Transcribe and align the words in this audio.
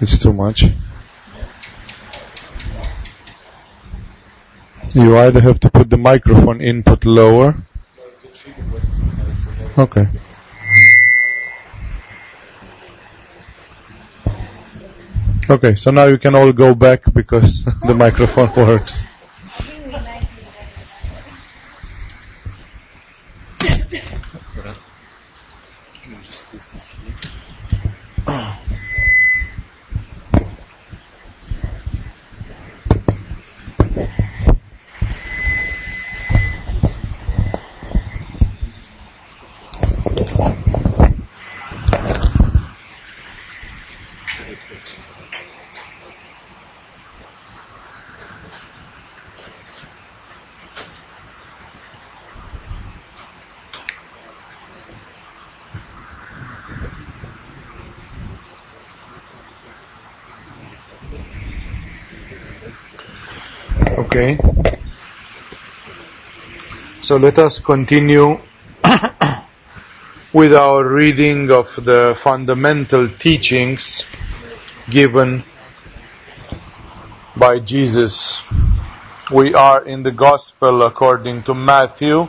It's 0.00 0.18
too 0.18 0.32
much. 0.32 0.64
You 4.92 5.16
either 5.18 5.40
have 5.40 5.60
to 5.60 5.70
put 5.70 5.88
the 5.90 5.96
microphone 5.96 6.60
input 6.60 7.04
lower. 7.04 7.56
Okay. 9.78 10.08
Okay, 15.48 15.76
so 15.76 15.90
now 15.90 16.04
you 16.04 16.18
can 16.18 16.34
all 16.34 16.52
go 16.52 16.74
back 16.74 17.02
because 17.12 17.64
the 17.86 17.94
microphone 17.94 18.52
works. 18.56 19.04
Okay. 64.06 64.38
So 67.06 67.18
let 67.18 67.38
us 67.38 67.60
continue 67.60 68.40
with 70.32 70.52
our 70.52 70.84
reading 70.84 71.52
of 71.52 71.72
the 71.84 72.18
fundamental 72.20 73.08
teachings 73.08 74.04
given 74.90 75.44
by 77.36 77.60
Jesus. 77.60 78.42
We 79.30 79.54
are 79.54 79.86
in 79.86 80.02
the 80.02 80.10
Gospel 80.10 80.82
according 80.82 81.44
to 81.44 81.54
Matthew, 81.54 82.26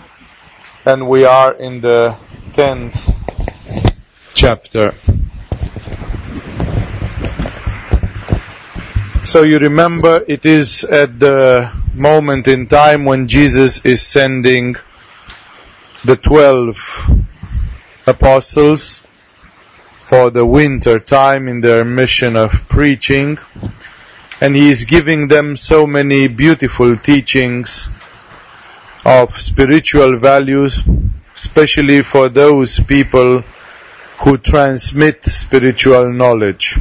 and 0.85 1.09
we 1.09 1.25
are 1.25 1.53
in 1.53 1.81
the 1.81 2.15
10th 2.53 2.93
chapter. 4.35 4.93
So 9.27 9.43
you 9.43 9.59
remember 9.59 10.23
it 10.25 10.45
is 10.45 10.85
at 10.85 11.19
the 11.19 11.69
moment 11.93 12.47
in 12.47 12.67
time 12.67 13.03
when 13.03 13.27
Jesus 13.27 13.83
is 13.83 14.01
sending 14.01 14.77
the 16.05 16.15
twelve 16.15 16.79
apostles 18.07 19.05
for 20.03 20.29
the 20.29 20.45
winter 20.45 21.01
time 21.01 21.49
in 21.49 21.59
their 21.59 21.83
mission 21.83 22.37
of 22.37 22.69
preaching 22.69 23.37
and 24.39 24.55
he 24.55 24.71
is 24.71 24.85
giving 24.85 25.27
them 25.27 25.57
so 25.57 25.85
many 25.85 26.29
beautiful 26.29 26.95
teachings 26.95 28.01
of 29.03 29.41
spiritual 29.41 30.19
values, 30.19 30.79
especially 31.35 32.01
for 32.01 32.29
those 32.29 32.79
people 32.79 33.41
who 34.19 34.37
transmit 34.37 35.25
spiritual 35.25 36.13
knowledge. 36.13 36.77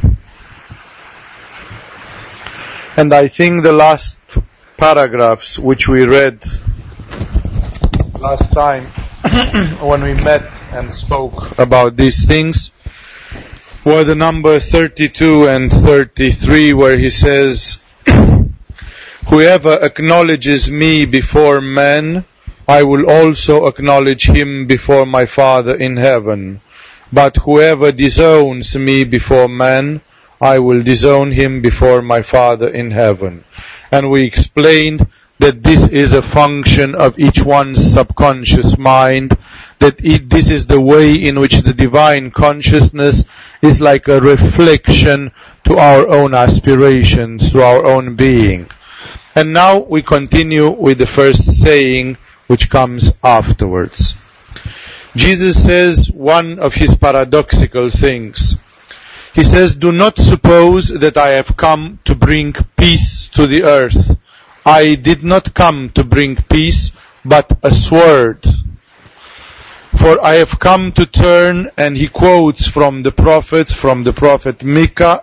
And 2.97 3.13
I 3.13 3.27
think 3.27 3.61
the 3.61 3.73
last 3.73 4.39
paragraphs 4.75 5.59
which 5.59 5.87
we 5.87 6.07
read 6.07 6.43
last 8.19 8.51
time 8.51 8.87
when 9.87 10.01
we 10.01 10.15
met 10.15 10.41
and 10.71 10.91
spoke 10.91 11.59
about 11.59 11.95
these 11.95 12.25
things 12.25 12.71
were 13.85 14.03
the 14.03 14.15
number 14.15 14.59
32 14.59 15.47
and 15.47 15.71
33 15.71 16.73
where 16.73 16.97
he 16.97 17.11
says, 17.11 17.87
Whoever 19.27 19.77
acknowledges 19.79 20.71
me 20.71 21.05
before 21.05 21.61
men, 21.61 22.25
I 22.67 22.81
will 22.81 23.07
also 23.07 23.67
acknowledge 23.67 24.27
him 24.27 24.65
before 24.65 25.05
my 25.05 25.27
Father 25.27 25.75
in 25.75 25.97
heaven. 25.97 26.61
But 27.13 27.37
whoever 27.37 27.91
disowns 27.91 28.75
me 28.75 29.03
before 29.03 29.47
men, 29.47 30.01
I 30.39 30.59
will 30.59 30.81
disown 30.81 31.31
him 31.31 31.61
before 31.61 32.01
my 32.01 32.21
Father 32.21 32.69
in 32.69 32.91
heaven. 32.91 33.43
And 33.91 34.11
we 34.11 34.25
explained 34.25 35.07
that 35.39 35.63
this 35.63 35.87
is 35.87 36.13
a 36.13 36.21
function 36.21 36.95
of 36.95 37.19
each 37.19 37.43
one's 37.43 37.93
subconscious 37.93 38.77
mind, 38.77 39.37
that 39.79 40.03
it, 40.03 40.29
this 40.29 40.49
is 40.49 40.67
the 40.67 40.81
way 40.81 41.15
in 41.15 41.39
which 41.39 41.61
the 41.61 41.73
divine 41.73 42.31
consciousness 42.31 43.27
is 43.61 43.79
like 43.79 44.07
a 44.07 44.19
reflection 44.19 45.31
to 45.65 45.77
our 45.77 46.07
own 46.07 46.33
aspirations, 46.33 47.51
to 47.51 47.61
our 47.61 47.85
own 47.85 48.15
being. 48.15 48.69
And 49.35 49.53
now 49.53 49.79
we 49.79 50.01
continue 50.01 50.69
with 50.69 50.97
the 50.97 51.05
first 51.05 51.61
saying 51.61 52.17
which 52.47 52.69
comes 52.69 53.13
afterwards. 53.23 54.19
Jesus 55.15 55.63
says 55.63 56.11
one 56.11 56.59
of 56.59 56.73
his 56.73 56.95
paradoxical 56.95 57.89
things. 57.89 58.61
He 59.37 59.43
says, 59.43 59.75
do 59.75 59.91
not 59.91 60.17
suppose 60.17 60.87
that 60.87 61.15
I 61.15 61.33
have 61.33 61.55
come 61.55 61.99
to 62.05 62.15
bring 62.15 62.53
peace 62.75 63.29
to 63.35 63.45
the 63.45 63.65
earth. 63.65 64.17
I 64.65 64.95
did 64.95 65.23
not 65.23 65.53
come 65.53 65.91
to 65.91 66.03
bring 66.03 66.37
peace, 66.37 66.97
but 67.23 67.55
a 67.61 67.71
sword. 67.71 68.43
For 69.95 70.25
I 70.25 70.37
have 70.37 70.57
come 70.57 70.91
to 70.93 71.05
turn, 71.05 71.69
and 71.77 71.95
he 71.95 72.07
quotes 72.07 72.67
from 72.67 73.03
the 73.03 73.11
prophets, 73.11 73.71
from 73.71 74.03
the 74.03 74.11
prophet 74.11 74.63
Micah, 74.63 75.21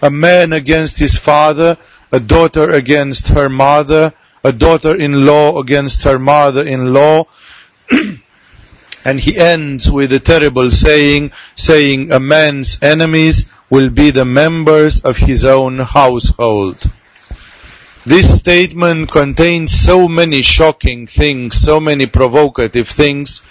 a 0.00 0.10
man 0.10 0.54
against 0.54 0.98
his 0.98 1.14
father, 1.14 1.76
a 2.10 2.20
daughter 2.20 2.70
against 2.70 3.28
her 3.28 3.50
mother, 3.50 4.14
a 4.42 4.52
daughter-in-law 4.52 5.60
against 5.60 6.04
her 6.04 6.18
mother-in-law, 6.18 7.26
and 9.04 9.18
he 9.18 9.36
ends 9.36 9.90
with 9.90 10.12
a 10.12 10.20
terrible 10.20 10.70
saying, 10.70 11.32
saying, 11.54 12.12
a 12.12 12.20
man's 12.20 12.82
enemies 12.82 13.50
will 13.68 13.88
be 13.88 14.10
the 14.10 14.24
members 14.24 15.04
of 15.04 15.16
his 15.16 15.44
own 15.44 15.78
household. 15.78 16.78
This 18.04 18.38
statement 18.38 19.10
contains 19.10 19.72
so 19.72 20.08
many 20.08 20.42
shocking 20.42 21.06
things, 21.06 21.56
so 21.56 21.80
many 21.80 22.06
provocative 22.06 22.88
things. 22.88 23.42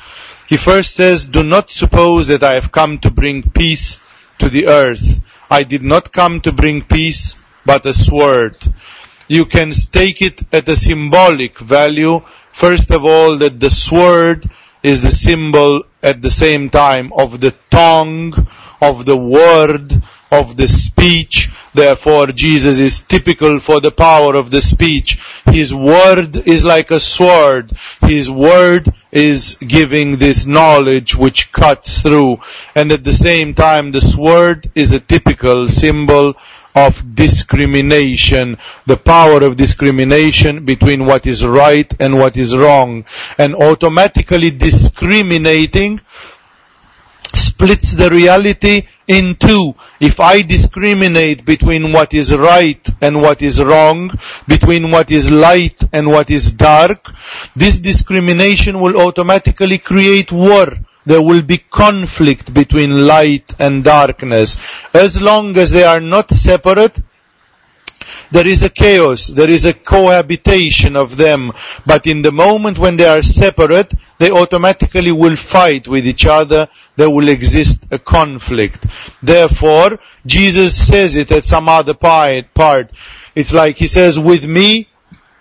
He 0.48 0.58
first 0.58 0.96
says, 0.96 1.28
do 1.28 1.44
not 1.44 1.70
suppose 1.70 2.28
that 2.28 2.44
I 2.44 2.56
have 2.56 2.72
come 2.72 2.98
to 3.00 3.12
bring 3.12 3.44
peace 3.44 4.04
to 4.40 4.50
the 4.50 4.68
earth. 4.68 5.22
I 5.50 5.64
did 5.64 5.84
not 5.84 6.12
come 6.12 6.42
to 6.42 6.52
bring 6.52 6.82
peace, 6.82 7.36
but 7.66 7.86
a 7.86 7.94
sword. 7.94 8.58
You 9.28 9.46
can 9.46 9.72
take 9.72 10.22
it 10.24 10.42
at 10.52 10.68
a 10.68 10.76
symbolic 10.76 11.60
value. 11.60 12.22
First 12.52 12.90
of 12.90 13.06
all, 13.06 13.38
that 13.38 13.60
the 13.60 13.70
sword 13.70 14.50
is 14.84 15.02
the 15.02 15.12
symbol 15.12 15.84
at 16.02 16.22
the 16.22 16.30
same 16.30 16.70
time 16.70 17.12
of 17.14 17.40
the 17.40 17.52
tongue, 17.70 18.34
of 18.82 19.06
the 19.06 19.18
word, 19.18 20.02
of 20.32 20.56
the 20.56 20.68
speech. 20.68 21.50
Therefore, 21.74 22.28
Jesus 22.28 22.80
is 22.80 23.00
typical 23.02 23.60
for 23.60 23.80
the 23.80 23.92
power 23.92 24.36
of 24.36 24.52
the 24.52 24.62
speech. 24.62 25.20
His 25.46 25.74
word 25.74 26.48
is 26.48 26.64
like 26.64 26.92
a 26.92 27.00
sword. 27.00 27.72
His 28.02 28.30
word 28.30 28.94
is 29.12 29.56
giving 29.56 30.18
this 30.18 30.46
knowledge 30.46 31.16
which 31.16 31.52
cuts 31.52 32.02
through. 32.02 32.40
And 32.76 32.92
at 32.92 33.04
the 33.04 33.14
same 33.14 33.54
time, 33.54 33.92
the 33.92 34.02
sword 34.02 34.72
is 34.76 34.94
a 34.94 35.00
typical 35.00 35.68
symbol 35.68 36.36
of 36.88 37.16
discrimination, 37.16 38.58
the 38.86 38.98
power 38.98 39.44
of 39.44 39.58
discrimination 39.58 40.66
between 40.66 41.06
what 41.06 41.26
is 41.26 41.46
right 41.46 41.92
and 42.00 42.18
what 42.18 42.38
is 42.38 42.56
wrong, 42.56 43.06
and 43.38 43.56
automatically 43.56 44.52
discriminating 44.52 46.00
splits 47.36 47.92
the 47.94 48.10
reality 48.10 48.88
in 49.08 49.36
two. 49.36 49.76
If 50.00 50.20
I 50.20 50.42
discriminate 50.42 51.46
between 51.46 51.92
what 51.92 52.14
is 52.14 52.34
right 52.36 52.86
and 53.02 53.22
what 53.22 53.42
is 53.42 53.62
wrong, 53.62 54.12
between 54.48 54.92
what 54.92 55.12
is 55.12 55.30
light 55.30 55.80
and 55.94 56.08
what 56.08 56.32
is 56.32 56.52
dark, 56.54 57.06
this 57.56 57.80
discrimination 57.80 58.80
will 58.80 58.98
automatically 58.98 59.78
create 59.78 60.32
war. 60.32 60.78
There 61.10 61.24
will 61.24 61.42
be 61.42 61.58
conflict 61.58 62.54
between 62.54 63.08
light 63.08 63.52
and 63.58 63.84
darkness. 63.84 64.62
As 64.94 65.20
long 65.20 65.58
as 65.58 65.72
they 65.72 65.84
are 65.84 66.00
not 66.00 66.30
separate, 66.30 67.00
there 68.30 68.46
is 68.46 68.62
a 68.62 68.70
chaos, 68.70 69.26
there 69.26 69.50
is 69.50 69.66
a 69.66 69.74
cohabitation 69.74 70.96
of 70.96 71.18
them. 71.18 71.52
But 71.84 72.06
in 72.06 72.22
the 72.22 72.32
moment 72.32 72.78
when 72.78 72.96
they 72.96 73.08
are 73.08 73.24
separate, 73.24 73.92
they 74.20 74.30
automatically 74.30 75.12
will 75.12 75.36
fight 75.36 75.88
with 75.88 76.06
each 76.06 76.28
other. 76.28 76.70
There 76.96 77.10
will 77.10 77.30
exist 77.30 77.88
a 77.90 77.98
conflict. 77.98 78.86
Therefore, 79.24 79.98
Jesus 80.28 80.88
says 80.88 81.18
it 81.18 81.32
at 81.32 81.44
some 81.44 81.68
other 81.70 81.96
part. 81.96 82.92
It's 83.34 83.52
like 83.52 83.78
he 83.78 83.88
says, 83.88 84.20
with 84.20 84.46
me, 84.46 84.88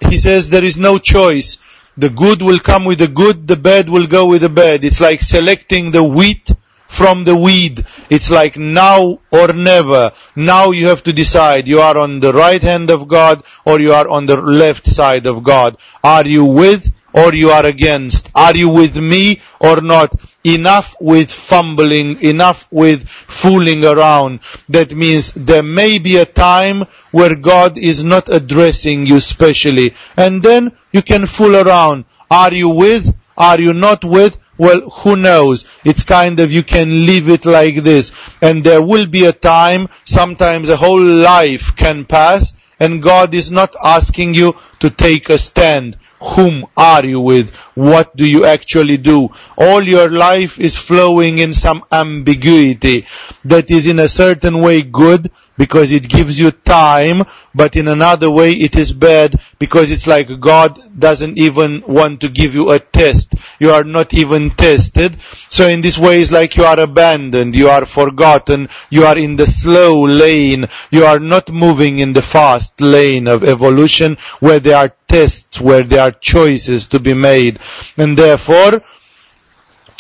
he 0.01 0.17
says 0.17 0.49
there 0.49 0.65
is 0.65 0.79
no 0.79 0.97
choice. 0.97 1.59
The 1.99 2.11
good 2.11 2.43
will 2.43 2.61
come 2.61 2.85
with 2.85 3.01
the 3.01 3.09
good, 3.09 3.49
the 3.49 3.57
bad 3.57 3.89
will 3.89 4.07
go 4.07 4.27
with 4.27 4.43
the 4.43 4.49
bad. 4.49 4.85
It's 4.85 5.01
like 5.01 5.21
selecting 5.21 5.91
the 5.91 6.05
wheat 6.05 6.49
from 6.87 7.25
the 7.25 7.37
weed. 7.37 7.85
It's 8.09 8.31
like 8.31 8.57
now 8.57 9.19
or 9.31 9.49
never. 9.53 10.13
Now 10.37 10.71
you 10.71 10.87
have 10.87 11.03
to 11.05 11.13
decide. 11.13 11.69
You 11.69 11.81
are 11.81 11.99
on 11.99 12.21
the 12.21 12.33
right 12.33 12.63
hand 12.63 12.91
of 12.91 13.09
God 13.09 13.43
or 13.65 13.81
you 13.81 13.93
are 13.93 14.09
on 14.09 14.27
the 14.27 14.41
left 14.41 14.87
side 14.87 15.27
of 15.27 15.43
God. 15.43 15.77
Are 16.05 16.27
you 16.27 16.45
with 16.45 16.91
or 17.13 17.35
you 17.35 17.51
are 17.51 17.67
against? 17.67 18.31
Are 18.35 18.57
you 18.57 18.69
with 18.69 18.97
me 18.97 19.41
or 19.61 19.81
not? 19.81 20.15
Enough 20.45 20.97
with 21.01 21.31
fumbling, 21.33 22.21
enough 22.23 22.67
with 22.71 23.09
fooling 23.09 23.85
around. 23.85 24.41
That 24.69 24.95
means 24.95 25.33
there 25.35 25.63
may 25.63 25.99
be 25.99 26.17
a 26.17 26.25
time 26.25 26.85
where 27.11 27.35
God 27.35 27.77
is 27.77 28.05
not 28.05 28.29
addressing 28.29 29.07
you 29.07 29.21
specially. 29.21 29.95
And 30.17 30.43
then 30.43 30.73
you 30.93 31.03
can 31.03 31.27
fool 31.27 31.57
around. 31.57 32.05
Are 32.31 32.53
you 32.53 32.69
with? 32.69 33.15
Are 33.37 33.61
you 33.61 33.73
not 33.73 34.05
with? 34.05 34.39
Well, 34.59 34.91
who 34.91 35.17
knows? 35.17 35.67
It's 35.85 36.03
kind 36.03 36.41
of, 36.41 36.51
you 36.51 36.65
can 36.65 37.07
leave 37.07 37.29
it 37.29 37.47
like 37.47 37.77
this. 37.85 38.13
And 38.43 38.65
there 38.65 38.83
will 38.83 39.07
be 39.07 39.25
a 39.25 39.33
time, 39.33 39.89
sometimes 40.05 40.69
a 40.69 40.77
whole 40.77 41.01
life 41.01 41.77
can 41.77 42.05
pass, 42.05 42.55
and 42.81 43.01
God 43.01 43.35
is 43.35 43.53
not 43.53 43.77
asking 43.83 44.35
you 44.35 44.57
to 44.81 44.91
take 44.91 45.31
a 45.31 45.39
stand. 45.39 45.97
Whom 46.21 46.67
are 46.77 47.05
you 47.05 47.21
with? 47.21 47.55
What 47.75 48.15
do 48.17 48.27
you 48.27 48.45
actually 48.45 48.97
do? 48.97 49.31
All 49.57 49.83
your 49.83 50.11
life 50.11 50.59
is 50.59 50.77
flowing 50.77 51.39
in 51.39 51.55
some 51.55 51.85
ambiguity 51.93 53.07
that 53.45 53.71
is 53.71 53.87
in 53.87 53.99
a 54.01 54.09
certain 54.09 54.61
way 54.61 54.83
good 54.83 55.31
because 55.57 55.93
it 55.93 56.09
gives 56.09 56.39
you 56.39 56.51
time, 56.51 57.25
but 57.59 57.75
in 57.75 57.89
another 57.89 58.31
way 58.31 58.53
it 58.53 58.77
is 58.77 58.93
bad 58.93 59.35
because 59.59 59.91
it's 59.91 60.07
like 60.07 60.29
God 60.39 60.97
doesn't 60.97 61.39
even 61.39 61.83
want 61.89 62.21
to 62.21 62.29
give 62.29 62.55
you 62.55 62.71
a 62.71 62.79
test. 62.79 63.35
You 63.59 63.73
are 63.73 63.83
not 63.83 64.15
even 64.15 64.51
tested. 64.51 65.21
So 65.21 65.67
in 65.67 65.81
this 65.81 65.99
way 65.99 66.21
it's 66.23 66.31
like 66.31 66.57
you 66.57 66.63
are 66.63 66.79
abandoned, 66.79 67.57
you 67.57 67.69
are 67.69 67.85
forgotten, 67.85 68.69
you 68.91 69.07
are 69.07 69.19
in 69.19 69.35
the 69.35 69.49
slow 69.49 70.03
lane, 70.03 70.69
you 70.93 71.05
are 71.05 71.19
not 71.19 71.51
moving 71.51 71.99
in 71.99 72.13
the 72.13 72.23
fast 72.23 72.81
lane 72.81 73.27
of 73.27 73.43
evolution 73.43 74.19
where 74.39 74.61
there 74.61 74.77
are 74.77 74.93
tests, 75.09 75.61
where 75.61 75.83
there 75.83 76.03
are 76.03 76.13
choices 76.13 76.87
to 76.87 77.01
be 77.01 77.15
made. 77.15 77.59
And 77.97 78.17
therefore, 78.17 78.85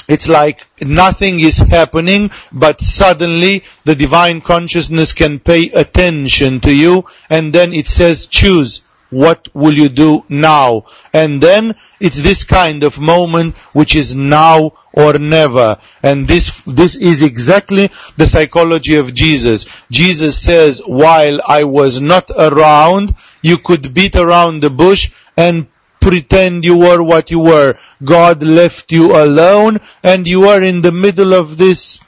it's 0.09 0.29
like 0.29 0.67
nothing 0.81 1.41
is 1.41 1.59
happening, 1.59 2.31
but 2.51 2.81
suddenly 2.81 3.65
the 3.85 3.95
divine 3.95 4.41
consciousness 4.41 5.13
can 5.13 5.39
pay 5.39 5.71
attention 5.71 6.61
to 6.61 6.75
you, 6.75 7.05
and 7.29 7.53
then 7.53 7.73
it 7.73 7.87
says, 7.87 8.27
choose. 8.27 8.83
What 9.11 9.49
will 9.55 9.73
you 9.73 9.89
do 9.89 10.25
now? 10.29 10.85
And 11.15 11.43
then 11.43 11.77
it's 11.99 12.21
this 12.21 12.45
kind 12.45 12.85
of 12.85 13.01
moment 13.01 13.57
which 13.73 13.97
is 13.97 14.15
now 14.15 14.75
or 14.93 15.19
never. 15.19 15.79
And 16.03 16.29
this, 16.29 16.63
this 16.67 16.95
is 16.95 17.23
exactly 17.23 17.91
the 18.19 18.27
psychology 18.27 18.97
of 18.97 19.15
Jesus. 19.15 19.67
Jesus 19.91 20.39
says, 20.39 20.83
while 20.85 21.41
I 21.47 21.65
was 21.65 22.03
not 22.03 22.31
around, 22.37 23.15
you 23.41 23.57
could 23.57 23.95
beat 23.95 24.15
around 24.15 24.63
the 24.63 24.71
bush 24.71 25.11
and 25.39 25.69
pretend 26.01 26.65
you 26.65 26.77
were 26.77 27.03
what 27.03 27.31
you 27.31 27.41
were. 27.41 27.79
God 28.05 28.43
left 28.43 28.93
you 28.93 29.17
alone 29.17 29.81
and 30.03 30.27
you 30.27 30.49
are 30.49 30.63
in 30.63 30.83
the 30.83 30.93
middle 30.93 31.35
of 31.35 31.57
this 31.57 32.01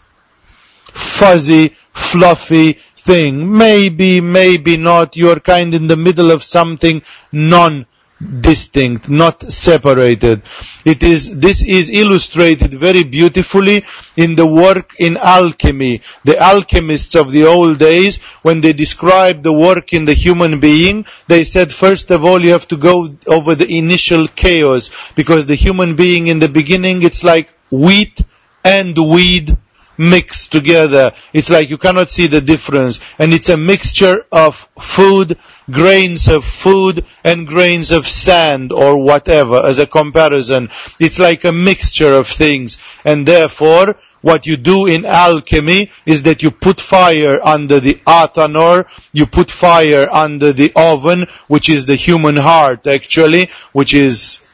fuzzy, 0.93 1.77
fluffy 1.93 2.75
thing. 2.97 3.57
Maybe, 3.57 4.21
maybe 4.21 4.77
not. 4.77 5.17
You're 5.17 5.41
kind 5.41 5.75
in 5.75 5.87
the 5.87 5.97
middle 5.97 6.31
of 6.31 6.45
something 6.45 7.03
non 7.33 7.87
distinct, 8.21 9.09
not 9.09 9.41
separated. 9.51 10.43
It 10.85 11.03
is, 11.03 11.41
this 11.41 11.63
is 11.63 11.91
illustrated 11.91 12.75
very 12.75 13.03
beautifully 13.03 13.85
in 14.17 14.35
the 14.35 14.47
work 14.47 14.95
in 14.99 15.17
alchemy. 15.17 16.03
The 16.25 16.39
alchemists 16.39 17.15
of 17.15 17.33
the 17.33 17.45
old 17.45 17.79
days, 17.79 18.23
when 18.43 18.61
they 18.61 18.73
described 18.73 19.43
the 19.43 19.53
work 19.53 19.93
in 19.93 20.05
the 20.05 20.15
human 20.15 20.61
being, 20.61 21.07
they 21.29 21.45
said 21.45 21.73
first 21.73 22.11
of 22.11 22.25
all 22.25 22.43
you 22.43 22.53
have 22.53 22.69
to 22.69 22.77
go 22.77 23.15
over 23.27 23.55
the 23.55 23.71
initial 23.79 24.29
chaos, 24.29 25.13
because 25.15 25.47
the 25.47 25.55
human 25.55 25.97
being 25.97 26.27
in 26.27 26.39
the 26.39 26.49
beginning 26.49 27.03
it's 27.03 27.25
like 27.25 27.53
wheat 27.71 28.21
and 28.65 28.97
weed 28.99 29.57
mixed 30.01 30.51
together. 30.51 31.13
It's 31.35 31.51
like 31.51 31.69
you 31.69 31.77
cannot 31.77 32.09
see 32.09 32.27
the 32.27 32.41
difference. 32.41 33.01
And 33.19 33.35
it's 33.35 33.51
a 33.51 33.57
mixture 33.57 34.25
of 34.33 34.67
food, 34.81 35.39
grains 35.71 36.29
of 36.29 36.45
food, 36.45 37.05
and 37.23 37.47
grains 37.47 37.93
of 37.93 38.09
sand 38.09 38.73
or 38.73 38.97
whatever 38.97 39.65
as 39.65 39.79
a 39.79 39.87
comparison. 39.87 40.71
It's 40.99 41.19
like 41.19 41.45
a 41.45 41.53
mixture 41.53 42.15
of 42.15 42.27
things. 42.29 42.83
And 43.05 43.29
therefore, 43.29 43.97
what 44.23 44.47
you 44.47 44.57
do 44.57 44.87
in 44.87 45.05
alchemy 45.05 45.91
is 46.07 46.23
that 46.23 46.43
you 46.43 46.51
put 46.51 46.81
fire 46.81 47.39
under 47.43 47.81
the 47.81 47.95
athanor, 48.07 48.87
you 49.13 49.27
put 49.27 49.51
fire 49.51 50.09
under 50.11 50.53
the 50.53 50.73
oven, 50.77 51.27
which 51.47 51.69
is 51.69 51.87
the 51.87 51.97
human 51.97 52.37
heart 52.37 52.87
actually, 52.87 53.51
which 53.73 53.95
is 53.95 54.47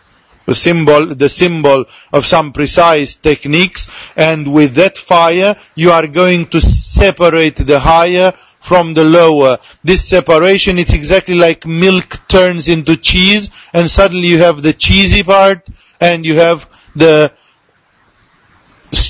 the 0.46 0.54
symbol, 0.54 1.14
the 1.14 1.28
symbol 1.28 1.84
of 2.12 2.24
some 2.24 2.52
precise 2.52 3.16
techniques, 3.16 3.90
and 4.16 4.52
with 4.52 4.74
that 4.76 4.96
fire, 4.96 5.56
you 5.74 5.90
are 5.90 6.06
going 6.06 6.46
to 6.46 6.60
separate 6.60 7.56
the 7.56 7.78
higher 7.78 8.32
from 8.60 8.94
the 8.94 9.04
lower. 9.04 9.58
This 9.84 10.08
separation, 10.08 10.78
it's 10.78 10.92
exactly 10.92 11.34
like 11.34 11.66
milk 11.66 12.18
turns 12.28 12.68
into 12.68 12.96
cheese, 12.96 13.50
and 13.72 13.90
suddenly 13.90 14.28
you 14.28 14.38
have 14.38 14.62
the 14.62 14.72
cheesy 14.72 15.22
part, 15.22 15.68
and 16.00 16.24
you 16.24 16.36
have 16.36 16.68
the 16.94 17.32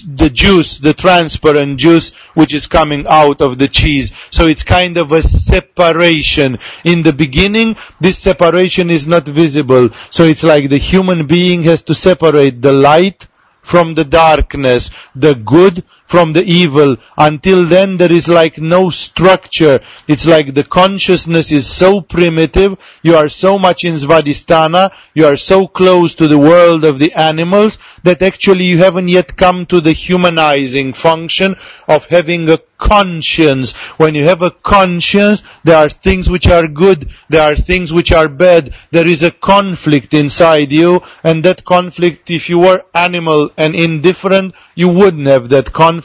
the 0.03 0.31
juice, 0.31 0.79
the 0.79 0.95
transparent 0.95 1.79
juice, 1.79 2.15
which 2.35 2.55
is 2.55 2.67
coming 2.67 3.07
out 3.07 3.41
of 3.41 3.59
the 3.59 3.69
cheese. 3.69 4.13
So 4.31 4.47
it's 4.47 4.63
kind 4.63 4.97
of 4.97 5.13
a 5.13 5.23
separation. 5.23 6.59
In 6.85 7.03
the 7.03 7.13
beginning, 7.13 7.77
this 8.01 8.19
separation 8.19 8.91
is 8.91 9.07
not 9.07 9.25
visible. 9.25 9.91
So 10.11 10.25
it's 10.25 10.43
like 10.43 10.69
the 10.69 10.79
human 10.79 11.27
being 11.27 11.63
has 11.65 11.83
to 11.85 11.95
separate 11.95 12.63
the 12.63 12.73
light 12.73 13.27
from 13.63 13.95
the 13.95 14.05
darkness, 14.05 14.91
the 15.15 15.35
good 15.35 15.83
from 16.07 16.33
the 16.33 16.45
evil. 16.45 16.97
Until 17.17 17.65
then 17.67 17.97
there 17.97 18.13
is 18.13 18.29
like 18.29 18.59
no 18.59 18.91
structure. 18.91 19.81
It's 20.09 20.27
like 20.27 20.55
the 20.55 20.65
consciousness 20.65 21.53
is 21.53 21.69
so 21.69 22.01
primitive, 22.01 22.79
you 23.03 23.17
are 23.17 23.29
so 23.29 23.59
much 23.59 23.85
in 23.85 23.95
Svadhisthana, 23.95 24.93
you 25.15 25.27
are 25.27 25.37
so 25.37 25.67
close 25.67 26.15
to 26.17 26.29
the 26.29 26.39
world 26.39 26.85
of 26.85 26.99
the 26.99 27.13
animals, 27.15 27.79
that 28.03 28.23
actually 28.23 28.65
you 28.65 28.79
haven't 28.79 29.09
yet 29.09 29.37
come 29.37 29.67
to 29.67 29.81
the 29.81 29.93
humanizing 29.93 30.93
function 30.93 31.57
of 31.89 32.07
having 32.07 32.49
a 32.49 32.59
conscience. 32.79 33.75
When 33.99 34.15
you 34.15 34.25
have 34.25 34.43
a 34.43 34.51
conscience, 34.51 35.43
there 35.65 35.77
are 35.77 35.89
things 35.89 36.29
which 36.29 36.47
are 36.47 36.69
good, 36.69 37.11
there 37.29 37.43
are 37.43 37.57
things 37.57 37.93
which 37.93 38.13
are 38.13 38.29
bad, 38.29 38.75
there 38.91 39.07
is 39.07 39.23
a 39.23 39.31
conflict 39.31 40.15
inside 40.15 40.73
you, 40.73 41.03
and 41.25 41.45
that 41.45 41.65
conflict, 41.65 42.31
if 42.31 42.49
you 42.51 42.59
were 42.59 42.85
animal 42.95 43.51
and 43.57 43.75
indifferent, 43.75 44.55
you 44.75 44.89
wouldn't 44.89 45.27
have 45.27 45.49
that 45.49 45.73
conflict. 45.73 45.96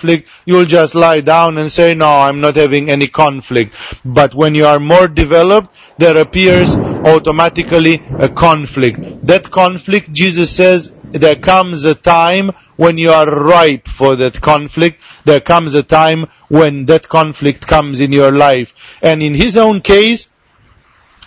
You'll 0.46 0.66
just 0.66 0.96
lie 0.96 1.22
down 1.22 1.58
and 1.58 1.72
say, 1.72 1.94
no, 1.94 2.08
I'm 2.08 2.42
not 2.42 2.56
having 2.56 2.90
any 2.90 3.08
conflict. 3.08 3.76
But 4.06 4.34
when 4.34 4.56
you 4.56 4.66
are 4.66 4.80
more 4.80 5.08
developed, 5.08 5.76
there 5.98 6.18
appears 6.18 6.76
automatically 6.76 8.02
a 8.20 8.30
conflict. 8.30 9.26
That 9.28 9.50
conflict, 9.52 10.12
Jesus 10.12 10.56
says, 10.56 10.98
there 11.12 11.36
comes 11.36 11.84
a 11.84 11.96
time 11.96 12.52
when 12.78 12.98
you 12.98 13.12
are 13.12 13.30
ripe 13.30 13.88
for 13.88 14.16
that 14.16 14.40
conflict. 14.40 15.02
There 15.26 15.42
comes 15.42 15.74
a 15.74 15.84
time 15.84 16.28
when 16.48 16.86
that 16.86 17.10
conflict 17.10 17.68
comes 17.68 18.00
in 18.00 18.12
your 18.12 18.32
life. 18.32 18.98
And 19.02 19.22
in 19.22 19.34
his 19.34 19.58
own 19.58 19.82
case, 19.82 20.30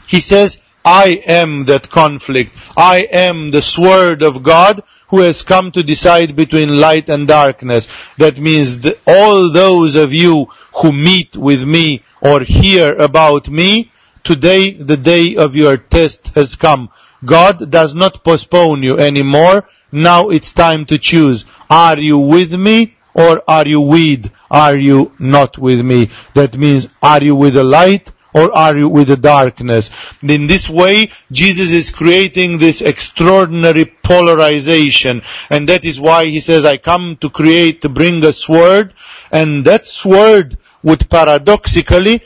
he 0.06 0.20
says, 0.20 0.63
I 0.84 1.22
am 1.24 1.64
that 1.64 1.88
conflict. 1.88 2.54
I 2.76 3.08
am 3.10 3.50
the 3.50 3.62
sword 3.62 4.22
of 4.22 4.42
God 4.42 4.82
who 5.08 5.20
has 5.20 5.42
come 5.42 5.72
to 5.72 5.82
decide 5.82 6.36
between 6.36 6.78
light 6.78 7.08
and 7.08 7.26
darkness. 7.26 7.88
That 8.18 8.38
means 8.38 8.86
all 9.06 9.50
those 9.50 9.96
of 9.96 10.12
you 10.12 10.48
who 10.76 10.92
meet 10.92 11.36
with 11.36 11.64
me 11.64 12.02
or 12.20 12.40
hear 12.40 12.94
about 12.96 13.48
me, 13.48 13.90
today 14.24 14.72
the 14.72 14.96
day 14.96 15.36
of 15.36 15.56
your 15.56 15.78
test 15.78 16.28
has 16.34 16.56
come. 16.56 16.90
God 17.24 17.70
does 17.70 17.94
not 17.94 18.22
postpone 18.22 18.82
you 18.82 18.98
anymore. 18.98 19.66
Now 19.90 20.28
it's 20.28 20.52
time 20.52 20.84
to 20.86 20.98
choose. 20.98 21.46
Are 21.70 21.98
you 21.98 22.18
with 22.18 22.52
me 22.52 22.96
or 23.14 23.42
are 23.48 23.66
you 23.66 23.80
with? 23.80 24.30
Are 24.50 24.76
you 24.76 25.12
not 25.18 25.56
with 25.56 25.80
me? 25.80 26.10
That 26.34 26.58
means, 26.58 26.88
are 27.02 27.22
you 27.24 27.34
with 27.36 27.54
the 27.54 27.64
light 27.64 28.10
or 28.34 28.54
are 28.54 28.76
you 28.76 28.88
with 28.88 29.08
the 29.08 29.16
darkness? 29.16 29.90
In 30.22 30.46
this 30.46 30.68
way, 30.68 31.12
Jesus 31.30 31.70
is 31.70 31.90
creating 31.90 32.58
this 32.58 32.82
extraordinary 32.82 33.84
polarization. 33.84 35.22
And 35.48 35.68
that 35.68 35.84
is 35.84 36.00
why 36.00 36.26
he 36.26 36.40
says, 36.40 36.64
I 36.64 36.76
come 36.76 37.16
to 37.18 37.30
create, 37.30 37.82
to 37.82 37.88
bring 37.88 38.24
a 38.24 38.32
sword. 38.32 38.92
And 39.30 39.64
that 39.64 39.86
sword 39.86 40.58
would 40.82 41.08
paradoxically 41.08 42.22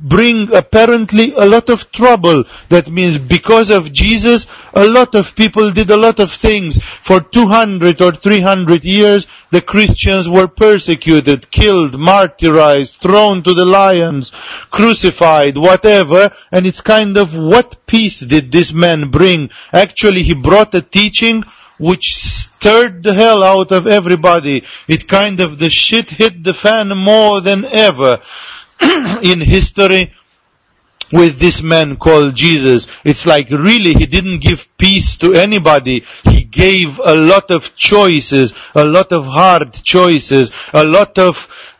bring 0.00 0.54
apparently 0.54 1.32
a 1.32 1.46
lot 1.46 1.70
of 1.70 1.90
trouble. 1.90 2.44
That 2.68 2.90
means 2.90 3.18
because 3.18 3.70
of 3.70 3.92
Jesus, 3.92 4.46
a 4.74 4.86
lot 4.86 5.14
of 5.14 5.34
people 5.34 5.70
did 5.70 5.90
a 5.90 5.96
lot 5.96 6.20
of 6.20 6.30
things. 6.30 6.82
For 6.82 7.20
200 7.20 8.00
or 8.02 8.12
300 8.12 8.84
years, 8.84 9.26
the 9.50 9.60
Christians 9.60 10.28
were 10.28 10.48
persecuted, 10.48 11.50
killed, 11.50 11.92
martyrized, 11.92 12.98
thrown 12.98 13.42
to 13.44 13.54
the 13.54 13.64
lions, 13.64 14.30
crucified, 14.70 15.56
whatever. 15.56 16.32
And 16.50 16.66
it's 16.66 16.80
kind 16.80 17.16
of 17.16 17.36
what 17.36 17.86
peace 17.86 18.20
did 18.20 18.52
this 18.52 18.72
man 18.72 19.10
bring? 19.10 19.50
Actually, 19.72 20.22
he 20.22 20.34
brought 20.34 20.74
a 20.74 20.82
teaching 20.82 21.44
which 21.78 22.16
stirred 22.16 23.02
the 23.02 23.12
hell 23.12 23.42
out 23.42 23.72
of 23.72 23.86
everybody. 23.86 24.64
It 24.86 25.08
kind 25.08 25.40
of, 25.40 25.58
the 25.58 25.68
shit 25.68 26.10
hit 26.10 26.44
the 26.44 26.54
fan 26.54 26.88
more 26.96 27.40
than 27.40 27.64
ever. 27.64 28.20
in 29.22 29.40
history 29.40 30.12
with 31.12 31.38
this 31.38 31.62
man 31.62 31.96
called 31.96 32.34
Jesus. 32.34 32.88
It's 33.04 33.26
like 33.26 33.50
really 33.50 33.92
he 33.92 34.06
didn't 34.06 34.40
give 34.40 34.76
peace 34.78 35.16
to 35.18 35.34
anybody. 35.34 36.04
He 36.24 36.42
gave 36.44 36.98
a 36.98 37.14
lot 37.14 37.50
of 37.50 37.76
choices, 37.76 38.54
a 38.74 38.84
lot 38.84 39.12
of 39.12 39.26
hard 39.26 39.74
choices, 39.74 40.52
a 40.72 40.84
lot 40.84 41.18
of 41.18 41.71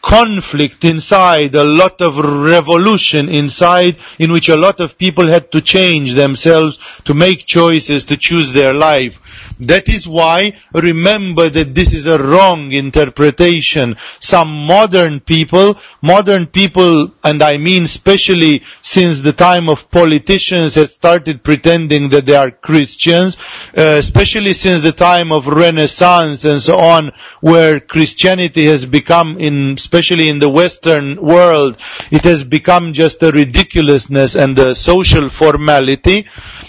conflict 0.00 0.84
inside, 0.84 1.54
a 1.54 1.64
lot 1.64 2.00
of 2.00 2.18
revolution 2.18 3.28
inside 3.28 3.96
in 4.18 4.32
which 4.32 4.48
a 4.48 4.56
lot 4.56 4.80
of 4.80 4.98
people 4.98 5.26
had 5.26 5.50
to 5.52 5.60
change 5.60 6.14
themselves 6.14 6.78
to 7.04 7.14
make 7.14 7.44
choices 7.44 8.04
to 8.04 8.16
choose 8.16 8.52
their 8.52 8.74
life. 8.74 9.20
That 9.60 9.88
is 9.88 10.06
why 10.06 10.56
remember 10.72 11.48
that 11.48 11.74
this 11.74 11.92
is 11.92 12.06
a 12.06 12.22
wrong 12.22 12.72
interpretation. 12.72 13.96
Some 14.20 14.66
modern 14.66 15.20
people, 15.20 15.78
modern 16.00 16.46
people, 16.46 17.12
and 17.24 17.42
I 17.42 17.58
mean 17.58 17.84
especially 17.84 18.62
since 18.82 19.20
the 19.20 19.32
time 19.32 19.68
of 19.68 19.90
politicians 19.90 20.76
have 20.76 20.90
started 20.90 21.42
pretending 21.42 22.10
that 22.10 22.26
they 22.26 22.36
are 22.36 22.50
Christians, 22.50 23.36
uh, 23.76 23.96
especially 23.98 24.52
since 24.52 24.82
the 24.82 24.92
time 24.92 25.32
of 25.32 25.46
Renaissance 25.48 26.44
and 26.44 26.60
so 26.60 26.78
on, 26.78 27.12
where 27.40 27.80
Christianity 27.80 28.66
has 28.66 28.86
become 28.86 29.38
in, 29.38 29.76
especially 29.88 30.28
in 30.28 30.38
the 30.38 30.50
Western 30.50 31.16
world, 31.16 31.74
it 32.10 32.20
has 32.20 32.44
become 32.44 32.92
just 32.92 33.22
a 33.22 33.30
ridiculousness 33.32 34.36
and 34.36 34.58
a 34.58 34.74
social 34.74 35.30
formality, 35.30 36.26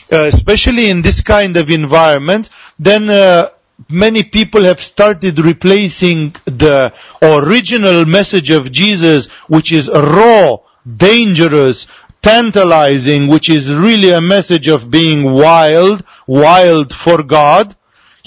uh, 0.09 0.23
especially 0.33 0.89
in 0.89 1.01
this 1.01 1.19
kind 1.21 1.57
of 1.57 1.69
environment, 1.69 2.49
then 2.79 3.09
uh, 3.09 3.49
many 3.89 4.23
people 4.23 4.63
have 4.63 4.79
started 4.79 5.37
replacing 5.37 6.33
the 6.45 6.93
original 7.21 8.05
message 8.05 8.51
of 8.51 8.71
Jesus, 8.71 9.25
which 9.49 9.73
is 9.73 9.89
raw, 9.89 10.55
dangerous, 10.87 11.87
tantalizing, 12.21 13.27
which 13.27 13.49
is 13.49 13.69
really 13.69 14.11
a 14.11 14.21
message 14.21 14.69
of 14.69 14.89
being 14.89 15.29
wild, 15.29 16.05
wild 16.25 16.95
for 16.95 17.21
God. 17.21 17.75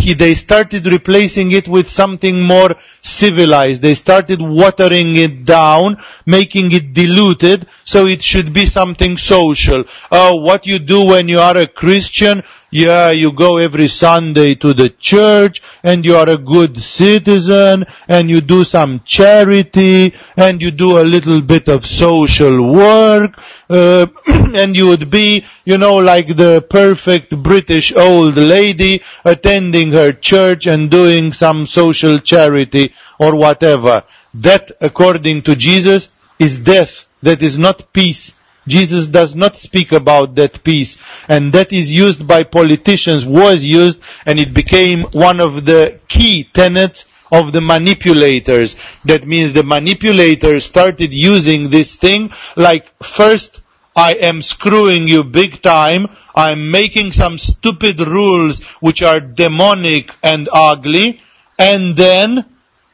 He, 0.03 0.15
they 0.15 0.35
started 0.35 0.85
replacing 0.85 1.53
it 1.53 1.69
with 1.69 1.89
something 1.89 2.41
more 2.41 2.75
civilized. 3.03 3.83
They 3.83 3.95
started 3.95 4.43
watering 4.43 5.15
it 5.15 5.45
down, 5.45 6.03
making 6.27 6.73
it 6.73 6.93
diluted, 6.93 7.69
so 7.85 8.07
it 8.07 8.21
should 8.21 8.53
be 8.53 8.67
something 8.67 9.17
social. 9.17 9.85
Oh, 10.11 10.37
what 10.37 10.67
you 10.67 10.81
do 10.81 11.07
when 11.07 11.29
you 11.29 11.39
are 11.39 11.57
a 11.57 11.69
Christian, 11.69 12.43
yeah, 12.73 13.11
you 13.11 13.33
go 13.33 13.59
every 13.59 13.87
Sunday 13.87 14.55
to 14.55 14.73
the 14.73 14.89
church 14.89 15.63
and 15.83 16.07
you 16.07 16.17
are 16.17 16.29
a 16.31 16.39
good 16.39 16.81
citizen 16.81 17.85
and 18.09 18.31
you 18.31 18.41
do 18.41 18.65
some 18.65 19.03
charity 19.05 20.15
and 20.39 20.63
you 20.63 20.71
do 20.71 20.99
a 20.99 21.05
little 21.05 21.43
bit 21.43 21.69
of 21.69 21.85
social 21.85 22.73
work 22.73 23.39
uh, 23.69 24.07
and 24.27 24.75
you 24.75 24.89
would 24.89 25.11
be, 25.11 25.45
you 25.67 25.77
know, 25.77 25.97
like 25.97 26.29
the 26.29 26.63
perfect 26.63 27.37
British 27.37 27.93
old 27.95 28.37
lady 28.37 29.03
attending 29.23 29.93
her 29.93 30.15
church 30.15 30.67
and 30.67 30.91
doing 30.91 31.35
some 31.35 31.67
social 31.67 32.21
charity 32.21 32.95
or 33.19 33.37
whatever. 33.37 34.03
That, 34.33 34.73
according 34.81 35.43
to 35.43 35.57
Jesus, 35.57 36.09
is 36.39 36.61
death. 36.61 37.05
That 37.23 37.43
is 37.43 37.59
not 37.59 37.93
peace. 37.93 38.33
Jesus 38.67 39.07
does 39.07 39.35
not 39.35 39.57
speak 39.57 39.93
about 39.93 40.35
that 40.37 40.63
peace. 40.63 40.99
And 41.29 41.53
that 41.53 41.73
is 41.73 41.91
used 41.91 42.27
by 42.27 42.45
politicians, 42.45 43.27
was 43.27 43.65
used, 43.65 44.01
and 44.27 44.39
it 44.39 44.55
became 44.55 45.03
one 45.13 45.41
of 45.41 45.65
the 45.65 45.99
key 46.09 46.45
tenets 46.45 47.07
of 47.31 47.53
the 47.53 47.61
manipulators. 47.61 48.77
That 49.05 49.27
means 49.27 49.53
the 49.53 49.63
manipulators 49.63 50.65
started 50.65 51.15
using 51.15 51.71
this 51.71 51.97
thing 51.97 52.31
like 52.57 52.87
first 53.03 53.63
I 53.95 54.15
am 54.15 54.41
screwing 54.41 55.07
you 55.07 55.23
big 55.23 55.61
time. 55.61 56.09
I'm 56.35 56.71
making 56.71 57.13
some 57.13 57.37
stupid 57.37 58.01
rules 58.01 58.63
which 58.81 59.03
are 59.03 59.21
demonic 59.21 60.15
and 60.23 60.49
ugly. 60.51 61.21
And 61.59 61.95
then 61.95 62.47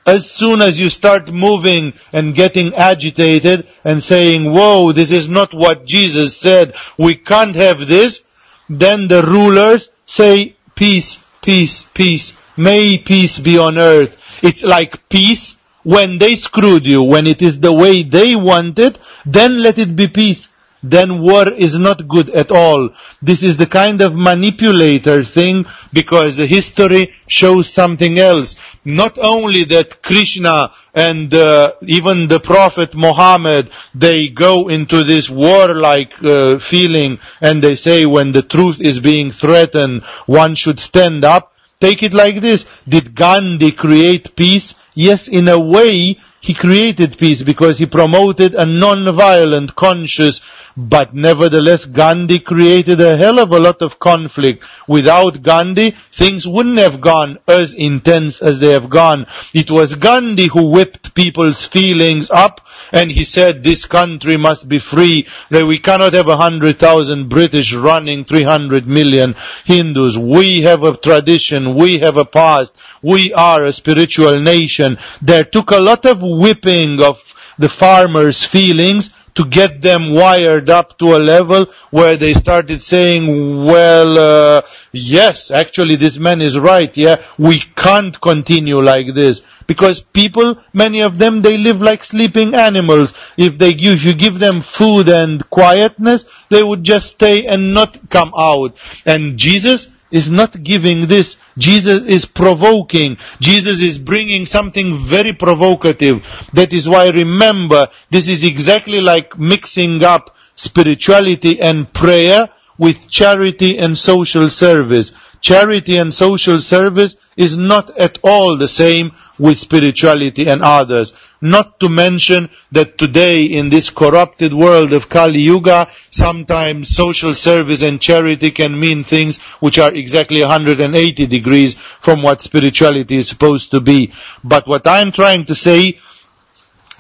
as 0.09 0.31
soon 0.31 0.62
as 0.62 0.81
you 0.81 0.88
start 0.88 1.31
moving 1.31 1.93
and 2.12 2.35
getting 2.35 2.75
agitated 2.75 3.69
and 3.85 4.03
saying, 4.03 4.50
whoa, 4.50 4.93
this 4.93 5.11
is 5.11 5.29
not 5.29 5.53
what 5.53 5.85
Jesus 5.85 6.37
said, 6.37 6.75
we 6.97 7.15
can't 7.15 7.55
have 7.55 7.87
this, 7.87 8.25
then 8.71 9.09
the 9.09 9.23
rulers 9.23 9.91
say, 10.07 10.57
peace, 10.75 11.23
peace, 11.43 11.88
peace, 11.93 12.43
may 12.57 12.97
peace 12.97 13.38
be 13.38 13.59
on 13.59 13.77
earth. 13.77 14.17
It's 14.43 14.65
like 14.65 15.09
peace 15.09 15.61
when 15.83 16.19
they 16.19 16.37
screwed 16.37 16.87
you, 16.87 17.03
when 17.03 17.27
it 17.27 17.43
is 17.43 17.61
the 17.61 17.73
way 17.73 18.03
they 18.03 18.35
want 18.35 18.79
it, 18.79 18.99
then 19.27 19.62
let 19.62 19.79
it 19.79 19.95
be 19.95 20.09
peace 20.09 20.49
then 20.82 21.20
war 21.20 21.49
is 21.49 21.78
not 21.78 22.06
good 22.06 22.30
at 22.30 22.50
all. 22.50 22.90
This 23.20 23.42
is 23.42 23.56
the 23.56 23.66
kind 23.66 24.00
of 24.00 24.14
manipulator 24.14 25.25
thing 25.25 25.66
because 25.92 26.37
the 26.37 26.47
history 26.47 27.14
shows 27.26 27.68
something 27.68 28.18
else. 28.18 28.56
Not 28.85 29.18
only 29.18 29.64
that 29.64 30.02
Krishna 30.02 30.73
and 30.94 31.32
uh, 31.35 31.73
even 31.82 32.28
the 32.28 32.40
Prophet 32.40 32.94
Muhammad, 32.94 33.70
they 33.94 34.28
go 34.28 34.68
into 34.68 35.04
this 35.04 35.28
warlike 35.28 36.12
uh, 36.23 36.58
feeling 36.58 37.18
and 37.40 37.62
they 37.62 37.75
say 37.75 38.06
when 38.06 38.32
the 38.32 38.42
truth 38.42 38.80
is 38.80 39.00
being 39.00 39.30
threatened, 39.30 40.04
one 40.26 40.54
should 40.54 40.78
stand 40.78 41.25
up. 41.25 41.52
Take 41.80 42.02
it 42.02 42.14
like 42.14 42.40
this. 42.40 42.66
Did 42.88 43.14
Gandhi 43.14 43.73
create 43.73 44.35
peace? 44.35 44.75
Yes, 44.94 45.28
in 45.28 45.47
a 45.47 45.58
way, 45.58 46.18
he 46.40 46.54
created 46.54 47.18
peace 47.18 47.42
because 47.42 47.78
he 47.78 47.87
promoted 47.87 48.54
a 48.54 48.66
non-violent, 48.66 49.76
conscious 49.76 50.40
but 50.78 51.12
nevertheless, 51.12 51.85
Gandhi 51.85 52.38
created 52.38 53.00
a 53.00 53.16
hell 53.16 53.40
of 53.40 53.50
a 53.50 53.58
lot 53.58 53.82
of 53.82 53.99
conflict. 53.99 54.62
Without 54.87 55.42
Gandhi, 55.42 55.90
things 55.90 56.47
wouldn't 56.47 56.78
have 56.78 57.00
gone 57.00 57.38
as 57.49 57.75
intense 57.75 58.40
as 58.40 58.61
they 58.61 58.70
have 58.70 58.88
gone. 58.88 59.26
It 59.52 59.73
was 59.73 59.97
Gandhi 59.97 60.47
who 60.47 60.70
whipped 60.70 61.14
people's 61.14 61.64
feelings 61.64 62.30
up 62.30 62.61
and 62.92 63.11
he 63.11 63.25
said 63.25 63.64
this 63.64 63.87
country 63.87 64.37
must 64.37 64.68
be 64.68 64.78
free, 64.78 65.26
that 65.50 65.66
we 65.66 65.80
cannot 65.80 66.12
have 66.12 66.28
a 66.28 66.37
hundred 66.37 66.78
thousand 66.78 67.28
British 67.28 67.75
running 67.75 68.25
300 68.25 68.87
million 68.87 69.35
Hindus. 69.64 70.16
We 70.16 70.62
have 70.62 70.85
a 70.85 70.97
tradition, 70.97 71.75
we 71.75 71.99
have 71.99 72.16
a 72.16 72.25
past, 72.25 72.73
we 73.02 73.32
are 73.32 73.64
a 73.64 73.73
spiritual 73.73 74.40
nation. 74.40 74.99
There 75.20 75.44
took 75.44 75.73
a 75.73 75.80
lot 75.80 76.06
of 76.06 76.23
whipping 76.23 77.02
of 77.02 77.25
the 77.58 77.68
farmers' 77.68 78.44
feelings 78.44 79.12
to 79.38 79.45
get 79.45 79.80
them 79.80 80.12
wired 80.12 80.68
up 80.68 80.99
to 80.99 81.14
a 81.14 81.21
level 81.21 81.66
where 81.90 82.16
they 82.16 82.35
started 82.35 82.83
saying, 82.83 83.64
well, 83.64 84.18
uh, 84.18 84.62
yes, 84.90 85.52
actually 85.52 85.95
this 85.95 86.18
man 86.18 86.42
is 86.42 86.59
right, 86.59 86.97
yeah, 86.97 87.23
we 87.38 87.61
can't 87.61 88.21
continue 88.21 88.83
like 88.83 89.14
this. 89.14 89.42
Because 89.68 90.00
people, 90.00 90.59
many 90.73 91.02
of 91.02 91.18
them, 91.18 91.40
they 91.40 91.57
live 91.57 91.80
like 91.80 92.02
sleeping 92.02 92.57
animals. 92.57 93.14
If 93.37 93.59
they 93.59 93.71
if 93.71 94.04
you 94.04 94.14
give 94.14 94.40
them 94.40 94.61
food 94.61 95.09
and 95.09 95.49
quietness, 95.49 96.25
they 96.49 96.64
would 96.64 96.83
just 96.83 97.12
stay 97.12 97.47
and 97.47 97.75
not 97.75 98.11
come 98.11 98.33
out. 98.37 98.76
And 99.07 99.37
Jesus, 99.37 99.88
is 100.11 100.30
not 100.30 100.62
giving 100.62 101.07
this. 101.07 101.37
Jesus 101.59 102.05
is 102.05 102.25
provoking. 102.25 103.19
Jesus 103.41 103.81
is 103.81 103.99
bringing 103.99 104.47
something 104.47 104.97
very 104.97 105.33
provocative. 105.33 106.49
That 106.55 106.73
is 106.73 106.88
why 106.88 107.11
remember, 107.11 107.88
this 108.11 108.29
is 108.29 108.45
exactly 108.45 109.00
like 109.00 109.38
mixing 109.38 110.03
up 110.05 110.37
spirituality 110.55 111.61
and 111.61 111.93
prayer 111.93 112.49
with 112.78 113.11
charity 113.11 113.76
and 113.76 113.99
social 113.99 114.49
service. 114.49 115.12
Charity 115.40 115.97
and 115.97 116.14
social 116.14 116.61
service 116.61 117.16
is 117.37 117.56
not 117.56 117.97
at 117.99 118.18
all 118.23 118.56
the 118.56 118.68
same 118.68 119.12
with 119.38 119.58
spirituality 119.58 120.49
and 120.49 120.62
others. 120.62 121.12
Not 121.40 121.78
to 121.80 121.88
mention 121.88 122.50
that 122.73 122.99
today 122.99 123.44
in 123.44 123.68
this 123.68 123.90
corrupted 123.90 124.52
world 124.52 124.92
of 124.92 125.08
Kali 125.08 125.40
Yuga, 125.40 125.88
sometimes 126.11 126.88
social 126.88 127.35
service 127.35 127.82
and 127.82 128.00
charity 128.00 128.50
can 128.50 128.78
mean 128.78 129.04
things 129.04 129.40
which 129.61 129.78
are 129.78 129.94
exactly 129.94 130.40
180 130.40 131.26
degrees 131.26 131.75
from 131.75 132.23
what 132.23 132.42
spirituality 132.42 133.16
is 133.16 133.28
supposed 133.28 133.70
to 133.70 133.80
be. 133.80 134.12
But 134.42 134.66
what 134.66 134.87
I'm 134.88 135.12
trying 135.12 135.44
to 135.47 135.54
say 135.54 136.00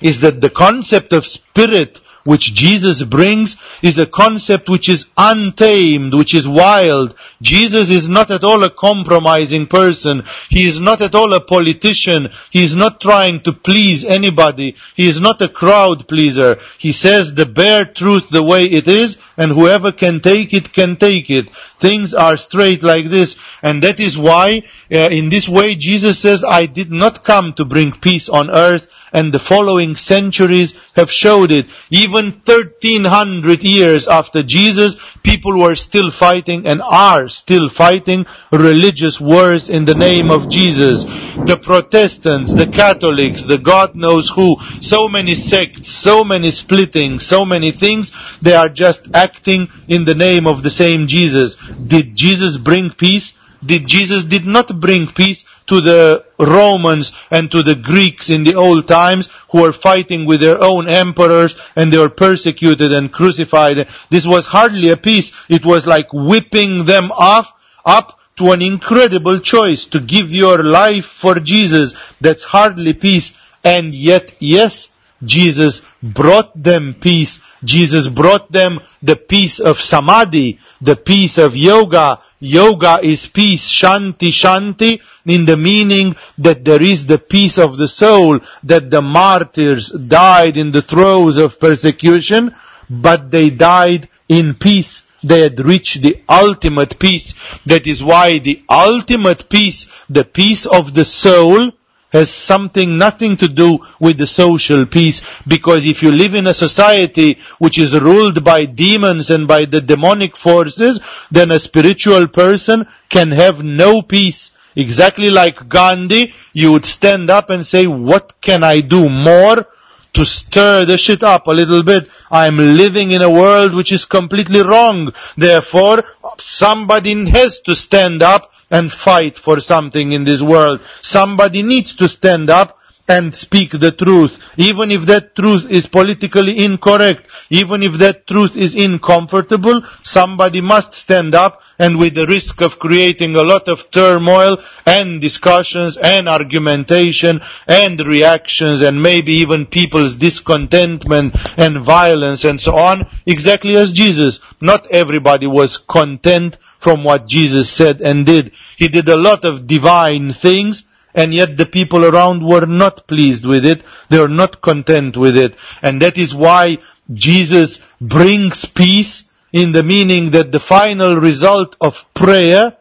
is 0.00 0.20
that 0.20 0.40
the 0.40 0.50
concept 0.50 1.12
of 1.12 1.26
spirit 1.26 2.00
which 2.28 2.52
Jesus 2.52 3.02
brings 3.04 3.56
is 3.80 3.98
a 3.98 4.04
concept 4.04 4.68
which 4.68 4.90
is 4.90 5.06
untamed, 5.16 6.12
which 6.12 6.34
is 6.34 6.46
wild. 6.46 7.14
Jesus 7.40 7.88
is 7.88 8.06
not 8.06 8.30
at 8.30 8.44
all 8.44 8.62
a 8.64 8.68
compromising 8.68 9.66
person. 9.66 10.24
He 10.50 10.66
is 10.66 10.78
not 10.78 11.00
at 11.00 11.14
all 11.14 11.32
a 11.32 11.40
politician. 11.40 12.28
He 12.50 12.62
is 12.62 12.74
not 12.74 13.00
trying 13.00 13.40
to 13.44 13.54
please 13.54 14.04
anybody. 14.04 14.76
He 14.94 15.08
is 15.08 15.22
not 15.22 15.40
a 15.40 15.48
crowd 15.48 16.06
pleaser. 16.06 16.58
He 16.76 16.92
says 16.92 17.34
the 17.34 17.46
bare 17.46 17.86
truth 17.86 18.28
the 18.28 18.42
way 18.42 18.66
it 18.66 18.88
is, 18.88 19.16
and 19.38 19.52
whoever 19.52 19.92
can 19.92 20.20
take 20.20 20.52
it 20.52 20.72
can 20.72 20.96
take 20.96 21.30
it. 21.30 21.48
Things 21.78 22.12
are 22.12 22.36
straight 22.36 22.82
like 22.82 23.06
this, 23.06 23.36
and 23.62 23.82
that 23.84 24.00
is 24.00 24.18
why, 24.18 24.64
uh, 24.92 24.96
in 24.96 25.30
this 25.30 25.48
way, 25.48 25.76
Jesus 25.76 26.18
says, 26.18 26.44
I 26.44 26.66
did 26.66 26.90
not 26.90 27.24
come 27.24 27.52
to 27.54 27.64
bring 27.64 27.92
peace 27.92 28.28
on 28.28 28.50
earth, 28.50 28.88
and 29.12 29.32
the 29.32 29.38
following 29.38 29.96
centuries 29.96 30.74
have 30.94 31.10
showed 31.10 31.50
it. 31.50 31.66
Even 31.90 32.32
1300 32.32 33.62
years 33.62 34.08
after 34.08 34.42
Jesus, 34.42 34.96
people 35.22 35.58
were 35.58 35.76
still 35.76 36.10
fighting 36.10 36.66
and 36.66 36.82
are 36.82 37.28
still 37.28 37.68
fighting 37.68 38.26
religious 38.52 39.20
wars 39.20 39.70
in 39.70 39.84
the 39.84 39.94
name 39.94 40.30
of 40.30 40.48
Jesus. 40.48 41.04
The 41.04 41.58
Protestants, 41.62 42.52
the 42.52 42.66
Catholics, 42.66 43.42
the 43.42 43.58
God 43.58 43.94
knows 43.94 44.28
who, 44.28 44.56
so 44.80 45.08
many 45.08 45.34
sects, 45.34 45.88
so 45.88 46.24
many 46.24 46.50
splittings, 46.50 47.22
so 47.22 47.44
many 47.44 47.70
things, 47.70 48.12
they 48.40 48.54
are 48.54 48.68
just 48.68 49.08
in 49.46 50.04
the 50.04 50.14
name 50.14 50.46
of 50.46 50.62
the 50.62 50.70
same 50.70 51.06
Jesus. 51.06 51.56
Did 51.56 52.16
Jesus 52.16 52.56
bring 52.56 52.90
peace? 52.90 53.34
Did 53.64 53.86
Jesus 53.86 54.24
did 54.24 54.46
not 54.46 54.80
bring 54.80 55.08
peace 55.08 55.44
to 55.68 55.80
the 55.80 56.24
Romans 56.38 57.14
and 57.30 57.50
to 57.52 57.62
the 57.62 57.74
Greeks 57.74 58.30
in 58.30 58.44
the 58.44 58.54
old 58.54 58.88
times 58.88 59.28
who 59.50 59.62
were 59.62 59.72
fighting 59.72 60.24
with 60.24 60.40
their 60.40 60.62
own 60.62 60.88
emperors 60.88 61.58
and 61.76 61.92
they 61.92 61.98
were 61.98 62.08
persecuted 62.08 62.92
and 62.92 63.12
crucified. 63.12 63.86
This 64.10 64.26
was 64.26 64.46
hardly 64.46 64.90
a 64.90 64.96
peace. 64.96 65.32
It 65.48 65.64
was 65.64 65.86
like 65.86 66.12
whipping 66.12 66.84
them 66.84 67.12
off 67.12 67.52
up 67.84 68.18
to 68.36 68.52
an 68.52 68.62
incredible 68.62 69.40
choice 69.40 69.84
to 69.86 70.00
give 70.00 70.32
your 70.32 70.62
life 70.62 71.06
for 71.06 71.40
Jesus. 71.40 71.94
That's 72.20 72.44
hardly 72.44 72.94
peace. 72.94 73.36
And 73.64 73.94
yet, 73.94 74.34
yes, 74.38 74.88
Jesus 75.24 75.82
brought 76.02 76.50
them 76.60 76.94
peace. 76.94 77.40
Jesus 77.64 78.08
brought 78.08 78.50
them 78.52 78.80
the 79.02 79.16
peace 79.16 79.58
of 79.60 79.80
samadhi, 79.80 80.58
the 80.80 80.96
peace 80.96 81.38
of 81.38 81.56
yoga. 81.56 82.20
Yoga 82.40 83.00
is 83.02 83.26
peace, 83.26 83.68
shanti, 83.68 84.30
shanti, 84.30 85.00
in 85.26 85.44
the 85.44 85.56
meaning 85.56 86.14
that 86.38 86.64
there 86.64 86.82
is 86.82 87.06
the 87.06 87.18
peace 87.18 87.58
of 87.58 87.76
the 87.76 87.88
soul, 87.88 88.40
that 88.62 88.90
the 88.90 89.02
martyrs 89.02 89.90
died 89.90 90.56
in 90.56 90.70
the 90.70 90.82
throes 90.82 91.36
of 91.36 91.58
persecution, 91.58 92.54
but 92.88 93.30
they 93.30 93.50
died 93.50 94.08
in 94.28 94.54
peace. 94.54 95.02
They 95.22 95.40
had 95.40 95.58
reached 95.58 96.00
the 96.02 96.22
ultimate 96.28 96.98
peace. 96.98 97.34
That 97.66 97.86
is 97.88 98.04
why 98.04 98.38
the 98.38 98.62
ultimate 98.70 99.48
peace, 99.48 100.04
the 100.08 100.24
peace 100.24 100.64
of 100.64 100.94
the 100.94 101.04
soul, 101.04 101.72
has 102.10 102.30
something, 102.30 102.98
nothing 102.98 103.36
to 103.36 103.48
do 103.48 103.80
with 104.00 104.16
the 104.16 104.26
social 104.26 104.86
peace, 104.86 105.42
because 105.42 105.84
if 105.86 106.02
you 106.02 106.10
live 106.10 106.34
in 106.34 106.46
a 106.46 106.54
society 106.54 107.38
which 107.58 107.78
is 107.78 107.98
ruled 107.98 108.42
by 108.44 108.64
demons 108.64 109.30
and 109.30 109.46
by 109.46 109.64
the 109.64 109.80
demonic 109.80 110.36
forces, 110.36 111.00
then 111.30 111.50
a 111.50 111.58
spiritual 111.58 112.26
person 112.28 112.86
can 113.08 113.30
have 113.30 113.62
no 113.62 114.02
peace. 114.02 114.52
Exactly 114.74 115.30
like 115.30 115.68
Gandhi, 115.68 116.32
you 116.52 116.72
would 116.72 116.86
stand 116.86 117.30
up 117.30 117.50
and 117.50 117.66
say, 117.66 117.86
what 117.86 118.40
can 118.40 118.62
I 118.62 118.80
do 118.80 119.08
more 119.08 119.66
to 120.14 120.24
stir 120.24 120.84
the 120.84 120.96
shit 120.96 121.22
up 121.22 121.46
a 121.46 121.50
little 121.52 121.82
bit? 121.82 122.08
I'm 122.30 122.56
living 122.56 123.10
in 123.10 123.20
a 123.20 123.30
world 123.30 123.74
which 123.74 123.92
is 123.92 124.04
completely 124.04 124.60
wrong. 124.60 125.12
Therefore, 125.36 126.04
somebody 126.38 127.26
has 127.26 127.60
to 127.62 127.74
stand 127.74 128.22
up 128.22 128.52
and 128.70 128.92
fight 128.92 129.38
for 129.38 129.60
something 129.60 130.12
in 130.12 130.24
this 130.24 130.42
world. 130.42 130.80
Somebody 131.00 131.62
needs 131.62 131.94
to 131.96 132.08
stand 132.08 132.50
up 132.50 132.78
and 133.08 133.34
speak 133.34 133.70
the 133.72 133.90
truth, 133.90 134.38
even 134.58 134.90
if 134.90 135.02
that 135.06 135.34
truth 135.34 135.70
is 135.70 135.86
politically 135.86 136.64
incorrect, 136.64 137.26
even 137.50 137.82
if 137.82 137.94
that 137.94 138.26
truth 138.26 138.56
is 138.56 138.74
uncomfortable, 138.74 139.82
somebody 140.02 140.60
must 140.60 140.94
stand 140.94 141.34
up 141.34 141.62
and 141.78 141.98
with 141.98 142.14
the 142.14 142.26
risk 142.26 142.60
of 142.60 142.78
creating 142.78 143.36
a 143.36 143.42
lot 143.42 143.68
of 143.68 143.90
turmoil 143.90 144.58
and 144.84 145.20
discussions 145.20 145.96
and 145.96 146.28
argumentation 146.28 147.40
and 147.66 148.00
reactions 148.00 148.80
and 148.80 149.02
maybe 149.02 149.34
even 149.34 149.64
people's 149.64 150.16
discontentment 150.16 151.34
and 151.56 151.78
violence 151.78 152.44
and 152.44 152.60
so 152.60 152.76
on, 152.76 153.06
exactly 153.26 153.76
as 153.76 153.92
Jesus. 153.92 154.40
Not 154.60 154.88
everybody 154.88 155.46
was 155.46 155.78
content 155.78 156.56
from 156.78 157.04
what 157.04 157.26
Jesus 157.26 157.70
said 157.70 158.00
and 158.00 158.26
did. 158.26 158.52
He 158.76 158.88
did 158.88 159.08
a 159.08 159.16
lot 159.16 159.44
of 159.44 159.66
divine 159.66 160.32
things, 160.32 160.84
and 161.14 161.32
yet 161.34 161.56
the 161.56 161.66
people 161.66 162.04
around 162.04 162.46
were 162.46 162.66
not 162.66 163.06
pleased 163.06 163.44
with 163.44 163.64
it. 163.64 163.82
They 164.08 164.18
were 164.18 164.28
not 164.28 164.60
content 164.60 165.16
with 165.16 165.36
it. 165.36 165.56
And 165.82 166.02
that 166.02 166.18
is 166.18 166.34
why 166.34 166.78
Jesus 167.12 167.82
brings 168.00 168.64
peace 168.64 169.32
in 169.52 169.72
the 169.72 169.82
meaning 169.82 170.30
that 170.30 170.52
the 170.52 170.60
final 170.60 171.16
result 171.16 171.76
of 171.80 172.12
prayer 172.14 172.76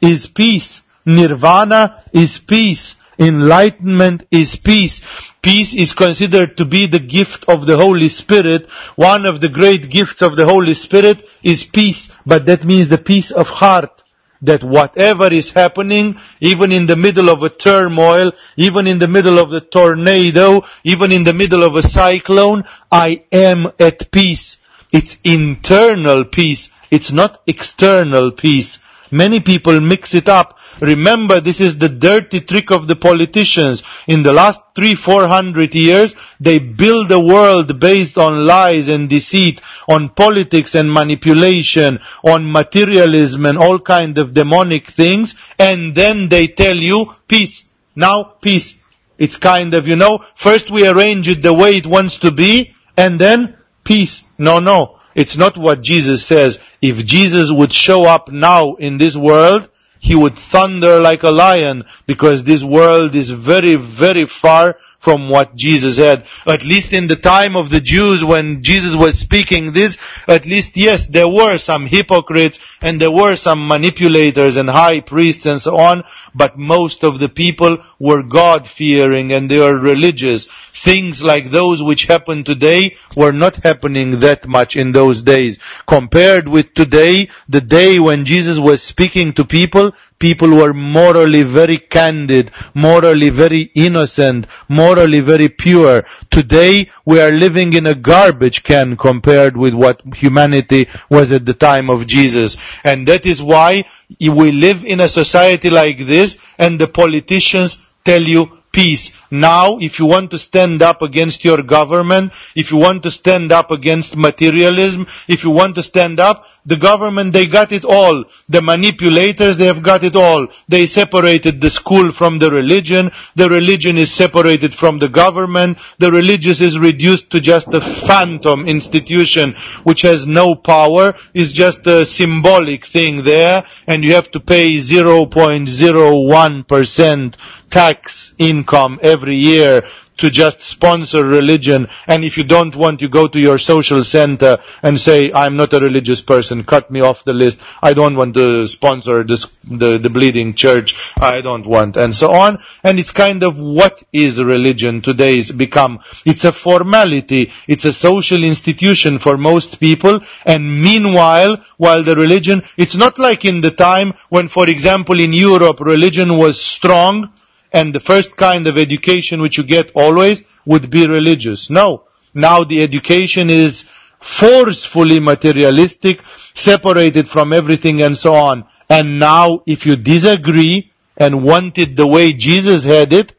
is 0.00 0.26
peace. 0.26 0.82
Nirvana 1.06 2.02
is 2.12 2.38
peace. 2.38 2.96
Enlightenment 3.18 4.26
is 4.30 4.56
peace. 4.56 5.02
Peace 5.42 5.74
is 5.74 5.92
considered 5.92 6.56
to 6.56 6.64
be 6.64 6.86
the 6.86 6.98
gift 6.98 7.44
of 7.48 7.66
the 7.66 7.76
Holy 7.76 8.08
Spirit. 8.08 8.70
One 8.96 9.26
of 9.26 9.40
the 9.40 9.48
great 9.48 9.90
gifts 9.90 10.22
of 10.22 10.36
the 10.36 10.46
Holy 10.46 10.74
Spirit 10.74 11.28
is 11.42 11.64
peace, 11.64 12.16
but 12.26 12.46
that 12.46 12.64
means 12.64 12.88
the 12.88 12.98
peace 12.98 13.30
of 13.30 13.48
heart. 13.48 14.01
That 14.42 14.64
whatever 14.64 15.32
is 15.32 15.52
happening, 15.52 16.18
even 16.40 16.72
in 16.72 16.86
the 16.86 16.96
middle 16.96 17.30
of 17.30 17.42
a 17.42 17.48
turmoil, 17.48 18.32
even 18.56 18.86
in 18.86 18.98
the 18.98 19.08
middle 19.08 19.38
of 19.38 19.50
the 19.50 19.60
tornado, 19.60 20.64
even 20.84 21.12
in 21.12 21.24
the 21.24 21.32
middle 21.32 21.62
of 21.62 21.76
a 21.76 21.82
cyclone, 21.82 22.64
I 22.90 23.24
am 23.30 23.70
at 23.78 24.10
peace. 24.10 24.58
It's 24.92 25.20
internal 25.24 26.24
peace. 26.24 26.70
It's 26.90 27.12
not 27.12 27.40
external 27.46 28.32
peace. 28.32 28.80
Many 29.10 29.40
people 29.40 29.80
mix 29.80 30.14
it 30.14 30.28
up. 30.28 30.58
Remember, 30.82 31.38
this 31.38 31.60
is 31.60 31.78
the 31.78 31.88
dirty 31.88 32.40
trick 32.40 32.72
of 32.72 32.88
the 32.88 32.96
politicians. 32.96 33.84
In 34.08 34.24
the 34.24 34.32
last 34.32 34.60
three, 34.74 34.96
four 34.96 35.28
hundred 35.28 35.76
years, 35.76 36.16
they 36.40 36.58
build 36.58 37.12
a 37.12 37.20
world 37.20 37.78
based 37.78 38.18
on 38.18 38.44
lies 38.46 38.88
and 38.88 39.08
deceit, 39.08 39.60
on 39.88 40.08
politics 40.08 40.74
and 40.74 40.92
manipulation, 40.92 42.00
on 42.24 42.50
materialism 42.50 43.46
and 43.46 43.58
all 43.58 43.78
kind 43.78 44.18
of 44.18 44.34
demonic 44.34 44.88
things, 44.88 45.36
and 45.56 45.94
then 45.94 46.28
they 46.28 46.48
tell 46.48 46.76
you, 46.76 47.14
peace. 47.28 47.70
Now, 47.94 48.24
peace. 48.24 48.82
It's 49.18 49.36
kind 49.36 49.74
of, 49.74 49.86
you 49.86 49.94
know, 49.94 50.24
first 50.34 50.68
we 50.68 50.88
arrange 50.88 51.28
it 51.28 51.44
the 51.44 51.54
way 51.54 51.76
it 51.76 51.86
wants 51.86 52.18
to 52.20 52.32
be, 52.32 52.74
and 52.96 53.20
then, 53.20 53.56
peace. 53.84 54.28
No, 54.36 54.58
no. 54.58 54.98
It's 55.14 55.36
not 55.36 55.56
what 55.56 55.80
Jesus 55.80 56.26
says. 56.26 56.58
If 56.80 57.06
Jesus 57.06 57.52
would 57.52 57.72
show 57.72 58.04
up 58.04 58.32
now 58.32 58.74
in 58.74 58.98
this 58.98 59.14
world, 59.14 59.68
he 60.02 60.16
would 60.16 60.34
thunder 60.34 60.98
like 60.98 61.22
a 61.22 61.30
lion 61.30 61.84
because 62.08 62.42
this 62.42 62.64
world 62.64 63.14
is 63.14 63.30
very, 63.30 63.76
very 63.76 64.26
far 64.26 64.76
from 65.02 65.28
what 65.28 65.56
Jesus 65.56 65.96
had. 65.96 66.26
At 66.46 66.64
least 66.64 66.92
in 66.92 67.08
the 67.08 67.16
time 67.16 67.56
of 67.56 67.70
the 67.70 67.80
Jews 67.80 68.24
when 68.24 68.62
Jesus 68.62 68.94
was 68.94 69.18
speaking 69.18 69.72
this, 69.72 69.98
at 70.28 70.46
least 70.46 70.76
yes, 70.76 71.06
there 71.06 71.26
were 71.28 71.58
some 71.58 71.86
hypocrites 71.86 72.60
and 72.80 73.00
there 73.00 73.10
were 73.10 73.34
some 73.34 73.66
manipulators 73.66 74.56
and 74.56 74.70
high 74.70 75.00
priests 75.00 75.44
and 75.44 75.60
so 75.60 75.76
on, 75.76 76.04
but 76.36 76.56
most 76.56 77.02
of 77.02 77.18
the 77.18 77.28
people 77.28 77.78
were 77.98 78.22
God 78.22 78.68
fearing 78.68 79.32
and 79.32 79.50
they 79.50 79.58
were 79.58 79.76
religious. 79.76 80.46
Things 80.46 81.22
like 81.24 81.50
those 81.50 81.82
which 81.82 82.06
happen 82.06 82.44
today 82.44 82.96
were 83.16 83.32
not 83.32 83.56
happening 83.56 84.20
that 84.20 84.46
much 84.46 84.76
in 84.76 84.92
those 84.92 85.22
days. 85.22 85.58
Compared 85.84 86.46
with 86.46 86.74
today, 86.74 87.28
the 87.48 87.60
day 87.60 87.98
when 87.98 88.24
Jesus 88.24 88.60
was 88.60 88.82
speaking 88.82 89.32
to 89.32 89.44
people, 89.44 89.94
people 90.22 90.50
were 90.50 90.72
morally 90.72 91.42
very 91.42 91.78
candid, 91.78 92.52
morally 92.74 93.28
very 93.28 93.62
innocent, 93.74 94.46
morally 94.68 95.18
very 95.18 95.48
pure. 95.48 96.04
Today 96.30 96.88
we 97.04 97.20
are 97.20 97.32
living 97.32 97.72
in 97.72 97.88
a 97.88 97.96
garbage 97.96 98.62
can 98.62 98.96
compared 98.96 99.56
with 99.56 99.74
what 99.74 100.00
humanity 100.14 100.86
was 101.10 101.32
at 101.32 101.44
the 101.44 101.54
time 101.54 101.90
of 101.90 102.06
Jesus. 102.06 102.56
And 102.84 103.08
that 103.08 103.26
is 103.26 103.42
why 103.42 103.86
we 104.20 104.52
live 104.52 104.84
in 104.84 105.00
a 105.00 105.08
society 105.08 105.70
like 105.70 105.98
this 105.98 106.38
and 106.56 106.80
the 106.80 106.86
politicians 106.86 107.90
tell 108.04 108.22
you 108.22 108.62
peace. 108.72 109.20
Now, 109.30 109.78
if 109.78 109.98
you 109.98 110.06
want 110.06 110.30
to 110.30 110.38
stand 110.38 110.82
up 110.82 111.02
against 111.02 111.44
your 111.44 111.62
government, 111.62 112.32
if 112.56 112.70
you 112.70 112.78
want 112.78 113.02
to 113.04 113.10
stand 113.10 113.52
up 113.52 113.70
against 113.70 114.16
materialism, 114.16 115.06
if 115.28 115.44
you 115.44 115.50
want 115.50 115.74
to 115.76 115.82
stand 115.82 116.18
up, 116.20 116.46
the 116.64 116.76
government, 116.76 117.32
they 117.32 117.46
got 117.46 117.72
it 117.72 117.84
all. 117.84 118.24
The 118.48 118.62
manipulators, 118.62 119.58
they 119.58 119.66
have 119.66 119.82
got 119.82 120.04
it 120.04 120.14
all. 120.14 120.46
They 120.68 120.86
separated 120.86 121.60
the 121.60 121.70
school 121.70 122.12
from 122.12 122.38
the 122.38 122.48
religion. 122.50 123.10
The 123.34 123.48
religion 123.48 123.98
is 123.98 124.12
separated 124.12 124.72
from 124.72 125.00
the 125.00 125.08
government. 125.08 125.78
The 125.98 126.12
religious 126.12 126.60
is 126.60 126.78
reduced 126.78 127.32
to 127.32 127.40
just 127.40 127.74
a 127.74 127.80
phantom 127.80 128.68
institution 128.68 129.56
which 129.82 130.02
has 130.02 130.24
no 130.26 130.54
power, 130.54 131.14
is 131.34 131.52
just 131.52 131.84
a 131.86 132.04
symbolic 132.04 132.84
thing 132.84 133.22
there, 133.22 133.64
and 133.86 134.04
you 134.04 134.14
have 134.14 134.30
to 134.32 134.40
pay 134.40 134.76
0.01% 134.76 137.34
tax 137.70 138.34
income 138.38 139.00
every 139.02 139.36
year 139.36 139.82
to 140.22 140.30
just 140.30 140.60
sponsor 140.60 141.24
religion. 141.26 141.88
And 142.06 142.24
if 142.24 142.38
you 142.38 142.44
don't 142.44 142.76
want, 142.76 143.02
you 143.02 143.08
go 143.08 143.26
to 143.26 143.40
your 143.40 143.58
social 143.58 144.04
center 144.04 144.58
and 144.80 145.00
say, 145.00 145.32
I'm 145.32 145.56
not 145.56 145.72
a 145.72 145.80
religious 145.80 146.20
person, 146.20 146.62
cut 146.62 146.92
me 146.92 147.00
off 147.00 147.24
the 147.24 147.32
list. 147.32 147.58
I 147.82 147.92
don't 147.94 148.14
want 148.14 148.34
to 148.34 148.68
sponsor 148.68 149.24
this, 149.24 149.46
the, 149.64 149.98
the 149.98 150.10
bleeding 150.10 150.54
church. 150.54 150.94
I 151.20 151.40
don't 151.40 151.66
want, 151.66 151.96
and 151.96 152.14
so 152.14 152.30
on. 152.32 152.60
And 152.84 153.00
it's 153.00 153.10
kind 153.10 153.42
of 153.42 153.60
what 153.60 154.04
is 154.12 154.40
religion 154.40 155.02
today's 155.02 155.50
become. 155.50 155.98
It's 156.24 156.44
a 156.44 156.52
formality. 156.52 157.50
It's 157.66 157.84
a 157.84 157.92
social 157.92 158.44
institution 158.44 159.18
for 159.18 159.36
most 159.36 159.80
people. 159.80 160.20
And 160.46 160.82
meanwhile, 160.82 161.56
while 161.78 162.04
the 162.04 162.14
religion, 162.14 162.62
it's 162.76 162.94
not 162.94 163.18
like 163.18 163.44
in 163.44 163.60
the 163.60 163.72
time 163.72 164.14
when, 164.28 164.46
for 164.46 164.68
example, 164.68 165.18
in 165.18 165.32
Europe, 165.32 165.80
religion 165.80 166.38
was 166.38 166.60
strong, 166.60 167.32
and 167.72 167.94
the 167.94 168.00
first 168.00 168.36
kind 168.36 168.66
of 168.66 168.78
education 168.78 169.40
which 169.40 169.58
you 169.58 169.64
get 169.64 169.90
always 169.94 170.42
would 170.64 170.90
be 170.90 171.06
religious. 171.06 171.70
No. 171.70 172.04
Now 172.34 172.64
the 172.64 172.82
education 172.82 173.50
is 173.50 173.88
forcefully 174.18 175.20
materialistic, 175.20 176.20
separated 176.54 177.28
from 177.28 177.52
everything 177.52 178.02
and 178.02 178.16
so 178.16 178.34
on. 178.34 178.64
And 178.88 179.18
now 179.18 179.62
if 179.66 179.86
you 179.86 179.96
disagree 179.96 180.92
and 181.16 181.44
want 181.44 181.78
it 181.78 181.96
the 181.96 182.06
way 182.06 182.32
Jesus 182.32 182.84
had 182.84 183.12
it, 183.12 183.34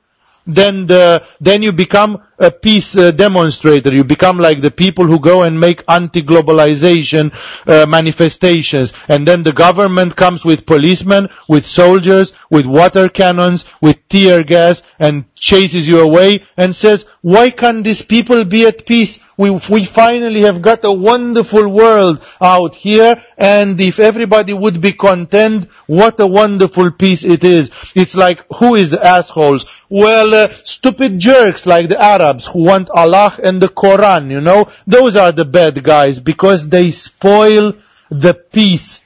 then 0.46 0.88
the, 0.88 1.26
then 1.40 1.62
you 1.62 1.72
become 1.72 2.22
a 2.44 2.52
peace 2.52 2.98
uh, 2.98 3.12
demonstrator. 3.12 3.94
You 3.94 4.04
become 4.04 4.38
like 4.38 4.62
the 4.62 4.72
people 4.72 5.06
who 5.06 5.20
go 5.20 5.44
and 5.44 5.60
make 5.60 5.84
anti-globalization 5.88 7.34
uh, 7.68 7.86
manifestations. 7.86 8.94
And 9.08 9.28
then 9.28 9.44
the 9.44 9.54
government 9.54 10.16
comes 10.16 10.46
with 10.46 10.66
policemen, 10.66 11.30
with 11.48 11.66
soldiers, 11.66 12.34
with 12.50 12.66
water 12.66 13.10
cannons, 13.10 13.66
with 13.82 14.08
tear 14.08 14.44
gas, 14.44 14.82
and 15.00 15.26
chases 15.36 15.88
you 15.88 16.00
away 16.00 16.44
and 16.56 16.76
says, 16.76 17.06
why 17.22 17.50
can't 17.50 17.84
these 17.84 18.02
people 18.02 18.46
be 18.46 18.66
at 18.66 18.86
peace? 18.86 19.20
We, 19.38 19.50
we 19.50 19.86
finally 19.86 20.42
have 20.42 20.62
got 20.62 20.86
a 20.86 20.92
wonderful 20.92 21.68
world 21.68 22.24
out 22.40 22.76
here, 22.76 23.22
and 23.38 23.80
if 23.82 24.00
everybody 24.00 24.54
would 24.54 24.80
be 24.80 24.94
content, 24.94 25.70
what 25.88 26.20
a 26.20 26.28
wonderful 26.28 26.92
peace 26.92 27.24
it 27.24 27.44
is. 27.44 27.72
It's 27.96 28.16
like, 28.16 28.46
who 28.56 28.76
is 28.76 28.90
the 28.90 29.04
assholes? 29.04 29.66
Well, 29.90 30.34
uh, 30.34 30.48
stupid 30.50 31.20
jerks 31.20 31.66
like 31.66 31.90
the 31.90 32.02
Arabs 32.02 32.33
who 32.42 32.64
want 32.64 32.90
Allah 32.90 33.36
and 33.44 33.62
the 33.62 33.68
Quran, 33.68 34.32
you 34.32 34.42
know? 34.42 34.70
Those 34.88 35.16
are 35.16 35.32
the 35.32 35.46
bad 35.46 35.84
guys 35.84 36.20
because 36.20 36.70
they 36.70 36.92
spoil 36.92 37.74
the 38.10 38.34
peace. 38.34 39.02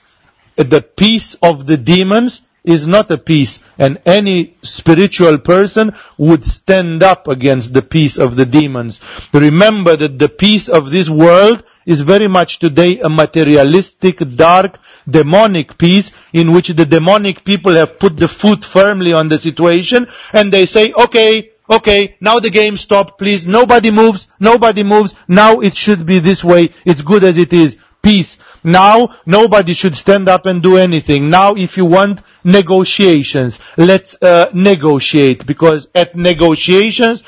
The 0.55 0.81
peace 0.81 1.35
of 1.35 1.65
the 1.65 1.77
demons 1.77 2.41
is 2.67 2.85
not 2.85 3.09
a 3.09 3.17
peace 3.17 3.67
and 3.79 3.97
any 4.05 4.57
spiritual 4.61 5.37
person 5.37 5.93
would 6.17 6.43
stand 6.43 7.01
up 7.01 7.27
against 7.29 7.73
the 7.73 7.81
peace 7.81 8.17
of 8.17 8.35
the 8.35 8.45
demons. 8.45 8.99
Remember 9.33 9.95
that 9.95 10.19
the 10.19 10.27
peace 10.27 10.67
of 10.67 10.91
this 10.91 11.09
world 11.09 11.63
is 11.85 12.01
very 12.01 12.27
much 12.27 12.59
today 12.59 12.99
a 12.99 13.07
materialistic, 13.09 14.19
dark, 14.35 14.79
demonic 15.09 15.77
peace 15.77 16.11
in 16.33 16.51
which 16.51 16.67
the 16.67 16.85
demonic 16.85 17.45
people 17.45 17.71
have 17.73 17.97
put 17.97 18.17
the 18.17 18.27
foot 18.27 18.65
firmly 18.65 19.13
on 19.13 19.29
the 19.29 19.37
situation 19.37 20.07
and 20.33 20.51
they 20.51 20.65
say, 20.65 20.91
okay, 20.91 21.51
okay, 21.69 22.17
now 22.21 22.39
the 22.39 22.49
game 22.49 22.77
stop, 22.77 23.17
please, 23.17 23.47
nobody 23.47 23.91
moves, 23.91 24.27
nobody 24.39 24.83
moves, 24.83 25.15
now 25.27 25.59
it 25.59 25.75
should 25.75 26.05
be 26.05 26.19
this 26.19 26.43
way, 26.43 26.71
it's 26.85 27.01
good 27.01 27.23
as 27.23 27.37
it 27.37 27.53
is, 27.53 27.77
peace. 28.01 28.37
Now, 28.63 29.15
nobody 29.25 29.73
should 29.73 29.95
stand 29.95 30.27
up 30.27 30.45
and 30.45 30.61
do 30.61 30.77
anything. 30.77 31.29
Now, 31.29 31.55
if 31.55 31.77
you 31.77 31.85
want 31.85 32.21
negotiations, 32.43 33.59
let's 33.77 34.21
uh, 34.21 34.49
negotiate, 34.53 35.45
because 35.45 35.87
at 35.95 36.15
negotiations, 36.15 37.23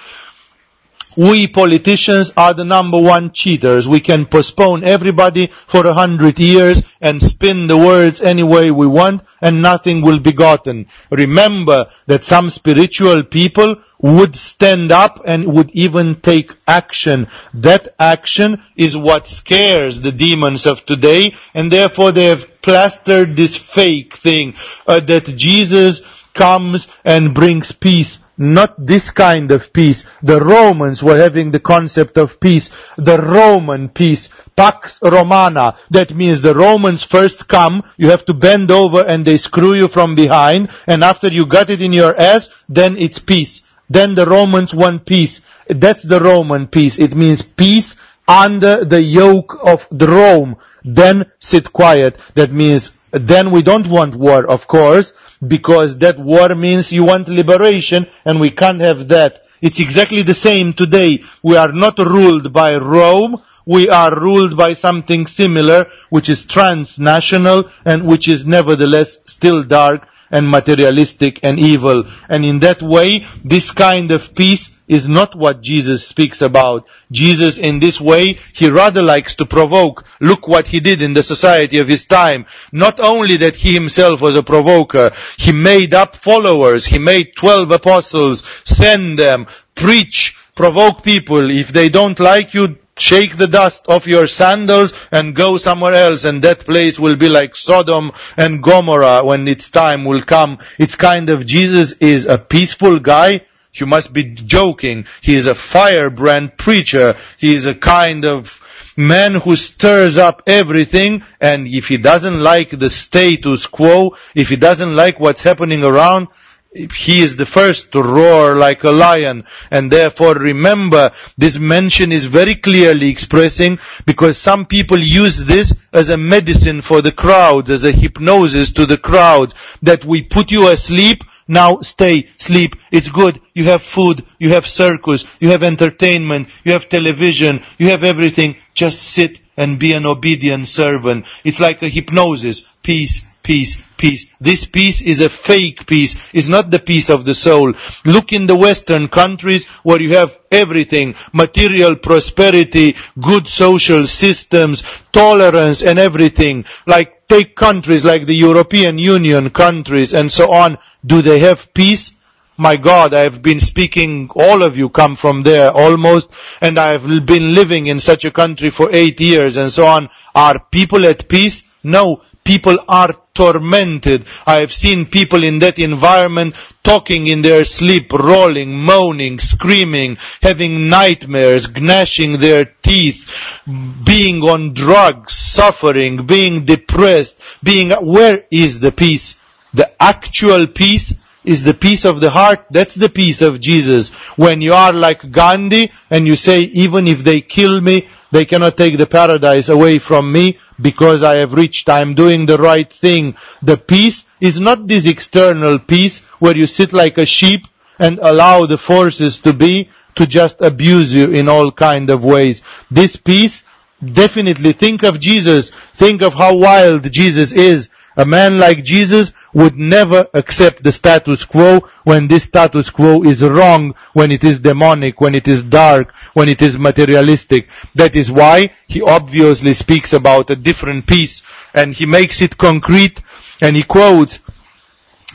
we 1.20 1.48
politicians 1.48 2.32
are 2.38 2.54
the 2.54 2.64
number 2.64 2.98
one 2.98 3.32
cheaters. 3.32 3.90
We 3.90 4.00
can 4.00 4.26
postpone 4.26 4.86
everybody 4.86 5.48
for 5.48 5.86
a 5.86 5.94
hundred 5.94 6.40
years 6.40 6.82
and 7.02 7.22
spin 7.22 7.68
the 7.68 7.76
words 7.76 8.22
any 8.22 8.44
way 8.44 8.72
we 8.72 8.88
want 8.88 9.24
and 9.42 9.62
nothing 9.62 10.02
will 10.02 10.22
be 10.22 10.32
gotten. 10.32 10.86
Remember 11.10 11.90
that 12.06 12.24
some 12.24 12.50
spiritual 12.50 13.24
people 13.24 13.82
would 13.98 14.34
stand 14.38 14.94
up 14.94 15.22
and 15.26 15.54
would 15.54 15.72
even 15.72 16.16
take 16.16 16.56
action. 16.66 17.28
That 17.56 17.96
action 18.00 18.64
is 18.78 18.96
what 18.96 19.28
scares 19.28 20.00
the 20.00 20.14
demons 20.14 20.68
of 20.68 20.86
today 20.86 21.36
and 21.54 21.70
therefore 21.70 22.14
they 22.14 22.28
have 22.28 22.62
plastered 22.62 23.36
this 23.36 23.58
fake 23.58 24.14
thing 24.14 24.54
uh, 24.88 25.02
that 25.02 25.26
Jesus 25.36 26.00
comes 26.34 26.88
and 27.04 27.36
brings 27.36 27.74
peace 27.74 28.20
not 28.40 28.74
this 28.84 29.12
kind 29.12 29.52
of 29.52 29.72
peace. 29.74 30.06
The 30.24 30.40
Romans 30.40 31.04
were 31.04 31.18
having 31.18 31.52
the 31.52 31.60
concept 31.60 32.18
of 32.18 32.40
peace, 32.40 32.72
the 32.98 33.18
Roman 33.20 33.90
peace, 33.90 34.30
Pax 34.56 35.00
Romana. 35.02 35.76
That 35.92 36.16
means 36.16 36.42
the 36.42 36.56
Romans 36.56 37.04
first 37.04 37.48
come, 37.48 37.84
you 37.98 38.10
have 38.10 38.26
to 38.26 38.34
bend 38.34 38.72
over 38.72 39.06
and 39.06 39.26
they 39.26 39.38
screw 39.38 39.74
you 39.74 39.90
from 39.90 40.16
behind, 40.16 40.70
and 40.88 41.04
after 41.04 41.28
you 41.28 41.46
got 41.46 41.70
it 41.70 41.82
in 41.82 41.94
your 41.94 42.16
ass, 42.20 42.50
then 42.70 42.98
it's 42.98 43.20
peace. 43.20 43.68
Then 43.90 44.16
the 44.16 44.26
Romans 44.26 44.74
want 44.74 45.06
peace. 45.06 45.42
That's 45.68 46.04
the 46.04 46.20
Roman 46.20 46.68
peace. 46.68 46.98
It 46.98 47.16
means 47.16 47.42
peace 47.42 47.98
under 48.28 48.86
the 48.86 49.02
yoke 49.02 49.58
of 49.64 49.88
the 49.92 50.08
Rome. 50.08 50.58
Then 50.86 51.32
sit 51.40 51.74
quiet. 51.74 52.18
That 52.36 52.52
means 52.52 53.00
then 53.12 53.52
we 53.52 53.64
don't 53.64 53.88
want 53.88 54.16
war, 54.16 54.46
of 54.46 54.68
course, 54.68 55.14
because 55.46 55.98
that 56.00 56.20
war 56.20 56.54
means 56.56 56.92
you 56.92 57.04
want 57.06 57.28
liberation 57.28 58.08
and 58.26 58.40
we 58.40 58.52
can't 58.52 58.82
have 58.82 59.08
that. 59.10 59.46
It's 59.62 59.80
exactly 59.80 60.22
the 60.22 60.34
same 60.34 60.74
today. 60.74 61.24
We 61.44 61.58
are 61.58 61.72
not 61.72 61.98
ruled 62.00 62.54
by 62.54 62.78
Rome, 62.78 63.42
we 63.66 63.90
are 63.90 64.20
ruled 64.20 64.58
by 64.58 64.74
something 64.74 65.28
similar, 65.28 65.88
which 66.10 66.30
is 66.30 66.46
transnational 66.46 67.70
and 67.86 68.08
which 68.08 68.28
is 68.28 68.46
nevertheless 68.46 69.18
still 69.26 69.64
dark 69.64 70.08
and 70.32 70.50
materialistic 70.50 71.40
and 71.44 71.60
evil. 71.60 72.06
And 72.28 72.46
in 72.46 72.60
that 72.60 72.82
way, 72.82 73.28
this 73.44 73.72
kind 73.72 74.12
of 74.12 74.34
peace 74.34 74.79
is 74.90 75.08
not 75.08 75.36
what 75.36 75.62
Jesus 75.62 76.06
speaks 76.06 76.42
about. 76.42 76.88
Jesus 77.12 77.58
in 77.58 77.80
this 77.80 78.02
way, 78.02 78.34
he 78.54 78.70
rather 78.70 79.02
likes 79.02 79.36
to 79.36 79.46
provoke. 79.46 80.04
Look 80.20 80.48
what 80.48 80.68
he 80.68 80.82
did 80.82 81.02
in 81.02 81.14
the 81.14 81.24
society 81.24 81.78
of 81.78 81.88
his 81.88 82.06
time. 82.06 82.48
Not 82.74 83.00
only 83.00 83.38
that 83.38 83.56
he 83.56 83.74
himself 83.74 84.20
was 84.20 84.36
a 84.36 84.44
provoker, 84.44 85.12
he 85.38 85.54
made 85.54 85.94
up 85.94 86.16
followers, 86.16 86.86
he 86.86 86.98
made 86.98 87.36
twelve 87.36 87.72
apostles, 87.72 88.44
send 88.66 89.18
them, 89.18 89.46
preach, 89.76 90.36
provoke 90.56 91.04
people. 91.04 91.50
If 91.52 91.72
they 91.72 91.90
don't 91.90 92.20
like 92.20 92.56
you, 92.56 92.78
shake 92.98 93.38
the 93.38 93.48
dust 93.48 93.86
off 93.88 94.08
your 94.08 94.28
sandals 94.28 94.94
and 95.12 95.36
go 95.36 95.58
somewhere 95.58 95.94
else 95.94 96.26
and 96.26 96.42
that 96.42 96.66
place 96.66 97.00
will 97.00 97.16
be 97.16 97.30
like 97.30 97.56
Sodom 97.56 98.12
and 98.36 98.62
Gomorrah 98.62 99.24
when 99.24 99.48
its 99.48 99.70
time 99.70 100.04
will 100.04 100.22
come. 100.22 100.58
It's 100.78 100.96
kind 100.96 101.30
of 101.30 101.46
Jesus 101.46 101.94
is 101.94 102.26
a 102.26 102.38
peaceful 102.38 103.00
guy. 103.00 103.42
You 103.74 103.86
must 103.86 104.12
be 104.14 104.24
joking. 104.24 105.06
He 105.22 105.36
is 105.36 105.48
a 105.48 105.56
firebrand 105.56 106.58
preacher. 106.58 107.16
He 107.38 107.54
is 107.54 107.66
a 107.66 107.76
kind 107.76 108.26
of 108.26 108.60
man 108.98 109.36
who 109.36 109.56
stirs 109.56 110.18
up 110.18 110.44
everything 110.48 111.24
and 111.40 111.66
if 111.68 111.88
he 111.88 111.98
doesn't 111.98 112.44
like 112.44 112.72
the 112.72 112.90
status 112.90 113.66
quo, 113.66 114.16
if 114.36 114.50
he 114.50 114.58
doesn't 114.58 114.96
like 114.96 115.20
what's 115.20 115.42
happening 115.42 115.84
around, 115.86 116.28
he 116.74 117.22
is 117.22 117.36
the 117.36 117.46
first 117.46 117.94
to 117.94 118.04
roar 118.04 118.56
like 118.56 118.84
a 118.84 118.92
lion. 118.92 119.46
And 119.72 119.90
therefore 119.90 120.36
remember, 120.36 121.12
this 121.38 121.58
mention 121.58 122.12
is 122.12 122.26
very 122.26 122.56
clearly 122.56 123.10
expressing 123.10 123.80
because 124.06 124.38
some 124.38 124.66
people 124.66 125.00
use 125.00 125.46
this 125.46 125.88
as 125.92 126.10
a 126.10 126.18
medicine 126.18 126.82
for 126.82 127.02
the 127.02 127.12
crowds, 127.12 127.72
as 127.72 127.86
a 127.86 127.92
hypnosis 127.92 128.74
to 128.74 128.86
the 128.86 128.98
crowds, 128.98 129.56
that 129.82 130.06
we 130.06 130.22
put 130.22 130.52
you 130.52 130.70
asleep, 130.70 131.24
now 131.50 131.82
stay, 131.82 132.30
sleep, 132.38 132.76
it's 132.92 133.10
good, 133.10 133.42
you 133.54 133.66
have 133.66 133.82
food, 133.82 134.24
you 134.38 134.50
have 134.52 134.68
circus, 134.68 135.26
you 135.42 135.50
have 135.50 135.64
entertainment, 135.64 136.48
you 136.64 136.74
have 136.74 136.88
television, 136.88 137.62
you 137.78 137.90
have 137.90 138.04
everything, 138.04 138.56
just 138.74 139.02
sit 139.02 139.40
and 139.58 139.78
be 139.78 139.92
an 139.92 140.06
obedient 140.06 140.70
servant. 140.70 141.26
It's 141.44 141.60
like 141.60 141.82
a 141.82 141.90
hypnosis. 141.90 142.62
Peace, 142.82 143.36
peace, 143.44 143.92
peace. 143.98 144.34
This 144.40 144.64
peace 144.64 145.02
is 145.02 145.20
a 145.20 145.28
fake 145.28 145.86
peace. 145.86 146.30
It's 146.34 146.48
not 146.48 146.72
the 146.72 146.80
peace 146.80 147.10
of 147.10 147.26
the 147.26 147.34
soul. 147.34 147.74
Look 148.06 148.32
in 148.32 148.48
the 148.48 148.56
Western 148.56 149.10
countries 149.10 149.66
where 149.84 150.02
you 150.02 150.16
have 150.16 150.40
everything. 150.50 151.16
Material 151.34 151.98
prosperity, 151.98 152.96
good 153.20 153.50
social 153.50 154.08
systems, 154.08 154.84
tolerance 155.12 155.84
and 155.84 156.00
everything. 156.00 156.64
Like 156.88 157.19
take 157.30 157.56
countries 157.56 158.04
like 158.04 158.26
the 158.26 158.36
European 158.36 158.98
Union 158.98 159.50
countries 159.52 160.14
and 160.14 160.32
so 160.32 160.52
on. 160.52 160.78
Do 161.06 161.22
they 161.22 161.40
have 161.40 161.74
peace? 161.74 162.20
my 162.60 162.76
God, 162.76 163.14
I 163.14 163.22
have 163.22 163.42
been 163.42 163.62
speaking, 163.62 164.30
all 164.36 164.64
of 164.64 164.78
you 164.78 164.90
come 164.90 165.16
from 165.16 165.44
there 165.44 165.72
almost, 165.72 166.30
and 166.60 166.78
I 166.78 166.90
have 166.90 167.08
been 167.26 167.56
living 167.56 167.88
in 167.88 168.02
such 168.02 168.26
a 168.26 168.32
country 168.32 168.70
for 168.70 168.90
eight 168.92 169.22
years 169.22 169.56
and 169.56 169.72
so 169.72 169.86
on. 169.86 170.10
Are 170.36 170.60
people 170.60 171.06
at 171.06 171.30
peace? 171.30 171.64
No. 171.84 172.22
People 172.44 172.78
are 172.90 173.16
tormented. 173.40 174.26
I 174.46 174.56
have 174.58 174.74
seen 174.74 175.06
people 175.06 175.46
in 175.46 175.60
that 175.60 175.80
environment 175.80 176.56
talking 176.84 177.28
in 177.28 177.42
their 177.42 177.64
sleep, 177.64 178.12
rolling, 178.12 178.78
moaning, 178.78 179.40
screaming, 179.40 180.18
having 180.42 180.90
nightmares, 180.90 181.74
gnashing 181.74 182.40
their 182.40 182.66
teeth, 182.66 183.64
being 184.04 184.44
on 184.44 184.74
drugs, 184.74 185.32
suffering, 185.32 186.26
being 186.26 186.66
depressed, 186.66 187.42
being, 187.64 187.92
where 187.92 188.44
is 188.52 188.82
the 188.82 188.92
peace? 188.92 189.42
The 189.74 189.90
actual 190.04 190.68
peace 190.68 191.14
is 191.46 191.64
the 191.64 191.74
peace 191.74 192.04
of 192.04 192.20
the 192.20 192.30
heart. 192.30 192.66
That's 192.70 192.96
the 192.96 193.08
peace 193.08 193.42
of 193.42 193.62
Jesus. 193.62 194.12
When 194.38 194.60
you 194.62 194.74
are 194.74 194.92
like 194.92 195.32
Gandhi 195.32 195.94
and 196.10 196.28
you 196.28 196.36
say, 196.36 196.64
even 196.64 197.08
if 197.08 197.24
they 197.24 197.40
kill 197.40 197.80
me, 197.80 198.10
they 198.32 198.46
cannot 198.46 198.78
take 198.78 198.98
the 198.98 199.08
paradise 199.08 199.70
away 199.70 200.00
from 200.00 200.32
me 200.32 200.60
because 200.80 201.24
I 201.24 201.36
have 201.36 201.54
reached, 201.54 201.90
I 201.90 202.02
am 202.02 202.14
doing 202.14 202.46
the 202.46 202.58
right 202.58 202.92
thing. 202.92 203.36
The 203.62 203.78
peace 203.78 204.26
is 204.40 204.60
not 204.60 204.88
this 204.88 205.06
external 205.06 205.80
peace 205.80 206.20
where 206.40 206.56
you 206.56 206.68
sit 206.68 206.94
like 206.94 207.18
a 207.18 207.26
sheep 207.26 207.66
and 207.98 208.20
allow 208.20 208.66
the 208.66 208.78
forces 208.78 209.40
to 209.40 209.54
be 209.54 209.90
to 210.16 210.28
just 210.28 210.62
abuse 210.62 211.14
you 211.14 211.32
in 211.32 211.50
all 211.50 211.72
kind 211.72 212.10
of 212.10 212.24
ways. 212.24 212.62
This 212.90 213.16
peace, 213.16 213.64
definitely 214.04 214.74
think 214.74 215.04
of 215.04 215.20
Jesus. 215.20 215.70
Think 215.70 216.22
of 216.22 216.34
how 216.34 216.56
wild 216.58 217.12
Jesus 217.12 217.52
is. 217.52 217.90
A 218.20 218.26
man 218.26 218.60
like 218.60 218.84
Jesus 218.84 219.32
would 219.54 219.78
never 219.78 220.28
accept 220.34 220.84
the 220.84 220.92
status 220.92 221.46
quo 221.46 221.88
when 222.04 222.28
this 222.28 222.44
status 222.44 222.90
quo 222.90 223.24
is 223.24 223.42
wrong, 223.42 223.96
when 224.12 224.30
it 224.34 224.44
is 224.44 224.60
demonic, 224.60 225.22
when 225.22 225.36
it 225.36 225.48
is 225.48 225.64
dark, 225.64 226.12
when 226.34 226.50
it 226.50 226.62
is 226.62 226.78
materialistic. 226.78 227.70
That 227.96 228.18
is 228.18 228.30
why 228.30 228.74
he 228.90 229.02
obviously 229.02 229.72
speaks 229.72 230.12
about 230.12 230.50
a 230.50 230.58
different 230.58 231.08
peace 231.08 231.44
and 231.74 231.94
he 231.94 232.06
makes 232.06 232.42
it 232.42 232.58
concrete 232.58 233.22
and 233.62 233.74
he 233.74 233.84
quotes 233.84 234.40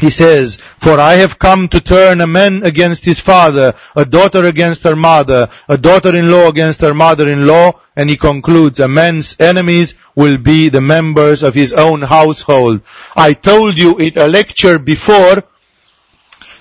he 0.01 0.11
says, 0.11 0.57
For 0.57 0.99
I 0.99 1.15
have 1.15 1.39
come 1.39 1.69
to 1.69 1.81
turn 1.81 2.21
a 2.21 2.27
man 2.27 2.65
against 2.65 3.05
his 3.05 3.21
father, 3.21 3.75
a 3.95 4.05
daughter 4.05 4.45
against 4.45 4.83
her 4.85 4.97
mother, 4.97 5.49
a 5.69 5.79
daughter-in-law 5.79 6.49
against 6.49 6.81
her 6.81 6.95
mother-in-law, 6.95 7.81
and 7.97 8.11
he 8.11 8.17
concludes, 8.17 8.81
a 8.81 8.89
man's 8.89 9.39
enemies 9.41 9.95
will 10.15 10.37
be 10.39 10.69
the 10.69 10.81
members 10.81 11.43
of 11.43 11.55
his 11.55 11.73
own 11.73 12.03
household. 12.03 12.81
I 13.17 13.35
told 13.35 13.77
you 13.79 13.99
in 13.99 14.19
a 14.19 14.27
lecture 14.27 14.79
before 14.79 15.45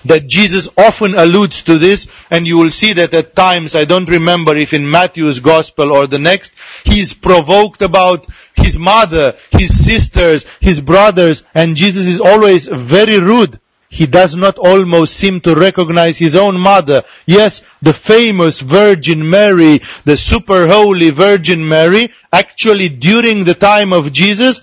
that 0.04 0.26
Jesus 0.26 0.68
often 0.76 1.14
alludes 1.14 1.62
to 1.62 1.78
this, 1.78 2.08
and 2.30 2.46
you 2.46 2.58
will 2.58 2.70
see 2.70 2.92
that 2.94 3.14
at 3.14 3.34
times, 3.34 3.74
I 3.74 3.84
don't 3.84 4.08
remember 4.08 4.56
if 4.56 4.72
in 4.72 4.90
Matthew's 4.90 5.40
gospel 5.40 5.92
or 5.92 6.06
the 6.06 6.18
next, 6.18 6.52
he's 6.84 7.14
provoked 7.14 7.82
about 7.82 8.26
his 8.54 8.78
mother, 8.78 9.34
his 9.50 9.84
sisters, 9.84 10.46
his 10.60 10.80
brothers, 10.80 11.42
and 11.54 11.76
Jesus 11.76 12.06
is 12.06 12.20
always 12.20 12.66
very 12.66 13.18
rude. 13.18 13.58
He 13.88 14.06
does 14.06 14.34
not 14.34 14.58
almost 14.58 15.14
seem 15.14 15.40
to 15.42 15.54
recognize 15.54 16.18
his 16.18 16.34
own 16.34 16.58
mother. 16.58 17.04
Yes, 17.26 17.62
the 17.80 17.92
famous 17.92 18.58
Virgin 18.58 19.30
Mary, 19.30 19.82
the 20.04 20.16
super 20.16 20.66
holy 20.66 21.10
Virgin 21.10 21.68
Mary, 21.68 22.12
actually 22.32 22.88
during 22.88 23.44
the 23.44 23.54
time 23.54 23.92
of 23.92 24.12
Jesus, 24.12 24.60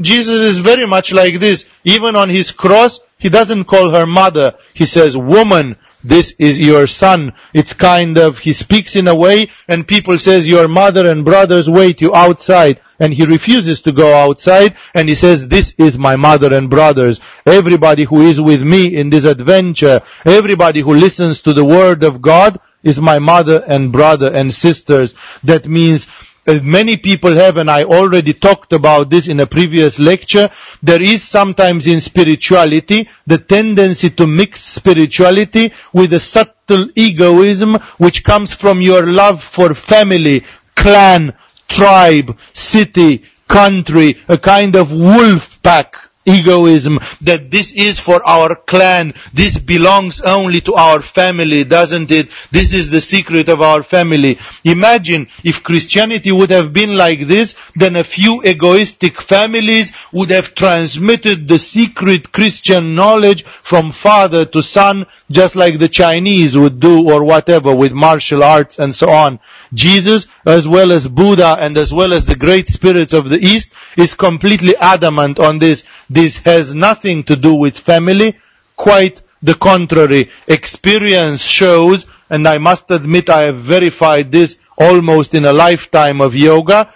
Jesus 0.00 0.40
is 0.40 0.58
very 0.60 0.86
much 0.86 1.12
like 1.12 1.34
this. 1.34 1.68
Even 1.84 2.16
on 2.16 2.30
his 2.30 2.52
cross, 2.52 3.00
he 3.20 3.28
doesn't 3.28 3.64
call 3.64 3.90
her 3.90 4.06
mother. 4.06 4.56
He 4.74 4.86
says, 4.86 5.16
woman, 5.16 5.76
this 6.02 6.34
is 6.38 6.58
your 6.58 6.86
son. 6.86 7.34
It's 7.52 7.74
kind 7.74 8.16
of, 8.16 8.38
he 8.38 8.52
speaks 8.52 8.96
in 8.96 9.06
a 9.08 9.14
way 9.14 9.50
and 9.68 9.86
people 9.86 10.18
says 10.18 10.48
your 10.48 10.68
mother 10.68 11.06
and 11.06 11.24
brothers 11.24 11.68
wait 11.68 12.00
you 12.00 12.14
outside 12.14 12.80
and 12.98 13.12
he 13.12 13.26
refuses 13.26 13.82
to 13.82 13.92
go 13.92 14.14
outside 14.14 14.76
and 14.94 15.08
he 15.08 15.14
says 15.14 15.48
this 15.48 15.74
is 15.76 15.98
my 15.98 16.16
mother 16.16 16.54
and 16.54 16.70
brothers. 16.70 17.20
Everybody 17.44 18.04
who 18.04 18.22
is 18.22 18.40
with 18.40 18.62
me 18.62 18.96
in 18.96 19.10
this 19.10 19.24
adventure, 19.24 20.00
everybody 20.24 20.80
who 20.80 20.94
listens 20.94 21.42
to 21.42 21.52
the 21.52 21.64
word 21.64 22.02
of 22.02 22.22
God 22.22 22.58
is 22.82 22.98
my 22.98 23.18
mother 23.18 23.62
and 23.66 23.92
brother 23.92 24.32
and 24.32 24.52
sisters. 24.52 25.14
That 25.44 25.66
means 25.66 26.06
Uh, 26.46 26.58
many 26.62 26.96
people 26.96 27.32
have, 27.32 27.58
and 27.58 27.70
I 27.70 27.84
already 27.84 28.32
talked 28.32 28.72
about 28.72 29.10
this 29.10 29.28
in 29.28 29.40
a 29.40 29.46
previous 29.46 29.98
lecture, 29.98 30.50
there 30.82 31.02
is 31.02 31.22
sometimes 31.22 31.86
in 31.86 32.00
spirituality 32.00 33.08
the 33.26 33.38
tendency 33.38 34.10
to 34.10 34.26
mix 34.26 34.60
spirituality 34.62 35.72
with 35.92 36.12
a 36.14 36.20
subtle 36.20 36.88
egoism 36.96 37.74
which 37.98 38.24
comes 38.24 38.54
from 38.54 38.80
your 38.80 39.06
love 39.06 39.42
for 39.42 39.74
family, 39.74 40.44
clan, 40.74 41.34
tribe, 41.68 42.38
city, 42.54 43.24
country, 43.46 44.18
a 44.28 44.38
kind 44.38 44.76
of 44.76 44.92
wolf 44.92 45.60
pack 45.62 45.96
egoism, 46.26 46.98
that 47.22 47.50
this 47.50 47.72
is 47.72 47.98
for 47.98 48.22
our 48.26 48.54
clan, 48.54 49.14
this 49.32 49.58
belongs 49.58 50.20
only 50.20 50.60
to 50.60 50.74
our 50.74 51.00
family, 51.00 51.64
doesn't 51.64 52.10
it? 52.10 52.30
This 52.50 52.72
is 52.74 52.90
the 52.90 53.00
secret 53.00 53.48
of 53.48 53.62
our 53.62 53.82
family. 53.82 54.38
Imagine 54.64 55.28
if 55.42 55.62
Christianity 55.62 56.30
would 56.30 56.50
have 56.50 56.72
been 56.72 56.96
like 56.96 57.20
this, 57.20 57.56
then 57.74 57.96
a 57.96 58.04
few 58.04 58.42
egoistic 58.44 59.20
families 59.20 59.92
would 60.12 60.30
have 60.30 60.54
transmitted 60.54 61.48
the 61.48 61.58
secret 61.58 62.32
Christian 62.32 62.94
knowledge 62.94 63.44
from 63.44 63.92
father 63.92 64.44
to 64.44 64.62
son, 64.62 65.06
just 65.30 65.56
like 65.56 65.78
the 65.78 65.88
Chinese 65.88 66.56
would 66.56 66.80
do 66.80 67.08
or 67.10 67.24
whatever 67.24 67.74
with 67.74 67.92
martial 67.92 68.44
arts 68.44 68.78
and 68.78 68.94
so 68.94 69.08
on. 69.08 69.40
Jesus, 69.72 70.26
as 70.44 70.66
well 70.66 70.92
as 70.92 71.06
Buddha 71.06 71.56
and 71.58 71.76
as 71.78 71.92
well 71.92 72.12
as 72.12 72.26
the 72.26 72.34
great 72.34 72.68
spirits 72.68 73.12
of 73.12 73.28
the 73.28 73.38
East, 73.38 73.72
is 73.96 74.14
completely 74.14 74.76
adamant 74.76 75.38
on 75.38 75.58
this. 75.58 75.84
This 76.10 76.38
has 76.38 76.74
nothing 76.74 77.22
to 77.24 77.36
do 77.36 77.54
with 77.54 77.78
family, 77.78 78.36
quite 78.76 79.22
the 79.42 79.54
contrary. 79.54 80.28
Experience 80.48 81.42
shows, 81.44 82.06
and 82.28 82.46
I 82.46 82.58
must 82.58 82.90
admit 82.90 83.30
I 83.30 83.42
have 83.42 83.58
verified 83.58 84.32
this 84.32 84.58
almost 84.76 85.34
in 85.34 85.44
a 85.44 85.52
lifetime 85.52 86.20
of 86.20 86.34
yoga, 86.34 86.92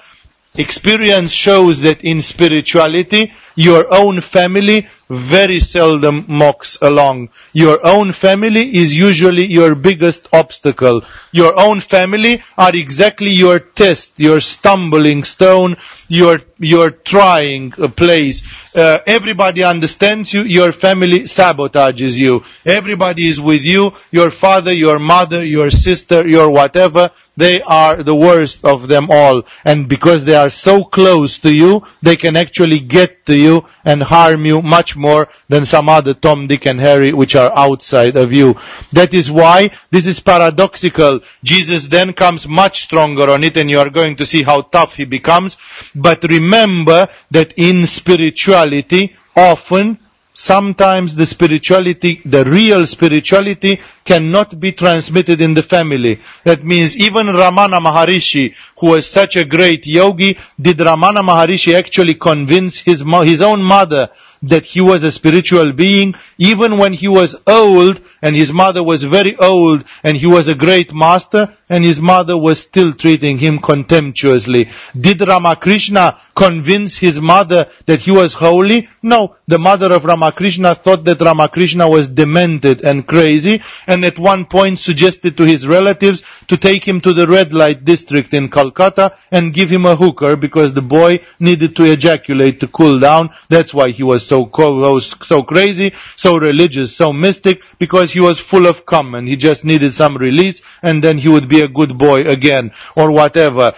experience 0.57 1.33
shows 1.33 1.81
that 1.81 2.03
in 2.05 2.23
spirituality, 2.23 3.33
your 3.57 3.93
own 3.93 4.21
family 4.21 4.87
very 5.09 5.61
seldom 5.61 6.25
mocks 6.29 6.79
along. 6.81 7.29
Your 7.53 7.85
own 7.85 8.13
family 8.13 8.77
is 8.77 8.97
usually 8.97 9.45
your 9.47 9.75
biggest 9.75 10.29
obstacle. 10.33 11.05
Your 11.33 11.59
own 11.59 11.81
family 11.81 12.43
are 12.57 12.75
exactly 12.75 13.31
your 13.31 13.59
test, 13.59 14.13
your 14.17 14.41
stumbling 14.41 15.25
stone, 15.25 15.77
your, 16.09 16.41
your 16.59 16.91
trying 16.91 17.71
place. 17.73 18.43
Uh, 18.75 18.99
everybody 19.07 19.63
understands 19.63 20.35
you, 20.35 20.43
your 20.43 20.73
family 20.73 21.21
sabotages 21.21 22.19
you. 22.19 22.43
Everybody 22.67 23.29
is 23.29 23.41
with 23.41 23.63
you, 23.63 23.93
your 24.11 24.33
father, 24.33 24.73
your 24.73 24.99
mother, 24.99 25.45
your 25.45 25.71
sister, 25.71 26.27
your 26.27 26.51
whatever, 26.51 27.11
they 27.37 27.63
are 27.63 28.03
the 28.03 28.15
worst 28.15 28.65
of 28.65 28.89
them 28.89 29.09
all. 29.11 29.43
And 29.65 29.89
because 29.89 30.25
they 30.25 30.35
are 30.35 30.51
so 30.51 30.85
close 30.85 31.39
to 31.41 31.53
you, 31.53 31.85
they 32.03 32.17
can 32.17 32.37
actually 32.37 32.81
get 32.81 33.27
to 33.27 33.37
you 33.37 33.67
and 33.85 34.03
harm 34.03 34.47
you 34.47 34.63
much 34.63 34.97
more 34.97 35.29
than 35.49 35.67
some 35.67 35.89
other 35.89 36.15
Tom, 36.15 36.47
Dick 36.47 36.67
and 36.67 36.81
Harry 36.81 37.13
which 37.13 37.35
are 37.35 37.53
outside 37.57 38.17
of 38.17 38.33
you. 38.33 38.57
That 38.93 39.15
is 39.15 39.31
why 39.31 39.71
this 39.91 40.07
is 40.07 40.21
paradoxical. 40.21 41.21
Jesus 41.43 41.87
then 41.87 42.13
comes 42.13 42.47
much 42.47 42.83
stronger 42.83 43.31
on 43.31 43.45
it 43.45 43.57
and 43.57 43.71
you 43.71 43.79
are 43.79 43.91
going 43.91 44.17
to 44.17 44.27
see 44.27 44.43
how 44.43 44.63
tough 44.63 44.97
he 44.97 45.05
becomes. 45.05 45.57
But 45.95 46.23
remember 46.25 47.09
that 47.31 47.55
in 47.57 47.87
spirituality, 47.87 49.17
often 49.37 49.99
sometimes 50.35 51.15
the 51.15 51.25
spirituality, 51.25 52.21
the 52.25 52.45
real 52.45 52.87
spirituality 52.87 53.81
cannot 54.05 54.59
be 54.59 54.73
transmitted 54.73 55.41
in 55.41 55.55
the 55.55 55.63
family. 55.63 56.21
That 56.43 56.65
means 56.65 56.97
even 56.97 57.29
Ramana 57.29 57.81
Maharishi, 57.81 58.55
who 58.79 58.89
was 58.89 59.07
such 59.07 59.37
a 59.37 59.45
great 59.45 59.87
yogi, 59.87 60.37
did 60.61 60.79
Ramana 60.79 61.23
Maharishi 61.25 61.75
actually 61.75 62.15
convince 62.15 62.81
his, 62.81 63.03
his 63.03 63.41
own 63.41 63.63
mother 63.63 64.11
that 64.49 64.67
he 64.67 64.81
was 64.81 65.03
a 65.05 65.13
spiritual 65.13 65.73
being, 65.73 66.15
even 66.39 66.79
when 66.79 66.93
he 66.93 67.09
was 67.09 67.37
old 67.47 68.01
and 68.23 68.35
his 68.35 68.53
mother 68.53 68.83
was 68.83 69.03
very 69.05 69.37
old 69.37 69.85
and 70.03 70.17
he 70.17 70.27
was 70.27 70.49
a 70.49 70.55
great 70.55 70.95
master 70.95 71.55
and 71.69 71.85
his 71.85 72.01
mother 72.01 72.37
was 72.37 72.61
still 72.61 72.93
treating 72.93 73.39
him 73.39 73.59
contemptuously. 73.59 74.69
Did 74.99 75.21
Ramakrishna 75.27 76.19
convince 76.35 76.97
his 76.97 77.21
mother 77.21 77.69
that 77.87 78.01
he 78.01 78.11
was 78.11 78.35
holy? 78.35 78.89
No. 79.03 79.37
The 79.47 79.59
mother 79.59 79.93
of 79.93 80.05
Ramakrishna 80.05 80.75
thought 80.75 81.05
that 81.05 81.21
Ramakrishna 81.21 81.89
was 81.89 82.09
demented 82.09 82.83
and 82.83 83.07
crazy 83.07 83.63
and 83.87 84.05
at 84.05 84.19
one 84.19 84.47
point 84.47 84.79
suggested 84.79 85.37
to 85.37 85.45
his 85.45 85.67
relatives 85.67 86.23
to 86.49 86.57
take 86.57 86.85
him 86.87 87.01
to 87.03 87.13
the 87.13 87.27
red 87.27 87.53
light 87.53 87.85
district 87.85 88.35
in 88.35 88.51
Calcutta 88.51 89.17
and 89.31 89.55
give 89.55 89.71
him 89.71 89.87
a 89.87 89.97
hooker 89.97 90.37
because 90.37 90.73
the 90.73 90.83
boy 90.83 91.21
needed 91.39 91.77
to 91.77 91.85
ejaculate 91.85 92.61
to 92.61 92.69
cool 92.69 92.99
down. 92.99 93.31
That's 93.49 93.75
why 93.75 93.91
he 93.91 94.03
was 94.03 94.27
so 94.27 94.34
co- 94.47 94.99
so 94.99 95.43
crazy, 95.43 95.93
so 96.17 96.37
religious, 96.37 96.97
so 96.97 97.13
mystic 97.13 97.63
because 97.79 98.11
he 98.11 98.21
was 98.21 98.39
full 98.39 98.67
of 98.67 98.85
cum 98.85 99.15
and 99.15 99.29
he 99.29 99.37
just 99.37 99.65
needed 99.65 99.95
some 99.95 100.17
release 100.17 100.63
and 100.83 101.03
then 101.05 101.19
he 101.19 101.29
would 101.29 101.49
be 101.49 101.61
a 101.61 101.69
good 101.69 101.97
boy 101.97 102.21
again 102.27 102.73
or 102.97 103.11
whatever. 103.11 103.73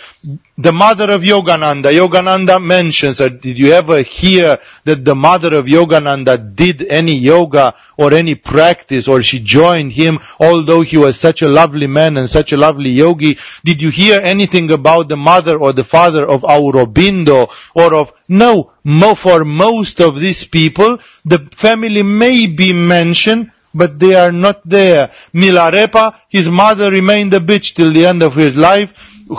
The 0.58 0.72
mother 0.72 1.10
of 1.10 1.20
Yogananda, 1.20 1.92
Yogananda 1.92 2.62
mentions 2.62 3.18
that 3.18 3.42
did 3.42 3.58
you 3.58 3.72
ever 3.72 4.00
hear 4.00 4.58
that 4.84 5.04
the 5.04 5.14
mother 5.14 5.54
of 5.54 5.66
Yogananda 5.66 6.56
did 6.56 6.82
any 6.82 7.14
yoga 7.14 7.74
or 7.98 8.14
any 8.14 8.36
practice 8.36 9.06
or 9.06 9.22
she 9.22 9.40
joined 9.40 9.92
him 9.92 10.18
although 10.40 10.80
he 10.80 10.96
was 10.96 11.20
such 11.20 11.42
a 11.42 11.48
lovely 11.48 11.86
man 11.86 12.16
and 12.16 12.30
such 12.30 12.52
a 12.52 12.56
lovely 12.56 12.88
yogi? 12.88 13.36
Did 13.66 13.82
you 13.82 13.90
hear 13.90 14.18
anything 14.22 14.70
about 14.70 15.10
the 15.10 15.16
mother 15.18 15.58
or 15.58 15.74
the 15.74 15.84
father 15.84 16.26
of 16.26 16.40
Aurobindo 16.40 17.50
or 17.74 17.94
of, 17.94 18.14
no, 18.26 18.72
for 19.14 19.44
most 19.44 20.00
of 20.00 20.18
these 20.18 20.44
people, 20.44 21.00
the 21.26 21.38
family 21.52 22.02
may 22.02 22.46
be 22.46 22.72
mentioned 22.72 23.52
but 23.76 23.98
they 23.98 24.14
are 24.14 24.32
not 24.32 24.66
there. 24.68 25.08
Milarepa, 25.34 26.14
his 26.28 26.48
mother 26.48 26.90
remained 26.90 27.34
a 27.34 27.40
bitch 27.40 27.74
till 27.74 27.92
the 27.92 28.06
end 28.06 28.22
of 28.22 28.34
his 28.34 28.56
life, 28.56 28.92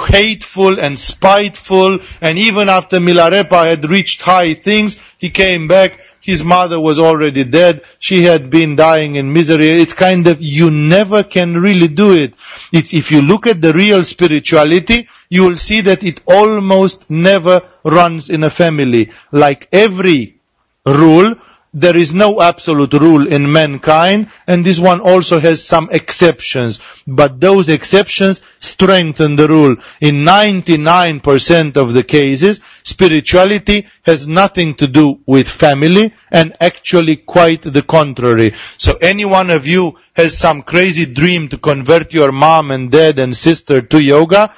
hateful 0.07 0.79
and 0.79 0.97
spiteful, 0.99 1.99
and 2.21 2.37
even 2.37 2.69
after 2.69 2.99
Milarepa 2.99 3.65
had 3.65 3.89
reached 3.89 4.21
high 4.21 4.53
things, 4.53 5.01
he 5.17 5.29
came 5.29 5.67
back, 5.67 5.99
his 6.21 6.43
mother 6.43 6.77
was 6.77 6.99
already 6.99 7.45
dead, 7.45 7.83
she 7.99 8.23
had 8.23 8.49
been 8.49 8.75
dying 8.75 9.15
in 9.15 9.31
misery. 9.31 9.69
It's 9.69 9.93
kind 9.93 10.27
of, 10.27 10.41
you 10.41 10.69
never 10.69 11.23
can 11.23 11.55
really 11.55 11.87
do 11.87 12.13
it. 12.13 12.33
It's, 12.73 12.93
if 12.93 13.11
you 13.11 13.21
look 13.21 13.47
at 13.47 13.61
the 13.61 13.71
real 13.71 14.03
spirituality, 14.03 15.07
you 15.29 15.43
will 15.43 15.55
see 15.55 15.81
that 15.81 16.03
it 16.03 16.21
almost 16.25 17.09
never 17.09 17.61
runs 17.85 18.29
in 18.29 18.43
a 18.43 18.49
family. 18.49 19.11
Like 19.31 19.69
every 19.71 20.41
rule, 20.85 21.35
there 21.79 21.95
is 21.95 22.11
no 22.11 22.41
absolute 22.41 22.93
rule 22.93 23.27
in 23.27 23.51
mankind, 23.51 24.31
and 24.47 24.65
this 24.65 24.79
one 24.79 24.99
also 24.99 25.39
has 25.39 25.63
some 25.63 25.89
exceptions. 25.91 26.79
But 27.05 27.39
those 27.39 27.69
exceptions 27.69 28.41
strengthen 28.59 29.35
the 29.35 29.47
rule. 29.47 29.75
In 30.01 30.25
99% 30.25 31.77
of 31.77 31.93
the 31.93 32.03
cases, 32.03 32.61
spirituality 32.81 33.85
has 34.01 34.27
nothing 34.27 34.73
to 34.75 34.87
do 34.87 35.19
with 35.27 35.47
family, 35.47 36.15
and 36.31 36.53
actually 36.59 37.17
quite 37.17 37.61
the 37.61 37.83
contrary. 37.83 38.55
So 38.77 38.97
any 38.99 39.25
one 39.25 39.51
of 39.51 39.67
you 39.67 39.99
has 40.13 40.35
some 40.35 40.63
crazy 40.63 41.05
dream 41.05 41.47
to 41.49 41.59
convert 41.59 42.11
your 42.11 42.31
mom 42.31 42.71
and 42.71 42.89
dad 42.89 43.19
and 43.19 43.37
sister 43.37 43.83
to 43.83 44.01
yoga, 44.01 44.51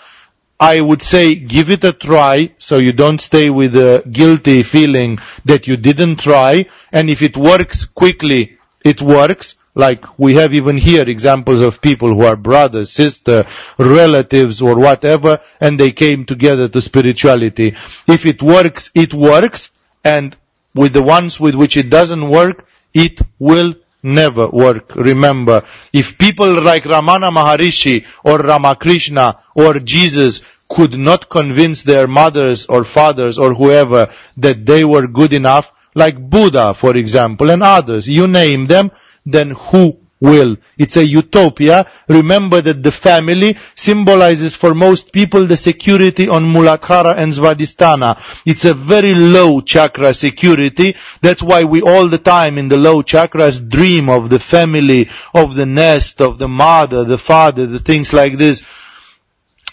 I 0.60 0.82
would 0.82 1.02
say 1.02 1.36
give 1.36 1.70
it 1.70 1.86
a 1.86 1.94
try 1.94 2.52
so 2.58 2.78
you 2.78 2.92
don't 2.92 3.22
stay 3.22 3.50
with 3.50 3.76
a 3.78 4.04
guilty 4.10 4.64
feeling 4.64 5.20
that 5.46 5.68
you 5.68 5.78
didn't 5.78 6.18
try. 6.18 6.66
And 6.92 7.10
if 7.10 7.22
it 7.22 7.38
works 7.38 7.86
quickly, 7.86 8.58
it 8.84 9.02
works. 9.02 9.56
Like 9.76 10.20
we 10.20 10.36
have 10.36 10.54
even 10.54 10.76
here 10.76 11.08
examples 11.08 11.62
of 11.62 11.80
people 11.80 12.10
who 12.10 12.24
are 12.26 12.36
brothers, 12.36 12.92
sister, 12.92 13.46
relatives 13.78 14.62
or 14.62 14.78
whatever, 14.78 15.40
and 15.62 15.80
they 15.80 15.92
came 15.92 16.26
together 16.26 16.68
to 16.68 16.82
spirituality. 16.82 17.68
If 18.08 18.26
it 18.26 18.42
works, 18.42 18.92
it 18.94 19.14
works. 19.14 19.70
And 20.04 20.36
with 20.76 20.92
the 20.92 21.04
ones 21.04 21.40
with 21.40 21.56
which 21.56 21.78
it 21.78 21.90
doesn't 21.90 22.30
work, 22.30 22.66
it 22.94 23.22
will 23.38 23.76
never 24.04 24.48
work. 24.48 24.96
Remember, 24.96 25.64
if 25.94 26.18
people 26.18 26.62
like 26.62 26.84
Ramana 26.84 27.32
Maharishi 27.32 28.06
or 28.24 28.38
Ramakrishna 28.38 29.40
or 29.56 29.80
Jesus 29.80 30.46
could 30.68 30.98
not 30.98 31.30
convince 31.30 31.84
their 31.84 32.08
mothers 32.08 32.68
or 32.68 32.84
fathers 32.84 33.38
or 33.40 33.54
whoever 33.54 34.10
that 34.38 34.66
they 34.66 34.86
were 34.86 35.08
good 35.08 35.34
enough, 35.34 35.72
like 35.96 36.18
Buddha, 36.30 36.74
for 36.74 36.96
example, 36.96 37.50
and 37.50 37.64
others, 37.64 38.08
you 38.08 38.28
name 38.28 38.68
them, 38.68 38.92
then 39.26 39.52
who 39.52 40.00
will? 40.20 40.58
It's 40.78 40.98
a 40.98 41.06
utopia. 41.06 41.88
Remember 42.08 42.62
that 42.62 42.84
the 42.84 42.92
family 42.92 43.58
symbolizes 43.76 44.56
for 44.56 44.76
most 44.76 45.12
people 45.12 45.46
the 45.46 45.58
security 45.58 46.28
on 46.28 46.44
Muladhara 46.44 47.16
and 47.18 47.32
Svadhisthana. 47.32 48.20
It's 48.46 48.66
a 48.66 48.74
very 48.74 49.14
low 49.16 49.62
chakra 49.62 50.14
security. 50.14 50.96
That's 51.22 51.44
why 51.44 51.64
we 51.64 51.82
all 51.82 52.08
the 52.08 52.18
time 52.18 52.58
in 52.58 52.68
the 52.68 52.78
low 52.78 53.02
chakras 53.02 53.70
dream 53.70 54.10
of 54.10 54.30
the 54.30 54.40
family, 54.40 55.10
of 55.34 55.56
the 55.56 55.66
nest, 55.66 56.22
of 56.22 56.38
the 56.38 56.48
mother, 56.48 57.04
the 57.04 57.18
father, 57.18 57.66
the 57.66 57.80
things 57.80 58.14
like 58.14 58.38
this. 58.38 58.64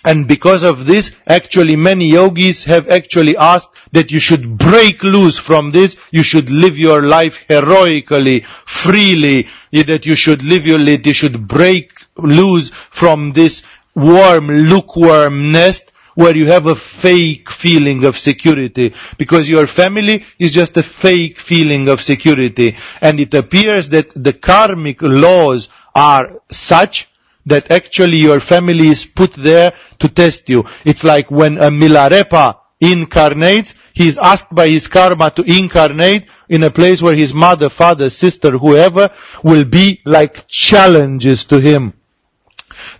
And 0.06 0.28
because 0.28 0.62
of 0.62 0.86
this, 0.86 1.20
actually 1.26 1.74
many 1.74 2.06
yogis 2.12 2.64
have 2.66 2.88
actually 2.88 3.36
asked 3.36 3.70
that 3.90 4.12
you 4.12 4.20
should 4.20 4.56
break 4.56 5.02
loose 5.02 5.36
from 5.36 5.72
this, 5.72 5.96
you 6.12 6.22
should 6.22 6.48
live 6.48 6.78
your 6.78 7.02
life 7.02 7.44
heroically, 7.48 8.40
freely, 8.40 9.48
that 9.72 10.06
you 10.06 10.14
should 10.14 10.44
live 10.44 10.64
your 10.64 10.78
life, 10.78 11.04
you 11.04 11.12
should 11.12 11.48
break 11.48 11.90
loose 12.16 12.70
from 12.70 13.32
this 13.32 13.64
warm, 13.96 14.46
lukewarm 14.46 15.50
nest 15.50 15.90
where 16.14 16.36
you 16.36 16.46
have 16.46 16.66
a 16.66 16.76
fake 16.76 17.50
feeling 17.50 18.04
of 18.04 18.16
security. 18.16 18.94
Because 19.18 19.48
your 19.48 19.66
family 19.66 20.24
is 20.38 20.52
just 20.52 20.76
a 20.76 20.84
fake 20.84 21.40
feeling 21.40 21.88
of 21.88 22.00
security. 22.00 22.76
And 23.00 23.18
it 23.18 23.34
appears 23.34 23.88
that 23.88 24.10
the 24.14 24.32
karmic 24.32 25.02
laws 25.02 25.68
are 25.96 26.40
such 26.48 27.08
that 27.46 27.70
actually 27.70 28.18
your 28.18 28.40
family 28.40 28.88
is 28.88 29.06
put 29.06 29.32
there 29.32 29.72
to 30.00 30.08
test 30.08 30.48
you. 30.48 30.66
It's 30.84 31.04
like 31.04 31.30
when 31.30 31.58
a 31.58 31.70
Milarepa 31.70 32.58
incarnates, 32.80 33.74
he 33.94 34.08
is 34.08 34.18
asked 34.18 34.54
by 34.54 34.68
his 34.68 34.88
karma 34.88 35.30
to 35.30 35.42
incarnate 35.42 36.26
in 36.48 36.62
a 36.62 36.70
place 36.70 37.00
where 37.02 37.16
his 37.16 37.32
mother, 37.32 37.68
father, 37.68 38.10
sister, 38.10 38.58
whoever 38.58 39.10
will 39.42 39.64
be 39.64 40.00
like 40.04 40.46
challenges 40.48 41.44
to 41.46 41.58
him. 41.58 41.94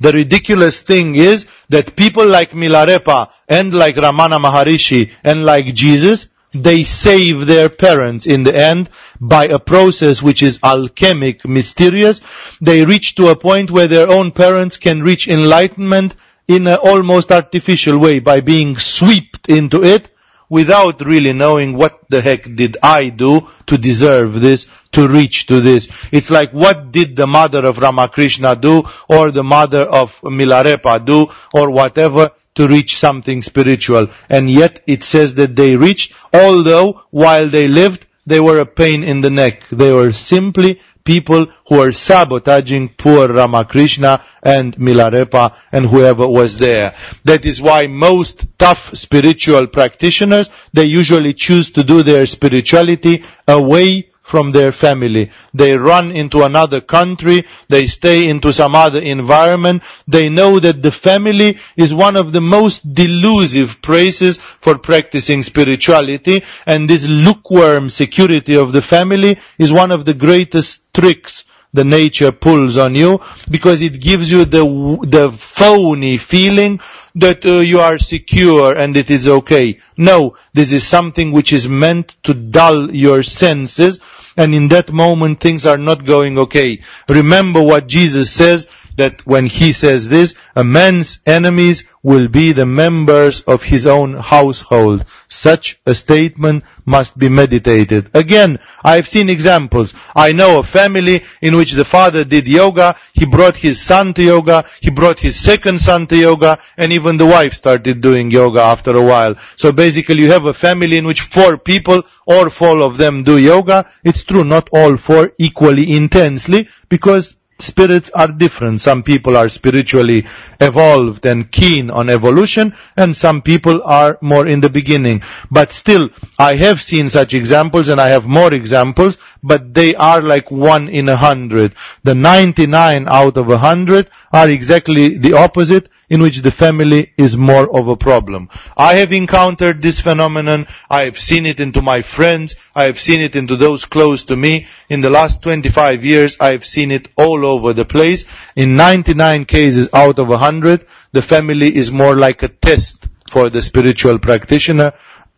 The 0.00 0.12
ridiculous 0.12 0.82
thing 0.82 1.16
is 1.16 1.46
that 1.68 1.96
people 1.96 2.26
like 2.26 2.52
Milarepa 2.52 3.30
and 3.48 3.74
like 3.74 3.96
Ramana 3.96 4.40
Maharishi 4.40 5.12
and 5.22 5.44
like 5.44 5.74
Jesus, 5.74 6.28
they 6.62 6.84
save 6.84 7.46
their 7.46 7.68
parents 7.68 8.26
in 8.26 8.42
the 8.42 8.56
end 8.56 8.88
by 9.20 9.46
a 9.46 9.58
process 9.58 10.22
which 10.22 10.42
is 10.42 10.60
alchemic, 10.62 11.46
mysterious. 11.46 12.20
They 12.60 12.84
reach 12.84 13.14
to 13.16 13.28
a 13.28 13.36
point 13.36 13.70
where 13.70 13.88
their 13.88 14.08
own 14.08 14.32
parents 14.32 14.76
can 14.76 15.02
reach 15.02 15.28
enlightenment 15.28 16.14
in 16.48 16.66
an 16.66 16.76
almost 16.76 17.32
artificial 17.32 17.98
way 17.98 18.20
by 18.20 18.40
being 18.40 18.76
swept 18.78 19.48
into 19.48 19.82
it 19.82 20.08
without 20.48 21.04
really 21.04 21.32
knowing 21.32 21.76
what 21.76 21.98
the 22.08 22.20
heck 22.20 22.54
did 22.54 22.76
I 22.82 23.08
do 23.08 23.48
to 23.66 23.78
deserve 23.78 24.40
this, 24.40 24.66
to 24.92 25.08
reach 25.08 25.46
to 25.46 25.60
this. 25.60 25.88
It's 26.12 26.30
like 26.30 26.52
what 26.52 26.92
did 26.92 27.16
the 27.16 27.26
mother 27.26 27.64
of 27.66 27.78
Ramakrishna 27.78 28.56
do 28.56 28.84
or 29.08 29.30
the 29.30 29.44
mother 29.44 29.82
of 29.82 30.20
Milarepa 30.22 31.04
do 31.04 31.28
or 31.52 31.70
whatever 31.70 32.30
to 32.54 32.68
reach 32.68 32.96
something 32.98 33.42
spiritual. 33.42 34.08
And 34.28 34.50
yet 34.50 34.82
it 34.86 35.04
says 35.04 35.34
that 35.34 35.54
they 35.54 35.76
reached, 35.76 36.14
although 36.32 37.02
while 37.10 37.48
they 37.48 37.68
lived, 37.68 38.06
they 38.24 38.40
were 38.40 38.60
a 38.60 38.66
pain 38.66 39.04
in 39.04 39.20
the 39.20 39.30
neck. 39.30 39.68
They 39.70 39.92
were 39.92 40.12
simply 40.12 40.80
people 41.06 41.46
who 41.68 41.76
were 41.78 41.92
sabotaging 41.92 42.90
poor 42.90 43.28
Ramakrishna 43.28 44.22
and 44.42 44.76
Milarepa 44.76 45.54
and 45.72 45.86
whoever 45.86 46.28
was 46.28 46.58
there. 46.58 46.94
That 47.24 47.46
is 47.46 47.62
why 47.62 47.86
most 47.86 48.58
tough 48.58 48.94
spiritual 48.94 49.68
practitioners, 49.68 50.50
they 50.74 50.84
usually 50.84 51.32
choose 51.32 51.70
to 51.72 51.82
do 51.84 52.02
their 52.02 52.26
spirituality 52.26 53.24
away 53.48 54.10
from 54.26 54.50
their 54.50 54.72
family. 54.72 55.30
They 55.54 55.76
run 55.76 56.10
into 56.10 56.42
another 56.42 56.80
country, 56.80 57.46
they 57.68 57.86
stay 57.86 58.28
into 58.28 58.52
some 58.52 58.74
other 58.74 59.00
environment, 59.00 59.84
they 60.08 60.28
know 60.28 60.58
that 60.58 60.82
the 60.82 60.90
family 60.90 61.58
is 61.76 61.94
one 61.94 62.16
of 62.16 62.32
the 62.32 62.40
most 62.40 62.92
delusive 62.92 63.80
places 63.80 64.36
for 64.38 64.78
practicing 64.78 65.44
spirituality, 65.44 66.42
and 66.66 66.90
this 66.90 67.06
lukewarm 67.06 67.88
security 67.88 68.56
of 68.56 68.72
the 68.72 68.82
family 68.82 69.38
is 69.58 69.72
one 69.72 69.92
of 69.92 70.04
the 70.04 70.14
greatest 70.14 70.92
tricks 70.92 71.44
the 71.72 71.84
nature 71.84 72.32
pulls 72.32 72.76
on 72.78 72.94
you 72.94 73.20
because 73.50 73.82
it 73.82 74.00
gives 74.00 74.30
you 74.30 74.44
the 74.44 74.64
the 75.02 75.30
phony 75.30 76.16
feeling 76.16 76.80
that 77.14 77.44
uh, 77.44 77.58
you 77.58 77.80
are 77.80 77.98
secure 77.98 78.76
and 78.76 78.96
it 78.96 79.10
is 79.10 79.28
okay. 79.28 79.78
No, 79.96 80.36
this 80.52 80.72
is 80.72 80.86
something 80.86 81.32
which 81.32 81.52
is 81.52 81.68
meant 81.68 82.14
to 82.24 82.34
dull 82.34 82.94
your 82.94 83.22
senses 83.22 84.00
and 84.36 84.54
in 84.54 84.68
that 84.68 84.92
moment 84.92 85.40
things 85.40 85.66
are 85.66 85.78
not 85.78 86.04
going 86.04 86.38
okay. 86.38 86.80
Remember 87.08 87.62
what 87.62 87.86
Jesus 87.86 88.30
says 88.30 88.68
that 88.96 89.26
when 89.26 89.46
he 89.46 89.72
says 89.72 90.08
this, 90.08 90.34
a 90.54 90.64
man's 90.64 91.20
enemies 91.26 91.84
will 92.02 92.28
be 92.28 92.52
the 92.52 92.66
members 92.66 93.42
of 93.42 93.62
his 93.62 93.86
own 93.86 94.14
household. 94.14 95.04
Such 95.28 95.80
a 95.84 95.94
statement 95.94 96.64
must 96.84 97.18
be 97.18 97.28
meditated. 97.28 98.10
Again, 98.14 98.60
I've 98.84 99.08
seen 99.08 99.28
examples. 99.28 99.92
I 100.14 100.32
know 100.32 100.60
a 100.60 100.62
family 100.62 101.24
in 101.42 101.56
which 101.56 101.72
the 101.72 101.84
father 101.84 102.24
did 102.24 102.46
yoga, 102.46 102.96
he 103.12 103.26
brought 103.26 103.56
his 103.56 103.80
son 103.80 104.14
to 104.14 104.22
yoga, 104.22 104.64
he 104.80 104.90
brought 104.90 105.18
his 105.18 105.36
second 105.38 105.80
son 105.80 106.06
to 106.06 106.16
yoga, 106.16 106.58
and 106.76 106.92
even 106.92 107.16
the 107.16 107.26
wife 107.26 107.54
started 107.54 108.00
doing 108.00 108.30
yoga 108.30 108.60
after 108.60 108.96
a 108.96 109.02
while. 109.02 109.34
So 109.56 109.72
basically 109.72 110.22
you 110.22 110.30
have 110.30 110.46
a 110.46 110.54
family 110.54 110.96
in 110.98 111.06
which 111.06 111.22
four 111.22 111.58
people 111.58 112.04
or 112.24 112.50
four 112.50 112.80
of 112.80 112.96
them 112.96 113.24
do 113.24 113.36
yoga. 113.36 113.90
It's 114.04 114.24
true, 114.24 114.44
not 114.44 114.68
all 114.72 114.96
four 114.96 115.32
equally 115.38 115.96
intensely, 115.96 116.68
because 116.88 117.36
spirits 117.58 118.10
are 118.10 118.28
different. 118.28 118.80
Some 118.80 119.02
people 119.02 119.36
are 119.36 119.48
spiritually 119.48 120.26
evolved 120.60 121.26
and 121.26 121.50
keen 121.50 121.90
on 121.90 122.10
evolution, 122.10 122.74
and 122.96 123.16
some 123.16 123.42
people 123.42 123.82
are 123.84 124.18
more 124.20 124.46
in 124.46 124.60
the 124.60 124.70
beginning. 124.70 125.22
But 125.50 125.72
still, 125.72 126.10
I 126.38 126.56
have 126.56 126.82
seen 126.82 127.10
such 127.10 127.34
examples, 127.34 127.88
and 127.88 128.00
I 128.00 128.08
have 128.08 128.26
more 128.26 128.52
examples, 128.52 129.18
but 129.42 129.72
they 129.74 129.94
are 129.94 130.20
like 130.20 130.50
one 130.50 130.88
in 130.88 131.08
a 131.08 131.16
hundred. 131.16 131.74
The 132.02 132.14
99 132.14 133.06
out 133.08 133.36
of 133.36 133.50
a 133.50 133.58
hundred 133.58 134.10
are 134.36 134.48
exactly 134.48 135.16
the 135.18 135.32
opposite, 135.34 135.88
in 136.08 136.22
which 136.22 136.38
the 136.38 136.50
family 136.50 137.12
is 137.16 137.36
more 137.36 137.76
of 137.76 137.88
a 137.88 137.96
problem. 137.96 138.48
I 138.76 138.94
have 138.94 139.12
encountered 139.12 139.82
this 139.82 140.00
phenomenon, 140.00 140.66
I 140.88 141.02
have 141.02 141.18
seen 141.18 141.46
it 141.46 141.58
into 141.58 141.82
my 141.82 142.02
friends, 142.02 142.54
I 142.74 142.84
have 142.84 143.00
seen 143.00 143.20
it 143.20 143.34
into 143.34 143.56
those 143.56 143.84
close 143.84 144.24
to 144.24 144.36
me. 144.36 144.66
In 144.88 145.00
the 145.00 145.10
last 145.10 145.42
25 145.42 146.04
years, 146.04 146.36
I 146.40 146.50
have 146.52 146.64
seen 146.64 146.92
it 146.92 147.08
all 147.16 147.44
over 147.44 147.72
the 147.72 147.84
place. 147.84 148.24
In 148.54 148.76
99 148.76 149.46
cases 149.46 149.88
out 149.92 150.18
of 150.18 150.28
100, 150.28 150.86
the 151.12 151.22
family 151.22 151.74
is 151.74 151.90
more 151.90 152.14
like 152.14 152.42
a 152.42 152.48
test 152.48 153.06
for 153.28 153.50
the 153.50 153.62
spiritual 153.62 154.18
practitioner 154.18 154.92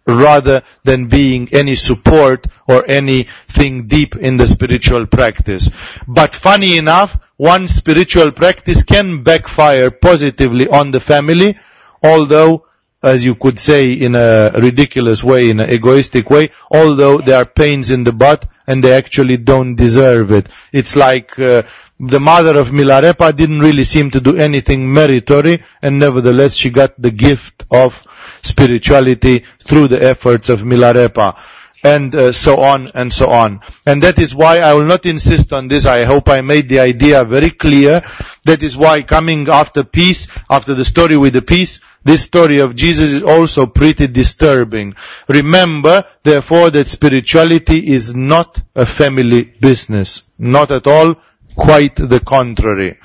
rather 0.06 0.62
than 0.84 1.08
being 1.08 1.48
any 1.52 1.74
support 1.74 2.46
or 2.66 2.84
anything 2.88 3.86
deep 3.86 4.16
in 4.16 4.38
the 4.38 4.46
spiritual 4.46 5.06
practice. 5.06 5.70
But 6.06 6.34
funny 6.34 6.78
enough, 6.78 7.18
one 7.38 7.68
spiritual 7.68 8.32
practice 8.32 8.82
can 8.82 9.22
backfire 9.22 9.90
positively 9.90 10.68
on 10.68 10.90
the 10.90 11.00
family, 11.00 11.56
although 12.02 12.66
as 13.00 13.24
you 13.24 13.36
could 13.36 13.60
say 13.60 13.92
in 13.92 14.16
a 14.16 14.50
ridiculous 14.54 15.22
way, 15.22 15.50
in 15.50 15.60
an 15.60 15.70
egoistic 15.70 16.28
way, 16.30 16.50
although 16.70 17.18
there 17.18 17.36
are 17.36 17.44
pains 17.44 17.92
in 17.92 18.02
the 18.02 18.12
butt 18.12 18.44
and 18.66 18.82
they 18.82 18.92
actually 18.92 19.36
don't 19.36 19.76
deserve 19.76 20.32
it. 20.32 20.48
It's 20.72 20.96
like 20.96 21.38
uh, 21.38 21.62
the 22.00 22.18
mother 22.18 22.58
of 22.58 22.70
Milarepa 22.70 23.36
didn't 23.36 23.60
really 23.60 23.84
seem 23.84 24.10
to 24.10 24.20
do 24.20 24.36
anything 24.36 24.92
meritory 24.92 25.62
and 25.80 26.00
nevertheless 26.00 26.54
she 26.54 26.70
got 26.70 27.00
the 27.00 27.12
gift 27.12 27.64
of 27.70 28.02
spirituality 28.42 29.44
through 29.60 29.88
the 29.88 30.02
efforts 30.02 30.48
of 30.48 30.62
Milarepa 30.62 31.36
and 31.82 32.14
uh, 32.14 32.32
so 32.32 32.60
on 32.60 32.90
and 32.94 33.12
so 33.12 33.30
on. 33.30 33.60
And 33.86 34.02
that 34.02 34.18
is 34.18 34.34
why 34.34 34.58
I 34.58 34.74
will 34.74 34.84
not 34.84 35.06
insist 35.06 35.52
on 35.52 35.68
this. 35.68 35.86
I 35.86 36.04
hope 36.04 36.28
I 36.28 36.40
made 36.40 36.68
the 36.68 36.80
idea 36.80 37.24
very 37.24 37.50
clear. 37.50 38.02
That 38.44 38.62
is 38.62 38.76
why 38.76 39.02
coming 39.02 39.48
after 39.48 39.84
peace, 39.84 40.28
after 40.50 40.74
the 40.74 40.84
story 40.84 41.16
with 41.16 41.34
the 41.34 41.42
peace, 41.42 41.80
this 42.04 42.22
story 42.22 42.60
of 42.60 42.74
Jesus 42.74 43.12
is 43.12 43.22
also 43.22 43.66
pretty 43.66 44.06
disturbing. 44.06 44.94
Remember, 45.28 46.04
therefore, 46.22 46.70
that 46.70 46.88
spirituality 46.88 47.92
is 47.92 48.14
not 48.14 48.60
a 48.74 48.86
family 48.86 49.42
business. 49.42 50.30
Not 50.38 50.70
at 50.70 50.86
all. 50.86 51.16
Quite 51.54 51.96
the 51.96 52.20
contrary. 52.20 52.98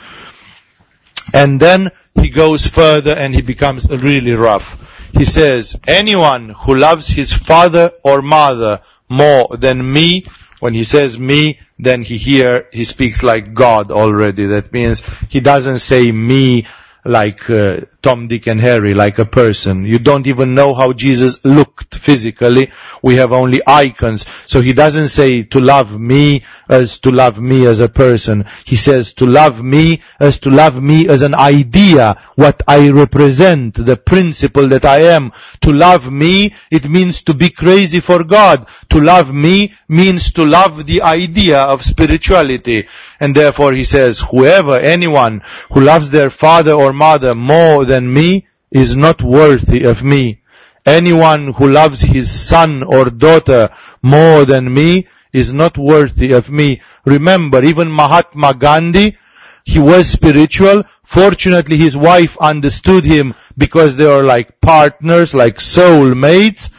And 1.33 1.59
then 1.59 1.91
he 2.15 2.29
goes 2.29 2.67
further 2.67 3.11
and 3.11 3.33
he 3.33 3.41
becomes 3.41 3.89
really 3.89 4.33
rough. 4.33 5.02
He 5.13 5.25
says, 5.25 5.79
anyone 5.87 6.49
who 6.49 6.75
loves 6.75 7.07
his 7.07 7.31
father 7.31 7.91
or 8.03 8.21
mother 8.21 8.81
more 9.07 9.55
than 9.55 9.93
me, 9.93 10.25
when 10.59 10.73
he 10.73 10.83
says 10.83 11.19
me, 11.19 11.59
then 11.77 12.01
he 12.01 12.17
here, 12.17 12.67
he 12.71 12.83
speaks 12.83 13.21
like 13.21 13.53
God 13.53 13.91
already. 13.91 14.47
That 14.47 14.73
means 14.73 15.03
he 15.29 15.39
doesn't 15.39 15.79
say 15.79 16.11
me 16.11 16.65
like 17.05 17.49
uh, 17.49 17.81
Tom, 18.03 18.27
Dick 18.27 18.47
and 18.47 18.59
Harry, 18.59 18.93
like 18.93 19.17
a 19.17 19.25
person. 19.25 19.85
You 19.85 19.97
don't 19.97 20.27
even 20.27 20.55
know 20.55 20.73
how 20.73 20.91
Jesus 20.91 21.45
looked 21.45 21.95
physically. 21.95 22.69
We 23.01 23.15
have 23.15 23.31
only 23.31 23.61
icons. 23.65 24.25
So 24.45 24.59
he 24.59 24.73
doesn't 24.73 25.07
say 25.07 25.43
to 25.43 25.61
love 25.61 25.97
me 25.97 26.43
as 26.67 26.99
to 26.99 27.11
love 27.11 27.39
me 27.39 27.65
as 27.65 27.79
a 27.79 27.87
person. 27.87 28.45
He 28.65 28.75
says 28.75 29.13
to 29.15 29.25
love 29.25 29.63
me 29.63 30.01
as 30.19 30.39
to 30.39 30.49
love 30.49 30.81
me 30.81 31.07
as 31.07 31.21
an 31.21 31.33
idea, 31.33 32.17
what 32.35 32.61
I 32.67 32.89
represent, 32.89 33.75
the 33.75 33.95
principle 33.95 34.67
that 34.67 34.83
I 34.83 35.13
am. 35.15 35.31
To 35.61 35.71
love 35.71 36.11
me, 36.11 36.53
it 36.69 36.89
means 36.89 37.23
to 37.23 37.33
be 37.33 37.49
crazy 37.49 38.01
for 38.01 38.25
God. 38.25 38.67
To 38.89 38.99
love 38.99 39.33
me 39.33 39.73
means 39.87 40.33
to 40.33 40.45
love 40.45 40.85
the 40.85 41.03
idea 41.03 41.59
of 41.61 41.81
spirituality. 41.81 42.87
And 43.21 43.33
therefore 43.33 43.71
he 43.71 43.85
says, 43.85 44.19
whoever, 44.19 44.75
anyone 44.75 45.41
who 45.71 45.79
loves 45.79 46.09
their 46.09 46.29
father 46.29 46.73
or 46.73 46.91
mother 46.91 47.33
more 47.33 47.85
than 47.93 48.13
me 48.19 48.27
is 48.71 48.95
not 48.95 49.21
worthy 49.21 49.83
of 49.83 50.03
me. 50.03 50.41
Anyone 50.85 51.53
who 51.53 51.67
loves 51.69 52.01
his 52.01 52.27
son 52.49 52.83
or 52.83 53.05
daughter 53.09 53.69
more 54.01 54.45
than 54.45 54.73
me 54.79 55.07
is 55.31 55.53
not 55.53 55.77
worthy 55.77 56.31
of 56.33 56.49
me. 56.49 56.81
Remember, 57.05 57.63
even 57.63 57.91
Mahatma 57.91 58.53
Gandhi, 58.53 59.17
he 59.63 59.79
was 59.79 60.09
spiritual. 60.09 60.83
Fortunately, 61.03 61.77
his 61.77 61.95
wife 61.95 62.37
understood 62.51 63.03
him 63.05 63.35
because 63.57 63.95
they 63.95 64.07
were 64.07 64.23
like 64.23 64.59
partners, 64.59 65.33
like 65.33 65.61
soul 65.61 66.13
mates, 66.15 66.69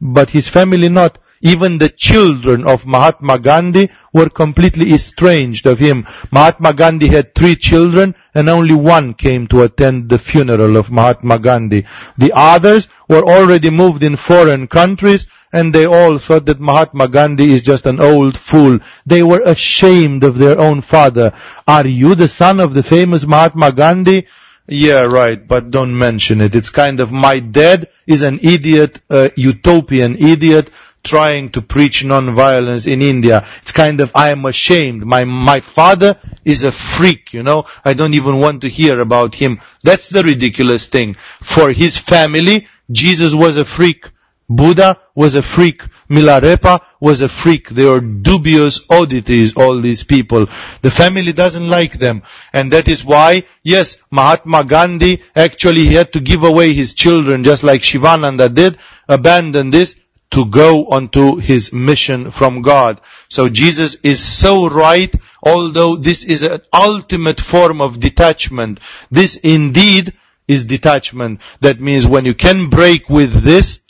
but 0.00 0.30
his 0.30 0.48
family 0.48 0.88
not. 0.88 1.18
Even 1.40 1.78
the 1.78 1.88
children 1.88 2.66
of 2.66 2.86
Mahatma 2.86 3.38
Gandhi 3.38 3.90
were 4.12 4.28
completely 4.28 4.92
estranged 4.92 5.66
of 5.66 5.78
him. 5.78 6.06
Mahatma 6.30 6.72
Gandhi 6.72 7.08
had 7.08 7.34
three 7.34 7.56
children 7.56 8.14
and 8.34 8.48
only 8.48 8.74
one 8.74 9.14
came 9.14 9.46
to 9.48 9.62
attend 9.62 10.08
the 10.08 10.18
funeral 10.18 10.76
of 10.76 10.90
Mahatma 10.90 11.38
Gandhi. 11.38 11.86
The 12.16 12.32
others 12.34 12.88
were 13.08 13.24
already 13.24 13.70
moved 13.70 14.02
in 14.02 14.16
foreign 14.16 14.66
countries 14.66 15.26
and 15.52 15.74
they 15.74 15.86
all 15.86 16.18
thought 16.18 16.46
that 16.46 16.60
Mahatma 16.60 17.08
Gandhi 17.08 17.52
is 17.52 17.62
just 17.62 17.86
an 17.86 18.00
old 18.00 18.36
fool. 18.36 18.80
They 19.06 19.22
were 19.22 19.40
ashamed 19.40 20.24
of 20.24 20.38
their 20.38 20.58
own 20.58 20.80
father. 20.80 21.32
Are 21.66 21.86
you 21.86 22.14
the 22.14 22.28
son 22.28 22.60
of 22.60 22.74
the 22.74 22.82
famous 22.82 23.26
Mahatma 23.26 23.72
Gandhi? 23.72 24.26
Yeah, 24.70 25.04
right, 25.04 25.48
but 25.48 25.70
don't 25.70 25.96
mention 25.96 26.42
it. 26.42 26.54
It's 26.54 26.68
kind 26.68 27.00
of 27.00 27.10
my 27.10 27.40
dad 27.40 27.88
is 28.06 28.20
an 28.20 28.40
idiot, 28.42 29.00
a 29.08 29.32
utopian 29.34 30.16
idiot 30.16 30.70
trying 31.02 31.50
to 31.50 31.62
preach 31.62 32.04
non-violence 32.04 32.86
in 32.86 33.02
India. 33.02 33.46
It's 33.62 33.72
kind 33.72 34.00
of, 34.00 34.12
I 34.14 34.30
am 34.30 34.44
ashamed. 34.44 35.04
My, 35.04 35.24
my 35.24 35.60
father 35.60 36.18
is 36.44 36.64
a 36.64 36.72
freak, 36.72 37.32
you 37.32 37.42
know. 37.42 37.66
I 37.84 37.94
don't 37.94 38.14
even 38.14 38.38
want 38.38 38.62
to 38.62 38.68
hear 38.68 39.00
about 39.00 39.34
him. 39.34 39.60
That's 39.82 40.08
the 40.08 40.22
ridiculous 40.22 40.86
thing. 40.88 41.14
For 41.14 41.72
his 41.72 41.96
family, 41.96 42.68
Jesus 42.90 43.34
was 43.34 43.56
a 43.56 43.64
freak. 43.64 44.06
Buddha 44.50 44.98
was 45.14 45.34
a 45.34 45.42
freak. 45.42 45.82
Milarepa 46.08 46.80
was 47.00 47.20
a 47.20 47.28
freak. 47.28 47.68
They 47.68 47.86
are 47.86 48.00
dubious 48.00 48.90
oddities, 48.90 49.54
all 49.54 49.78
these 49.78 50.04
people. 50.04 50.46
The 50.80 50.90
family 50.90 51.34
doesn't 51.34 51.68
like 51.68 51.98
them. 51.98 52.22
And 52.52 52.72
that 52.72 52.88
is 52.88 53.04
why, 53.04 53.44
yes, 53.62 53.98
Mahatma 54.10 54.64
Gandhi 54.64 55.22
actually 55.36 55.84
he 55.86 55.94
had 55.94 56.14
to 56.14 56.20
give 56.20 56.44
away 56.44 56.72
his 56.72 56.94
children 56.94 57.44
just 57.44 57.62
like 57.62 57.82
Shivananda 57.82 58.48
did, 58.48 58.78
abandon 59.06 59.68
this, 59.68 59.96
to 60.30 60.44
go 60.46 60.86
onto 60.86 61.36
his 61.36 61.72
mission 61.72 62.30
from 62.30 62.62
God. 62.62 63.00
So 63.28 63.48
Jesus 63.48 63.96
is 64.02 64.22
so 64.22 64.68
right, 64.68 65.14
although 65.42 65.96
this 65.96 66.24
is 66.24 66.42
an 66.42 66.60
ultimate 66.72 67.40
form 67.40 67.80
of 67.80 67.98
detachment. 67.98 68.80
This 69.10 69.36
indeed 69.36 70.12
is 70.46 70.64
detachment. 70.64 71.40
That 71.60 71.80
means 71.80 72.06
when 72.06 72.24
you 72.24 72.34
can 72.34 72.68
break 72.68 73.08
with 73.08 73.32
this, 73.32 73.80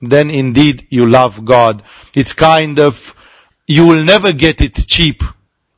then 0.00 0.30
indeed 0.30 0.86
you 0.90 1.06
love 1.06 1.44
God. 1.44 1.82
It's 2.14 2.32
kind 2.32 2.78
of 2.78 3.14
you 3.66 3.86
will 3.86 4.04
never 4.04 4.32
get 4.32 4.60
it 4.60 4.74
cheap. 4.74 5.22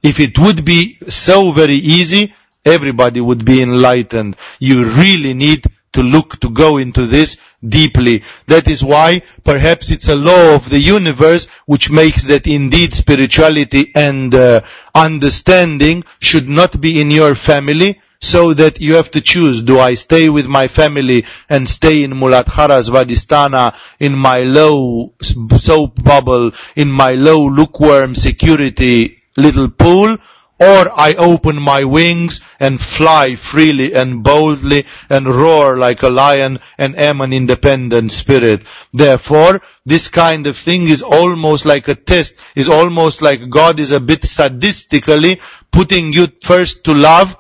If 0.02 0.20
it 0.20 0.38
would 0.38 0.64
be 0.64 0.98
so 1.08 1.52
very 1.52 1.76
easy, 1.76 2.34
everybody 2.64 3.20
would 3.20 3.44
be 3.44 3.62
enlightened. 3.62 4.36
You 4.58 4.84
really 4.84 5.34
need 5.34 5.64
to 5.92 6.02
look 6.02 6.40
to 6.40 6.50
go 6.50 6.78
into 6.78 7.06
this 7.06 7.38
deeply. 7.66 8.22
That 8.46 8.68
is 8.68 8.84
why 8.84 9.22
perhaps 9.42 9.90
it's 9.90 10.08
a 10.08 10.16
law 10.16 10.54
of 10.54 10.68
the 10.68 10.78
universe 10.78 11.46
which 11.66 11.90
makes 11.90 12.22
that 12.24 12.46
indeed 12.46 12.94
spirituality 12.94 13.92
and 13.94 14.34
uh, 14.34 14.62
understanding 14.94 16.04
should 16.18 16.48
not 16.48 16.80
be 16.80 17.00
in 17.00 17.10
your 17.10 17.34
family 17.34 18.00
so 18.24 18.54
that 18.54 18.80
you 18.80 18.94
have 18.94 19.10
to 19.10 19.20
choose, 19.20 19.62
do 19.62 19.78
I 19.78 19.94
stay 19.94 20.30
with 20.30 20.46
my 20.46 20.68
family 20.68 21.26
and 21.48 21.68
stay 21.68 22.02
in 22.02 22.12
Muladhara 22.12 22.82
Svadhisthana, 22.82 23.76
in 24.00 24.14
my 24.16 24.40
low 24.40 25.12
soap 25.20 26.02
bubble, 26.02 26.52
in 26.74 26.90
my 26.90 27.12
low 27.12 27.46
lukewarm 27.48 28.14
security 28.14 29.18
little 29.36 29.68
pool, 29.68 30.16
or 30.64 30.90
I 30.94 31.14
open 31.14 31.60
my 31.60 31.84
wings 31.84 32.40
and 32.58 32.80
fly 32.80 33.34
freely 33.34 33.94
and 33.94 34.22
boldly 34.22 34.86
and 35.10 35.26
roar 35.26 35.76
like 35.76 36.02
a 36.02 36.08
lion 36.08 36.60
and 36.78 36.98
am 36.98 37.20
an 37.20 37.32
independent 37.32 38.12
spirit. 38.12 38.62
Therefore, 38.92 39.60
this 39.84 40.08
kind 40.08 40.46
of 40.46 40.56
thing 40.56 40.88
is 40.88 41.02
almost 41.02 41.66
like 41.66 41.88
a 41.88 41.94
test, 41.94 42.34
is 42.54 42.68
almost 42.68 43.20
like 43.20 43.50
God 43.50 43.78
is 43.78 43.90
a 43.90 44.00
bit 44.00 44.22
sadistically 44.22 45.40
putting 45.70 46.12
you 46.12 46.28
first 46.42 46.84
to 46.84 46.94
love 46.94 47.36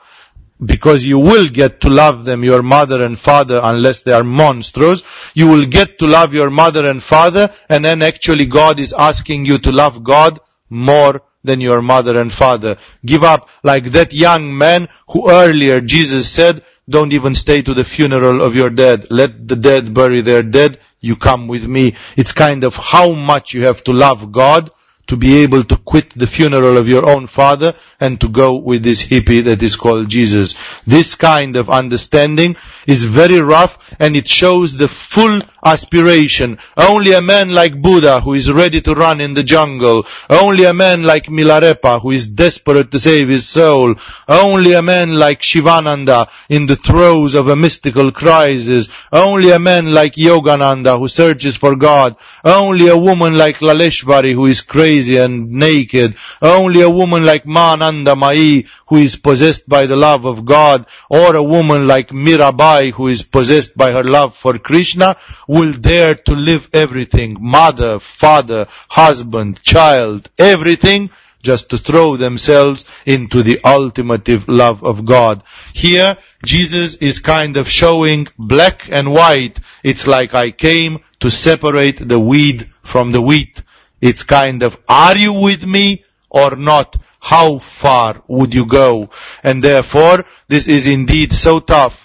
because 0.64 1.04
you 1.04 1.18
will 1.18 1.48
get 1.48 1.80
to 1.80 1.88
love 1.88 2.24
them, 2.24 2.44
your 2.44 2.62
mother 2.62 3.02
and 3.02 3.18
father, 3.18 3.60
unless 3.62 4.02
they 4.02 4.12
are 4.12 4.24
monstrous. 4.24 5.02
You 5.34 5.48
will 5.48 5.66
get 5.66 5.98
to 5.98 6.06
love 6.06 6.32
your 6.34 6.50
mother 6.50 6.86
and 6.86 7.02
father, 7.02 7.52
and 7.68 7.84
then 7.84 8.02
actually 8.02 8.46
God 8.46 8.78
is 8.78 8.92
asking 8.92 9.46
you 9.46 9.58
to 9.58 9.72
love 9.72 10.04
God 10.04 10.40
more 10.68 11.22
than 11.44 11.60
your 11.60 11.82
mother 11.82 12.20
and 12.20 12.32
father. 12.32 12.78
Give 13.04 13.22
up 13.22 13.48
like 13.62 13.92
that 13.92 14.12
young 14.12 14.56
man 14.56 14.88
who 15.08 15.30
earlier 15.30 15.80
Jesus 15.80 16.28
said, 16.30 16.64
don't 16.88 17.12
even 17.12 17.34
stay 17.34 17.62
to 17.62 17.74
the 17.74 17.84
funeral 17.84 18.42
of 18.42 18.56
your 18.56 18.70
dead. 18.70 19.06
Let 19.10 19.46
the 19.46 19.56
dead 19.56 19.94
bury 19.94 20.22
their 20.22 20.42
dead. 20.42 20.80
You 21.00 21.16
come 21.16 21.46
with 21.46 21.66
me. 21.66 21.96
It's 22.16 22.32
kind 22.32 22.64
of 22.64 22.74
how 22.74 23.12
much 23.12 23.54
you 23.54 23.64
have 23.64 23.84
to 23.84 23.92
love 23.92 24.32
God 24.32 24.70
to 25.06 25.16
be 25.16 25.42
able 25.42 25.64
to 25.64 25.76
quit 25.76 26.10
the 26.10 26.26
funeral 26.26 26.76
of 26.78 26.88
your 26.88 27.08
own 27.08 27.26
father 27.26 27.74
and 28.00 28.20
to 28.20 28.28
go 28.28 28.54
with 28.56 28.82
this 28.82 29.02
hippie 29.02 29.44
that 29.44 29.62
is 29.62 29.76
called 29.76 30.08
Jesus. 30.08 30.56
This 30.84 31.14
kind 31.14 31.56
of 31.56 31.68
understanding 31.68 32.56
is 32.86 33.04
very 33.04 33.40
rough 33.40 33.78
and 33.98 34.16
it 34.16 34.28
shows 34.28 34.76
the 34.76 34.88
full 34.88 35.40
aspiration. 35.62 36.58
Only 36.76 37.12
a 37.12 37.22
man 37.22 37.50
like 37.50 37.80
Buddha 37.80 38.20
who 38.20 38.34
is 38.34 38.50
ready 38.50 38.80
to 38.82 38.94
run 38.94 39.20
in 39.20 39.34
the 39.34 39.42
jungle. 39.42 40.06
Only 40.30 40.64
a 40.64 40.74
man 40.74 41.02
like 41.02 41.26
Milarepa 41.26 42.00
who 42.00 42.10
is 42.10 42.26
desperate 42.26 42.90
to 42.90 43.00
save 43.00 43.28
his 43.28 43.48
soul. 43.48 43.96
Only 44.26 44.72
a 44.72 44.82
man 44.82 45.16
like 45.16 45.42
Shivananda 45.42 46.28
in 46.48 46.66
the 46.66 46.76
throes 46.76 47.34
of 47.34 47.48
a 47.48 47.56
mystical 47.56 48.10
crisis. 48.10 48.88
Only 49.12 49.50
a 49.50 49.58
man 49.58 49.92
like 49.92 50.14
Yogananda 50.14 50.98
who 50.98 51.08
searches 51.08 51.56
for 51.56 51.76
God. 51.76 52.16
Only 52.42 52.88
a 52.88 52.96
woman 52.96 53.36
like 53.36 53.58
Laleshvari 53.58 54.32
who 54.32 54.46
is 54.46 54.60
crazy 54.60 54.93
and 54.94 55.50
naked. 55.50 56.16
Only 56.40 56.80
a 56.82 56.90
woman 56.90 57.24
like 57.24 57.46
Ma 57.46 57.76
Anandamayi 57.76 58.66
who 58.86 58.96
is 58.96 59.16
possessed 59.16 59.68
by 59.68 59.86
the 59.86 59.96
love 59.96 60.24
of 60.24 60.44
God. 60.44 60.86
Or 61.08 61.34
a 61.34 61.42
woman 61.42 61.86
like 61.86 62.08
Mirabai 62.08 62.92
who 62.92 63.08
is 63.08 63.22
possessed 63.22 63.76
by 63.76 63.92
her 63.92 64.04
love 64.04 64.36
for 64.36 64.58
Krishna 64.58 65.16
will 65.48 65.72
dare 65.72 66.14
to 66.14 66.32
live 66.32 66.68
everything. 66.72 67.36
Mother, 67.40 67.98
father, 67.98 68.66
husband, 68.88 69.62
child, 69.62 70.30
everything 70.38 71.10
just 71.44 71.70
to 71.70 71.78
throw 71.78 72.16
themselves 72.16 72.86
into 73.04 73.42
the 73.42 73.60
ultimate 73.64 74.48
love 74.48 74.82
of 74.82 75.04
God. 75.04 75.42
Here, 75.74 76.16
Jesus 76.44 76.94
is 76.96 77.20
kind 77.20 77.56
of 77.58 77.68
showing 77.68 78.26
black 78.38 78.88
and 78.90 79.12
white. 79.12 79.60
It's 79.84 80.06
like 80.06 80.34
I 80.34 80.50
came 80.50 81.00
to 81.20 81.30
separate 81.30 82.08
the 82.08 82.18
weed 82.18 82.66
from 82.82 83.12
the 83.12 83.20
wheat. 83.20 83.62
It's 84.04 84.22
kind 84.22 84.62
of, 84.62 84.78
are 84.86 85.16
you 85.16 85.32
with 85.32 85.64
me 85.64 86.04
or 86.28 86.56
not? 86.56 86.94
How 87.20 87.58
far 87.58 88.22
would 88.28 88.52
you 88.52 88.66
go? 88.66 89.08
And 89.42 89.64
therefore, 89.64 90.26
this 90.46 90.68
is 90.68 90.86
indeed 90.86 91.32
so 91.32 91.58
tough. 91.58 91.96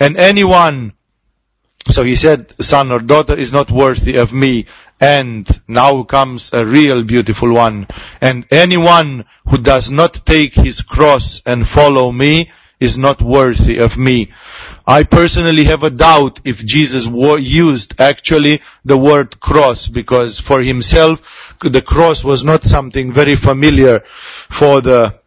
And 0.00 0.16
anyone 0.16 0.94
so 1.90 2.02
he 2.02 2.16
said, 2.16 2.54
son 2.60 2.90
or 2.90 2.98
daughter 2.98 3.34
is 3.34 3.52
not 3.52 3.70
worthy 3.70 4.16
of 4.16 4.32
me. 4.32 4.66
And 5.00 5.46
now 5.68 6.02
comes 6.02 6.52
a 6.52 6.64
real 6.64 7.04
beautiful 7.04 7.52
one. 7.52 7.86
And 8.20 8.46
anyone 8.50 9.26
who 9.48 9.58
does 9.58 9.90
not 9.90 10.26
take 10.26 10.54
his 10.54 10.80
cross 10.80 11.42
and 11.44 11.68
follow 11.68 12.10
me 12.10 12.50
is 12.80 12.96
not 12.96 13.20
worthy 13.20 13.78
of 13.78 13.98
me. 13.98 14.32
I 14.86 15.04
personally 15.04 15.64
have 15.64 15.82
a 15.82 15.90
doubt 15.90 16.40
if 16.44 16.64
Jesus 16.64 17.06
used 17.06 18.00
actually 18.00 18.62
the 18.84 18.98
word 18.98 19.40
cross 19.40 19.88
because 19.88 20.38
for 20.38 20.62
himself 20.62 21.43
the 21.72 21.82
cross 21.82 22.22
was 22.24 22.44
not 22.44 22.64
something 22.64 23.12
very 23.12 23.36
familiar 23.36 24.00
for 24.00 24.80
the 24.80 25.18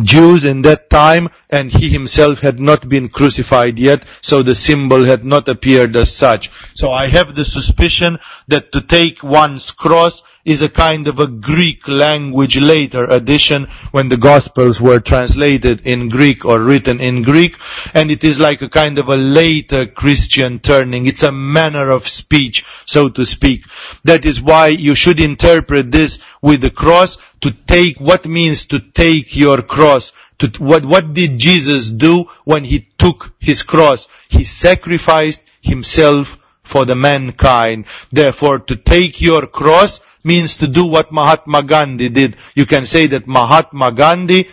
Jews 0.00 0.44
in 0.44 0.62
that 0.62 0.88
time 0.90 1.28
and 1.50 1.70
he 1.70 1.88
himself 1.88 2.40
had 2.40 2.60
not 2.60 2.88
been 2.88 3.08
crucified 3.08 3.78
yet, 3.78 4.04
so 4.20 4.42
the 4.42 4.54
symbol 4.54 5.04
had 5.04 5.24
not 5.24 5.48
appeared 5.48 5.96
as 5.96 6.14
such. 6.14 6.50
So 6.74 6.92
I 6.92 7.08
have 7.08 7.34
the 7.34 7.44
suspicion 7.44 8.18
that 8.46 8.72
to 8.72 8.80
take 8.80 9.22
one's 9.22 9.70
cross 9.72 10.22
is 10.48 10.62
a 10.62 10.68
kind 10.68 11.08
of 11.08 11.18
a 11.18 11.26
Greek 11.26 11.86
language 11.88 12.56
later 12.56 13.04
addition 13.04 13.66
when 13.90 14.08
the 14.08 14.16
Gospels 14.16 14.80
were 14.80 14.98
translated 14.98 15.86
in 15.86 16.08
Greek 16.08 16.46
or 16.46 16.58
written 16.58 17.00
in 17.00 17.22
Greek, 17.22 17.58
and 17.92 18.10
it 18.10 18.24
is 18.24 18.40
like 18.40 18.62
a 18.62 18.70
kind 18.70 18.98
of 18.98 19.10
a 19.10 19.16
later 19.16 19.86
Christian 19.86 20.58
turning. 20.58 21.04
It's 21.04 21.22
a 21.22 21.30
manner 21.30 21.90
of 21.90 22.08
speech, 22.08 22.64
so 22.86 23.10
to 23.10 23.26
speak. 23.26 23.66
That 24.04 24.24
is 24.24 24.40
why 24.40 24.68
you 24.68 24.94
should 24.94 25.20
interpret 25.20 25.92
this 25.92 26.18
with 26.40 26.62
the 26.62 26.70
cross 26.70 27.18
to 27.42 27.50
take 27.50 28.00
what 28.00 28.26
means 28.26 28.68
to 28.68 28.80
take 28.80 29.36
your 29.36 29.60
cross. 29.60 30.12
To, 30.38 30.48
what, 30.64 30.82
what 30.82 31.12
did 31.12 31.38
Jesus 31.38 31.90
do 31.90 32.24
when 32.44 32.64
he 32.64 32.88
took 32.96 33.34
his 33.38 33.62
cross? 33.62 34.08
He 34.30 34.44
sacrificed 34.44 35.42
himself 35.60 36.38
for 36.62 36.84
the 36.84 36.94
mankind. 36.94 37.86
Therefore, 38.10 38.60
to 38.60 38.76
take 38.76 39.20
your 39.20 39.46
cross 39.46 40.00
means 40.32 40.58
to 40.58 40.68
do 40.68 40.84
what 40.84 41.10
Mahatma 41.10 41.62
Gandhi 41.62 42.08
did. 42.10 42.36
You 42.54 42.66
can 42.66 42.86
say 42.86 43.08
that 43.08 43.26
Mahatma 43.26 43.90
Gandhi 43.92 44.48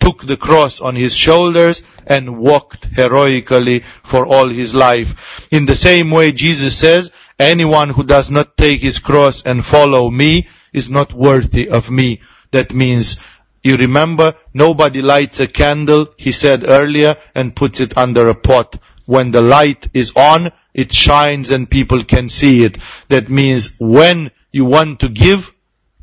took 0.00 0.24
the 0.24 0.36
cross 0.36 0.80
on 0.80 0.96
his 0.96 1.14
shoulders 1.14 1.82
and 2.06 2.38
walked 2.38 2.86
heroically 2.86 3.80
for 4.02 4.26
all 4.26 4.48
his 4.48 4.74
life. 4.74 5.10
In 5.50 5.66
the 5.66 5.74
same 5.74 6.10
way, 6.10 6.32
Jesus 6.32 6.76
says, 6.76 7.10
anyone 7.38 7.90
who 7.90 8.04
does 8.04 8.30
not 8.30 8.56
take 8.56 8.80
his 8.80 8.98
cross 8.98 9.42
and 9.44 9.64
follow 9.64 10.10
me 10.10 10.48
is 10.72 10.88
not 10.90 11.12
worthy 11.12 11.68
of 11.68 11.90
me. 11.90 12.20
That 12.50 12.72
means, 12.72 13.24
you 13.62 13.76
remember, 13.76 14.34
nobody 14.54 15.02
lights 15.02 15.40
a 15.40 15.46
candle, 15.46 16.08
he 16.16 16.32
said 16.32 16.64
earlier, 16.66 17.16
and 17.34 17.54
puts 17.54 17.80
it 17.80 17.96
under 17.98 18.28
a 18.28 18.34
pot. 18.34 18.78
When 19.04 19.30
the 19.30 19.42
light 19.42 19.88
is 19.94 20.12
on, 20.16 20.52
it 20.74 20.92
shines 20.92 21.50
and 21.50 21.68
people 21.68 22.04
can 22.04 22.28
see 22.28 22.64
it. 22.64 22.78
That 23.08 23.28
means 23.28 23.76
when 23.80 24.30
you 24.50 24.64
want 24.64 25.00
to 25.00 25.08
give, 25.08 25.52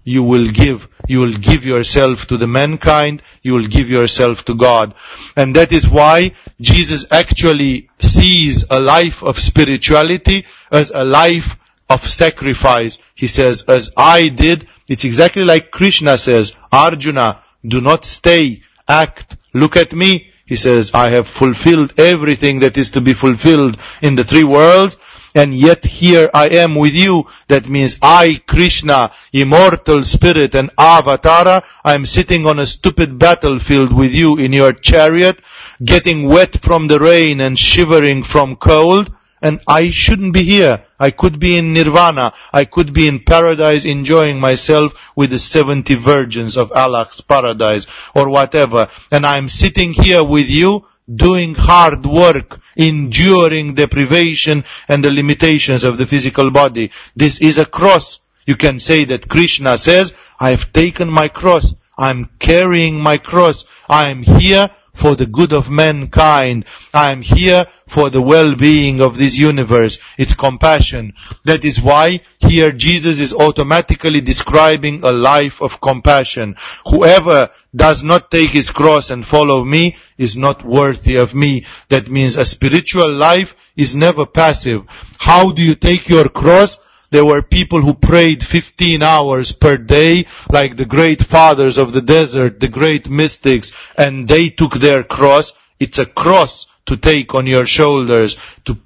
you 0.03 0.23
will 0.23 0.47
give. 0.47 0.87
You 1.07 1.19
will 1.19 1.33
give 1.33 1.65
yourself 1.65 2.27
to 2.27 2.37
the 2.37 2.47
mankind. 2.47 3.23
You 3.41 3.53
will 3.53 3.65
give 3.65 3.89
yourself 3.89 4.45
to 4.45 4.55
God. 4.55 4.93
And 5.35 5.55
that 5.55 5.71
is 5.71 5.89
why 5.89 6.33
Jesus 6.61 7.07
actually 7.11 7.89
sees 7.99 8.65
a 8.69 8.79
life 8.79 9.23
of 9.23 9.39
spirituality 9.39 10.45
as 10.71 10.91
a 10.93 11.03
life 11.03 11.57
of 11.89 12.07
sacrifice. 12.07 12.99
He 13.15 13.27
says, 13.27 13.65
as 13.67 13.91
I 13.97 14.29
did, 14.29 14.67
it's 14.87 15.03
exactly 15.03 15.43
like 15.43 15.71
Krishna 15.71 16.17
says, 16.17 16.55
Arjuna, 16.71 17.41
do 17.67 17.81
not 17.81 18.05
stay, 18.05 18.61
act, 18.87 19.35
look 19.53 19.75
at 19.75 19.93
me. 19.93 20.31
He 20.45 20.55
says, 20.55 20.91
I 20.93 21.09
have 21.09 21.27
fulfilled 21.27 21.99
everything 21.99 22.59
that 22.59 22.77
is 22.77 22.91
to 22.91 23.01
be 23.01 23.13
fulfilled 23.13 23.79
in 24.03 24.15
the 24.15 24.23
three 24.23 24.43
worlds, 24.43 24.97
and 25.35 25.53
yet 25.53 25.83
here 25.83 26.29
I 26.33 26.47
am 26.49 26.75
with 26.75 26.95
you. 26.95 27.27
That 27.49 27.67
means 27.69 27.99
I, 28.01 28.41
Krishna, 28.47 29.11
immortal 29.33 30.03
spirit 30.03 30.55
and 30.55 30.75
avatara, 30.77 31.63
I 31.83 31.93
am 31.93 32.05
sitting 32.05 32.47
on 32.47 32.57
a 32.57 32.65
stupid 32.65 33.19
battlefield 33.19 33.93
with 33.93 34.13
you 34.13 34.37
in 34.37 34.53
your 34.53 34.71
chariot, 34.71 35.39
getting 35.83 36.27
wet 36.27 36.57
from 36.57 36.87
the 36.87 36.99
rain 36.99 37.41
and 37.41 37.59
shivering 37.59 38.23
from 38.23 38.55
cold, 38.55 39.13
and 39.41 39.59
I 39.67 39.89
shouldn't 39.89 40.33
be 40.33 40.43
here. 40.43 40.83
I 40.97 41.11
could 41.11 41.39
be 41.39 41.57
in 41.57 41.73
nirvana. 41.73 42.33
I 42.53 42.65
could 42.65 42.93
be 42.93 43.07
in 43.07 43.19
paradise 43.19 43.83
enjoying 43.85 44.39
myself 44.39 45.11
with 45.15 45.29
the 45.29 45.39
70 45.39 45.93
virgins 45.95 46.57
of 46.57 46.71
Allah's 46.71 47.19
paradise 47.21 47.85
or 48.15 48.29
whatever. 48.29 48.87
And 49.11 49.25
I'm 49.25 49.49
sitting 49.49 49.93
here 49.93 50.23
with 50.23 50.49
you 50.49 50.87
doing 51.13 51.55
hard 51.55 52.05
work, 52.05 52.59
enduring 52.75 53.75
deprivation 53.75 54.63
and 54.87 55.03
the 55.03 55.11
limitations 55.11 55.83
of 55.83 55.97
the 55.97 56.05
physical 56.05 56.51
body. 56.51 56.91
This 57.15 57.39
is 57.41 57.57
a 57.57 57.65
cross. 57.65 58.19
You 58.45 58.55
can 58.55 58.79
say 58.79 59.05
that 59.05 59.29
Krishna 59.29 59.77
says, 59.77 60.13
I 60.39 60.51
have 60.51 60.71
taken 60.73 61.09
my 61.09 61.27
cross. 61.27 61.75
I'm 61.97 62.29
carrying 62.39 62.99
my 62.99 63.17
cross. 63.17 63.65
I 63.87 64.09
am 64.09 64.23
here 64.23 64.69
for 64.95 65.15
the 65.15 65.27
good 65.27 65.53
of 65.53 65.69
mankind. 65.69 66.65
I 66.93 67.11
am 67.11 67.21
here 67.21 67.67
for 67.85 68.09
the 68.09 68.21
well-being 68.21 69.01
of 69.01 69.17
this 69.17 69.37
universe. 69.37 69.99
It's 70.17 70.33
compassion. 70.33 71.13
That 71.43 71.63
is 71.63 71.79
why 71.79 72.21
here 72.39 72.71
Jesus 72.71 73.19
is 73.19 73.33
automatically 73.33 74.21
describing 74.21 75.03
a 75.03 75.11
life 75.11 75.61
of 75.61 75.81
compassion. 75.81 76.55
Whoever 76.87 77.51
does 77.75 78.01
not 78.01 78.31
take 78.31 78.51
his 78.51 78.71
cross 78.71 79.11
and 79.11 79.25
follow 79.25 79.63
me 79.63 79.97
is 80.17 80.37
not 80.37 80.63
worthy 80.63 81.17
of 81.17 81.35
me. 81.35 81.65
That 81.89 82.09
means 82.09 82.37
a 82.37 82.45
spiritual 82.45 83.11
life 83.11 83.55
is 83.75 83.95
never 83.95 84.25
passive. 84.25 84.83
How 85.17 85.51
do 85.51 85.61
you 85.61 85.75
take 85.75 86.07
your 86.09 86.29
cross? 86.29 86.79
There 87.11 87.25
were 87.25 87.41
people 87.41 87.81
who 87.81 87.93
prayed 87.93 88.43
15 88.43 89.01
hours 89.01 89.51
per 89.51 89.77
day, 89.77 90.25
like 90.49 90.75
the 90.75 90.85
great 90.85 91.23
fathers 91.23 91.77
of 91.77 91.93
the 91.93 92.01
desert, 92.01 92.59
the 92.59 92.67
great 92.67 93.09
mystics, 93.09 93.73
and 93.97 94.27
they 94.27 94.49
took 94.49 94.73
their 94.75 95.03
cross. 95.03 95.53
It's 95.79 95.99
a 95.99 96.05
cross 96.05 96.67
to 96.87 96.97
take 96.97 97.35
on 97.35 97.47
your 97.47 97.65
shoulders, 97.65 98.37
to 98.65 98.77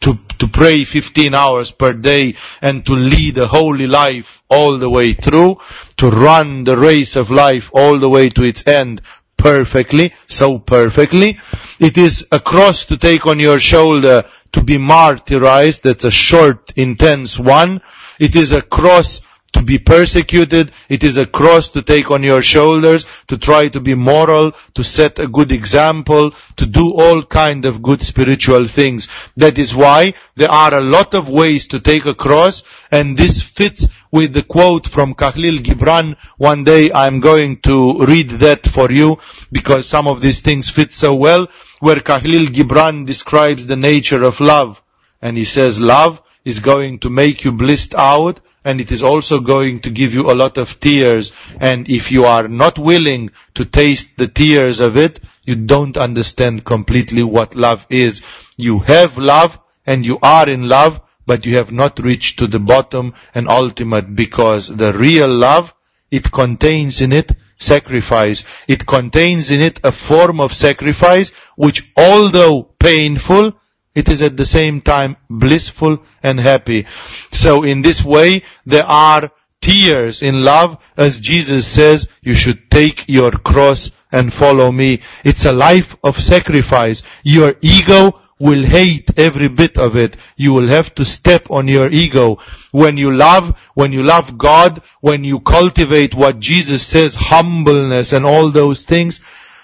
to, 0.00 0.14
to 0.38 0.46
pray 0.46 0.84
15 0.84 1.34
hours 1.34 1.72
per 1.72 1.92
day 1.92 2.36
and 2.62 2.86
to 2.86 2.92
lead 2.92 3.36
a 3.38 3.48
holy 3.48 3.88
life 3.88 4.42
all 4.48 4.78
the 4.78 4.88
way 4.88 5.12
through, 5.12 5.58
to 5.96 6.08
run 6.08 6.64
the 6.64 6.76
race 6.76 7.16
of 7.16 7.30
life 7.30 7.70
all 7.72 7.98
the 7.98 8.08
way 8.08 8.28
to 8.28 8.42
its 8.44 8.66
end 8.66 9.02
perfectly, 9.36 10.12
so 10.26 10.58
perfectly. 10.58 11.38
It 11.78 11.96
is 11.96 12.26
a 12.30 12.40
cross 12.40 12.86
to 12.86 12.96
take 12.96 13.26
on 13.26 13.38
your 13.40 13.60
shoulder 13.60 14.24
to 14.52 14.62
be 14.62 14.78
martyrized. 14.78 15.82
That's 15.82 16.04
a 16.04 16.10
short, 16.10 16.72
intense 16.76 17.38
one. 17.38 17.82
It 18.18 18.36
is 18.36 18.52
a 18.52 18.62
cross 18.62 19.20
to 19.52 19.62
be 19.62 19.78
persecuted. 19.78 20.72
It 20.88 21.02
is 21.02 21.16
a 21.16 21.24
cross 21.24 21.68
to 21.68 21.82
take 21.82 22.10
on 22.10 22.22
your 22.22 22.42
shoulders, 22.42 23.06
to 23.28 23.38
try 23.38 23.68
to 23.68 23.80
be 23.80 23.94
moral, 23.94 24.52
to 24.74 24.84
set 24.84 25.18
a 25.18 25.26
good 25.26 25.52
example, 25.52 26.32
to 26.56 26.66
do 26.66 26.92
all 26.92 27.24
kind 27.24 27.64
of 27.64 27.82
good 27.82 28.02
spiritual 28.02 28.66
things. 28.66 29.08
That 29.36 29.58
is 29.58 29.74
why 29.74 30.14
there 30.36 30.50
are 30.50 30.74
a 30.74 30.82
lot 30.82 31.14
of 31.14 31.30
ways 31.30 31.68
to 31.68 31.80
take 31.80 32.04
a 32.04 32.14
cross, 32.14 32.62
and 32.90 33.16
this 33.16 33.40
fits 33.40 33.86
with 34.12 34.34
the 34.34 34.42
quote 34.42 34.86
from 34.86 35.14
Kahlil 35.14 35.58
Gibran. 35.58 36.16
One 36.36 36.64
day 36.64 36.92
I'm 36.92 37.20
going 37.20 37.60
to 37.62 38.04
read 38.04 38.30
that 38.40 38.66
for 38.66 38.92
you, 38.92 39.18
because 39.50 39.88
some 39.88 40.08
of 40.08 40.20
these 40.20 40.40
things 40.40 40.68
fit 40.68 40.92
so 40.92 41.14
well, 41.14 41.48
where 41.80 41.96
Kahlil 41.96 42.46
Gibran 42.46 43.06
describes 43.06 43.66
the 43.66 43.76
nature 43.76 44.22
of 44.22 44.40
love. 44.40 44.82
And 45.20 45.36
he 45.36 45.44
says, 45.44 45.80
love 45.80 46.22
is 46.44 46.60
going 46.60 47.00
to 47.00 47.10
make 47.10 47.44
you 47.44 47.52
blissed 47.52 47.94
out, 47.94 48.40
and 48.64 48.80
it 48.80 48.92
is 48.92 49.02
also 49.02 49.40
going 49.40 49.80
to 49.80 49.90
give 49.90 50.14
you 50.14 50.30
a 50.30 50.34
lot 50.34 50.58
of 50.58 50.80
tears. 50.80 51.34
And 51.60 51.88
if 51.88 52.10
you 52.10 52.24
are 52.24 52.48
not 52.48 52.78
willing 52.78 53.30
to 53.54 53.64
taste 53.64 54.16
the 54.16 54.28
tears 54.28 54.80
of 54.80 54.96
it, 54.96 55.20
you 55.46 55.54
don't 55.56 55.96
understand 55.96 56.64
completely 56.64 57.22
what 57.22 57.54
love 57.54 57.86
is. 57.88 58.24
You 58.56 58.80
have 58.80 59.16
love 59.16 59.58
and 59.86 60.04
you 60.04 60.18
are 60.22 60.48
in 60.48 60.68
love, 60.68 61.00
but 61.26 61.46
you 61.46 61.56
have 61.56 61.72
not 61.72 61.98
reached 61.98 62.38
to 62.40 62.46
the 62.46 62.58
bottom 62.58 63.14
and 63.34 63.48
ultimate 63.48 64.14
because 64.14 64.68
the 64.68 64.92
real 64.92 65.28
love, 65.28 65.72
it 66.10 66.30
contains 66.30 67.00
in 67.00 67.12
it 67.12 67.32
sacrifice. 67.58 68.44
It 68.66 68.86
contains 68.86 69.50
in 69.50 69.60
it 69.60 69.80
a 69.84 69.92
form 69.92 70.40
of 70.40 70.54
sacrifice 70.54 71.30
which 71.56 71.90
although 71.96 72.62
painful, 72.78 73.54
it 73.94 74.08
is 74.08 74.22
at 74.22 74.36
the 74.36 74.46
same 74.46 74.80
time 74.80 75.16
blissful 75.28 75.98
and 76.22 76.38
happy. 76.38 76.86
So 77.32 77.64
in 77.64 77.82
this 77.82 78.04
way, 78.04 78.44
there 78.64 78.86
are 78.86 79.30
tears 79.60 80.22
in 80.22 80.40
love, 80.40 80.78
as 80.96 81.18
Jesus 81.18 81.66
says, 81.66 82.08
you 82.22 82.34
should 82.34 82.70
take 82.70 83.08
your 83.08 83.32
cross 83.32 83.90
and 84.12 84.32
follow 84.32 84.70
me. 84.70 85.02
It's 85.24 85.44
a 85.44 85.52
life 85.52 85.96
of 86.02 86.22
sacrifice. 86.22 87.02
Your 87.24 87.56
ego 87.60 88.20
will 88.38 88.64
hate 88.64 89.10
every 89.16 89.48
bit 89.48 89.78
of 89.78 89.96
it. 89.96 90.16
You 90.36 90.52
will 90.52 90.68
have 90.68 90.94
to 90.96 91.04
step 91.04 91.50
on 91.50 91.68
your 91.68 91.90
ego. 91.90 92.38
When 92.70 92.96
you 92.96 93.14
love, 93.14 93.58
when 93.74 93.92
you 93.92 94.02
love 94.02 94.38
God, 94.38 94.82
when 95.00 95.24
you 95.24 95.40
cultivate 95.40 96.14
what 96.14 96.40
Jesus 96.40 96.86
says, 96.86 97.14
humbleness 97.14 98.12
and 98.12 98.24
all 98.24 98.50
those 98.50 98.84
things, 98.84 99.20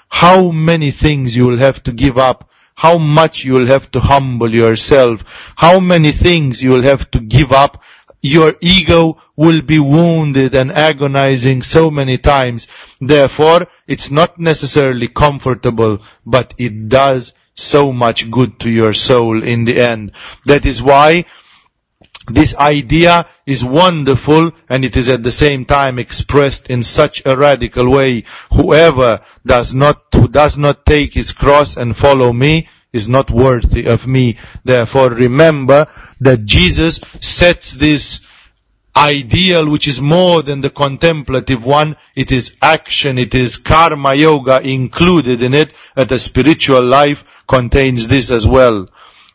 how 0.09 0.51
many 0.51 0.91
things 0.91 1.37
you 1.37 1.47
will 1.47 1.59
have 1.59 1.83
to 1.85 1.93
give 1.93 2.19
up 2.19 2.51
how 2.75 2.99
much 2.99 3.45
you 3.45 3.53
will 3.53 3.67
have 3.67 3.91
to 3.93 4.01
humble 4.01 4.53
yourself, 4.53 5.53
how 5.57 5.81
many 5.81 6.13
things 6.13 6.63
you 6.63 6.71
will 6.71 6.83
have 6.83 7.11
to 7.13 7.21
give 7.21 7.53
up. 7.53 7.83
Your 8.21 8.55
ego 8.61 9.23
will 9.37 9.61
be 9.61 9.79
wounded 9.79 10.55
and 10.55 10.73
agonizing 10.73 11.63
so 11.63 11.91
many 11.91 12.17
times. 12.17 12.69
Therefore, 13.01 13.69
it's 13.87 14.11
not 14.11 14.39
necessarily 14.39 15.09
comfortable, 15.09 16.01
but 16.25 16.55
it 16.57 16.89
does 16.89 17.35
so 17.55 17.93
much 17.93 18.31
good 18.31 18.59
to 18.61 18.71
your 18.71 18.93
soul 18.93 19.43
in 19.43 19.65
the 19.65 19.81
end. 19.81 20.13
That 20.45 20.67
is 20.67 20.83
why 20.83 21.25
this 22.27 22.55
idea 22.55 23.27
is 23.47 23.65
wonderful 23.65 24.53
and 24.69 24.85
it 24.85 24.97
is 24.97 25.09
at 25.09 25.23
the 25.23 25.31
same 25.31 25.65
time 25.65 25.99
expressed 25.99 26.71
in 26.71 26.83
such 26.83 27.23
a 27.27 27.37
radical 27.37 27.91
way. 27.91 28.25
Whoever 28.53 29.21
does 29.45 29.75
not, 29.75 30.03
who 30.15 30.29
does 30.29 30.57
not 30.57 30.87
take 30.87 31.13
his 31.13 31.33
cross 31.33 31.77
and 31.77 31.97
follow 31.97 32.33
me 32.33 32.69
is 32.93 33.09
not 33.09 33.31
worthy 33.31 33.87
of 33.87 34.07
me. 34.07 34.39
Therefore 34.65 35.11
remember 35.11 35.89
that 36.21 36.45
Jesus 36.45 37.01
sets 37.21 37.73
this 37.73 38.24
ideal 38.97 39.69
which 39.69 39.89
is 39.89 40.01
more 40.01 40.43
than 40.43 40.61
the 40.61 40.71
contemplative 40.71 41.65
one. 41.65 41.97
It 42.15 42.33
is 42.33 42.59
action, 42.63 43.19
it 43.19 43.35
is 43.35 43.57
karma 43.57 44.15
yoga 44.15 44.61
included 44.61 45.43
in 45.43 45.55
it, 45.55 45.73
and 45.97 46.09
the 46.09 46.19
spiritual 46.19 46.85
life 46.85 47.45
contains 47.47 48.09
this 48.09 48.31
as 48.31 48.47
well 48.47 48.89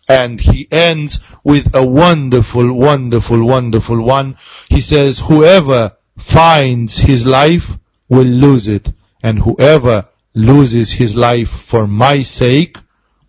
and 0.09 0.41
he 0.41 0.67
ends 0.71 1.23
with 1.43 1.75
a 1.75 1.85
wonderful, 1.85 2.73
wonderful, 2.73 3.45
wonderful 3.45 4.01
one. 4.01 4.37
He 4.67 4.81
says, 4.81 5.19
whoever 5.19 5.95
finds 6.17 6.97
his 6.97 7.27
life 7.27 7.69
will 8.09 8.25
lose 8.25 8.67
it, 8.67 8.91
and 9.21 9.37
whoever 9.37 10.07
loses 10.33 10.91
his 10.91 11.15
life 11.15 11.49
for 11.49 11.85
my 11.85 12.23
sake 12.23 12.77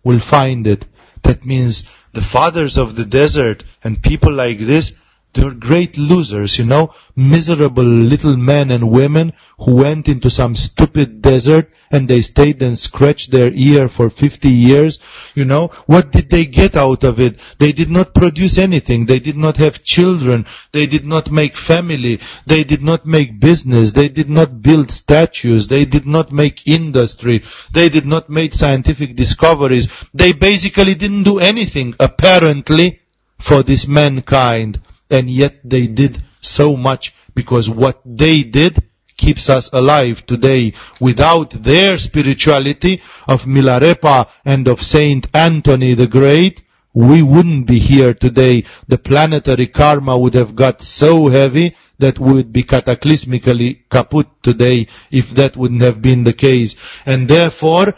will 0.03 0.19
find 0.19 0.65
it. 0.65 0.85
That 1.21 1.45
means 1.45 1.95
the 2.13 2.21
fathers 2.21 2.77
of 2.77 2.95
the 2.95 3.05
desert 3.05 3.63
and 3.83 4.01
people 4.01 4.33
like 4.33 4.57
this, 4.57 4.99
they're 5.33 5.53
great 5.53 5.97
losers, 5.97 6.59
you 6.59 6.65
know, 6.65 6.93
miserable 7.15 7.85
little 7.85 8.35
men 8.35 8.69
and 8.69 8.91
women 8.91 9.31
who 9.59 9.75
went 9.75 10.09
into 10.09 10.29
some 10.29 10.57
stupid 10.57 11.21
desert 11.21 11.71
and 11.89 12.09
they 12.09 12.21
stayed 12.21 12.61
and 12.61 12.77
scratched 12.77 13.31
their 13.31 13.49
ear 13.53 13.87
for 13.87 14.09
50 14.09 14.49
years, 14.49 14.99
you 15.33 15.45
know. 15.45 15.67
What 15.85 16.11
did 16.11 16.29
they 16.29 16.45
get 16.45 16.75
out 16.75 17.05
of 17.05 17.21
it? 17.21 17.39
They 17.59 17.71
did 17.71 17.89
not 17.89 18.13
produce 18.13 18.57
anything. 18.57 19.05
They 19.05 19.19
did 19.19 19.37
not 19.37 19.55
have 19.55 19.83
children. 19.83 20.47
They 20.73 20.85
did 20.85 21.05
not 21.05 21.31
make 21.31 21.55
family. 21.55 22.19
They 22.45 22.65
did 22.65 22.81
not 22.81 23.05
make 23.05 23.39
business. 23.39 23.93
They 23.93 24.09
did 24.09 24.29
not 24.29 24.61
build 24.61 24.91
statues. 24.91 25.69
They 25.69 25.85
did 25.85 26.05
not 26.05 26.33
make 26.33 26.67
industry. 26.67 27.45
They 27.71 27.87
did 27.87 28.05
not 28.05 28.29
make 28.29 28.53
scientific 28.53 29.15
discoveries. 29.15 29.87
They 30.13 30.33
basically 30.33 30.95
didn't 30.95 31.23
do 31.23 31.39
anything, 31.39 31.95
apparently, 32.01 32.99
for 33.39 33.63
this 33.63 33.87
mankind 33.87 34.81
and 35.11 35.29
yet 35.29 35.59
they 35.63 35.87
did 35.87 36.21
so 36.41 36.75
much 36.75 37.13
because 37.35 37.69
what 37.69 38.01
they 38.05 38.43
did 38.43 38.81
keeps 39.17 39.49
us 39.49 39.69
alive 39.71 40.25
today. 40.25 40.73
Without 40.99 41.51
their 41.51 41.97
spirituality 41.97 43.01
of 43.27 43.45
Milarepa 43.45 44.27
and 44.43 44.67
of 44.67 44.81
Saint 44.81 45.27
Anthony 45.33 45.93
the 45.93 46.07
Great, 46.07 46.63
we 46.93 47.21
wouldn't 47.21 47.67
be 47.67 47.79
here 47.79 48.13
today. 48.13 48.65
The 48.87 48.97
planetary 48.97 49.67
karma 49.67 50.17
would 50.17 50.33
have 50.33 50.55
got 50.55 50.81
so 50.81 51.27
heavy 51.27 51.75
that 51.99 52.19
we 52.19 52.33
would 52.33 52.51
be 52.51 52.63
cataclysmically 52.63 53.83
kaput 53.89 54.27
today 54.43 54.87
if 55.11 55.29
that 55.31 55.55
wouldn't 55.55 55.83
have 55.83 56.01
been 56.01 56.23
the 56.23 56.33
case. 56.33 56.75
And 57.05 57.29
therefore, 57.29 57.93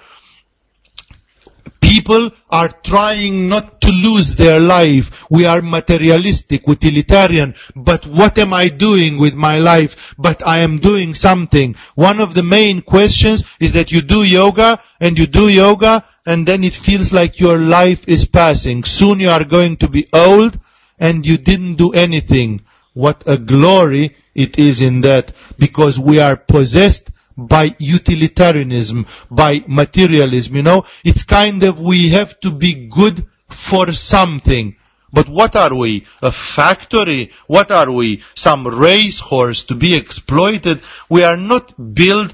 People 1.80 2.32
are 2.50 2.70
trying 2.70 3.50
not 3.50 3.82
to 3.82 3.90
lose 3.90 4.36
their 4.36 4.60
life. 4.60 5.26
We 5.30 5.46
are 5.46 5.62
materialistic, 5.62 6.68
utilitarian, 6.68 7.56
but 7.76 8.06
what 8.06 8.38
am 8.38 8.54
I 8.54 8.70
doing 8.70 9.18
with 9.18 9.36
my 9.36 9.60
life? 9.60 10.16
But 10.18 10.46
I 10.46 10.60
am 10.60 10.80
doing 10.80 11.14
something. 11.14 11.76
One 11.96 12.20
of 12.20 12.34
the 12.34 12.44
main 12.44 12.82
questions 12.82 13.44
is 13.60 13.74
that 13.74 13.92
you 13.92 14.02
do 14.02 14.24
yoga 14.24 14.82
and 15.00 15.18
you 15.18 15.28
do 15.28 15.48
yoga 15.50 16.04
and 16.26 16.48
then 16.48 16.64
it 16.64 16.76
feels 16.76 17.14
like 17.14 17.40
your 17.40 17.60
life 17.60 18.08
is 18.08 18.26
passing. 18.26 18.84
Soon 18.84 19.20
you 19.20 19.30
are 19.30 19.44
going 19.44 19.78
to 19.78 19.88
be 19.88 20.08
old 20.14 20.60
and 21.00 21.26
you 21.26 21.38
didn't 21.38 21.76
do 21.76 21.92
anything. 21.92 22.62
What 22.94 23.24
a 23.26 23.38
glory 23.38 24.16
it 24.36 24.58
is 24.58 24.82
in 24.82 25.02
that 25.02 25.34
because 25.58 26.00
we 26.00 26.20
are 26.20 26.38
possessed 26.38 27.10
by 27.38 27.76
utilitarianism, 27.80 29.06
by 29.30 29.64
materialism, 29.68 30.56
you 30.56 30.64
know. 30.64 30.86
It's 31.04 31.24
kind 31.24 31.64
of 31.64 31.82
we 31.82 32.10
have 32.10 32.40
to 32.42 32.52
be 32.52 32.88
good 32.88 33.26
for 33.50 33.92
something. 33.94 34.76
But 35.12 35.30
what 35.30 35.56
are 35.56 35.76
we? 35.76 36.06
A 36.22 36.32
factory? 36.32 37.32
What 37.46 37.70
are 37.70 37.92
we? 37.92 38.24
Some 38.34 38.68
racehorse 38.68 39.66
to 39.66 39.76
be 39.76 39.96
exploited? 39.96 40.82
We 41.08 41.24
are 41.24 41.38
not 41.38 41.94
built 41.94 42.34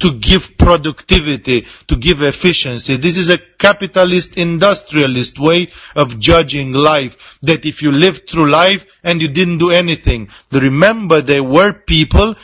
to 0.00 0.12
give 0.12 0.56
productivity, 0.56 1.66
to 1.88 1.96
give 1.96 2.22
efficiency. 2.22 2.96
This 2.96 3.16
is 3.16 3.30
a 3.30 3.38
capitalist 3.38 4.36
industrialist 4.36 5.38
way 5.38 5.70
of 5.96 6.18
judging 6.20 6.72
life. 6.72 7.38
That 7.42 7.64
if 7.64 7.82
you 7.82 7.92
lived 7.92 8.28
through 8.30 8.50
life 8.50 8.84
and 9.02 9.20
you 9.20 9.28
didn't 9.28 9.58
do 9.58 9.70
anything, 9.70 10.28
remember 10.52 11.20
there 11.20 11.42
were 11.42 11.72
people 11.72 12.36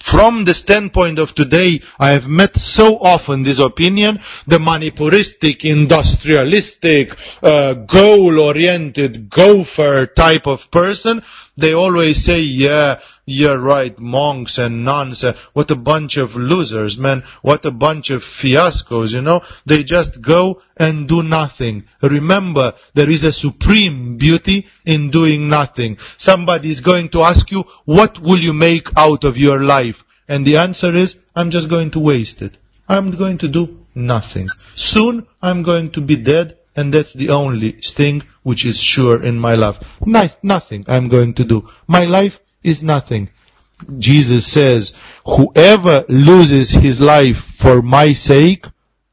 from 0.00 0.44
the 0.44 0.54
standpoint 0.54 1.18
of 1.18 1.34
today, 1.34 1.82
I 1.98 2.10
have 2.10 2.28
met 2.28 2.56
so 2.56 2.98
often 2.98 3.42
this 3.42 3.58
opinion, 3.58 4.20
the 4.46 4.58
manipuristic, 4.58 5.60
industrialistic, 5.60 7.16
uh, 7.42 7.74
goal-oriented, 7.74 9.30
gopher 9.30 10.06
type 10.06 10.46
of 10.46 10.70
person, 10.70 11.22
they 11.56 11.72
always 11.72 12.22
say, 12.22 12.40
yeah, 12.40 13.00
you're 13.28 13.58
right, 13.58 13.98
monks 13.98 14.58
and 14.58 14.84
nuns, 14.84 15.22
uh, 15.22 15.34
what 15.52 15.70
a 15.70 15.76
bunch 15.76 16.16
of 16.16 16.34
losers, 16.34 16.98
man, 16.98 17.22
what 17.42 17.64
a 17.66 17.70
bunch 17.70 18.10
of 18.10 18.24
fiascos, 18.24 19.12
you 19.12 19.20
know, 19.20 19.42
they 19.66 19.84
just 19.84 20.22
go 20.22 20.62
and 20.76 21.08
do 21.08 21.22
nothing. 21.22 21.84
Remember, 22.00 22.74
there 22.94 23.10
is 23.10 23.24
a 23.24 23.32
supreme 23.32 24.16
beauty 24.16 24.66
in 24.86 25.10
doing 25.10 25.48
nothing. 25.48 25.98
Somebody 26.16 26.70
is 26.70 26.80
going 26.80 27.10
to 27.10 27.22
ask 27.22 27.50
you, 27.50 27.64
what 27.84 28.18
will 28.18 28.40
you 28.40 28.54
make 28.54 28.88
out 28.96 29.24
of 29.24 29.36
your 29.36 29.62
life? 29.62 30.02
And 30.26 30.46
the 30.46 30.56
answer 30.56 30.96
is, 30.96 31.18
I'm 31.36 31.50
just 31.50 31.68
going 31.68 31.90
to 31.92 32.00
waste 32.00 32.42
it. 32.42 32.56
I'm 32.88 33.10
going 33.10 33.38
to 33.38 33.48
do 33.48 33.76
nothing. 33.94 34.46
Soon 34.74 35.26
I'm 35.42 35.62
going 35.62 35.90
to 35.92 36.00
be 36.00 36.16
dead 36.16 36.56
and 36.74 36.94
that's 36.94 37.12
the 37.12 37.30
only 37.30 37.72
thing 37.72 38.22
which 38.42 38.64
is 38.64 38.80
sure 38.80 39.22
in 39.22 39.38
my 39.38 39.56
life. 39.56 39.78
Nice, 40.06 40.34
nothing 40.42 40.84
I'm 40.88 41.08
going 41.08 41.34
to 41.34 41.44
do. 41.44 41.68
My 41.86 42.04
life 42.04 42.40
is 42.68 42.82
nothing. 42.82 43.30
Jesus 43.98 44.46
says, 44.46 44.94
whoever 45.24 46.04
loses 46.08 46.70
his 46.70 47.00
life 47.00 47.38
for 47.38 47.80
my 47.82 48.12
sake 48.12 48.66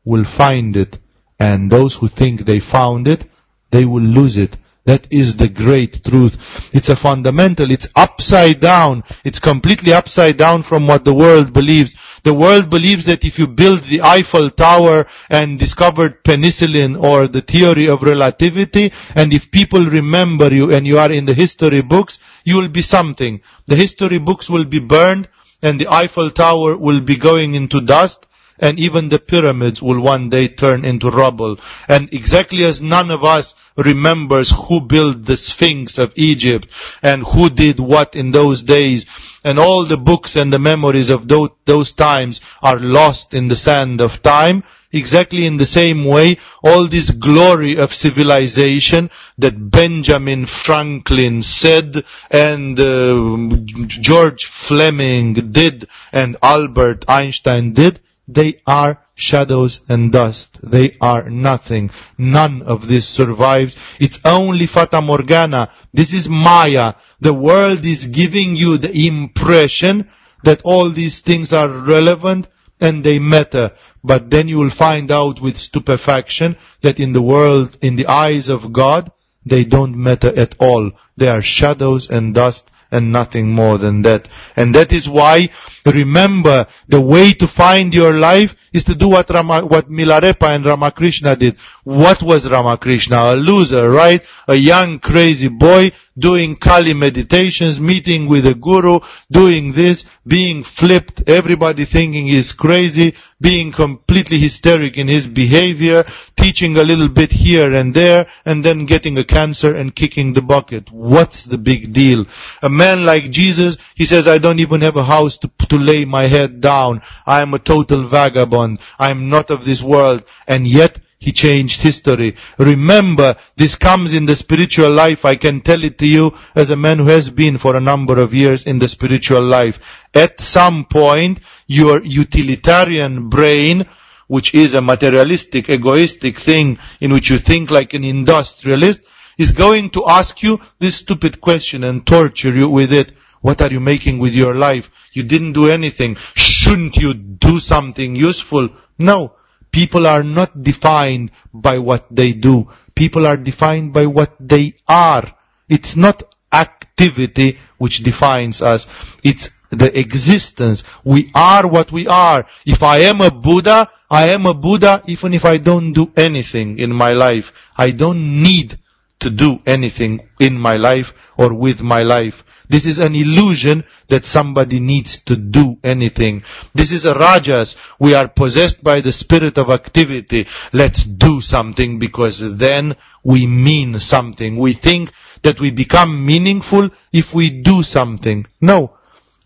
will 0.04 0.24
find 0.24 0.76
it. 0.76 0.98
And 1.40 1.72
those 1.72 1.96
who 1.96 2.08
think 2.08 2.46
they 2.46 2.60
found 2.60 3.08
it, 3.08 3.26
they 3.72 3.86
will 3.86 4.04
lose 4.04 4.38
it. 4.38 4.56
That 4.86 5.08
is 5.10 5.38
the 5.38 5.50
great 5.50 6.04
truth. 6.04 6.38
It's 6.74 6.90
a 6.90 6.96
fundamental, 6.96 7.72
it's 7.72 7.88
upside 7.96 8.60
down. 8.60 9.04
It's 9.24 9.40
completely 9.40 9.94
upside 9.94 10.38
down 10.38 10.62
from 10.62 10.86
what 10.86 11.04
the 11.04 11.14
world 11.14 11.54
believes. 11.54 11.96
The 12.24 12.34
world 12.34 12.70
believes 12.70 13.06
that 13.06 13.26
if 13.26 13.40
you 13.40 13.48
build 13.48 13.84
the 13.84 14.02
Eiffel 14.02 14.52
Tower 14.52 15.08
and 15.28 15.58
discovered 15.58 16.24
penicillin 16.24 17.02
or 17.02 17.28
the 17.28 17.42
theory 17.42 17.88
of 17.88 18.04
relativity, 18.04 18.94
and 19.16 19.34
if 19.34 19.50
people 19.50 19.86
remember 19.86 20.54
you 20.54 20.72
and 20.72 20.86
you 20.86 21.00
are 21.00 21.12
in 21.12 21.26
the 21.26 21.34
history 21.34 21.82
books, 21.82 22.20
you 22.46 22.56
will 22.58 22.70
be 22.70 22.82
something. 22.82 23.42
The 23.66 23.76
history 23.76 24.20
books 24.20 24.50
will 24.50 24.64
be 24.64 24.80
burned 24.80 25.28
and 25.62 25.82
the 25.82 25.92
Eiffel 25.92 26.32
Tower 26.32 26.78
will 26.78 27.02
be 27.02 27.18
going 27.18 27.56
into 27.56 27.82
dust 27.82 28.26
and 28.60 28.80
even 28.80 29.10
the 29.10 29.20
pyramids 29.20 29.82
will 29.82 30.00
one 30.00 30.30
day 30.30 30.48
turn 30.48 30.86
into 30.86 31.10
rubble. 31.10 31.58
And 31.88 32.14
exactly 32.14 32.64
as 32.64 32.82
none 32.82 33.12
of 33.12 33.24
us 33.24 33.56
remembers 33.76 34.52
who 34.52 34.82
built 34.82 35.26
the 35.26 35.36
Sphinx 35.36 35.98
of 35.98 36.14
Egypt 36.16 36.70
and 37.02 37.26
who 37.26 37.50
did 37.50 37.80
what 37.80 38.16
in 38.16 38.32
those 38.32 38.64
days, 38.64 39.08
and 39.44 39.60
all 39.60 39.86
the 39.86 39.98
books 39.98 40.36
and 40.38 40.54
the 40.54 40.60
memories 40.60 41.10
of 41.10 41.28
those, 41.28 41.50
those 41.66 41.92
times 41.92 42.42
are 42.62 42.80
lost 42.80 43.34
in 43.34 43.48
the 43.48 43.56
sand 43.56 44.00
of 44.00 44.22
time, 44.22 44.64
exactly 44.92 45.46
in 45.46 45.58
the 45.58 45.66
same 45.66 46.06
way, 46.06 46.38
all 46.64 46.88
this 46.88 47.10
glory 47.12 47.78
of 47.78 47.94
civilization 47.94 49.10
that 49.38 49.72
Benjamin 49.72 50.46
Franklin 50.46 51.42
said 51.42 52.04
and 52.32 52.80
uh, 52.80 53.58
George 53.88 54.46
Fleming 54.46 55.52
did 55.52 55.88
and 56.12 56.38
Albert 56.42 57.06
Einstein 57.08 57.74
did, 57.74 58.00
they 58.28 58.62
are 58.66 59.06
shadows 59.16 59.86
and 59.90 60.12
dust. 60.12 60.60
They 60.62 60.98
are 61.00 61.30
nothing. 61.30 61.92
None 62.18 62.64
of 62.64 62.88
this 62.88 63.08
survives. 63.08 63.78
It's 64.00 64.20
only 64.26 64.66
Fata 64.68 65.02
Morgana. 65.02 65.72
This 65.94 66.14
is 66.14 66.28
Maya. 66.28 66.96
The 67.22 67.34
world 67.34 67.86
is 67.86 68.08
giving 68.08 68.56
you 68.56 68.78
the 68.78 69.08
impression 69.08 70.10
that 70.44 70.62
all 70.64 70.90
these 70.90 71.22
things 71.22 71.54
are 71.54 71.70
relevant 71.70 72.48
and 72.80 73.04
they 73.04 73.20
matter. 73.20 73.72
But 74.06 74.30
then 74.30 74.48
you 74.48 74.58
will 74.58 74.70
find 74.70 75.12
out 75.12 75.42
with 75.42 75.58
stupefaction 75.58 76.58
that 76.82 77.00
in 77.00 77.12
the 77.12 77.22
world, 77.22 77.78
in 77.82 77.96
the 77.96 78.06
eyes 78.06 78.50
of 78.50 78.72
God, 78.72 79.12
they 79.46 79.64
don't 79.64 79.98
matter 79.98 80.32
at 80.36 80.56
all. 80.60 80.92
They 81.18 81.28
are 81.28 81.42
shadows 81.42 82.12
and 82.12 82.34
dust 82.36 82.70
and 82.92 83.12
nothing 83.12 83.52
more 83.52 83.78
than 83.80 84.04
that. 84.04 84.28
And 84.56 84.76
that 84.76 84.94
is 84.94 85.10
why, 85.10 85.50
remember, 85.86 86.68
the 86.88 87.02
way 87.02 87.34
to 87.34 87.48
find 87.48 87.94
your 87.94 88.14
life 88.14 88.56
is 88.72 88.86
to 88.86 88.96
do 88.96 89.08
what 89.08 89.30
Rama, 89.30 89.66
what 89.66 89.90
Milarepa 89.90 90.56
and 90.56 90.66
Ramakrishna 90.66 91.36
did. 91.36 91.58
What 91.84 92.22
was 92.22 92.48
Ramakrishna? 92.48 93.18
A 93.18 93.36
loser, 93.36 93.90
right? 93.90 94.24
A 94.48 94.56
young 94.56 95.00
crazy 95.00 95.48
boy 95.48 95.92
doing 96.18 96.56
Kali 96.56 96.94
meditations, 96.94 97.80
meeting 97.80 98.28
with 98.28 98.46
a 98.46 98.54
guru, 98.54 99.00
doing 99.32 99.74
this, 99.74 100.06
being 100.26 100.64
flipped, 100.64 101.24
everybody 101.28 101.86
thinking 101.86 102.28
he's 102.28 102.52
crazy, 102.52 103.16
being 103.42 103.72
completely 103.72 104.40
hysteric 104.40 104.98
in 104.98 105.08
his 105.08 105.28
behavior, 105.28 106.06
teaching 106.36 106.78
a 106.78 106.84
little 106.84 107.10
bit 107.10 107.32
here 107.32 107.74
and 107.74 107.94
there, 107.94 108.28
and 108.46 108.64
then 108.64 108.86
getting 108.86 109.18
a 109.18 109.24
cancer 109.24 109.76
and 109.76 109.96
kicking 109.96 110.34
the 110.34 110.42
bucket. 110.42 110.92
What's 110.92 111.44
the 111.44 111.58
big 111.58 111.92
deal? 111.92 112.26
A 112.62 112.70
man 112.70 113.06
like 113.06 113.32
Jesus, 113.32 113.78
he 113.94 114.06
says, 114.06 114.28
I 114.28 114.38
don't 114.38 114.60
even 114.60 114.82
have 114.82 114.96
a 114.96 115.04
house 115.04 115.38
to, 115.40 115.52
to 115.70 115.78
lay 115.78 116.06
my 116.06 116.24
head 116.24 116.62
down. 116.62 117.02
I 117.26 117.42
am 117.42 117.54
a 117.54 117.60
total 117.60 118.08
vagabond. 118.08 118.80
I 118.98 119.12
am 119.12 119.30
not 119.30 119.52
of 119.52 119.66
this 119.66 119.82
world. 119.82 120.24
And 120.48 120.66
yet, 120.66 121.00
he 121.26 121.32
changed 121.32 121.82
history. 121.82 122.36
Remember, 122.60 123.36
this 123.58 123.76
comes 123.76 124.14
in 124.14 124.28
the 124.28 124.36
spiritual 124.36 124.92
life. 124.92 125.26
I 125.26 125.38
can 125.38 125.62
tell 125.62 125.84
it 125.84 125.98
to 125.98 126.06
you 126.06 126.38
as 126.54 126.70
a 126.70 126.76
man 126.76 127.00
who 127.00 127.08
has 127.08 127.32
been 127.32 127.58
for 127.58 127.76
a 127.76 127.82
number 127.82 128.20
of 128.20 128.36
years 128.36 128.68
in 128.68 128.78
the 128.78 128.88
spiritual 128.88 129.42
life. 129.42 129.80
At 130.14 130.40
some 130.40 130.86
point, 130.86 131.40
your 131.66 132.04
utilitarian 132.06 133.30
brain, 133.30 133.88
which 134.28 134.54
is 134.54 134.76
a 134.76 134.84
materialistic, 134.84 135.68
egoistic 135.68 136.38
thing 136.38 136.78
in 137.02 137.12
which 137.12 137.32
you 137.32 137.40
think 137.40 137.72
like 137.72 137.96
an 137.96 138.04
industrialist, 138.04 139.02
is 139.40 139.52
going 139.52 139.90
to 139.90 140.06
ask 140.06 140.44
you 140.44 140.60
this 140.78 140.98
stupid 140.98 141.42
question 141.42 141.84
and 141.84 142.06
torture 142.06 142.54
you 142.54 142.70
with 142.70 142.94
it. 142.94 143.14
What 143.42 143.64
are 143.64 143.72
you 143.72 143.80
making 143.80 144.20
with 144.20 144.36
your 144.36 144.54
life? 144.54 144.92
You 145.12 145.24
didn't 145.24 145.54
do 145.54 145.70
anything. 145.70 146.18
Shouldn't 146.36 146.98
you 146.98 147.16
do 147.16 147.58
something 147.58 148.16
useful? 148.16 148.70
No. 149.00 149.34
People 149.76 150.08
are 150.08 150.24
not 150.24 150.64
defined 150.64 151.32
by 151.54 151.80
what 151.80 152.08
they 152.10 152.32
do. 152.32 152.72
People 152.96 153.28
are 153.28 153.36
defined 153.36 153.92
by 153.92 154.06
what 154.06 154.34
they 154.40 154.76
are. 154.88 155.36
It's 155.68 155.98
not 155.98 156.24
activity 156.50 157.60
which 157.78 157.98
defines 157.98 158.62
us. 158.62 158.88
It's 159.22 159.50
the 159.72 159.92
existence. 160.00 160.86
We 161.04 161.30
are 161.36 161.68
what 161.68 161.92
we 161.92 162.08
are. 162.08 162.48
If 162.66 162.84
I 162.84 163.00
am 163.00 163.20
a 163.20 163.30
Buddha, 163.30 163.92
I 164.10 164.30
am 164.30 164.46
a 164.46 164.54
Buddha 164.54 165.04
even 165.08 165.34
if 165.34 165.44
I 165.44 165.58
don't 165.58 165.92
do 165.92 166.10
anything 166.16 166.80
in 166.80 166.94
my 166.94 167.12
life. 167.12 167.52
I 167.76 167.92
don't 167.92 168.42
need 168.44 168.80
to 169.20 169.30
do 169.30 169.60
anything 169.66 170.30
in 170.40 170.58
my 170.58 170.78
life 170.78 171.14
or 171.36 171.54
with 171.54 171.82
my 171.82 172.04
life. 172.04 172.46
This 172.70 172.86
is 172.86 173.00
an 173.00 173.16
illusion 173.16 173.84
that 174.08 174.26
somebody 174.26 174.80
needs 174.80 175.24
to 175.26 175.36
do 175.36 175.78
anything. 175.84 176.44
This 176.74 176.92
is 176.92 177.06
a 177.06 177.14
rajas. 177.14 177.76
We 178.00 178.14
are 178.16 178.28
possessed 178.28 178.84
by 178.84 179.02
the 179.02 179.12
spirit 179.12 179.58
of 179.58 179.70
activity. 179.70 180.48
Let's 180.74 181.04
do 181.04 181.42
something 181.42 182.00
because 182.00 182.58
then 182.58 182.96
we 183.24 183.48
mean 183.48 184.00
something. 184.00 184.58
We 184.58 184.74
think 184.74 185.12
that 185.42 185.60
we 185.60 185.72
become 185.72 186.26
meaningful 186.26 186.90
if 187.12 187.34
we 187.34 187.50
do 187.62 187.84
something. 187.84 188.46
No. 188.62 188.98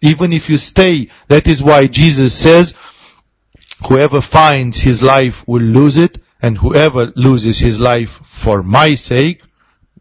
Even 0.02 0.32
if 0.32 0.50
you 0.50 0.58
stay, 0.58 1.10
that 1.28 1.48
is 1.48 1.62
why 1.62 1.88
Jesus 1.88 2.34
says, 2.34 2.74
whoever 3.88 4.22
finds 4.22 4.80
his 4.80 5.02
life 5.02 5.46
will 5.48 5.62
lose 5.62 5.98
it, 5.98 6.22
and 6.42 6.58
whoever 6.58 7.12
loses 7.16 7.60
his 7.60 7.80
life 7.80 8.22
for 8.26 8.64
my 8.64 8.96
sake, 8.96 9.42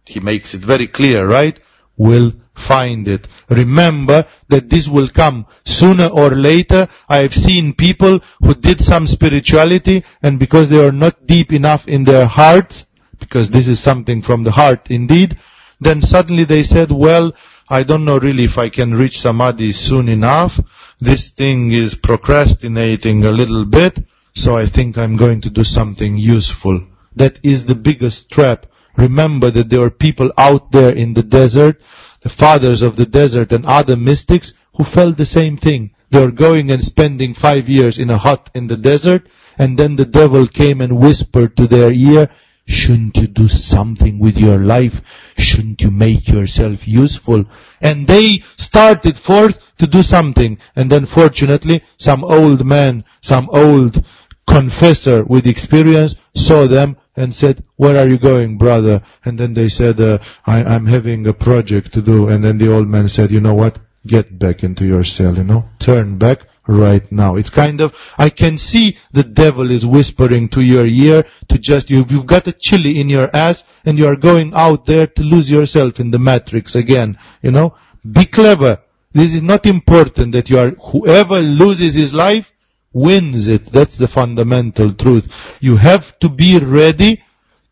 he 0.04 0.20
makes 0.20 0.54
it 0.54 0.60
very 0.60 0.86
clear, 0.86 1.26
right? 1.26 1.58
Will 1.96 2.32
find 2.58 3.08
it. 3.08 3.26
Remember 3.48 4.26
that 4.48 4.68
this 4.68 4.88
will 4.88 5.08
come 5.08 5.46
sooner 5.64 6.06
or 6.06 6.30
later. 6.30 6.88
I 7.08 7.18
have 7.18 7.34
seen 7.34 7.74
people 7.74 8.20
who 8.40 8.54
did 8.54 8.84
some 8.84 9.06
spirituality 9.06 10.04
and 10.22 10.38
because 10.38 10.68
they 10.68 10.84
are 10.84 10.92
not 10.92 11.26
deep 11.26 11.52
enough 11.52 11.88
in 11.88 12.04
their 12.04 12.26
hearts, 12.26 12.86
because 13.18 13.50
this 13.50 13.68
is 13.68 13.80
something 13.80 14.22
from 14.22 14.44
the 14.44 14.50
heart 14.50 14.90
indeed, 14.90 15.38
then 15.80 16.02
suddenly 16.02 16.44
they 16.44 16.62
said, 16.62 16.90
well, 16.90 17.32
I 17.68 17.82
don't 17.82 18.04
know 18.04 18.18
really 18.18 18.44
if 18.44 18.58
I 18.58 18.68
can 18.68 18.94
reach 18.94 19.20
samadhi 19.20 19.72
soon 19.72 20.08
enough. 20.08 20.58
This 21.00 21.28
thing 21.28 21.72
is 21.72 21.94
procrastinating 21.94 23.24
a 23.24 23.30
little 23.30 23.64
bit, 23.64 23.98
so 24.34 24.56
I 24.56 24.66
think 24.66 24.98
I'm 24.98 25.16
going 25.16 25.42
to 25.42 25.50
do 25.50 25.64
something 25.64 26.16
useful. 26.16 26.86
That 27.16 27.38
is 27.42 27.66
the 27.66 27.74
biggest 27.74 28.30
trap 28.30 28.66
remember 28.98 29.50
that 29.50 29.70
there 29.70 29.80
are 29.80 29.90
people 29.90 30.32
out 30.36 30.72
there 30.72 30.92
in 30.92 31.14
the 31.14 31.22
desert, 31.22 31.80
the 32.20 32.28
fathers 32.28 32.82
of 32.82 32.96
the 32.96 33.06
desert 33.06 33.52
and 33.52 33.66
other 33.66 33.96
mystics 33.96 34.52
who 34.74 34.84
felt 34.84 35.16
the 35.16 35.26
same 35.26 35.56
thing. 35.56 35.90
They 36.10 36.20
were 36.20 36.30
going 36.30 36.70
and 36.70 36.82
spending 36.82 37.34
five 37.34 37.68
years 37.68 37.98
in 37.98 38.10
a 38.10 38.18
hut 38.18 38.50
in 38.54 38.66
the 38.66 38.76
desert, 38.76 39.28
and 39.58 39.78
then 39.78 39.96
the 39.96 40.06
devil 40.06 40.46
came 40.46 40.80
and 40.80 40.98
whispered 40.98 41.56
to 41.56 41.66
their 41.66 41.92
ear, 41.92 42.30
Shouldn't 42.66 43.16
you 43.16 43.26
do 43.26 43.48
something 43.48 44.18
with 44.18 44.36
your 44.36 44.58
life? 44.58 45.00
Shouldn't 45.38 45.80
you 45.80 45.90
make 45.90 46.28
yourself 46.28 46.86
useful? 46.86 47.46
And 47.80 48.06
they 48.06 48.44
started 48.56 49.18
forth 49.18 49.58
to 49.78 49.86
do 49.86 50.02
something. 50.02 50.58
And 50.76 50.90
then 50.90 51.06
fortunately, 51.06 51.82
some 51.96 52.24
old 52.24 52.66
man, 52.66 53.04
some 53.22 53.48
old 53.50 54.04
confessor 54.46 55.24
with 55.24 55.46
experience 55.46 56.16
saw 56.34 56.66
them 56.66 56.96
and 57.18 57.34
said, 57.34 57.64
where 57.76 57.96
are 57.98 58.08
you 58.08 58.18
going, 58.18 58.58
brother? 58.58 59.02
And 59.24 59.38
then 59.38 59.54
they 59.54 59.68
said, 59.68 60.00
uh, 60.00 60.18
I, 60.46 60.62
I'm 60.62 60.86
having 60.86 61.26
a 61.26 61.32
project 61.34 61.92
to 61.94 62.02
do. 62.02 62.28
And 62.28 62.44
then 62.44 62.58
the 62.58 62.72
old 62.72 62.88
man 62.88 63.08
said, 63.08 63.30
you 63.30 63.40
know 63.40 63.54
what? 63.54 63.78
Get 64.06 64.38
back 64.38 64.62
into 64.62 64.86
your 64.86 65.04
cell, 65.04 65.36
you 65.36 65.44
know? 65.44 65.64
Turn 65.80 66.16
back 66.18 66.42
right 66.68 67.10
now. 67.10 67.36
It's 67.36 67.50
kind 67.50 67.80
of, 67.80 67.96
I 68.16 68.28
can 68.30 68.56
see 68.56 68.98
the 69.12 69.24
devil 69.24 69.70
is 69.70 69.84
whispering 69.84 70.48
to 70.50 70.60
your 70.60 70.86
ear 70.86 71.24
to 71.48 71.58
just, 71.58 71.90
you've, 71.90 72.10
you've 72.12 72.26
got 72.26 72.46
a 72.46 72.52
chili 72.52 73.00
in 73.00 73.08
your 73.08 73.34
ass 73.34 73.64
and 73.84 73.98
you 73.98 74.06
are 74.06 74.16
going 74.16 74.54
out 74.54 74.86
there 74.86 75.06
to 75.06 75.22
lose 75.22 75.50
yourself 75.50 75.98
in 75.98 76.10
the 76.10 76.18
matrix 76.18 76.76
again, 76.76 77.18
you 77.42 77.50
know? 77.50 77.74
Be 78.10 78.26
clever. 78.26 78.78
This 79.12 79.34
is 79.34 79.42
not 79.42 79.66
important 79.66 80.32
that 80.32 80.48
you 80.48 80.58
are, 80.58 80.70
whoever 80.70 81.40
loses 81.40 81.94
his 81.94 82.14
life 82.14 82.52
wins 82.98 83.48
it. 83.48 83.66
That's 83.66 83.96
the 83.96 84.08
fundamental 84.08 84.92
truth. 84.92 85.28
You 85.60 85.76
have 85.76 86.18
to 86.20 86.28
be 86.28 86.58
ready 86.58 87.22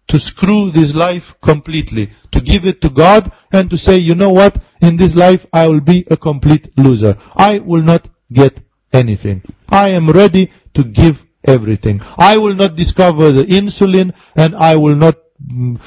to 0.09 0.19
screw 0.19 0.71
this 0.71 0.95
life 0.95 1.35
completely, 1.41 2.11
to 2.33 2.41
give 2.41 2.65
it 2.65 2.81
to 2.83 2.91
God 2.91 3.33
and 3.53 3.69
to 3.71 3.77
say, 3.77 3.97
you 3.99 4.15
know 4.15 4.31
what, 4.31 4.57
in 4.81 4.97
this 4.97 5.17
life 5.17 5.47
I 5.53 5.67
will 5.69 5.81
be 5.81 6.07
a 6.11 6.17
complete 6.17 6.73
loser. 6.79 7.17
I 7.35 7.59
will 7.59 7.83
not 7.83 8.09
get 8.33 8.59
anything. 8.93 9.43
I 9.69 9.91
am 9.91 10.11
ready 10.11 10.53
to 10.75 10.85
give 10.85 11.23
everything. 11.45 12.01
I 12.17 12.39
will 12.39 12.55
not 12.55 12.77
discover 12.77 13.33
the 13.33 13.45
insulin 13.45 14.15
and 14.35 14.55
I 14.55 14.77
will 14.77 14.97
not 14.97 15.17
mm, 15.45 15.81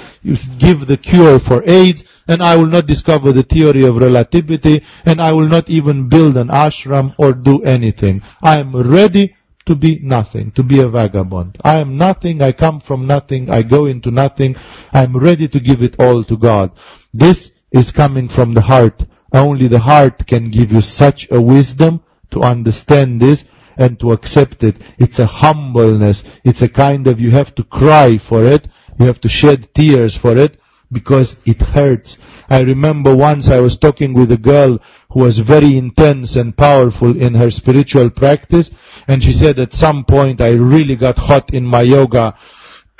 give 0.58 0.86
the 0.86 0.98
cure 0.98 1.40
for 1.40 1.64
AIDS 1.66 2.04
and 2.30 2.44
I 2.44 2.56
will 2.58 2.68
not 2.68 2.86
discover 2.86 3.32
the 3.32 3.42
theory 3.42 3.84
of 3.86 3.98
relativity 3.98 4.84
and 5.04 5.20
I 5.20 5.32
will 5.34 5.48
not 5.48 5.68
even 5.68 6.10
build 6.10 6.38
an 6.38 6.50
ashram 6.50 7.16
or 7.18 7.34
do 7.34 7.64
anything. 7.64 8.22
I 8.42 8.60
am 8.60 8.76
ready 8.76 9.36
to 9.66 9.76
be 9.76 10.00
nothing, 10.04 10.52
to 10.52 10.62
be 10.62 10.80
a 10.80 10.88
vagabond. 10.88 11.58
I 11.64 11.78
am 11.78 11.98
nothing, 11.98 12.44
I 12.44 12.52
come 12.52 12.82
from 12.82 13.08
nothing, 13.08 13.50
I 13.50 13.64
go 13.64 13.88
into 13.88 14.12
nothing, 14.12 14.58
I 14.94 15.02
am 15.02 15.18
ready 15.18 15.48
to 15.48 15.60
give 15.60 15.82
it 15.82 15.96
all 16.00 16.24
to 16.24 16.38
God. 16.38 16.72
This 17.12 17.52
is 17.72 17.92
coming 17.92 18.30
from 18.30 18.54
the 18.54 18.62
heart. 18.62 19.04
Only 19.34 19.68
the 19.68 19.80
heart 19.80 20.28
can 20.28 20.52
give 20.52 20.72
you 20.72 20.82
such 20.82 21.32
a 21.32 21.42
wisdom 21.42 22.04
to 22.30 22.42
understand 22.42 23.22
this 23.22 23.44
and 23.76 24.00
to 24.02 24.12
accept 24.12 24.64
it. 24.64 24.78
It's 25.00 25.18
a 25.18 25.26
humbleness. 25.26 26.26
It's 26.44 26.62
a 26.62 26.70
kind 26.70 27.08
of, 27.08 27.20
you 27.20 27.32
have 27.32 27.56
to 27.56 27.64
cry 27.64 28.20
for 28.20 28.46
it. 28.46 28.68
You 29.00 29.08
have 29.08 29.22
to 29.22 29.30
shed 29.30 29.74
tears 29.74 30.16
for 30.16 30.38
it 30.38 30.60
because 30.92 31.40
it 31.46 31.62
hurts. 31.62 32.18
I 32.50 32.62
remember 32.62 33.16
once 33.16 33.50
I 33.50 33.60
was 33.60 33.78
talking 33.78 34.14
with 34.14 34.32
a 34.32 34.38
girl 34.38 34.80
who 35.12 35.20
was 35.20 35.40
very 35.40 35.78
intense 35.78 36.36
and 36.36 36.56
powerful 36.56 37.20
in 37.20 37.36
her 37.36 37.52
spiritual 37.52 38.10
practice 38.10 38.72
and 39.08 39.24
she 39.24 39.32
said 39.32 39.60
at 39.60 39.74
some 39.74 40.06
point 40.06 40.42
I 40.42 40.50
really 40.50 40.96
got 40.96 41.18
hot 41.18 41.54
in 41.54 41.66
my 41.66 41.82
yoga 41.82 42.36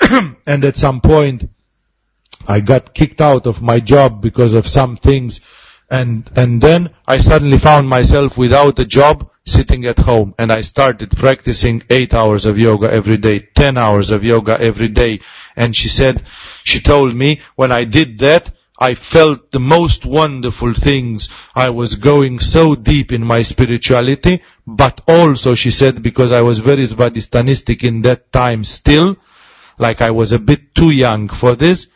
and 0.00 0.64
at 0.64 0.76
some 0.76 1.00
point 1.00 1.50
I 2.46 2.60
got 2.60 2.94
kicked 2.94 3.20
out 3.20 3.46
of 3.46 3.60
my 3.62 3.80
job 3.80 4.22
because 4.22 4.54
of 4.54 4.66
some 4.66 4.96
things 4.96 5.40
and, 5.90 6.30
and 6.36 6.60
then 6.60 6.90
I 7.06 7.18
suddenly 7.18 7.58
found 7.58 7.88
myself 7.88 8.38
without 8.38 8.78
a 8.78 8.84
job 8.84 9.28
sitting 9.44 9.86
at 9.86 9.98
home 9.98 10.34
and 10.38 10.52
I 10.52 10.60
started 10.60 11.10
practicing 11.10 11.82
eight 11.90 12.14
hours 12.14 12.46
of 12.46 12.58
yoga 12.58 12.90
every 12.90 13.16
day, 13.16 13.40
ten 13.40 13.76
hours 13.76 14.10
of 14.10 14.22
yoga 14.22 14.60
every 14.60 14.88
day. 14.88 15.20
And 15.56 15.74
she 15.74 15.88
said, 15.88 16.22
she 16.62 16.80
told 16.80 17.14
me 17.14 17.40
when 17.56 17.72
I 17.72 17.84
did 17.84 18.20
that, 18.20 18.52
I 18.78 18.94
felt 18.94 19.50
the 19.50 19.60
most 19.60 20.06
wonderful 20.06 20.72
things. 20.72 21.28
I 21.54 21.68
was 21.70 21.96
going 21.96 22.38
so 22.38 22.74
deep 22.74 23.12
in 23.12 23.22
my 23.22 23.42
spirituality, 23.42 24.42
but 24.66 25.02
also, 25.06 25.54
she 25.54 25.70
said, 25.70 26.02
because 26.02 26.32
I 26.32 26.40
was 26.40 26.60
very 26.60 26.84
Svadhisthanistic 26.84 27.84
in 27.84 28.00
that 28.02 28.32
time 28.32 28.64
still, 28.64 29.18
like 29.78 30.00
I 30.00 30.12
was 30.12 30.32
a 30.32 30.38
bit 30.38 30.74
too 30.74 30.90
young 30.90 31.28
for 31.28 31.56
this, 31.56 31.88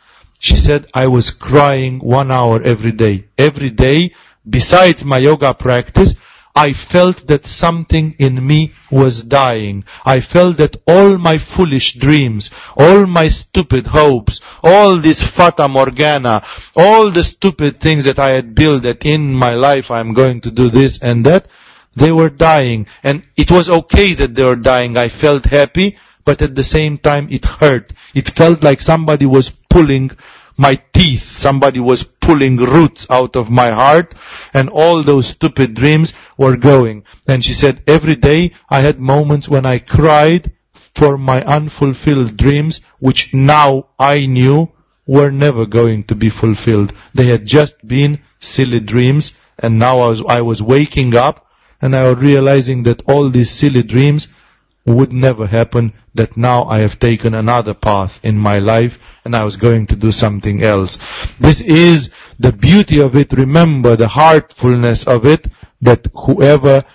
she 0.45 0.57
said, 0.57 0.85
I 0.93 1.07
was 1.07 1.31
crying 1.31 1.97
one 1.97 2.31
hour 2.31 2.61
every 2.61 2.91
day. 2.91 3.25
Every 3.35 3.71
day, 3.71 4.13
besides 4.47 5.03
my 5.03 5.17
yoga 5.17 5.55
practice, 5.55 6.13
I 6.55 6.73
felt 6.73 7.25
that 7.29 7.47
something 7.47 8.15
in 8.19 8.45
me 8.45 8.73
was 8.91 9.23
dying. 9.23 9.85
I 10.05 10.19
felt 10.19 10.57
that 10.57 10.75
all 10.85 11.17
my 11.17 11.39
foolish 11.39 11.95
dreams, 11.95 12.51
all 12.77 13.07
my 13.07 13.29
stupid 13.29 13.87
hopes, 13.87 14.41
all 14.63 14.97
this 14.97 15.19
fata 15.19 15.67
morgana, 15.67 16.43
all 16.75 17.09
the 17.09 17.23
stupid 17.23 17.79
things 17.79 18.05
that 18.05 18.19
I 18.19 18.29
had 18.29 18.53
built 18.53 18.83
that 18.83 19.03
in 19.03 19.33
my 19.33 19.55
life 19.55 19.89
I'm 19.89 20.13
going 20.13 20.41
to 20.41 20.51
do 20.51 20.69
this 20.69 20.99
and 20.99 21.25
that, 21.25 21.47
they 21.95 22.11
were 22.11 22.29
dying. 22.29 22.85
And 23.03 23.23
it 23.35 23.49
was 23.49 23.71
okay 23.71 24.13
that 24.13 24.35
they 24.35 24.43
were 24.43 24.55
dying. 24.55 24.95
I 24.95 25.09
felt 25.09 25.45
happy, 25.45 25.97
but 26.23 26.43
at 26.43 26.53
the 26.53 26.63
same 26.63 26.99
time 26.99 27.29
it 27.31 27.45
hurt. 27.45 27.93
It 28.13 28.29
felt 28.29 28.61
like 28.61 28.83
somebody 28.83 29.25
was 29.25 29.49
pulling 29.49 30.11
my 30.57 30.75
teeth. 30.93 31.23
Somebody 31.23 31.79
was 31.79 32.03
pulling 32.03 32.57
roots 32.57 33.07
out 33.09 33.35
of 33.35 33.51
my 33.51 33.71
heart 33.71 34.13
and 34.53 34.69
all 34.69 35.03
those 35.03 35.27
stupid 35.27 35.73
dreams 35.73 36.13
were 36.37 36.57
going. 36.57 37.03
And 37.27 37.43
she 37.43 37.53
said, 37.53 37.83
every 37.87 38.15
day 38.15 38.53
I 38.69 38.81
had 38.81 38.99
moments 38.99 39.49
when 39.49 39.65
I 39.65 39.79
cried 39.79 40.51
for 40.73 41.17
my 41.17 41.43
unfulfilled 41.43 42.37
dreams, 42.37 42.81
which 42.99 43.33
now 43.33 43.87
I 43.99 44.25
knew 44.25 44.71
were 45.05 45.31
never 45.31 45.65
going 45.65 46.05
to 46.05 46.15
be 46.15 46.29
fulfilled. 46.29 46.93
They 47.13 47.27
had 47.27 47.45
just 47.45 47.85
been 47.85 48.21
silly 48.39 48.79
dreams 48.79 49.39
and 49.59 49.77
now 49.79 49.99
I 49.99 50.07
was, 50.09 50.23
I 50.25 50.41
was 50.41 50.61
waking 50.61 51.15
up 51.15 51.45
and 51.81 51.95
I 51.95 52.09
was 52.09 52.17
realizing 52.17 52.83
that 52.83 53.03
all 53.07 53.29
these 53.29 53.51
silly 53.51 53.83
dreams 53.83 54.33
would 54.85 55.11
never 55.11 55.47
happen 55.47 55.93
that 56.13 56.37
now 56.37 56.65
I 56.65 56.79
have 56.79 56.99
taken 56.99 57.33
another 57.33 57.73
path 57.73 58.23
in 58.23 58.37
my 58.37 58.59
life 58.59 58.99
and 59.23 59.35
I 59.35 59.43
was 59.43 59.55
going 59.55 59.87
to 59.87 59.95
do 59.95 60.11
something 60.11 60.61
else. 60.61 60.99
This 61.39 61.59
is 61.59 62.11
the 62.37 62.51
beauty 62.51 63.01
of 63.01 63.15
it. 63.15 63.33
Remember 63.33 63.95
the 63.95 64.07
heartfulness 64.07 65.07
of 65.07 65.25
it 65.25 65.47
that 65.81 66.07
whoever 66.13 66.85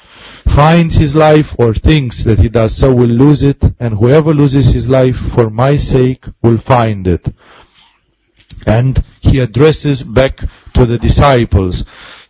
finds 0.47 0.95
his 0.95 1.15
life 1.15 1.55
or 1.59 1.75
thinks 1.75 2.25
that 2.25 2.39
he 2.39 2.49
does 2.49 2.77
so 2.77 2.95
will 2.95 3.09
lose 3.09 3.43
it 3.43 3.63
and 3.81 3.95
whoever 3.95 4.33
loses 4.35 4.73
his 4.73 4.89
life 4.89 5.17
for 5.35 5.51
my 5.51 5.77
sake 5.77 6.25
will 6.43 6.59
find 6.59 7.07
it. 7.09 7.27
And 8.67 9.03
he 9.21 9.41
addresses 9.41 10.03
back 10.03 10.39
to 10.75 10.87
the 10.87 10.99
disciples, 10.99 11.85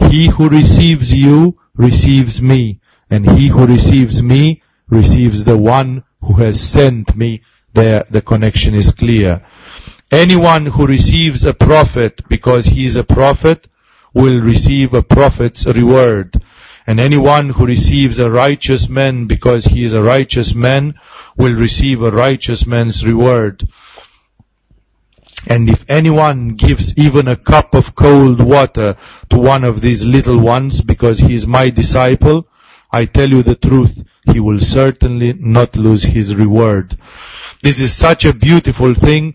he 0.09 0.29
who 0.29 0.49
receives 0.49 1.13
you 1.13 1.59
receives 1.75 2.41
me 2.41 2.81
and 3.11 3.29
he 3.29 3.49
who 3.49 3.67
receives 3.67 4.23
me 4.23 4.63
receives 4.91 5.45
the 5.45 5.57
one 5.57 6.05
who 6.21 6.35
has 6.35 6.61
sent 6.61 7.17
me. 7.17 7.43
There, 7.73 8.05
the 8.11 8.21
connection 8.21 8.75
is 8.75 8.93
clear. 8.93 9.47
Anyone 10.11 10.67
who 10.67 10.87
receives 10.87 11.45
a 11.45 11.55
prophet 11.55 12.29
because 12.29 12.67
he 12.67 12.85
is 12.85 12.97
a 12.97 13.05
prophet 13.05 13.69
will 14.13 14.41
receive 14.41 14.93
a 14.93 15.03
prophet's 15.03 15.67
reward. 15.67 16.43
And 16.87 16.99
anyone 16.99 17.51
who 17.51 17.67
receives 17.67 18.19
a 18.19 18.31
righteous 18.31 18.89
man 18.89 19.27
because 19.27 19.67
he 19.67 19.85
is 19.85 19.93
a 19.93 20.03
righteous 20.03 20.55
man 20.55 20.95
will 21.37 21.55
receive 21.55 22.03
a 22.03 22.11
righteous 22.11 22.67
man's 22.67 23.07
reward. 23.07 23.69
And 25.47 25.71
if 25.71 25.85
anyone 25.89 26.49
gives 26.57 26.99
even 26.99 27.29
a 27.29 27.37
cup 27.37 27.75
of 27.75 27.95
cold 27.95 28.41
water 28.41 28.97
to 29.31 29.39
one 29.39 29.65
of 29.65 29.81
these 29.81 30.05
little 30.05 30.39
ones 30.39 30.81
because 30.83 31.19
he 31.19 31.35
is 31.35 31.47
my 31.47 31.71
disciple, 31.71 32.49
I 32.93 33.05
tell 33.05 33.31
you 33.31 33.43
the 33.43 33.55
truth, 33.55 34.03
he 34.25 34.41
will 34.41 34.61
certainly 34.61 35.33
not 35.33 35.77
lose 35.77 36.03
his 36.03 36.35
reward. 36.35 36.97
This 37.63 37.81
is 37.81 37.95
such 37.95 38.25
a 38.25 38.33
beautiful 38.33 38.95
thing. 38.95 39.35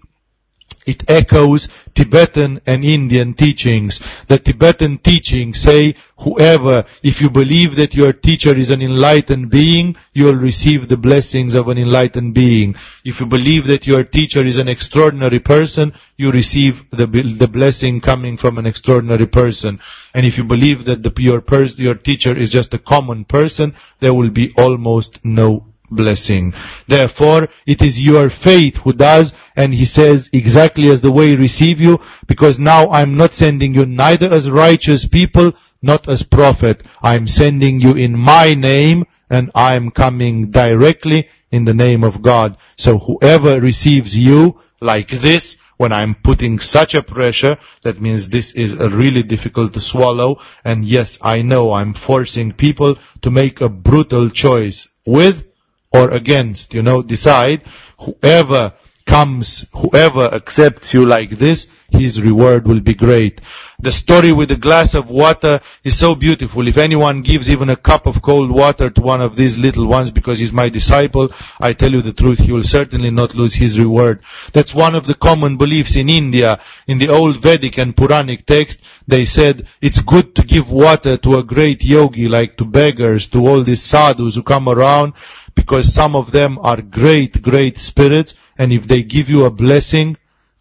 It 0.86 1.10
echoes 1.10 1.70
Tibetan 1.94 2.62
and 2.66 2.86
Indian 2.86 3.34
teachings. 3.34 4.06
The 4.28 4.38
Tibetan 4.38 5.00
teachings 5.00 5.60
say, 5.60 5.96
whoever, 6.18 6.86
if 7.02 7.22
you 7.22 7.30
believe 7.30 7.76
that 7.78 7.94
your 7.94 8.14
teacher 8.14 8.56
is 8.56 8.70
an 8.70 8.82
enlightened 8.82 9.50
being, 9.50 9.96
you 10.14 10.26
will 10.26 10.36
receive 10.36 10.88
the 10.88 10.98
blessings 10.98 11.56
of 11.56 11.68
an 11.68 11.78
enlightened 11.78 12.34
being. 12.34 12.76
If 13.04 13.20
you 13.20 13.26
believe 13.26 13.68
that 13.68 13.88
your 13.88 14.04
teacher 14.04 14.46
is 14.46 14.58
an 14.58 14.68
extraordinary 14.68 15.40
person, 15.40 15.94
you 16.18 16.32
receive 16.32 16.90
the, 16.92 17.06
the 17.06 17.48
blessing 17.48 18.02
coming 18.02 18.38
from 18.38 18.58
an 18.58 18.66
extraordinary 18.66 19.28
person. 19.28 19.80
And 20.14 20.26
if 20.26 20.38
you 20.38 20.44
believe 20.44 20.86
that 20.86 21.04
the, 21.04 21.14
your, 21.22 21.42
pers- 21.42 21.80
your 21.80 21.96
teacher 21.96 22.36
is 22.36 22.52
just 22.52 22.74
a 22.74 22.80
common 22.80 23.26
person, 23.26 23.76
there 24.00 24.14
will 24.14 24.30
be 24.30 24.54
almost 24.56 25.26
no 25.26 25.66
blessing. 25.90 26.54
Therefore, 26.88 27.50
it 27.66 27.82
is 27.82 28.04
your 28.04 28.30
faith 28.30 28.78
who 28.78 28.94
does, 28.94 29.34
and 29.56 29.74
he 29.74 29.86
says, 29.86 30.30
exactly 30.34 30.90
as 30.90 31.02
the 31.02 31.12
way 31.12 31.36
receive 31.36 31.80
you, 31.80 32.00
because 32.28 32.60
now 32.60 32.90
I'm 32.90 33.16
not 33.18 33.34
sending 33.34 33.74
you 33.74 33.86
neither 33.86 34.32
as 34.32 34.50
righteous 34.50 35.08
people, 35.08 35.54
not 35.82 36.10
as 36.10 36.24
prophet. 36.24 36.84
I'm 37.02 37.28
sending 37.28 37.80
you 37.80 37.96
in 37.96 38.18
my 38.18 38.54
name, 38.54 39.06
and 39.30 39.52
I'm 39.56 39.92
coming 39.92 40.52
directly 40.52 41.30
in 41.52 41.66
the 41.66 41.74
name 41.74 42.04
of 42.04 42.22
God. 42.22 42.58
So 42.76 43.00
whoever 43.00 43.60
receives 43.62 44.18
you 44.18 44.60
like 44.82 45.10
this, 45.10 45.58
when 45.78 45.92
I'm 45.92 46.16
putting 46.16 46.60
such 46.60 46.96
a 46.96 47.04
pressure, 47.04 47.58
that 47.84 48.02
means 48.02 48.30
this 48.30 48.52
is 48.54 48.76
really 48.76 49.24
difficult 49.24 49.74
to 49.74 49.80
swallow. 49.80 50.42
And 50.64 50.86
yes, 50.86 51.18
I 51.22 51.42
know 51.42 51.74
I'm 51.74 51.94
forcing 51.94 52.54
people 52.54 52.98
to 53.24 53.32
make 53.32 53.62
a 53.62 53.70
brutal 53.70 54.30
choice 54.30 54.88
with 55.06 55.46
or 55.92 56.12
against, 56.12 56.74
you 56.74 56.82
know, 56.82 57.02
decide 57.02 57.64
whoever 58.00 58.74
comes, 59.06 59.70
whoever 59.72 60.34
accepts 60.34 60.94
you 60.94 61.06
like 61.06 61.32
this, 61.32 61.72
his 61.90 62.22
reward 62.22 62.68
will 62.68 62.80
be 62.80 62.94
great. 62.94 63.40
The 63.80 63.92
story 63.92 64.32
with 64.32 64.50
the 64.50 64.56
glass 64.56 64.96
of 64.96 65.10
water 65.10 65.62
is 65.84 65.98
so 65.98 66.16
beautiful. 66.16 66.68
If 66.68 66.78
anyone 66.78 67.22
gives 67.22 67.50
even 67.50 67.70
a 67.70 67.76
cup 67.76 68.08
of 68.08 68.22
cold 68.22 68.50
water 68.50 68.90
to 68.90 69.02
one 69.02 69.22
of 69.22 69.36
these 69.36 69.58
little 69.58 69.86
ones 69.86 70.12
because 70.12 70.40
he's 70.40 70.52
my 70.52 70.70
disciple, 70.70 71.32
I 71.60 71.74
tell 71.74 71.92
you 71.92 72.02
the 72.02 72.14
truth, 72.14 72.40
he 72.40 72.52
will 72.52 72.64
certainly 72.64 73.12
not 73.12 73.36
lose 73.36 73.54
his 73.54 73.78
reward. 73.78 74.22
That's 74.54 74.74
one 74.74 74.96
of 74.96 75.06
the 75.06 75.14
common 75.14 75.58
beliefs 75.58 75.96
in 75.96 76.10
India. 76.10 76.60
In 76.88 76.98
the 76.98 77.10
old 77.10 77.38
Vedic 77.38 77.78
and 77.78 77.96
Puranic 77.96 78.46
text, 78.46 78.82
they 79.08 79.26
said 79.26 79.68
it's 79.82 80.00
good 80.00 80.36
to 80.36 80.44
give 80.44 80.72
water 80.72 81.18
to 81.18 81.38
a 81.38 81.44
great 81.44 81.84
yogi, 81.84 82.28
like 82.28 82.58
to 82.58 82.66
beggars, 82.66 83.30
to 83.30 83.46
all 83.48 83.62
these 83.62 83.84
sadhus 83.84 84.36
who 84.36 84.44
come 84.44 84.68
around, 84.68 85.14
because 85.54 85.94
some 85.94 86.16
of 86.16 86.32
them 86.32 86.58
are 86.60 86.82
great, 86.82 87.42
great 87.42 87.78
spirits, 87.78 88.34
and 88.58 88.72
if 88.72 88.88
they 88.88 89.04
give 89.04 89.30
you 89.30 89.46
a 89.46 89.52
blessing, 89.52 90.18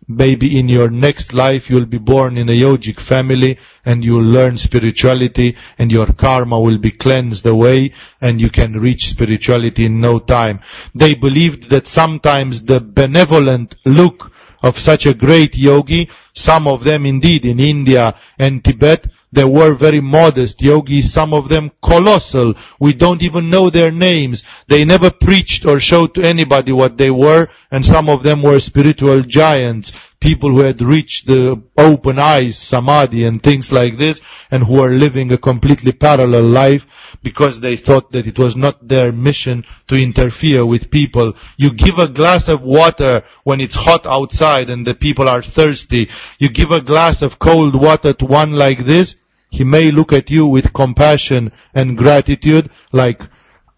maybe 0.07 0.59
in 0.59 0.69
your 0.69 0.91
next 0.91 1.33
life 1.33 1.71
you'll 1.71 1.87
be 1.87 1.99
born 1.99 2.37
in 2.37 2.49
a 2.49 2.53
yogic 2.53 3.01
family 3.01 3.59
and 3.85 4.05
you'll 4.05 4.23
learn 4.23 4.59
spirituality 4.59 5.57
and 5.79 5.91
your 5.91 6.13
karma 6.13 6.61
will 6.61 6.79
be 6.79 6.91
cleansed 6.91 7.47
away 7.47 7.93
and 8.21 8.41
you 8.41 8.51
can 8.51 8.75
reach 8.75 9.09
spirituality 9.09 9.87
in 9.87 10.01
no 10.01 10.19
time. 10.19 10.61
They 10.95 11.15
believed 11.15 11.71
that 11.71 11.89
sometimes 11.89 12.65
the 12.65 12.81
benevolent 12.81 13.77
look 13.85 14.31
of 14.63 14.79
such 14.79 15.07
a 15.07 15.15
great 15.15 15.57
yogi, 15.57 16.11
some 16.33 16.67
of 16.67 16.85
them 16.85 17.07
indeed 17.07 17.45
in 17.45 17.61
India 17.61 18.15
and 18.39 18.65
Tibet, 18.65 19.07
they 19.35 19.45
were 19.45 19.75
very 19.75 20.01
modest 20.01 20.63
yogis, 20.63 21.13
some 21.13 21.35
of 21.35 21.49
them 21.49 21.73
colossal. 21.83 22.55
We 22.79 22.93
don't 22.93 23.23
even 23.23 23.51
know 23.51 23.69
their 23.71 23.91
names. 23.91 24.45
They 24.69 24.85
never 24.85 25.11
preached 25.11 25.67
or 25.67 25.81
showed 25.81 26.15
to 26.15 26.23
anybody 26.23 26.73
what 26.73 26.97
they 26.97 27.11
were, 27.11 27.49
and 27.71 27.85
some 27.85 28.09
of 28.09 28.23
them 28.23 28.43
were 28.43 28.61
spiritual 28.61 29.23
giants, 29.23 29.93
people 30.21 30.51
who 30.51 30.61
had 30.61 30.81
reached 30.81 31.27
the 31.27 31.61
open 31.77 32.19
eyes, 32.19 32.57
samadhi 32.57 33.25
and 33.25 33.43
things 33.43 33.71
like 33.71 33.99
this, 33.99 34.23
and 34.51 34.65
who 34.65 34.81
are 34.81 34.91
living 34.91 35.31
a 35.33 35.39
completely 35.39 35.93
parallel 35.93 36.45
life 36.45 36.87
because 37.23 37.61
they 37.61 37.77
thought 37.77 38.13
that 38.13 38.27
it 38.27 38.39
was 38.39 38.57
not 38.57 38.89
their 38.89 39.13
mission 39.13 39.65
to 39.89 39.97
interfere 39.97 40.65
with 40.65 40.91
people. 40.91 41.35
You 41.57 41.75
give 41.75 41.99
a 41.99 42.09
glass 42.09 42.49
of 42.49 42.63
water 42.63 43.23
when 43.43 43.61
it's 43.61 43.75
hot 43.75 44.07
outside 44.07 44.71
and 44.71 44.87
the 44.87 44.95
people 44.95 45.29
are 45.29 45.43
thirsty. 45.43 46.09
You 46.39 46.49
give 46.49 46.71
a 46.71 46.81
glass 46.81 47.21
of 47.21 47.39
cold 47.39 47.75
water 47.75 48.13
to 48.15 48.25
one 48.25 48.53
like 48.53 48.85
this, 48.87 49.17
he 49.55 49.63
may 49.63 49.93
look 49.93 50.13
at 50.13 50.31
you 50.31 50.47
with 50.47 50.73
compassion 50.73 51.53
and 51.73 51.97
gratitude 51.97 52.69
like, 52.91 53.23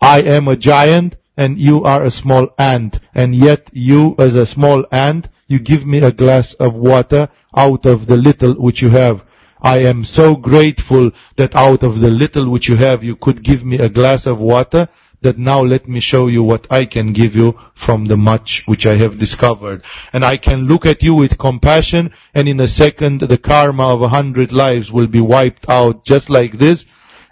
I 0.01 0.23
am 0.23 0.49
a 0.49 0.57
giant 0.57 1.17
and 1.37 1.59
you 1.59 1.85
are 1.85 2.03
a 2.03 2.11
small 2.11 2.49
ant. 2.57 2.99
And 3.15 3.35
yet 3.35 3.69
you 3.75 4.15
as 4.19 4.37
a 4.37 4.47
small 4.47 4.87
ant, 4.91 5.29
you 5.49 5.59
give 5.59 5.85
me 5.85 5.99
a 5.99 6.13
glass 6.13 6.55
of 6.55 6.79
water 6.79 7.29
out 7.55 7.85
of 7.85 8.07
the 8.07 8.17
little 8.17 8.55
which 8.55 8.81
you 8.81 8.89
have. 8.89 9.23
I 9.61 9.81
am 9.81 10.03
so 10.03 10.35
grateful 10.35 11.11
that 11.37 11.55
out 11.55 11.83
of 11.83 12.01
the 12.01 12.11
little 12.11 12.49
which 12.49 12.71
you 12.71 12.77
have, 12.77 13.05
you 13.05 13.15
could 13.15 13.43
give 13.43 13.63
me 13.63 13.79
a 13.79 13.91
glass 13.91 14.25
of 14.25 14.39
water 14.39 14.89
that 15.23 15.39
now 15.39 15.63
let 15.63 15.89
me 15.89 16.01
show 16.01 16.27
you 16.27 16.43
what 16.43 16.67
I 16.71 16.85
can 16.85 17.13
give 17.13 17.35
you 17.35 17.59
from 17.75 18.07
the 18.07 18.17
much 18.17 18.65
which 18.67 18.87
I 18.87 18.97
have 18.97 19.19
discovered. 19.19 19.83
And 20.13 20.25
I 20.25 20.37
can 20.37 20.67
look 20.67 20.87
at 20.87 21.03
you 21.03 21.15
with 21.15 21.39
compassion 21.39 22.13
and 22.35 22.49
in 22.49 22.61
a 22.61 22.69
second 22.69 23.21
the 23.21 23.39
karma 23.39 23.89
of 23.95 24.03
a 24.03 24.09
hundred 24.09 24.53
lives 24.53 24.93
will 24.93 25.07
be 25.07 25.21
wiped 25.21 25.69
out 25.69 26.05
just 26.05 26.31
like 26.31 26.59
this 26.59 26.85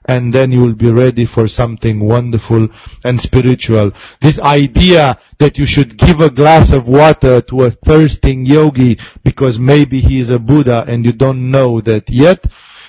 and 0.07 0.32
then 0.32 0.53
you 0.53 0.61
will 0.61 0.74
be 0.74 0.91
ready 0.91 1.24
for 1.24 1.49
something 1.49 2.01
wonderful 2.01 2.68
and 3.05 3.20
spiritual. 3.20 3.93
This 4.20 4.39
idea 4.39 5.18
that 5.39 5.57
you 5.59 5.66
should 5.66 5.97
give 5.97 6.20
a 6.20 6.30
glass 6.30 6.72
of 6.72 6.89
water 6.89 7.41
to 7.43 7.64
a 7.64 7.70
thirsting 7.70 8.45
yogi 8.45 8.99
because 9.22 9.59
maybe 9.59 10.01
he 10.01 10.20
is 10.20 10.30
a 10.30 10.39
Buddha 10.39 10.85
and 10.87 11.05
you 11.05 11.12
don't 11.12 11.51
know 11.51 11.80
that 11.80 12.11
yet 12.11 12.45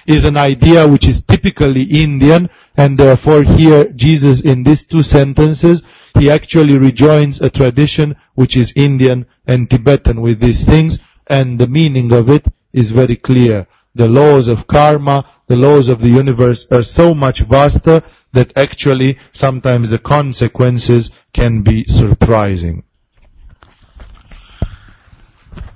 is 0.06 0.26
an 0.26 0.38
idea 0.38 0.88
which 0.88 1.08
is 1.08 1.22
typically 1.22 1.84
Indian 1.84 2.50
and 2.78 2.98
therefore 2.98 3.44
here 3.44 3.86
Jesus 3.86 4.42
in 4.42 4.64
these 4.64 4.86
two 4.86 5.02
sentences 5.02 5.84
he 6.18 6.30
actually 6.30 6.78
rejoins 6.78 7.42
a 7.42 7.50
tradition 7.50 8.16
which 8.36 8.56
is 8.56 8.74
Indian 8.76 9.26
and 9.48 9.70
Tibetan 9.70 10.22
with 10.22 10.40
these 10.40 10.64
things 10.64 11.00
and 11.28 11.60
the 11.60 11.68
meaning 11.68 12.12
of 12.14 12.30
it 12.30 12.46
is 12.72 12.92
very 12.92 13.16
clear. 13.16 13.68
The 13.96 14.10
laws 14.10 14.50
of 14.50 14.68
karma, 14.68 15.26
the 15.48 15.56
laws 15.56 15.88
of 15.88 16.02
the 16.02 16.10
universe 16.10 16.70
are 16.72 16.84
so 16.84 17.14
much 17.14 17.40
vaster 17.40 18.04
that 18.34 18.58
actually 18.58 19.18
sometimes 19.32 19.90
the 19.90 20.00
consequences 20.00 21.12
can 21.34 21.62
be 21.62 21.86
surprising. 21.86 22.84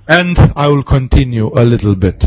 And 0.08 0.38
I 0.56 0.68
will 0.68 0.84
continue 0.84 1.48
a 1.48 1.64
little 1.64 1.96
bit. 1.96 2.26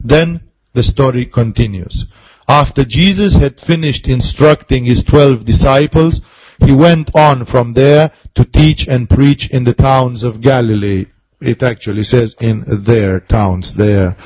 Then 0.00 0.51
the 0.72 0.82
story 0.82 1.26
continues. 1.26 2.12
After 2.48 2.84
Jesus 2.84 3.34
had 3.34 3.60
finished 3.60 4.08
instructing 4.08 4.84
his 4.84 5.04
twelve 5.04 5.44
disciples, 5.44 6.20
he 6.58 6.72
went 6.72 7.14
on 7.14 7.44
from 7.44 7.72
there 7.72 8.12
to 8.34 8.44
teach 8.44 8.88
and 8.88 9.08
preach 9.08 9.50
in 9.50 9.64
the 9.64 9.74
towns 9.74 10.24
of 10.24 10.40
Galilee. 10.40 11.06
It 11.40 11.62
actually 11.62 12.04
says 12.04 12.36
in 12.40 12.64
their 12.66 13.20
towns 13.20 13.74
there. 13.74 14.16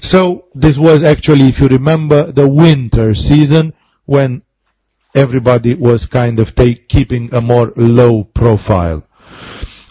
So 0.00 0.46
this 0.54 0.78
was 0.78 1.02
actually, 1.02 1.48
if 1.48 1.58
you 1.58 1.68
remember, 1.68 2.30
the 2.32 2.48
winter 2.48 3.14
season 3.14 3.74
when 4.06 4.42
everybody 5.14 5.74
was 5.74 6.06
kind 6.06 6.38
of 6.38 6.54
take, 6.54 6.88
keeping 6.88 7.34
a 7.34 7.40
more 7.40 7.72
low 7.76 8.24
profile. 8.24 9.04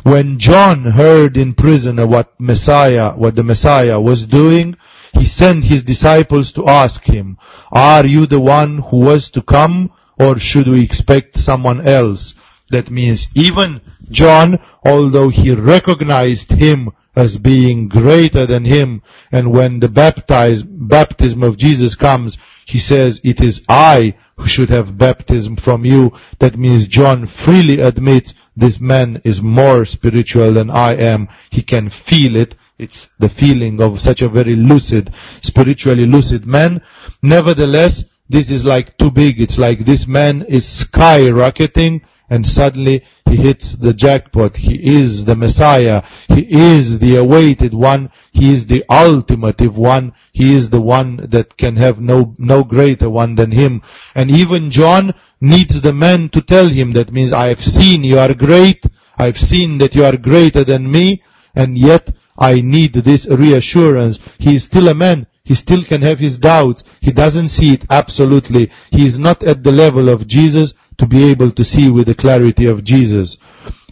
When 0.04 0.40
John 0.40 0.84
heard 0.84 1.36
in 1.38 1.54
prison 1.54 1.98
what 2.10 2.40
Messiah, 2.40 3.12
what 3.12 3.36
the 3.36 3.44
Messiah 3.44 4.00
was 4.00 4.26
doing, 4.26 4.78
he 5.14 5.26
sent 5.26 5.64
his 5.64 5.84
disciples 5.84 6.52
to 6.54 6.68
ask 6.68 7.04
him, 7.04 7.38
are 7.72 8.06
you 8.06 8.26
the 8.26 8.40
one 8.40 8.80
who 8.80 8.98
was 8.98 9.32
to 9.32 9.42
come 9.42 9.92
or 10.18 10.40
should 10.40 10.68
we 10.68 10.82
expect 10.82 11.40
someone 11.40 11.88
else? 11.88 12.36
That 12.70 12.92
means 12.92 13.36
even 13.36 13.82
John, 14.12 14.60
although 14.86 15.30
he 15.30 15.54
recognized 15.54 16.52
him 16.52 16.92
as 17.16 17.38
being 17.38 17.90
greater 17.90 18.46
than 18.46 18.64
him, 18.64 19.02
and 19.32 19.52
when 19.52 19.80
the 19.80 19.90
baptize, 19.90 20.62
baptism 20.62 21.44
of 21.44 21.58
Jesus 21.58 21.96
comes, 21.96 22.38
he 22.66 22.78
says, 22.78 23.22
it 23.24 23.42
is 23.42 23.66
I 23.68 24.16
who 24.38 24.48
should 24.48 24.70
have 24.70 24.98
baptism 24.98 25.56
from 25.56 25.84
you. 25.84 26.14
That 26.38 26.58
means 26.58 26.88
John 26.88 27.26
freely 27.26 27.82
admits 27.82 28.36
this 28.56 28.80
man 28.80 29.22
is 29.24 29.42
more 29.42 29.86
spiritual 29.86 30.54
than 30.54 30.70
I 30.70 30.96
am. 30.96 31.30
He 31.50 31.64
can 31.64 31.90
feel 31.90 32.36
it. 32.36 32.56
It's 32.80 33.10
the 33.20 33.28
feeling 33.28 33.82
of 33.82 34.00
such 34.00 34.22
a 34.22 34.30
very 34.30 34.56
lucid, 34.56 35.14
spiritually 35.42 36.06
lucid 36.06 36.46
man. 36.46 36.82
Nevertheless, 37.22 38.06
this 38.30 38.50
is 38.50 38.64
like 38.64 38.98
too 38.98 39.12
big. 39.12 39.42
It's 39.42 39.58
like 39.58 39.84
this 39.84 40.08
man 40.08 40.44
is 40.44 40.66
skyrocketing 40.66 42.02
and 42.30 42.48
suddenly 42.48 43.04
he 43.26 43.36
hits 43.36 43.74
the 43.74 43.94
jackpot. 43.94 44.56
He 44.56 44.76
is 44.98 45.26
the 45.26 45.36
Messiah. 45.36 46.04
He 46.30 46.48
is 46.50 47.00
the 47.00 47.18
awaited 47.18 47.74
one. 47.74 48.12
He 48.32 48.54
is 48.54 48.68
the 48.68 48.86
ultimative 48.90 49.74
one. 49.74 50.14
He 50.32 50.56
is 50.56 50.70
the 50.70 50.80
one 50.80 51.28
that 51.32 51.58
can 51.58 51.76
have 51.76 52.00
no, 52.00 52.34
no 52.38 52.64
greater 52.64 53.10
one 53.10 53.36
than 53.36 53.52
him. 53.52 53.82
And 54.16 54.32
even 54.32 54.72
John 54.72 55.14
needs 55.42 55.82
the 55.82 55.94
man 55.94 56.30
to 56.30 56.42
tell 56.42 56.70
him 56.70 56.94
that 56.94 57.12
means 57.12 57.34
I 57.34 57.48
have 57.48 57.66
seen 57.66 58.06
you 58.06 58.20
are 58.20 58.34
great. 58.34 58.86
I've 59.18 59.40
seen 59.40 59.80
that 59.80 59.96
you 59.96 60.06
are 60.06 60.16
greater 60.16 60.64
than 60.64 60.90
me. 60.90 61.24
And 61.56 61.78
yet 61.78 62.14
I 62.40 62.62
need 62.62 62.94
this 62.94 63.26
reassurance. 63.26 64.18
He 64.38 64.56
is 64.56 64.64
still 64.64 64.88
a 64.88 64.96
man. 64.96 65.28
He 65.44 65.56
still 65.56 65.84
can 65.84 66.02
have 66.02 66.20
his 66.20 66.38
doubts. 66.38 66.84
He 67.02 67.12
doesn't 67.12 67.50
see 67.50 67.74
it 67.74 67.86
absolutely. 67.90 68.72
He 68.92 69.06
is 69.06 69.20
not 69.20 69.44
at 69.44 69.64
the 69.64 69.74
level 69.74 70.08
of 70.08 70.26
Jesus 70.26 70.74
to 70.98 71.06
be 71.06 71.30
able 71.30 71.52
to 71.52 71.64
see 71.64 71.90
with 71.90 72.08
the 72.08 72.16
clarity 72.16 72.68
of 72.68 72.84
Jesus. 72.84 73.38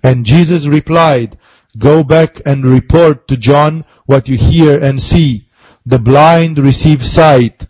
And 0.02 0.26
Jesus 0.26 0.66
replied, 0.66 1.38
Go 1.78 2.04
back 2.04 2.42
and 2.46 2.66
report 2.66 3.28
to 3.28 3.38
John 3.38 3.86
what 4.06 4.28
you 4.28 4.38
hear 4.38 4.82
and 4.82 5.02
see. 5.02 5.48
The 5.86 6.00
blind 6.00 6.58
receive 6.58 7.06
sight. 7.06 7.68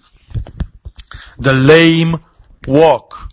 The 1.40 1.54
lame 1.54 2.20
walk. 2.68 3.32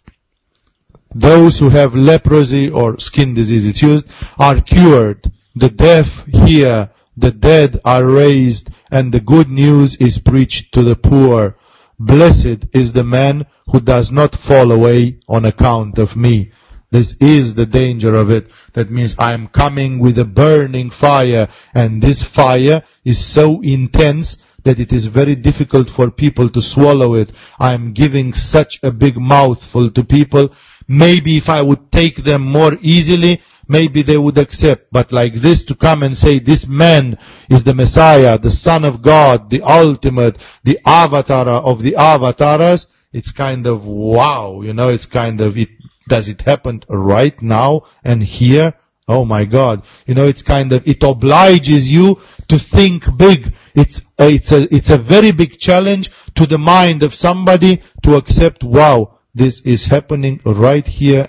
Those 1.14 1.58
who 1.58 1.68
have 1.68 1.94
leprosy 1.94 2.70
or 2.70 2.98
skin 2.98 3.34
disease, 3.34 3.66
it's 3.66 3.82
used, 3.82 4.06
are 4.38 4.60
cured. 4.60 5.30
the 5.56 5.68
deaf 5.68 6.08
hear, 6.26 6.90
the 7.16 7.30
dead 7.30 7.80
are 7.84 8.04
raised, 8.04 8.70
and 8.90 9.12
the 9.12 9.20
good 9.20 9.48
news 9.48 9.96
is 9.96 10.18
preached 10.18 10.74
to 10.74 10.82
the 10.82 10.96
poor. 10.96 11.56
Blessed 11.98 12.66
is 12.72 12.92
the 12.92 13.04
man 13.04 13.46
who 13.66 13.80
does 13.80 14.10
not 14.10 14.34
fall 14.34 14.72
away 14.72 15.20
on 15.28 15.44
account 15.44 15.98
of 15.98 16.16
me. 16.16 16.52
This 16.90 17.16
is 17.20 17.54
the 17.54 17.66
danger 17.66 18.14
of 18.14 18.30
it. 18.30 18.50
That 18.74 18.90
means 18.90 19.18
I'm 19.18 19.48
coming 19.48 19.98
with 19.98 20.18
a 20.18 20.24
burning 20.24 20.90
fire, 20.90 21.48
and 21.74 22.02
this 22.02 22.22
fire 22.22 22.82
is 23.04 23.24
so 23.24 23.60
intense 23.62 24.42
that 24.64 24.80
it 24.80 24.92
is 24.92 25.06
very 25.06 25.34
difficult 25.34 25.90
for 25.90 26.10
people 26.10 26.48
to 26.48 26.62
swallow 26.62 27.14
it. 27.14 27.32
I'm 27.58 27.92
giving 27.92 28.32
such 28.32 28.80
a 28.82 28.90
big 28.90 29.16
mouthful 29.16 29.90
to 29.90 30.04
people. 30.04 30.54
Maybe 30.88 31.36
if 31.36 31.48
I 31.48 31.62
would 31.62 31.92
take 31.92 32.24
them 32.24 32.42
more 32.42 32.76
easily, 32.80 33.42
maybe 33.68 34.02
they 34.02 34.16
would 34.16 34.38
accept. 34.38 34.88
But 34.92 35.12
like 35.12 35.34
this 35.34 35.64
to 35.66 35.74
come 35.74 36.02
and 36.02 36.16
say 36.16 36.38
this 36.38 36.66
man 36.66 37.18
is 37.48 37.64
the 37.64 37.74
Messiah, 37.74 38.38
the 38.38 38.50
Son 38.50 38.84
of 38.84 39.02
God, 39.02 39.50
the 39.50 39.62
ultimate, 39.62 40.38
the 40.62 40.80
avatar 40.84 41.48
of 41.48 41.82
the 41.82 41.96
avatars, 41.96 42.86
it's 43.12 43.30
kind 43.30 43.66
of 43.66 43.86
wow, 43.86 44.60
you 44.62 44.72
know, 44.72 44.88
it's 44.88 45.06
kind 45.06 45.40
of, 45.40 45.56
it, 45.56 45.68
does 46.08 46.28
it 46.28 46.40
happen 46.42 46.82
right 46.88 47.40
now 47.40 47.86
and 48.02 48.22
here? 48.22 48.74
Oh 49.06 49.24
my 49.24 49.44
God. 49.44 49.84
You 50.06 50.14
know, 50.14 50.24
it's 50.24 50.42
kind 50.42 50.72
of, 50.72 50.86
it 50.88 51.02
obliges 51.02 51.88
you 51.88 52.20
to 52.48 52.58
think 52.58 53.04
big. 53.16 53.54
It's, 53.74 54.00
uh, 54.18 54.24
it's 54.24 54.50
a, 54.50 54.74
it's 54.74 54.90
a 54.90 54.98
very 54.98 55.30
big 55.30 55.58
challenge 55.58 56.10
to 56.36 56.46
the 56.46 56.58
mind 56.58 57.02
of 57.02 57.14
somebody 57.14 57.82
to 58.02 58.16
accept, 58.16 58.64
wow, 58.64 59.18
this 59.34 59.60
is 59.60 59.86
happening 59.86 60.40
right 60.44 60.86
here 60.86 61.28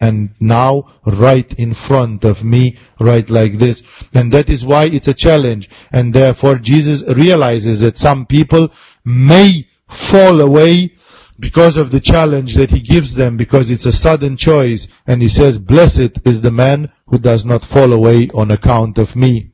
and 0.00 0.30
now 0.40 0.90
right 1.04 1.52
in 1.54 1.74
front 1.74 2.24
of 2.24 2.42
me, 2.42 2.78
right 2.98 3.28
like 3.28 3.58
this. 3.58 3.82
And 4.14 4.32
that 4.32 4.48
is 4.48 4.64
why 4.64 4.84
it's 4.84 5.08
a 5.08 5.14
challenge. 5.14 5.68
And 5.92 6.14
therefore 6.14 6.56
Jesus 6.56 7.02
realizes 7.02 7.80
that 7.80 7.98
some 7.98 8.26
people 8.26 8.70
may 9.04 9.68
fall 9.88 10.40
away 10.40 10.94
because 11.38 11.76
of 11.76 11.90
the 11.90 12.00
challenge 12.00 12.54
that 12.54 12.70
he 12.70 12.80
gives 12.80 13.14
them, 13.14 13.36
because 13.36 13.70
it's 13.70 13.86
a 13.86 13.92
sudden 13.92 14.36
choice. 14.36 14.88
And 15.06 15.22
he 15.22 15.28
says, 15.28 15.58
blessed 15.58 16.18
is 16.24 16.40
the 16.40 16.50
man 16.50 16.92
who 17.06 17.18
does 17.18 17.44
not 17.44 17.64
fall 17.64 17.92
away 17.92 18.28
on 18.34 18.50
account 18.50 18.98
of 18.98 19.16
me. 19.16 19.52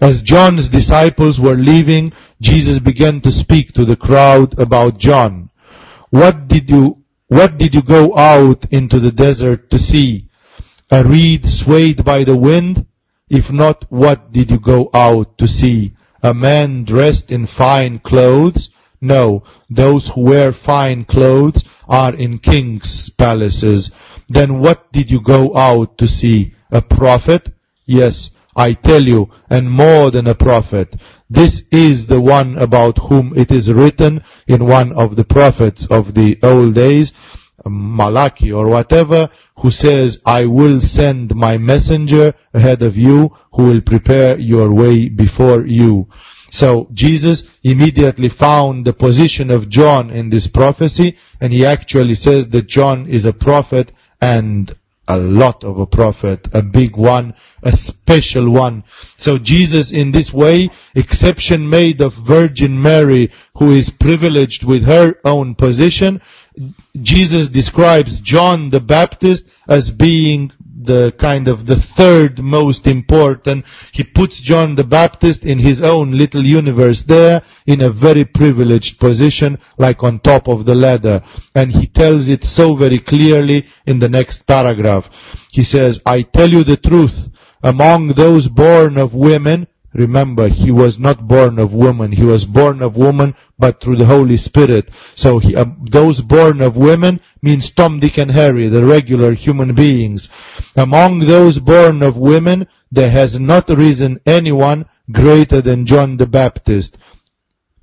As 0.00 0.22
John's 0.22 0.68
disciples 0.68 1.40
were 1.40 1.56
leaving, 1.56 2.12
Jesus 2.40 2.78
began 2.78 3.20
to 3.22 3.32
speak 3.32 3.72
to 3.72 3.84
the 3.84 3.96
crowd 3.96 4.58
about 4.58 4.98
John. 4.98 5.50
What 6.10 6.48
did 6.48 6.70
you, 6.70 6.97
what 7.28 7.58
did 7.58 7.74
you 7.74 7.82
go 7.82 8.16
out 8.16 8.64
into 8.70 8.98
the 8.98 9.12
desert 9.12 9.70
to 9.70 9.78
see? 9.78 10.28
A 10.90 11.04
reed 11.04 11.46
swayed 11.46 12.04
by 12.04 12.24
the 12.24 12.36
wind? 12.36 12.86
If 13.28 13.52
not, 13.52 13.84
what 13.90 14.32
did 14.32 14.50
you 14.50 14.58
go 14.58 14.90
out 14.94 15.36
to 15.38 15.46
see? 15.46 15.94
A 16.22 16.32
man 16.32 16.84
dressed 16.84 17.30
in 17.30 17.46
fine 17.46 17.98
clothes? 17.98 18.70
No, 19.00 19.44
those 19.68 20.08
who 20.08 20.22
wear 20.22 20.52
fine 20.52 21.04
clothes 21.04 21.64
are 21.86 22.14
in 22.14 22.38
king's 22.38 23.10
palaces. 23.10 23.94
Then 24.28 24.60
what 24.60 24.90
did 24.92 25.10
you 25.10 25.20
go 25.20 25.56
out 25.56 25.98
to 25.98 26.08
see? 26.08 26.54
A 26.70 26.82
prophet? 26.82 27.52
Yes, 27.84 28.30
I 28.58 28.72
tell 28.72 29.04
you, 29.04 29.30
and 29.48 29.70
more 29.70 30.10
than 30.10 30.26
a 30.26 30.34
prophet. 30.34 30.96
This 31.30 31.62
is 31.70 32.08
the 32.08 32.20
one 32.20 32.58
about 32.58 32.98
whom 32.98 33.32
it 33.36 33.52
is 33.52 33.72
written 33.72 34.24
in 34.48 34.66
one 34.66 34.92
of 34.92 35.14
the 35.14 35.24
prophets 35.24 35.86
of 35.86 36.12
the 36.14 36.40
old 36.42 36.74
days, 36.74 37.12
Malachi 37.64 38.50
or 38.50 38.66
whatever, 38.66 39.28
who 39.58 39.70
says, 39.70 40.20
I 40.26 40.46
will 40.46 40.80
send 40.80 41.36
my 41.36 41.56
messenger 41.56 42.34
ahead 42.52 42.82
of 42.82 42.96
you 42.96 43.36
who 43.52 43.66
will 43.66 43.80
prepare 43.80 44.36
your 44.36 44.72
way 44.72 45.08
before 45.08 45.64
you. 45.64 46.08
So 46.50 46.88
Jesus 46.92 47.44
immediately 47.62 48.28
found 48.28 48.84
the 48.84 48.92
position 48.92 49.52
of 49.52 49.68
John 49.68 50.10
in 50.10 50.30
this 50.30 50.48
prophecy, 50.48 51.16
and 51.40 51.52
he 51.52 51.64
actually 51.64 52.16
says 52.16 52.48
that 52.48 52.66
John 52.66 53.06
is 53.06 53.24
a 53.24 53.32
prophet 53.32 53.92
and 54.20 54.74
a 55.08 55.16
lot 55.16 55.64
of 55.64 55.78
a 55.78 55.86
prophet, 55.86 56.46
a 56.52 56.62
big 56.62 56.96
one, 56.96 57.34
a 57.62 57.72
special 57.72 58.50
one. 58.50 58.84
So 59.16 59.38
Jesus 59.38 59.90
in 59.90 60.12
this 60.12 60.32
way, 60.32 60.70
exception 60.94 61.68
made 61.68 62.00
of 62.02 62.12
Virgin 62.12 62.80
Mary, 62.80 63.32
who 63.56 63.70
is 63.70 63.88
privileged 63.88 64.64
with 64.64 64.84
her 64.84 65.16
own 65.24 65.54
position, 65.54 66.20
Jesus 67.00 67.48
describes 67.48 68.20
John 68.20 68.70
the 68.70 68.80
Baptist 68.80 69.46
as 69.66 69.90
being 69.90 70.52
the 70.80 71.12
kind 71.12 71.48
of 71.48 71.66
the 71.66 71.76
third 71.76 72.38
most 72.38 72.86
important. 72.86 73.64
He 73.92 74.04
puts 74.04 74.36
John 74.36 74.74
the 74.74 74.84
Baptist 74.84 75.44
in 75.44 75.58
his 75.58 75.82
own 75.82 76.12
little 76.12 76.46
universe 76.46 77.02
there 77.02 77.42
in 77.66 77.80
a 77.80 77.90
very 77.90 78.24
privileged 78.24 79.00
position, 79.00 79.58
like 79.76 80.02
on 80.02 80.20
top 80.20 80.48
of 80.48 80.64
the 80.64 80.74
ladder. 80.74 81.22
And 81.54 81.72
he 81.72 81.86
tells 81.86 82.28
it 82.28 82.44
so 82.44 82.74
very 82.74 82.98
clearly 82.98 83.66
in 83.86 83.98
the 83.98 84.08
next 84.08 84.46
paragraph. 84.46 85.10
He 85.50 85.64
says, 85.64 86.00
I 86.06 86.22
tell 86.22 86.48
you 86.48 86.64
the 86.64 86.76
truth, 86.76 87.28
among 87.62 88.08
those 88.08 88.48
born 88.48 88.98
of 88.98 89.14
women, 89.14 89.66
Remember, 89.94 90.48
he 90.48 90.70
was 90.70 90.98
not 90.98 91.26
born 91.26 91.58
of 91.58 91.72
woman. 91.72 92.12
He 92.12 92.22
was 92.22 92.44
born 92.44 92.82
of 92.82 92.96
woman, 92.96 93.34
but 93.58 93.80
through 93.80 93.96
the 93.96 94.04
Holy 94.04 94.36
Spirit. 94.36 94.90
So 95.16 95.38
he, 95.38 95.56
uh, 95.56 95.64
those 95.82 96.20
born 96.20 96.60
of 96.60 96.76
women 96.76 97.20
means 97.42 97.70
Tom, 97.70 98.00
Dick, 98.00 98.18
and 98.18 98.30
Harry, 98.30 98.68
the 98.68 98.84
regular 98.84 99.32
human 99.32 99.74
beings. 99.74 100.28
Among 100.76 101.20
those 101.20 101.58
born 101.58 102.02
of 102.02 102.16
women, 102.16 102.68
there 102.90 103.10
has 103.10 103.38
not 103.38 103.68
risen 103.68 104.20
anyone 104.26 104.86
greater 105.10 105.60
than 105.62 105.86
John 105.86 106.16
the 106.16 106.26
Baptist. 106.26 106.98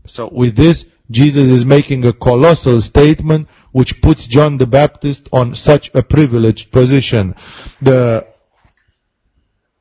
So 0.06 0.30
with 0.32 0.56
this, 0.56 0.86
Jesus 1.10 1.50
is 1.50 1.66
making 1.66 2.06
a 2.06 2.14
colossal 2.14 2.82
statement 2.82 3.48
which 3.72 4.02
puts 4.02 4.26
John 4.26 4.58
the 4.58 4.66
Baptist 4.66 5.30
on 5.32 5.56
such 5.56 5.92
a 5.94 6.02
privileged 6.02 6.72
position. 6.72 7.36
The 7.82 8.28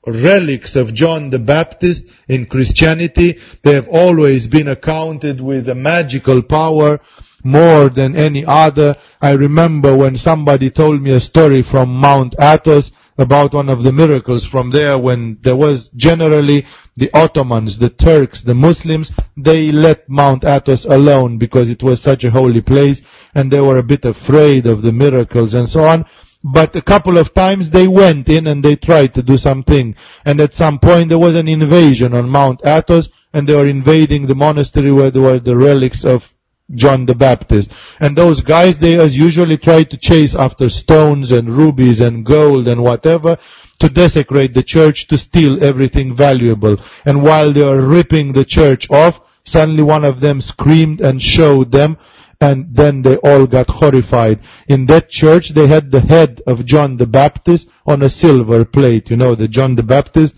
relics 0.07 0.77
of 0.77 0.95
John 0.95 1.31
the 1.31 1.39
Baptist 1.39 2.05
in 2.29 2.47
Christianity. 2.47 3.41
They 3.62 3.75
have 3.75 3.89
always 3.89 4.47
been 4.47 4.68
accounted 4.68 5.41
with 5.41 5.68
a 5.68 5.75
magical 5.75 6.43
power 6.43 7.01
more 7.45 7.88
than 7.88 8.16
any 8.16 8.45
other. 8.45 8.97
I 9.20 9.32
remember 9.32 9.97
when 9.97 10.16
somebody 10.16 10.70
told 10.70 11.01
me 11.01 11.12
a 11.12 11.20
story 11.20 11.62
from 11.62 11.95
Mount 11.95 12.34
Athos 12.40 12.90
about 13.16 13.53
one 13.53 13.68
of 13.68 13.84
the 13.84 13.92
miracles 13.92 14.45
from 14.45 14.70
there 14.70 14.99
when 14.99 15.38
there 15.42 15.55
was 15.55 15.90
generally 15.90 16.66
the 16.97 17.11
Ottomans, 17.14 17.78
the 17.78 17.90
Turks, 17.90 18.42
the 18.42 18.55
Muslims, 18.55 19.12
they 19.36 19.70
let 19.70 20.09
Mount 20.09 20.45
Athos 20.45 20.84
alone 20.84 21.38
because 21.38 21.68
it 21.68 21.82
was 21.82 22.01
such 22.01 22.24
a 22.24 22.30
holy 22.30 22.61
place 22.61 23.03
and 23.34 23.53
they 23.53 23.61
were 23.61 23.78
a 23.78 23.84
bit 23.84 24.05
afraid 24.05 24.66
of 24.66 24.82
the 24.82 24.92
miracles 24.92 25.55
and 25.55 25.68
so 25.68 25.84
on 25.84 26.05
but 26.45 26.76
a 26.76 26.82
couple 26.82 27.16
of 27.16 27.32
times 27.32 27.70
they 27.70 27.88
went 27.88 28.28
in 28.28 28.47
and 28.47 28.62
they 28.62 28.76
tried 28.76 29.14
to 29.14 29.22
do 29.22 29.38
something. 29.38 29.97
And 30.26 30.42
at 30.42 30.53
some 30.53 30.78
point 30.78 31.09
there 31.09 31.18
was 31.18 31.34
an 31.36 31.49
invasion 31.49 32.12
on 32.12 32.28
Mount 32.28 32.61
Athos 32.66 33.09
and 33.32 33.49
they 33.49 33.55
were 33.55 33.66
invading 33.66 34.26
the 34.26 34.34
monastery 34.34 34.92
where 34.92 35.11
there 35.11 35.22
were 35.22 35.40
the 35.40 35.57
relics 35.57 36.05
of 36.05 36.30
John 36.73 37.07
the 37.07 37.15
Baptist. 37.15 37.71
And 38.01 38.17
those 38.17 38.41
guys, 38.41 38.79
they 38.79 38.99
as 38.99 39.17
usually 39.17 39.59
try 39.59 39.85
to 39.85 39.97
chase 39.97 40.35
after 40.35 40.69
stones 40.69 41.33
and 41.33 41.49
rubies 41.49 42.01
and 42.01 42.25
gold 42.25 42.69
and 42.69 42.83
whatever 42.83 43.39
to 43.81 43.89
desecrate 43.89 44.55
the 44.55 44.62
church, 44.62 45.09
to 45.09 45.19
steal 45.19 45.62
everything 45.62 46.15
valuable. 46.15 46.77
And 47.05 47.23
while 47.23 47.53
they 47.53 47.62
are 47.62 47.81
ripping 47.81 48.33
the 48.33 48.45
church 48.45 48.89
off, 48.91 49.21
suddenly 49.45 49.83
one 49.83 50.05
of 50.05 50.21
them 50.21 50.41
screamed 50.41 51.01
and 51.01 51.21
showed 51.21 51.73
them 51.73 51.99
and 52.41 52.75
then 52.75 53.03
they 53.03 53.17
all 53.17 53.47
got 53.47 53.71
horrified. 53.71 54.41
In 54.69 54.87
that 54.87 55.09
church, 55.09 55.51
they 55.51 55.67
had 55.67 55.91
the 55.91 56.01
head 56.01 56.43
of 56.47 56.65
John 56.65 56.97
the 56.97 57.07
Baptist 57.07 57.69
on 57.87 58.03
a 58.03 58.11
silver 58.11 58.65
plate. 58.65 59.11
You 59.11 59.17
know, 59.17 59.35
the 59.35 59.49
John 59.49 59.77
the 59.77 59.83
Baptist 59.83 60.35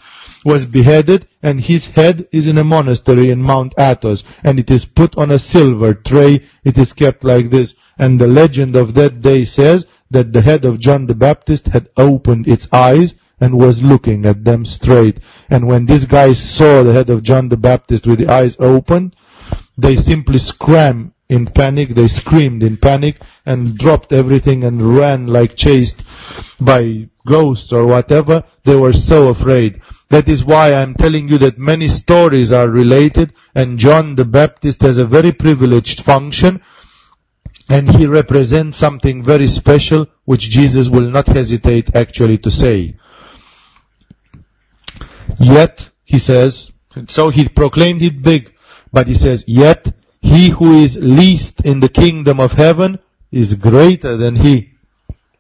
was 0.47 0.65
beheaded 0.65 1.27
and 1.43 1.61
his 1.61 1.87
head 1.87 2.29
is 2.31 2.47
in 2.47 2.57
a 2.57 2.63
monastery 2.63 3.31
in 3.31 3.43
Mount 3.43 3.75
Athos 3.77 4.23
and 4.45 4.61
it 4.61 4.71
is 4.71 4.85
put 4.85 5.19
on 5.19 5.33
a 5.33 5.41
silver 5.41 5.93
tray. 5.93 6.45
It 6.63 6.79
is 6.79 6.93
kept 6.93 7.25
like 7.25 7.51
this. 7.51 7.75
And 7.99 8.21
the 8.21 8.29
legend 8.29 8.77
of 8.77 8.95
that 8.95 9.21
day 9.23 9.45
says 9.45 9.87
that 10.13 10.33
the 10.33 10.41
head 10.41 10.65
of 10.65 10.79
John 10.79 11.07
the 11.07 11.17
Baptist 11.17 11.67
had 11.67 11.89
opened 11.97 12.47
its 12.47 12.73
eyes 12.73 13.17
and 13.41 13.59
was 13.59 13.83
looking 13.83 14.25
at 14.25 14.45
them 14.45 14.65
straight. 14.65 15.19
And 15.51 15.67
when 15.67 15.85
these 15.87 16.07
guys 16.07 16.39
saw 16.39 16.85
the 16.85 16.93
head 16.93 17.11
of 17.11 17.25
John 17.25 17.49
the 17.49 17.57
Baptist 17.57 18.07
with 18.07 18.21
the 18.21 18.29
eyes 18.29 18.57
open, 18.61 19.15
they 19.77 19.97
simply 19.97 20.39
scram 20.39 21.13
in 21.29 21.47
panic. 21.47 21.91
They 21.91 22.09
screamed 22.09 22.63
in 22.63 22.77
panic 22.77 23.21
and 23.45 23.77
dropped 23.77 24.13
everything 24.13 24.65
and 24.65 24.97
ran 24.97 25.27
like 25.27 25.57
chased 25.57 26.03
by 26.61 27.09
ghosts 27.27 27.73
or 27.73 27.87
whatever. 27.87 28.45
They 28.65 28.77
were 28.77 28.93
so 28.93 29.29
afraid. 29.29 29.81
That 30.09 30.29
is 30.29 30.45
why 30.45 30.73
I'm 30.73 30.95
telling 30.95 31.29
you 31.29 31.39
that 31.39 31.59
many 31.59 31.89
stories 31.89 32.53
are 32.53 32.69
related 32.69 33.33
and 33.55 33.79
John 33.79 34.15
the 34.15 34.25
Baptist 34.25 34.83
has 34.83 34.99
a 34.99 35.07
very 35.07 35.33
privileged 35.33 36.01
function 36.01 36.63
and 37.69 37.91
he 37.91 38.07
represents 38.07 38.79
something 38.79 39.25
very 39.25 39.49
special 39.49 40.07
which 40.25 40.43
Jesus 40.43 40.89
will 40.89 41.11
not 41.11 41.27
hesitate 41.27 41.97
actually 41.97 42.39
to 42.39 42.51
say. 42.51 42.97
Yet, 45.41 45.91
he 46.05 46.21
says, 46.21 46.71
so 47.09 47.31
he 47.31 47.49
proclaimed 47.49 48.03
it 48.03 48.23
big, 48.23 48.55
but 48.93 49.09
he 49.09 49.15
says, 49.15 49.45
yet 49.49 49.93
he 50.27 50.49
who 50.49 50.83
is 50.83 50.97
least 50.97 51.61
in 51.61 51.81
the 51.81 51.89
kingdom 51.89 52.41
of 52.41 52.53
heaven 52.53 52.99
is 53.31 53.55
greater 53.55 54.17
than 54.17 54.35
he. 54.35 54.73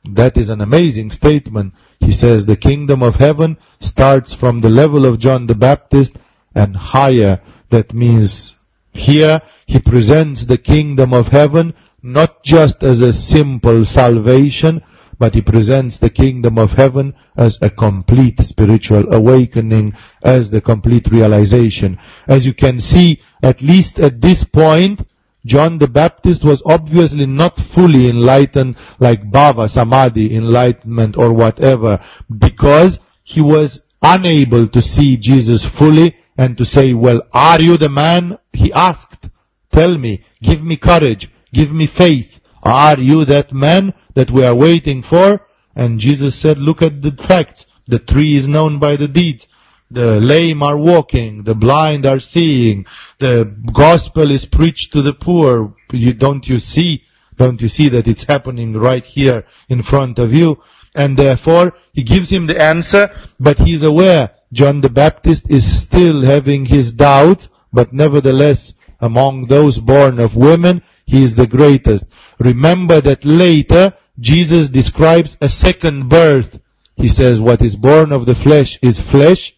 That 0.05 0.37
is 0.37 0.49
an 0.49 0.61
amazing 0.61 1.11
statement. 1.11 1.75
He 1.99 2.13
says 2.13 2.47
the 2.47 2.57
kingdom 2.57 3.03
of 3.03 3.17
heaven 3.17 3.59
starts 3.81 4.33
from 4.33 4.61
the 4.61 4.71
level 4.71 5.05
of 5.05 5.19
John 5.19 5.49
the 5.49 5.57
Baptist 5.57 6.17
and 6.55 6.77
higher. 6.77 7.41
That 7.71 7.93
means 7.93 8.55
here 8.93 9.43
he 9.67 9.81
presents 9.81 10.45
the 10.45 10.59
kingdom 10.59 11.13
of 11.13 11.29
heaven 11.29 11.75
not 12.01 12.45
just 12.45 12.85
as 12.85 13.01
a 13.01 13.13
simple 13.13 13.85
salvation, 13.85 14.83
but 15.19 15.35
he 15.35 15.43
presents 15.43 15.97
the 15.97 16.11
kingdom 16.11 16.59
of 16.59 16.73
heaven 16.73 17.15
as 17.37 17.61
a 17.63 17.71
complete 17.71 18.41
spiritual 18.41 19.15
awakening, 19.15 19.95
as 20.23 20.51
the 20.51 20.61
complete 20.61 21.09
realization. 21.09 21.99
As 22.27 22.45
you 22.45 22.55
can 22.55 22.81
see, 22.81 23.23
at 23.43 23.63
least 23.63 23.99
at 23.99 24.21
this 24.21 24.45
point, 24.45 25.07
John 25.45 25.79
the 25.79 25.87
Baptist 25.87 26.45
was 26.45 26.63
obviously 26.67 27.27
not 27.27 27.57
fully 27.57 28.09
enlightened 28.09 28.77
like 28.99 29.31
Bhava, 29.31 29.71
Samadhi, 29.71 30.35
enlightenment 30.35 31.17
or 31.17 31.33
whatever, 31.33 32.01
because 32.37 32.99
he 33.23 33.41
was 33.41 33.81
unable 34.03 34.67
to 34.69 34.83
see 34.83 35.17
Jesus 35.17 35.65
fully 35.65 36.17
and 36.37 36.59
to 36.59 36.65
say, 36.65 36.93
well, 36.93 37.23
are 37.33 37.61
you 37.61 37.77
the 37.77 37.89
man? 37.89 38.39
He 38.53 38.73
asked, 38.73 39.29
tell 39.73 39.97
me, 39.97 40.25
give 40.43 40.63
me 40.63 40.77
courage, 40.77 41.31
give 41.53 41.73
me 41.73 41.87
faith. 41.87 42.41
Are 42.67 42.99
you 42.99 43.25
that 43.27 43.53
man 43.53 43.95
that 44.15 44.31
we 44.31 44.45
are 44.45 44.55
waiting 44.55 45.03
for? 45.03 45.47
And 45.77 46.01
Jesus 46.01 46.35
said, 46.35 46.59
look 46.59 46.83
at 46.83 47.01
the 47.01 47.13
facts. 47.13 47.67
The 47.87 47.99
tree 48.01 48.37
is 48.37 48.49
known 48.49 48.79
by 48.79 48.97
the 48.97 49.09
deeds. 49.09 49.47
The 49.89 50.21
lame 50.21 50.65
are 50.65 50.77
walking, 50.77 51.45
the 51.45 51.55
blind 51.55 52.07
are 52.07 52.19
seeing, 52.19 52.87
the 53.21 53.45
gospel 53.73 54.33
is 54.33 54.45
preached 54.45 54.93
to 54.95 55.03
the 55.03 55.13
poor. 55.13 55.77
You, 55.93 56.13
don't 56.13 56.45
you 56.49 56.59
see? 56.59 57.05
Don't 57.37 57.61
you 57.61 57.69
see 57.69 57.91
that 57.91 58.09
it's 58.09 58.25
happening 58.25 58.73
right 58.73 59.05
here 59.05 59.47
in 59.69 59.85
front 59.85 60.19
of 60.19 60.35
you? 60.35 60.61
And 60.93 61.17
therefore, 61.17 61.75
he 61.93 62.03
gives 62.03 62.31
him 62.31 62.49
the 62.49 62.61
answer, 62.61 63.15
but 63.39 63.61
he's 63.61 63.85
aware 63.85 64.33
John 64.53 64.81
the 64.81 64.89
Baptist 64.89 65.51
is 65.51 65.83
still 65.83 66.23
having 66.23 66.67
his 66.67 66.91
doubts, 66.91 67.49
but 67.73 67.93
nevertheless, 67.93 68.75
among 69.01 69.47
those 69.47 69.79
born 69.79 70.19
of 70.19 70.35
women, 70.35 70.83
he 71.05 71.23
is 71.23 71.37
the 71.37 71.47
greatest. 71.47 72.05
Remember 72.39 73.01
that 73.01 73.25
later, 73.25 73.95
Jesus 74.19 74.69
describes 74.69 75.37
a 75.41 75.49
second 75.49 76.09
birth. 76.09 76.59
He 76.97 77.09
says, 77.09 77.41
what 77.41 77.63
is 77.63 77.77
born 77.77 78.13
of 78.13 78.27
the 78.27 78.35
flesh 78.35 78.79
is 78.83 78.99
flesh, 78.99 79.55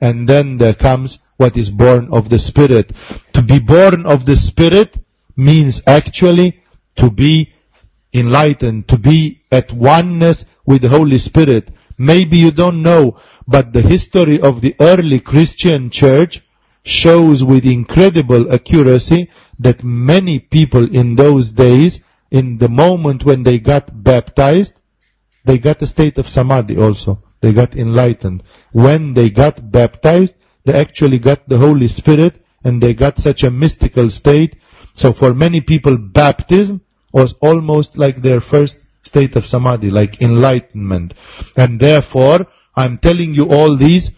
and 0.00 0.28
then 0.28 0.56
there 0.56 0.74
comes 0.74 1.20
what 1.36 1.56
is 1.56 1.70
born 1.70 2.08
of 2.12 2.28
the 2.28 2.38
Spirit. 2.38 2.92
To 3.34 3.42
be 3.42 3.58
born 3.58 4.06
of 4.06 4.26
the 4.26 4.36
Spirit 4.36 4.96
means 5.36 5.82
actually 5.86 6.60
to 6.96 7.10
be 7.10 7.52
enlightened, 8.12 8.88
to 8.88 8.98
be 8.98 9.42
at 9.50 9.72
oneness 9.72 10.44
with 10.66 10.82
the 10.82 10.88
Holy 10.88 11.18
Spirit. 11.18 11.70
Maybe 11.96 12.38
you 12.38 12.50
don't 12.50 12.82
know, 12.82 13.18
but 13.46 13.72
the 13.72 13.82
history 13.82 14.40
of 14.40 14.60
the 14.60 14.76
early 14.78 15.20
Christian 15.20 15.90
church 15.90 16.42
shows 16.84 17.44
with 17.44 17.64
incredible 17.64 18.52
accuracy 18.52 19.30
that 19.58 19.84
many 19.84 20.38
people 20.38 20.94
in 20.94 21.14
those 21.14 21.50
days, 21.50 22.00
in 22.32 22.56
the 22.56 22.70
moment 22.70 23.24
when 23.26 23.42
they 23.42 23.58
got 23.58 23.90
baptized, 23.92 24.72
they 25.44 25.58
got 25.58 25.82
a 25.82 25.86
state 25.86 26.16
of 26.16 26.26
samadhi 26.26 26.78
also. 26.78 27.22
They 27.42 27.52
got 27.52 27.76
enlightened. 27.76 28.42
When 28.72 29.12
they 29.12 29.28
got 29.28 29.70
baptized, 29.70 30.34
they 30.64 30.72
actually 30.72 31.18
got 31.18 31.46
the 31.46 31.58
Holy 31.58 31.88
Spirit 31.88 32.42
and 32.64 32.82
they 32.82 32.94
got 32.94 33.18
such 33.18 33.44
a 33.44 33.50
mystical 33.50 34.08
state. 34.08 34.56
So 34.94 35.12
for 35.12 35.34
many 35.34 35.60
people, 35.60 35.98
baptism 35.98 36.80
was 37.12 37.34
almost 37.34 37.98
like 37.98 38.22
their 38.22 38.40
first 38.40 38.80
state 39.02 39.36
of 39.36 39.44
samadhi, 39.46 39.90
like 39.90 40.22
enlightenment. 40.22 41.12
And 41.54 41.78
therefore, 41.78 42.46
I'm 42.74 42.96
telling 42.96 43.34
you 43.34 43.50
all 43.50 43.76
these 43.76 44.12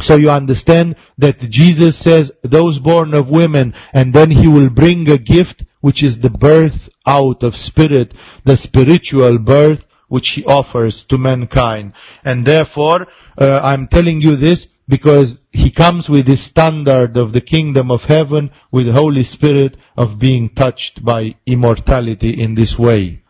so 0.00 0.16
you 0.16 0.30
understand 0.30 0.96
that 1.18 1.38
Jesus 1.38 1.96
says, 1.96 2.32
those 2.42 2.80
born 2.80 3.14
of 3.14 3.30
women, 3.30 3.74
and 3.92 4.12
then 4.12 4.30
he 4.30 4.48
will 4.48 4.68
bring 4.68 5.08
a 5.08 5.18
gift, 5.18 5.62
which 5.84 6.02
is 6.02 6.22
the 6.22 6.30
birth 6.30 6.88
out 7.04 7.42
of 7.42 7.54
spirit, 7.54 8.14
the 8.44 8.56
spiritual 8.56 9.36
birth, 9.36 9.84
which 10.08 10.30
he 10.30 10.42
offers 10.46 11.04
to 11.04 11.18
mankind. 11.18 11.92
And 12.24 12.46
therefore, 12.46 13.08
uh, 13.36 13.60
I'm 13.62 13.88
telling 13.88 14.22
you 14.22 14.36
this 14.36 14.66
because 14.88 15.38
he 15.52 15.70
comes 15.70 16.08
with 16.08 16.24
the 16.24 16.38
standard 16.38 17.18
of 17.18 17.34
the 17.34 17.42
kingdom 17.42 17.90
of 17.90 18.02
heaven 18.04 18.50
with 18.70 18.88
Holy 18.88 19.24
Spirit 19.24 19.76
of 19.94 20.18
being 20.18 20.48
touched 20.48 21.04
by 21.04 21.34
immortality 21.44 22.30
in 22.30 22.54
this 22.54 22.78
way. 22.78 23.22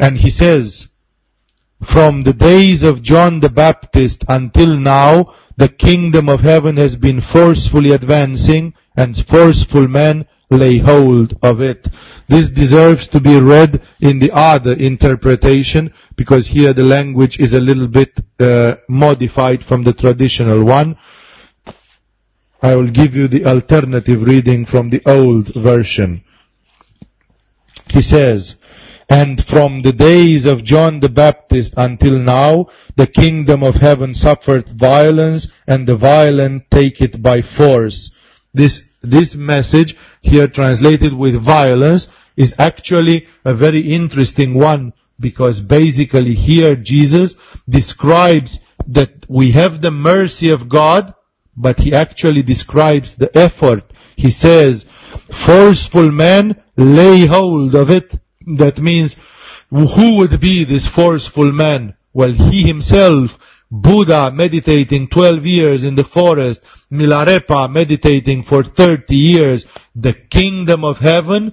And 0.00 0.18
he 0.18 0.30
says, 0.30 0.88
from 1.80 2.24
the 2.24 2.32
days 2.32 2.82
of 2.82 3.02
John 3.02 3.38
the 3.38 3.50
Baptist 3.50 4.24
until 4.28 4.76
now, 4.76 5.36
the 5.56 5.68
kingdom 5.68 6.28
of 6.28 6.40
heaven 6.40 6.76
has 6.76 6.96
been 6.96 7.20
forcefully 7.20 7.92
advancing 7.92 8.74
and 8.96 9.16
forceful 9.16 9.86
men 9.86 10.26
lay 10.50 10.78
hold 10.78 11.38
of 11.42 11.60
it. 11.60 11.86
This 12.26 12.48
deserves 12.48 13.08
to 13.08 13.20
be 13.20 13.38
read 13.38 13.82
in 14.00 14.18
the 14.18 14.32
other 14.32 14.72
interpretation 14.72 15.92
because 16.16 16.46
here 16.46 16.72
the 16.72 16.84
language 16.84 17.38
is 17.38 17.54
a 17.54 17.60
little 17.60 17.88
bit 17.88 18.18
uh, 18.40 18.76
modified 18.88 19.62
from 19.62 19.84
the 19.84 19.92
traditional 19.92 20.64
one. 20.64 20.98
I 22.60 22.74
will 22.74 22.88
give 22.88 23.14
you 23.14 23.28
the 23.28 23.46
alternative 23.46 24.22
reading 24.22 24.66
from 24.66 24.90
the 24.90 25.02
old 25.06 25.46
version. 25.54 26.24
He 27.90 28.02
says, 28.02 28.62
and 29.08 29.42
from 29.42 29.80
the 29.82 29.92
days 29.92 30.44
of 30.44 30.64
John 30.64 31.00
the 31.00 31.08
Baptist 31.08 31.74
until 31.76 32.18
now, 32.18 32.66
the 32.96 33.06
kingdom 33.06 33.62
of 33.62 33.76
heaven 33.76 34.12
suffered 34.12 34.68
violence, 34.68 35.50
and 35.66 35.86
the 35.86 35.96
violent 35.96 36.70
take 36.70 37.00
it 37.00 37.22
by 37.22 37.40
force. 37.40 38.14
This, 38.52 38.92
this 39.00 39.34
message, 39.34 39.96
here 40.20 40.48
translated 40.48 41.12
with 41.12 41.34
violence, 41.34 42.08
is 42.36 42.54
actually 42.58 43.26
a 43.44 43.54
very 43.54 43.80
interesting 43.80 44.54
one, 44.54 44.92
because 45.18 45.60
basically 45.60 46.34
here 46.34 46.76
Jesus 46.76 47.34
describes 47.68 48.58
that 48.86 49.24
we 49.28 49.52
have 49.52 49.80
the 49.80 49.90
mercy 49.90 50.50
of 50.50 50.68
God, 50.68 51.14
but 51.56 51.80
he 51.80 51.92
actually 51.94 52.42
describes 52.42 53.16
the 53.16 53.36
effort. 53.36 53.92
He 54.16 54.30
says, 54.30 54.86
forceful 55.32 56.10
men 56.10 56.62
lay 56.76 57.26
hold 57.26 57.74
of 57.74 57.90
it 57.90 58.14
that 58.56 58.78
means, 58.78 59.16
who 59.70 60.18
would 60.18 60.40
be 60.40 60.64
this 60.64 60.86
forceful 60.86 61.52
man? 61.52 61.94
Well, 62.12 62.32
he 62.32 62.62
himself, 62.62 63.47
Buddha 63.70 64.30
meditating 64.30 65.08
12 65.08 65.46
years 65.46 65.84
in 65.84 65.94
the 65.94 66.04
forest, 66.04 66.62
Milarepa 66.90 67.70
meditating 67.70 68.42
for 68.42 68.62
30 68.62 69.14
years, 69.14 69.66
the 69.94 70.14
kingdom 70.14 70.84
of 70.84 70.98
heaven 70.98 71.52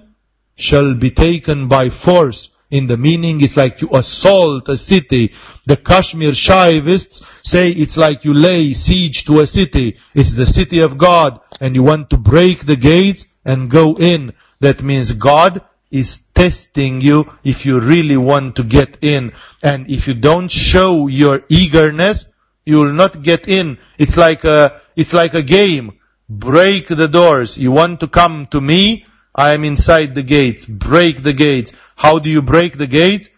shall 0.54 0.94
be 0.94 1.10
taken 1.10 1.68
by 1.68 1.90
force. 1.90 2.50
In 2.70 2.86
the 2.88 2.96
meaning, 2.96 3.40
it's 3.42 3.56
like 3.56 3.80
you 3.80 3.90
assault 3.92 4.68
a 4.68 4.76
city. 4.76 5.34
The 5.66 5.76
Kashmir 5.76 6.32
Shaivists 6.32 7.24
say 7.44 7.70
it's 7.70 7.96
like 7.96 8.24
you 8.24 8.34
lay 8.34 8.72
siege 8.72 9.24
to 9.26 9.40
a 9.40 9.46
city. 9.46 9.98
It's 10.14 10.32
the 10.32 10.46
city 10.46 10.80
of 10.80 10.98
God, 10.98 11.40
and 11.60 11.76
you 11.76 11.84
want 11.84 12.10
to 12.10 12.16
break 12.16 12.66
the 12.66 12.76
gates 12.76 13.24
and 13.44 13.70
go 13.70 13.94
in. 13.94 14.32
That 14.60 14.82
means 14.82 15.12
God 15.12 15.60
is 15.96 16.28
testing 16.34 17.00
you 17.00 17.32
if 17.42 17.64
you 17.64 17.80
really 17.80 18.18
want 18.18 18.56
to 18.56 18.64
get 18.64 18.98
in. 19.00 19.32
And 19.62 19.90
if 19.90 20.06
you 20.06 20.14
don't 20.14 20.50
show 20.50 21.06
your 21.06 21.42
eagerness, 21.48 22.26
you 22.66 22.78
will 22.80 22.92
not 22.92 23.22
get 23.22 23.48
in. 23.48 23.78
It's 23.96 24.16
like 24.16 24.44
a, 24.44 24.82
it's 24.94 25.14
like 25.14 25.34
a 25.34 25.42
game. 25.42 25.98
Break 26.28 26.88
the 26.88 27.08
doors. 27.08 27.56
You 27.56 27.72
want 27.72 28.00
to 28.00 28.08
come 28.08 28.46
to 28.48 28.60
me? 28.60 29.06
I 29.34 29.52
am 29.52 29.64
inside 29.64 30.14
the 30.14 30.22
gates. 30.22 30.66
Break 30.66 31.22
the 31.22 31.32
gates. 31.32 31.72
How 31.96 32.18
do 32.18 32.28
you 32.28 32.42
break 32.42 32.76
the 32.76 32.86
gates? 32.86 33.30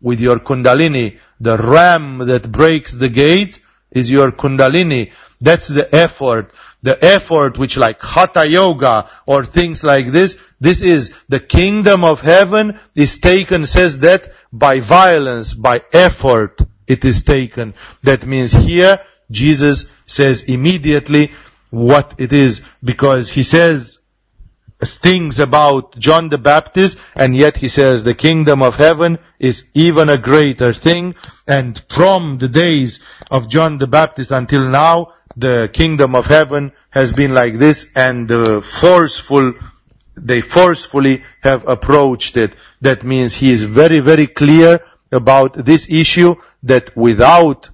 With 0.00 0.20
your 0.20 0.38
kundalini. 0.38 1.18
The 1.40 1.58
ram 1.58 2.18
that 2.18 2.50
breaks 2.50 2.92
the 2.92 3.08
gates 3.08 3.60
is 3.90 4.10
your 4.10 4.32
kundalini. 4.32 5.12
That's 5.40 5.68
the 5.68 5.94
effort 5.94 6.52
the 6.82 7.04
effort 7.04 7.58
which 7.58 7.76
like 7.76 8.00
hatha 8.00 8.46
yoga 8.46 9.08
or 9.26 9.44
things 9.44 9.82
like 9.82 10.12
this, 10.12 10.40
this 10.60 10.80
is 10.80 11.16
the 11.28 11.40
kingdom 11.40 12.04
of 12.04 12.20
heaven 12.20 12.78
is 12.94 13.18
taken, 13.20 13.66
says 13.66 14.00
that 14.00 14.32
by 14.52 14.80
violence, 14.80 15.54
by 15.54 15.82
effort 15.92 16.60
it 16.86 17.04
is 17.04 17.24
taken. 17.24 17.74
That 18.02 18.26
means 18.26 18.52
here 18.52 19.00
Jesus 19.30 19.92
says 20.06 20.44
immediately 20.44 21.32
what 21.70 22.14
it 22.18 22.32
is 22.32 22.66
because 22.82 23.30
he 23.30 23.42
says 23.42 23.98
things 24.80 25.40
about 25.40 25.98
John 25.98 26.28
the 26.28 26.38
Baptist, 26.38 26.98
and 27.16 27.34
yet 27.34 27.56
he 27.56 27.66
says 27.66 28.04
the 28.04 28.14
kingdom 28.14 28.62
of 28.62 28.76
heaven 28.76 29.18
is 29.40 29.68
even 29.74 30.08
a 30.08 30.16
greater 30.16 30.72
thing. 30.72 31.16
And 31.46 31.82
from 31.88 32.38
the 32.38 32.48
days 32.48 33.00
of 33.30 33.48
John 33.48 33.78
the 33.78 33.88
Baptist 33.88 34.30
until 34.30 34.68
now, 34.68 35.14
the 35.38 35.70
kingdom 35.72 36.16
of 36.16 36.26
heaven 36.26 36.72
has 36.90 37.12
been 37.12 37.32
like 37.32 37.58
this, 37.58 37.92
and 37.94 38.26
the 38.28 38.60
forceful, 38.60 39.54
they 40.16 40.40
forcefully 40.40 41.22
have 41.40 41.68
approached 41.68 42.36
it. 42.36 42.54
That 42.80 43.04
means 43.04 43.34
he 43.34 43.52
is 43.52 43.62
very, 43.62 44.00
very 44.00 44.26
clear 44.26 44.80
about 45.12 45.64
this 45.64 45.88
issue 45.88 46.34
that 46.64 46.96
without 46.96 47.70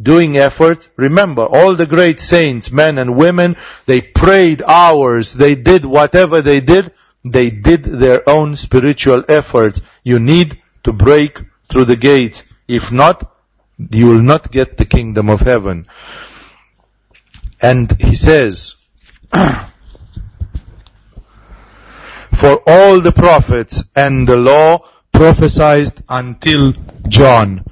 doing 0.00 0.36
efforts. 0.36 0.90
Remember, 0.96 1.46
all 1.46 1.74
the 1.74 1.86
great 1.86 2.20
saints, 2.20 2.70
men 2.70 2.98
and 2.98 3.16
women, 3.16 3.56
they 3.86 4.02
prayed 4.02 4.62
hours, 4.62 5.32
they 5.32 5.54
did 5.54 5.86
whatever 5.86 6.42
they 6.42 6.60
did, 6.60 6.92
they 7.24 7.48
did 7.48 7.82
their 7.82 8.28
own 8.28 8.56
spiritual 8.56 9.24
efforts. 9.26 9.80
You 10.04 10.18
need 10.18 10.60
to 10.84 10.92
break 10.92 11.40
through 11.68 11.86
the 11.86 11.96
gates. 11.96 12.44
If 12.68 12.92
not, 12.92 13.32
you 13.78 14.06
will 14.08 14.22
not 14.22 14.52
get 14.52 14.76
the 14.76 14.84
kingdom 14.84 15.30
of 15.30 15.40
heaven. 15.40 15.86
And 17.68 18.00
he 18.00 18.14
says, 18.14 18.76
for 22.32 22.62
all 22.64 23.00
the 23.00 23.10
prophets 23.10 23.90
and 23.96 24.28
the 24.28 24.36
law 24.36 24.88
prophesied 25.12 25.92
until 26.08 26.74
John. 27.08 27.64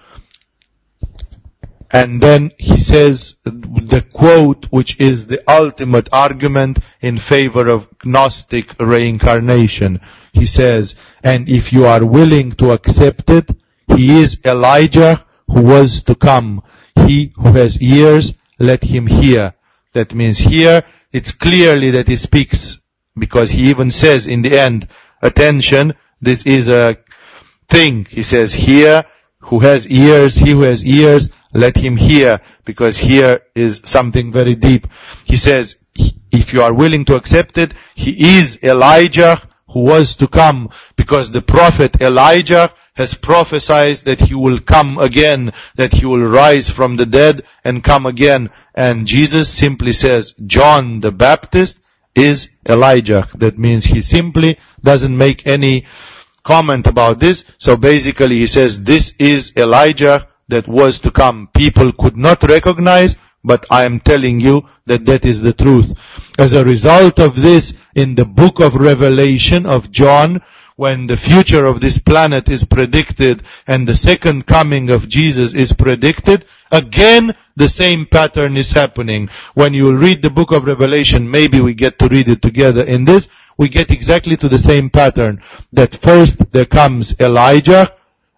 And 1.93 2.21
then 2.21 2.51
he 2.59 2.77
says 2.77 3.37
the 3.45 4.05
quote, 4.13 4.67
which 4.71 4.99
is 4.99 5.29
the 5.29 5.49
ultimate 5.49 6.09
argument 6.13 6.81
in 7.01 7.19
favor 7.19 7.69
of 7.69 7.87
Gnostic 8.05 8.75
reincarnation. 8.81 10.01
He 10.33 10.47
says, 10.47 10.97
and 11.23 11.49
if 11.49 11.73
you 11.73 11.87
are 11.87 12.05
willing 12.05 12.51
to 12.57 12.73
accept 12.73 13.31
it, 13.31 13.49
he 13.87 14.21
is 14.21 14.41
Elijah 14.45 15.25
who 15.47 15.63
was 15.63 16.03
to 16.09 16.17
come. 16.17 16.65
He 16.97 17.33
who 17.37 17.53
has 17.53 17.81
ears, 17.81 18.35
let 18.59 18.83
him 18.83 19.07
hear. 19.07 19.55
That 19.95 20.13
means 20.13 20.39
here, 20.39 20.83
it's 21.13 21.33
clearly 21.33 21.93
that 21.93 22.09
he 22.09 22.17
speaks, 22.17 22.79
because 23.17 23.51
he 23.51 23.71
even 23.71 23.91
says 23.91 24.27
in 24.27 24.43
the 24.43 24.59
end, 24.59 24.89
attention, 25.23 25.95
this 26.21 26.45
is 26.45 26.69
a 26.69 26.99
thing. 27.69 28.05
He 28.11 28.25
says, 28.25 28.53
here, 28.53 29.05
who 29.39 29.61
has 29.61 29.89
ears, 29.89 30.37
he 30.37 30.51
who 30.51 30.63
has 30.63 30.85
ears, 30.85 31.31
let 31.53 31.77
him 31.77 31.97
hear, 31.97 32.41
because 32.65 32.99
here 32.99 33.43
is 33.55 33.83
something 33.85 34.33
very 34.33 34.57
deep. 34.57 34.89
He 35.25 35.37
says, 35.37 35.77
if 36.33 36.53
you 36.53 36.63
are 36.63 36.75
willing 36.75 37.05
to 37.05 37.15
accept 37.15 37.57
it, 37.57 37.73
he 37.95 38.39
is 38.39 38.59
Elijah 38.63 39.41
who 39.69 39.81
was 39.81 40.17
to 40.17 40.27
come, 40.27 40.71
because 40.97 41.31
the 41.31 41.43
prophet 41.43 42.01
Elijah 42.01 42.73
has 42.95 43.15
prophesied 43.15 43.97
that 44.07 44.21
he 44.21 44.35
will 44.35 44.61
come 44.61 44.99
again, 44.99 45.53
that 45.75 45.93
he 45.93 46.07
will 46.07 46.23
rise 46.23 46.71
from 46.71 46.97
the 46.97 47.07
dead 47.07 47.43
and 47.65 47.83
come 47.83 48.07
again. 48.07 48.51
And 48.75 49.07
Jesus 49.07 49.49
simply 49.49 49.93
says, 49.93 50.33
John 50.47 51.01
the 51.01 51.11
Baptist 51.11 51.81
is 52.15 52.57
Elijah. 52.69 53.29
That 53.35 53.59
means 53.59 53.85
he 53.85 54.01
simply 54.01 54.59
doesn't 54.83 55.17
make 55.17 55.47
any 55.47 55.87
comment 56.45 56.87
about 56.87 57.19
this. 57.19 57.45
So 57.59 57.77
basically 57.77 58.39
he 58.39 58.47
says, 58.47 58.85
this 58.85 59.15
is 59.19 59.57
Elijah 59.57 60.29
that 60.49 60.69
was 60.69 61.01
to 61.01 61.11
come 61.11 61.49
people 61.53 61.93
could 61.93 62.17
not 62.17 62.45
recognize, 62.45 63.17
but 63.43 63.67
I 63.71 63.85
am 63.85 63.99
telling 63.99 64.39
you 64.39 64.69
that 64.87 65.05
that 65.07 65.25
is 65.25 65.41
the 65.41 65.53
truth. 65.53 65.93
As 66.39 66.53
a 66.53 66.65
result 66.65 67.19
of 67.19 67.35
this, 67.35 67.75
in 67.95 68.15
the 68.15 68.25
book 68.25 68.61
of 68.61 68.75
Revelation 68.75 69.67
of 69.67 69.91
John, 69.91 70.43
when 70.77 71.07
the 71.07 71.17
future 71.17 71.65
of 71.67 71.81
this 71.81 71.99
planet 71.99 72.49
is 72.49 72.65
predicted 72.65 73.43
and 73.67 73.87
the 73.87 73.95
second 73.95 74.47
coming 74.47 74.91
of 74.91 75.09
Jesus 75.09 75.55
is 75.55 75.73
predicted, 75.73 76.45
again 76.73 77.37
the 77.57 77.69
same 77.69 78.07
pattern 78.07 78.57
is 78.57 78.73
happening. 78.73 79.29
When 79.55 79.73
you 79.75 79.97
read 79.97 80.23
the 80.23 80.31
book 80.31 80.51
of 80.51 80.65
Revelation, 80.65 81.31
maybe 81.31 81.61
we 81.61 81.75
get 81.75 81.99
to 82.01 82.09
read 82.09 82.29
it 82.29 82.43
together 82.43 82.83
in 82.83 83.05
this, 83.05 83.29
we 83.57 83.69
get 83.69 83.93
exactly 83.93 84.37
to 84.37 84.49
the 84.49 84.59
same 84.59 84.91
pattern. 84.91 85.43
That 85.73 85.95
first 85.95 86.39
there 86.51 86.65
comes 86.65 87.15
Elijah, 87.21 87.95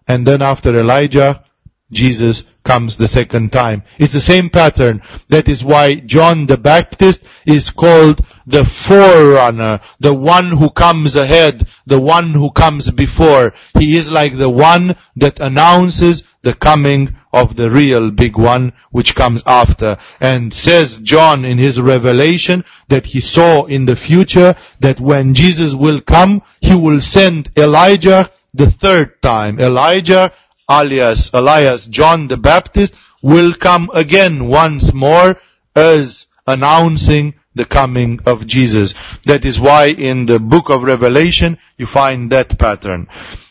and 0.07 0.25
then 0.25 0.43
after 0.43 0.79
Elijah, 0.79 1.43
Jesus 1.91 2.53
comes 2.63 2.97
the 2.97 3.07
second 3.07 3.53
time. 3.53 3.83
It's 3.97 4.13
the 4.13 4.19
same 4.19 4.49
pattern. 4.49 5.01
That 5.29 5.47
is 5.47 5.63
why 5.63 5.95
John 5.95 6.45
the 6.45 6.57
Baptist 6.57 7.23
is 7.45 7.69
called 7.69 8.25
the 8.45 8.65
forerunner, 8.65 9.79
the 9.99 10.13
one 10.13 10.51
who 10.51 10.69
comes 10.69 11.15
ahead, 11.15 11.67
the 11.85 11.99
one 11.99 12.33
who 12.33 12.51
comes 12.51 12.91
before. 12.91 13.53
He 13.77 13.95
is 13.95 14.11
like 14.11 14.37
the 14.37 14.49
one 14.49 14.97
that 15.15 15.39
announces 15.39 16.23
the 16.41 16.53
coming 16.53 17.15
of 17.31 17.55
the 17.55 17.69
real 17.69 18.11
big 18.11 18.37
one 18.37 18.73
which 18.91 19.15
comes 19.15 19.43
after. 19.45 19.97
And 20.19 20.53
says 20.53 20.99
John 20.99 21.45
in 21.45 21.57
his 21.57 21.79
revelation 21.79 22.65
that 22.89 23.05
he 23.05 23.21
saw 23.21 23.65
in 23.65 23.85
the 23.85 23.95
future 23.95 24.55
that 24.81 24.99
when 24.99 25.33
Jesus 25.33 25.73
will 25.73 26.01
come, 26.01 26.41
he 26.59 26.75
will 26.75 26.99
send 26.99 27.51
Elijah 27.57 28.29
the 28.53 28.71
third 28.71 29.21
time. 29.21 29.59
Elijah 29.59 30.33
alias 30.69 31.33
Elias 31.33 31.85
John 31.85 32.27
the 32.27 32.37
Baptist 32.37 32.93
will 33.21 33.53
come 33.53 33.89
again 33.93 34.47
once 34.47 34.93
more 34.93 35.39
as 35.75 36.27
announcing 36.45 37.33
the 37.55 37.65
coming 37.65 38.19
of 38.25 38.47
Jesus. 38.47 38.93
That 39.23 39.43
is 39.43 39.59
why 39.59 39.85
in 39.85 40.25
the 40.25 40.39
book 40.39 40.69
of 40.69 40.83
Revelation 40.83 41.57
you 41.77 41.85
find 41.85 42.31
that 42.31 42.57
pattern. 42.57 43.07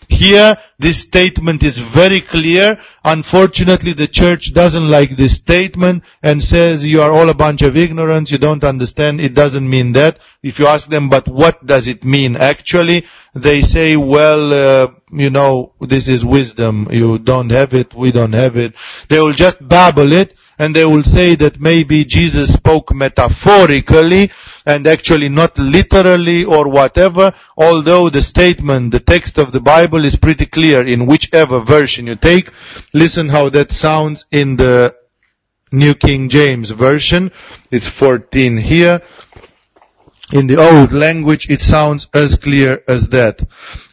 Here, 0.08 0.56
this 0.78 1.00
statement 1.00 1.64
is 1.64 1.78
very 1.78 2.20
clear. 2.20 2.80
Unfortunately, 3.04 3.92
the 3.92 4.06
church 4.06 4.54
doesn't 4.54 4.88
like 4.88 5.16
this 5.16 5.34
statement 5.34 6.04
and 6.22 6.42
says 6.42 6.86
you 6.86 7.02
are 7.02 7.10
all 7.10 7.28
a 7.28 7.34
bunch 7.34 7.62
of 7.62 7.76
ignorance, 7.76 8.30
you 8.30 8.38
don't 8.38 8.62
understand, 8.62 9.20
it 9.20 9.34
doesn't 9.34 9.68
mean 9.68 9.92
that. 9.92 10.20
If 10.44 10.60
you 10.60 10.68
ask 10.68 10.88
them, 10.88 11.08
but 11.08 11.26
what 11.26 11.66
does 11.66 11.88
it 11.88 12.04
mean 12.04 12.36
actually? 12.36 13.06
They 13.34 13.62
say, 13.62 13.96
well, 13.96 14.52
uh, 14.52 14.88
you 15.10 15.30
know, 15.30 15.72
this 15.80 16.08
is 16.08 16.24
wisdom, 16.24 16.88
you 16.90 17.18
don't 17.18 17.50
have 17.50 17.74
it, 17.74 17.94
we 17.94 18.12
don't 18.12 18.32
have 18.32 18.56
it. 18.56 18.74
They 19.08 19.20
will 19.20 19.32
just 19.32 19.66
babble 19.66 20.12
it 20.12 20.34
and 20.58 20.74
they 20.74 20.84
will 20.84 21.02
say 21.04 21.34
that 21.36 21.60
maybe 21.60 22.04
Jesus 22.04 22.52
spoke 22.52 22.94
metaphorically 22.94 24.30
and 24.64 24.86
actually 24.86 25.28
not 25.28 25.58
literally 25.58 26.44
or 26.44 26.68
whatever, 26.68 27.34
although 27.56 28.08
the 28.08 28.22
statement, 28.22 28.90
the 28.90 29.00
text 29.00 29.38
of 29.38 29.52
the 29.52 29.60
Bible 29.60 30.04
is 30.04 30.16
pretty 30.16 30.46
clear 30.46 30.84
in 30.84 31.06
whichever 31.06 31.60
version 31.60 32.06
you 32.06 32.16
take. 32.16 32.50
Listen 32.92 33.28
how 33.28 33.48
that 33.50 33.70
sounds 33.70 34.26
in 34.30 34.56
the 34.56 34.96
New 35.72 35.94
King 35.94 36.28
James 36.28 36.70
Version. 36.70 37.32
It's 37.70 37.86
14 37.86 38.56
here. 38.56 39.02
In 40.32 40.48
the 40.48 40.56
old 40.56 40.92
language, 40.92 41.48
it 41.50 41.60
sounds 41.60 42.08
as 42.12 42.34
clear 42.36 42.82
as 42.88 43.08
that. 43.10 43.46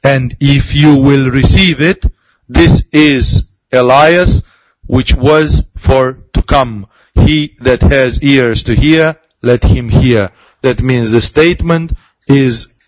And 0.04 0.36
if 0.40 0.74
you 0.74 0.96
will 0.96 1.30
receive 1.30 1.80
it, 1.80 2.04
this 2.50 2.86
is 2.92 3.52
Elias, 3.72 4.44
which 4.88 5.14
was 5.14 5.70
for 5.78 6.14
to 6.34 6.42
come. 6.42 6.88
He 7.14 7.56
that 7.62 7.84
has 7.84 8.24
ears 8.24 8.64
to 8.64 8.76
hear, 8.76 9.20
let 9.44 9.64
him 9.64 9.90
hear. 9.90 10.32
That 10.62 10.82
means 10.82 11.12
the 11.12 11.22
statement 11.22 11.94
is 12.28 12.80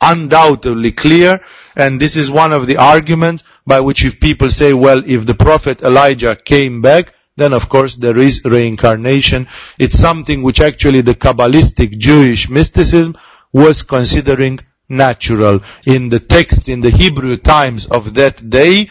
undoubtedly 0.00 0.92
clear, 0.92 1.40
and 1.76 2.00
this 2.00 2.16
is 2.16 2.30
one 2.30 2.52
of 2.52 2.66
the 2.66 2.78
arguments 2.78 3.44
by 3.66 3.80
which 3.80 4.04
if 4.04 4.20
people 4.20 4.50
say, 4.50 4.72
well, 4.72 5.02
if 5.06 5.24
the 5.24 5.34
prophet 5.34 5.82
Elijah 5.82 6.36
came 6.36 6.82
back, 6.82 7.14
then 7.36 7.52
of 7.52 7.68
course 7.68 7.96
there 7.96 8.18
is 8.18 8.44
reincarnation. 8.44 9.46
It's 9.78 9.98
something 9.98 10.42
which 10.42 10.60
actually 10.60 11.02
the 11.02 11.14
Kabbalistic 11.14 11.98
Jewish 11.98 12.48
mysticism 12.48 13.16
was 13.52 13.82
considering 13.82 14.60
natural. 14.88 15.62
In 15.84 16.08
the 16.08 16.20
text, 16.20 16.68
in 16.68 16.80
the 16.80 16.90
Hebrew 16.90 17.36
times 17.36 17.86
of 17.86 18.14
that 18.14 18.48
day, 18.48 18.90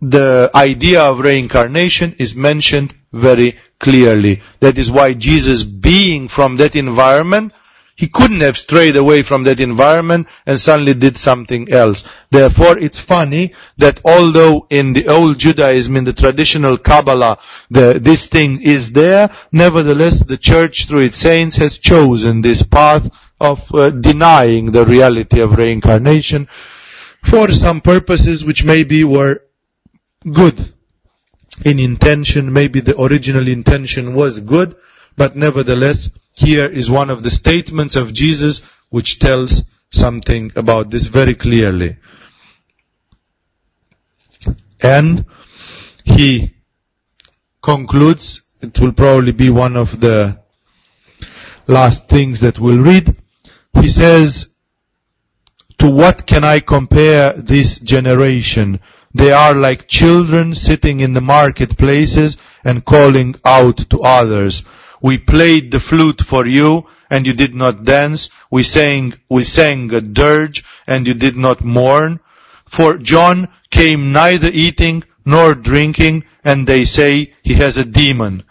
the 0.00 0.50
idea 0.54 1.02
of 1.02 1.18
reincarnation 1.18 2.16
is 2.18 2.34
mentioned 2.34 2.94
very 3.12 3.58
clearly. 3.78 4.42
That 4.60 4.78
is 4.78 4.90
why 4.90 5.14
Jesus 5.14 5.64
being 5.64 6.28
from 6.28 6.56
that 6.56 6.76
environment, 6.76 7.52
he 7.98 8.06
couldn't 8.06 8.42
have 8.42 8.56
strayed 8.56 8.94
away 8.94 9.22
from 9.22 9.42
that 9.42 9.58
environment 9.58 10.28
and 10.46 10.60
suddenly 10.60 10.94
did 10.94 11.16
something 11.16 11.68
else. 11.72 12.08
Therefore, 12.30 12.78
it's 12.78 13.00
funny 13.00 13.54
that 13.78 14.00
although 14.04 14.68
in 14.70 14.92
the 14.92 15.08
old 15.08 15.40
Judaism, 15.40 15.96
in 15.96 16.04
the 16.04 16.12
traditional 16.12 16.78
Kabbalah, 16.78 17.38
the, 17.72 17.98
this 18.00 18.28
thing 18.28 18.62
is 18.62 18.92
there, 18.92 19.30
nevertheless, 19.50 20.20
the 20.20 20.38
church 20.38 20.86
through 20.86 21.06
its 21.06 21.18
saints 21.18 21.56
has 21.56 21.78
chosen 21.78 22.40
this 22.40 22.62
path 22.62 23.10
of 23.40 23.74
uh, 23.74 23.90
denying 23.90 24.70
the 24.70 24.86
reality 24.86 25.40
of 25.40 25.58
reincarnation 25.58 26.46
for 27.24 27.50
some 27.50 27.80
purposes 27.80 28.44
which 28.44 28.64
maybe 28.64 29.02
were 29.02 29.42
good 30.32 30.72
in 31.64 31.80
intention, 31.80 32.52
maybe 32.52 32.78
the 32.78 33.00
original 33.00 33.48
intention 33.48 34.14
was 34.14 34.38
good, 34.38 34.76
but 35.18 35.36
nevertheless, 35.36 36.10
here 36.34 36.64
is 36.64 36.88
one 36.88 37.10
of 37.10 37.22
the 37.24 37.30
statements 37.30 37.96
of 37.96 38.12
Jesus 38.12 38.64
which 38.88 39.18
tells 39.18 39.64
something 39.90 40.52
about 40.54 40.90
this 40.90 41.08
very 41.08 41.34
clearly. 41.34 41.96
And 44.80 45.26
he 46.04 46.54
concludes, 47.60 48.42
it 48.60 48.78
will 48.78 48.92
probably 48.92 49.32
be 49.32 49.50
one 49.50 49.76
of 49.76 49.98
the 49.98 50.38
last 51.66 52.08
things 52.08 52.40
that 52.40 52.60
we'll 52.60 52.78
read. 52.78 53.16
He 53.74 53.88
says, 53.88 54.54
to 55.78 55.90
what 55.90 56.26
can 56.26 56.44
I 56.44 56.60
compare 56.60 57.32
this 57.32 57.80
generation? 57.80 58.80
They 59.14 59.32
are 59.32 59.54
like 59.54 59.88
children 59.88 60.54
sitting 60.54 61.00
in 61.00 61.12
the 61.14 61.20
marketplaces 61.20 62.36
and 62.62 62.84
calling 62.84 63.34
out 63.44 63.90
to 63.90 64.02
others. 64.02 64.68
We 65.00 65.18
played 65.18 65.70
the 65.70 65.80
flute 65.80 66.22
for 66.22 66.46
you 66.46 66.86
and 67.10 67.26
you 67.26 67.32
did 67.32 67.54
not 67.54 67.84
dance. 67.84 68.30
We 68.50 68.62
sang, 68.62 69.14
we 69.28 69.44
sang 69.44 69.92
a 69.92 70.00
dirge 70.00 70.64
and 70.86 71.06
you 71.06 71.14
did 71.14 71.36
not 71.36 71.64
mourn. 71.64 72.20
For 72.68 72.98
John 72.98 73.48
came 73.70 74.12
neither 74.12 74.50
eating 74.52 75.04
nor 75.24 75.54
drinking 75.54 76.24
and 76.44 76.66
they 76.66 76.84
say 76.84 77.34
he 77.42 77.54
has 77.54 77.78
a 77.78 77.84
demon. 77.84 78.42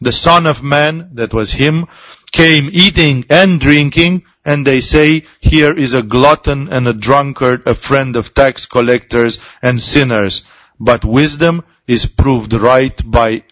The 0.00 0.12
son 0.12 0.46
of 0.46 0.62
man, 0.62 1.10
that 1.14 1.32
was 1.32 1.52
him, 1.52 1.86
came 2.32 2.70
eating 2.72 3.24
and 3.30 3.60
drinking 3.60 4.24
and 4.44 4.66
they 4.66 4.80
say 4.80 5.24
here 5.40 5.76
is 5.76 5.94
a 5.94 6.02
glutton 6.02 6.68
and 6.68 6.88
a 6.88 6.92
drunkard, 6.92 7.66
a 7.66 7.74
friend 7.74 8.16
of 8.16 8.34
tax 8.34 8.66
collectors 8.66 9.38
and 9.60 9.80
sinners. 9.80 10.44
But 10.80 11.04
wisdom 11.04 11.64
is 11.86 12.06
proved 12.06 12.52
right 12.52 12.98
by 13.08 13.44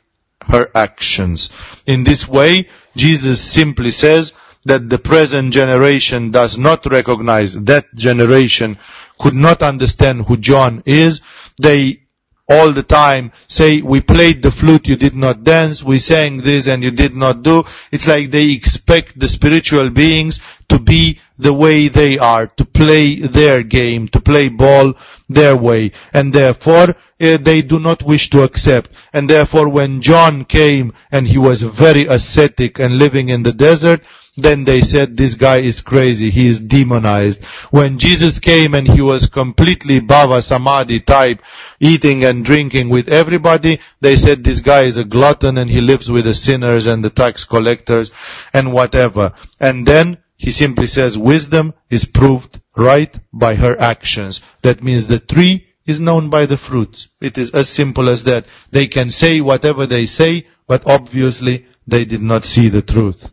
her 0.51 0.71
actions. 0.75 1.53
In 1.87 2.05
this 2.05 2.29
way, 2.29 2.69
Jesus 2.97 3.41
simply 3.41 3.91
says 3.91 4.33
that 4.65 4.89
the 4.89 4.99
present 4.99 5.53
generation 5.55 6.31
does 6.31 6.59
not 6.59 6.85
recognize 6.87 7.55
that 7.65 7.95
generation 7.95 8.79
could 9.19 9.35
not 9.35 9.63
understand 9.63 10.23
who 10.23 10.37
John 10.37 10.83
is. 10.87 11.21
They 11.61 12.03
all 12.51 12.73
the 12.73 12.83
time 12.83 13.31
say, 13.47 13.81
we 13.81 14.01
played 14.01 14.43
the 14.43 14.51
flute, 14.51 14.89
you 14.89 14.97
did 14.97 15.15
not 15.15 15.45
dance, 15.45 15.85
we 15.85 15.99
sang 15.99 16.39
this 16.39 16.67
and 16.67 16.83
you 16.83 16.91
did 16.91 17.15
not 17.15 17.43
do. 17.45 17.65
It's 17.93 18.09
like 18.09 18.31
they 18.31 18.51
expect 18.51 19.19
the 19.19 19.29
spiritual 19.29 19.91
beings 19.91 20.41
to 20.69 20.81
be 20.81 21.21
the 21.39 21.53
way 21.53 21.89
they 21.89 22.19
are, 22.19 22.49
to 22.49 22.65
play 22.65 23.21
their 23.21 23.63
game, 23.63 24.09
to 24.09 24.21
play 24.21 24.49
ball 24.49 24.95
their 25.31 25.57
way. 25.57 25.93
And 26.13 26.33
therefore, 26.33 26.97
uh, 27.21 27.37
they 27.39 27.63
do 27.63 27.79
not 27.79 28.03
wish 28.03 28.31
to 28.31 28.43
accept. 28.43 28.91
And 29.13 29.31
therefore, 29.31 29.69
when 29.69 30.03
John 30.03 30.45
came 30.45 30.93
and 31.11 31.27
he 31.27 31.39
was 31.39 31.63
very 31.63 32.07
ascetic 32.07 32.79
and 32.79 32.99
living 32.99 33.29
in 33.29 33.43
the 33.43 33.53
desert, 33.53 34.03
then 34.37 34.65
they 34.65 34.81
said 34.81 35.17
this 35.17 35.35
guy 35.35 35.59
is 35.59 35.81
crazy, 35.81 36.31
he 36.31 36.47
is 36.47 36.61
demonized. 36.61 37.45
When 37.71 37.99
Jesus 37.99 38.39
came 38.39 38.75
and 38.75 38.87
he 38.87 39.01
was 39.01 39.27
completely 39.27 40.01
Bhava 40.01 40.43
Samadhi 40.43 41.01
type, 41.01 41.43
eating 41.79 42.25
and 42.25 42.45
drinking 42.45 42.89
with 42.89 43.09
everybody, 43.09 43.81
they 44.01 44.17
said 44.17 44.43
this 44.43 44.61
guy 44.61 44.83
is 44.83 44.99
a 44.99 45.05
glutton 45.05 45.59
and 45.59 45.69
he 45.69 45.81
lives 45.81 46.11
with 46.11 46.25
the 46.25 46.35
sinners 46.35 46.87
and 46.87 47.05
the 47.05 47.11
tax 47.11 47.45
collectors 47.45 48.13
and 48.53 48.73
whatever. 48.73 49.33
And 49.59 49.87
then 49.87 50.19
he 50.37 50.53
simply 50.53 50.87
says 50.87 51.19
wisdom 51.19 51.75
is 51.91 52.05
proved 52.05 52.60
right 52.77 53.19
by 53.33 53.55
her 53.55 53.79
actions. 53.81 54.45
That 54.63 54.83
means 54.83 55.07
the 55.07 55.19
tree 55.19 55.67
is 55.87 56.01
known 56.01 56.31
by 56.31 56.47
the 56.47 56.57
fruits. 56.57 57.09
It 57.21 57.39
is 57.39 57.51
as 57.51 57.69
simple 57.69 58.09
as 58.09 58.25
that. 58.25 58.47
They 58.71 58.87
can 58.87 59.11
say 59.11 59.41
whatever 59.41 59.87
they 59.87 60.07
say, 60.07 60.47
but 60.67 60.87
obviously 60.87 61.67
they 61.87 62.05
did 62.05 62.23
not 62.23 62.45
see 62.45 62.69
the 62.69 62.83
truth. 62.83 63.31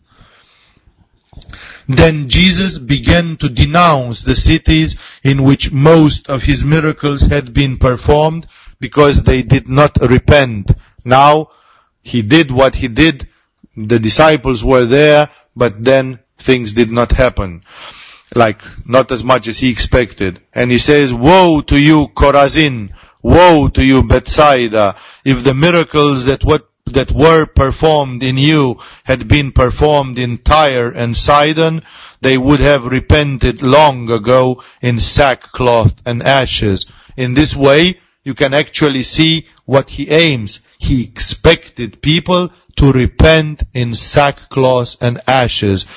Then 1.87 2.27
Jesus 2.27 2.77
began 2.77 3.37
to 3.37 3.49
denounce 3.49 4.21
the 4.21 4.35
cities 4.35 4.97
in 5.23 5.43
which 5.43 5.71
most 5.71 6.29
of 6.29 6.43
his 6.43 6.63
miracles 6.63 7.21
had 7.21 7.53
been 7.53 7.77
performed 7.77 8.47
because 8.79 9.23
they 9.23 9.41
did 9.43 9.69
not 9.69 9.97
repent. 10.01 10.71
Now, 11.05 11.51
he 12.01 12.21
did 12.21 12.51
what 12.51 12.75
he 12.75 12.87
did, 12.87 13.27
the 13.75 13.99
disciples 13.99 14.63
were 14.63 14.85
there, 14.85 15.29
but 15.55 15.83
then 15.83 16.19
things 16.37 16.73
did 16.73 16.91
not 16.91 17.11
happen. 17.11 17.63
Like, 18.35 18.61
not 18.85 19.11
as 19.11 19.23
much 19.23 19.47
as 19.47 19.59
he 19.59 19.69
expected. 19.69 20.41
And 20.53 20.69
he 20.69 20.77
says, 20.77 21.13
woe 21.13 21.61
to 21.61 21.79
you, 21.79 22.07
Chorazin! 22.09 22.93
Woe 23.21 23.69
to 23.69 23.83
you, 23.83 24.03
Bethsaida! 24.03 24.95
If 25.23 25.43
the 25.43 25.53
miracles 25.53 26.25
that 26.25 26.43
what 26.43 26.69
that 26.93 27.11
were 27.11 27.45
performed 27.45 28.23
in 28.23 28.37
you 28.37 28.79
had 29.03 29.27
been 29.27 29.51
performed 29.51 30.17
in 30.17 30.37
Tyre 30.37 30.89
and 30.89 31.15
Sidon, 31.15 31.83
they 32.21 32.37
would 32.37 32.59
have 32.59 32.85
repented 32.85 33.61
long 33.61 34.09
ago 34.09 34.63
in 34.81 34.99
sackcloth 34.99 35.93
and 36.05 36.23
ashes. 36.23 36.85
In 37.15 37.33
this 37.33 37.55
way, 37.55 37.99
you 38.23 38.35
can 38.35 38.53
actually 38.53 39.03
see 39.03 39.47
what 39.65 39.89
he 39.89 40.09
aims. 40.09 40.61
He 40.77 41.03
expected 41.03 42.01
people 42.01 42.51
to 42.77 42.91
repent 42.91 43.63
in 43.73 43.93
sackcloth 43.95 45.01
and 45.01 45.21
ashes. 45.27 45.87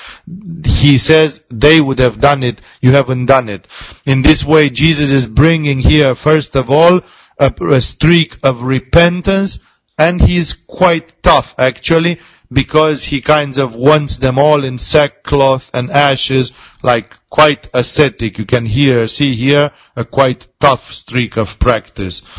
He 0.65 0.97
says 0.97 1.43
they 1.49 1.79
would 1.79 1.99
have 1.99 2.19
done 2.19 2.43
it, 2.43 2.61
you 2.81 2.91
haven't 2.91 3.27
done 3.27 3.49
it. 3.49 3.67
In 4.05 4.21
this 4.21 4.43
way, 4.43 4.69
Jesus 4.69 5.11
is 5.11 5.25
bringing 5.25 5.79
here, 5.79 6.15
first 6.15 6.55
of 6.55 6.69
all, 6.69 7.01
a, 7.37 7.53
a 7.69 7.81
streak 7.81 8.37
of 8.43 8.63
repentance, 8.63 9.59
and 9.97 10.19
he's 10.19 10.53
quite 10.53 11.21
tough 11.21 11.53
actually 11.57 12.19
because 12.51 13.03
he 13.03 13.21
kind 13.21 13.57
of 13.57 13.75
wants 13.75 14.17
them 14.17 14.37
all 14.37 14.63
in 14.63 14.77
sackcloth 14.77 15.69
and 15.73 15.91
ashes 15.91 16.53
like 16.83 17.15
quite 17.29 17.69
ascetic 17.73 18.37
you 18.37 18.45
can 18.45 18.65
hear 18.65 19.07
see 19.07 19.35
here 19.35 19.71
a 19.95 20.03
quite 20.03 20.47
tough 20.59 20.91
streak 20.93 21.37
of 21.37 21.59
practice 21.59 22.29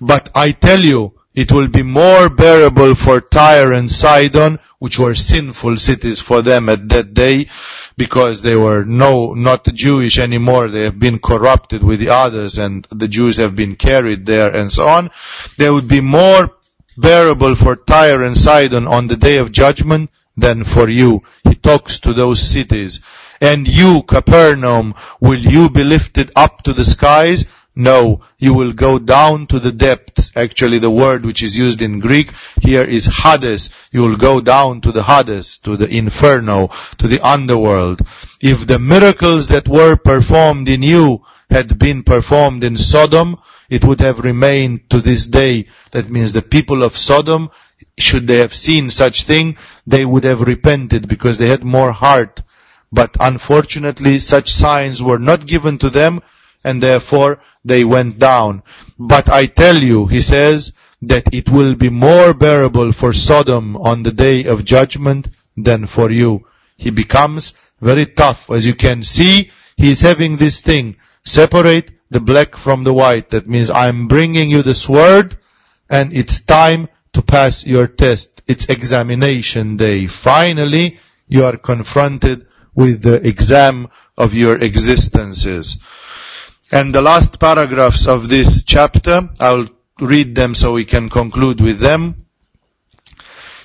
but 0.00 0.28
i 0.34 0.50
tell 0.50 0.80
you 0.80 1.14
it 1.34 1.50
will 1.50 1.68
be 1.68 1.82
more 1.82 2.28
bearable 2.28 2.94
for 2.94 3.20
Tyre 3.20 3.72
and 3.72 3.90
Sidon, 3.90 4.60
which 4.78 4.98
were 4.98 5.14
sinful 5.14 5.78
cities 5.78 6.20
for 6.20 6.42
them 6.42 6.68
at 6.68 6.88
that 6.90 7.12
day, 7.12 7.48
because 7.96 8.40
they 8.40 8.54
were 8.54 8.84
no, 8.84 9.34
not 9.34 9.64
Jewish 9.64 10.18
anymore. 10.18 10.70
They 10.70 10.84
have 10.84 10.98
been 10.98 11.18
corrupted 11.18 11.82
with 11.82 12.00
the 12.00 12.10
others 12.10 12.58
and 12.58 12.86
the 12.90 13.08
Jews 13.08 13.38
have 13.38 13.56
been 13.56 13.76
carried 13.76 14.26
there 14.26 14.54
and 14.54 14.70
so 14.70 14.86
on. 14.86 15.10
They 15.58 15.70
would 15.70 15.88
be 15.88 16.00
more 16.00 16.52
bearable 16.96 17.56
for 17.56 17.76
Tyre 17.76 18.22
and 18.22 18.36
Sidon 18.36 18.86
on 18.86 19.08
the 19.08 19.16
day 19.16 19.38
of 19.38 19.50
judgment 19.50 20.10
than 20.36 20.64
for 20.64 20.88
you. 20.88 21.22
He 21.44 21.54
talks 21.54 22.00
to 22.00 22.12
those 22.12 22.40
cities. 22.40 23.00
And 23.40 23.66
you, 23.66 24.02
Capernaum, 24.02 24.94
will 25.20 25.38
you 25.38 25.68
be 25.68 25.84
lifted 25.84 26.30
up 26.36 26.62
to 26.62 26.72
the 26.72 26.84
skies? 26.84 27.46
No, 27.76 28.20
you 28.38 28.54
will 28.54 28.72
go 28.72 29.00
down 29.00 29.48
to 29.48 29.58
the 29.58 29.72
depths. 29.72 30.30
Actually, 30.36 30.78
the 30.78 30.90
word 30.90 31.26
which 31.26 31.42
is 31.42 31.58
used 31.58 31.82
in 31.82 31.98
Greek 31.98 32.30
here 32.60 32.84
is 32.84 33.06
Hades. 33.06 33.74
You 33.90 34.02
will 34.02 34.16
go 34.16 34.40
down 34.40 34.80
to 34.82 34.92
the 34.92 35.02
Hades, 35.02 35.58
to 35.58 35.76
the 35.76 35.88
inferno, 35.88 36.68
to 36.98 37.08
the 37.08 37.20
underworld. 37.20 38.00
If 38.40 38.66
the 38.66 38.78
miracles 38.78 39.48
that 39.48 39.66
were 39.66 39.96
performed 39.96 40.68
in 40.68 40.84
you 40.84 41.24
had 41.50 41.76
been 41.76 42.04
performed 42.04 42.62
in 42.62 42.76
Sodom, 42.76 43.38
it 43.68 43.84
would 43.84 44.00
have 44.00 44.20
remained 44.20 44.88
to 44.90 45.00
this 45.00 45.26
day. 45.26 45.66
That 45.90 46.08
means 46.08 46.32
the 46.32 46.42
people 46.42 46.84
of 46.84 46.96
Sodom, 46.96 47.50
should 47.98 48.28
they 48.28 48.38
have 48.38 48.54
seen 48.54 48.88
such 48.88 49.24
thing, 49.24 49.56
they 49.84 50.04
would 50.04 50.24
have 50.24 50.40
repented 50.40 51.08
because 51.08 51.38
they 51.38 51.48
had 51.48 51.64
more 51.64 51.90
heart. 51.90 52.40
But 52.92 53.16
unfortunately, 53.18 54.20
such 54.20 54.52
signs 54.52 55.02
were 55.02 55.18
not 55.18 55.46
given 55.46 55.78
to 55.78 55.90
them, 55.90 56.22
and 56.62 56.82
therefore 56.82 57.40
they 57.64 57.84
went 57.84 58.18
down. 58.18 58.62
But 58.98 59.28
I 59.28 59.46
tell 59.46 59.76
you, 59.76 60.06
he 60.06 60.20
says, 60.20 60.72
that 61.08 61.32
it 61.32 61.48
will 61.48 61.74
be 61.74 61.90
more 61.90 62.32
bearable 62.34 62.92
for 62.92 63.12
Sodom 63.12 63.76
on 63.76 64.02
the 64.02 64.12
day 64.12 64.44
of 64.44 64.64
judgment 64.64 65.28
than 65.56 65.86
for 65.86 66.10
you. 66.10 66.46
He 66.76 66.90
becomes 66.90 67.54
very 67.80 68.06
tough. 68.06 68.50
As 68.50 68.66
you 68.66 68.74
can 68.74 69.02
see, 69.02 69.50
he 69.76 69.90
is 69.90 70.00
having 70.00 70.36
this 70.36 70.60
thing. 70.60 70.96
Separate 71.24 71.90
the 72.10 72.20
black 72.20 72.56
from 72.56 72.84
the 72.84 72.92
white. 72.92 73.30
That 73.30 73.48
means 73.48 73.70
I'm 73.70 74.08
bringing 74.08 74.50
you 74.50 74.62
the 74.62 74.74
sword 74.74 75.36
and 75.88 76.12
it's 76.12 76.44
time 76.44 76.88
to 77.12 77.22
pass 77.22 77.64
your 77.64 77.86
test. 77.86 78.42
It's 78.46 78.68
examination 78.68 79.76
day. 79.76 80.06
Finally, 80.06 80.98
you 81.28 81.44
are 81.44 81.56
confronted 81.56 82.46
with 82.74 83.02
the 83.02 83.26
exam 83.26 83.88
of 84.16 84.34
your 84.34 84.58
existences. 84.58 85.84
And 86.74 86.92
the 86.92 87.02
last 87.02 87.38
paragraphs 87.38 88.08
of 88.08 88.28
this 88.28 88.64
chapter, 88.64 89.30
I'll 89.38 89.68
read 90.00 90.34
them 90.34 90.54
so 90.54 90.72
we 90.72 90.84
can 90.84 91.08
conclude 91.08 91.60
with 91.60 91.78
them. 91.78 92.26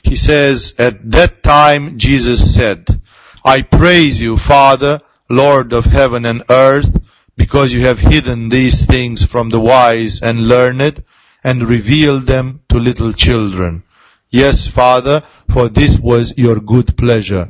He 0.03 0.15
says, 0.15 0.75
at 0.77 1.09
that 1.09 1.41
time 1.41 1.97
Jesus 1.97 2.53
said, 2.53 3.01
I 3.43 3.63
praise 3.63 4.21
you, 4.21 4.37
Father, 4.37 5.01
Lord 5.27 5.73
of 5.73 5.85
heaven 5.85 6.27
and 6.27 6.43
earth, 6.51 6.95
because 7.35 7.73
you 7.73 7.87
have 7.87 7.97
hidden 7.97 8.49
these 8.49 8.85
things 8.85 9.25
from 9.25 9.49
the 9.49 9.59
wise 9.59 10.21
and 10.21 10.47
learned 10.47 11.03
and 11.43 11.67
revealed 11.67 12.27
them 12.27 12.61
to 12.69 12.77
little 12.77 13.13
children. 13.13 13.81
Yes, 14.29 14.67
Father, 14.67 15.23
for 15.51 15.67
this 15.67 15.97
was 15.97 16.37
your 16.37 16.59
good 16.59 16.95
pleasure. 16.95 17.49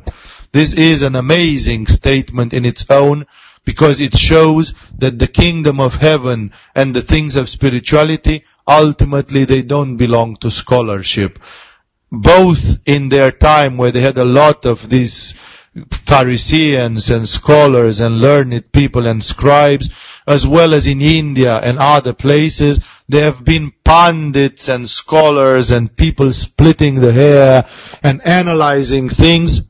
This 0.52 0.72
is 0.72 1.02
an 1.02 1.16
amazing 1.16 1.86
statement 1.86 2.54
in 2.54 2.64
its 2.64 2.90
own 2.90 3.26
because 3.70 4.00
it 4.00 4.16
shows 4.18 4.74
that 4.98 5.16
the 5.16 5.28
kingdom 5.28 5.78
of 5.78 5.94
heaven 5.94 6.52
and 6.74 6.92
the 6.92 7.02
things 7.02 7.36
of 7.36 7.48
spirituality, 7.48 8.44
ultimately 8.66 9.44
they 9.44 9.62
don't 9.62 9.96
belong 9.96 10.36
to 10.40 10.50
scholarship. 10.50 11.38
Both 12.10 12.80
in 12.84 13.10
their 13.10 13.30
time 13.30 13.76
where 13.76 13.92
they 13.92 14.00
had 14.00 14.18
a 14.18 14.24
lot 14.24 14.66
of 14.66 14.88
these 14.88 15.38
Pharisees 15.92 17.10
and 17.10 17.28
scholars 17.28 18.00
and 18.00 18.20
learned 18.20 18.72
people 18.72 19.06
and 19.06 19.22
scribes, 19.22 19.90
as 20.26 20.44
well 20.44 20.74
as 20.74 20.88
in 20.88 21.00
India 21.00 21.56
and 21.56 21.78
other 21.78 22.12
places, 22.12 22.80
there 23.08 23.26
have 23.26 23.44
been 23.44 23.72
pundits 23.84 24.68
and 24.68 24.88
scholars 24.88 25.70
and 25.70 25.96
people 25.96 26.32
splitting 26.32 26.96
the 26.96 27.12
hair 27.12 27.70
and 28.02 28.20
analyzing 28.26 29.08
things 29.08 29.69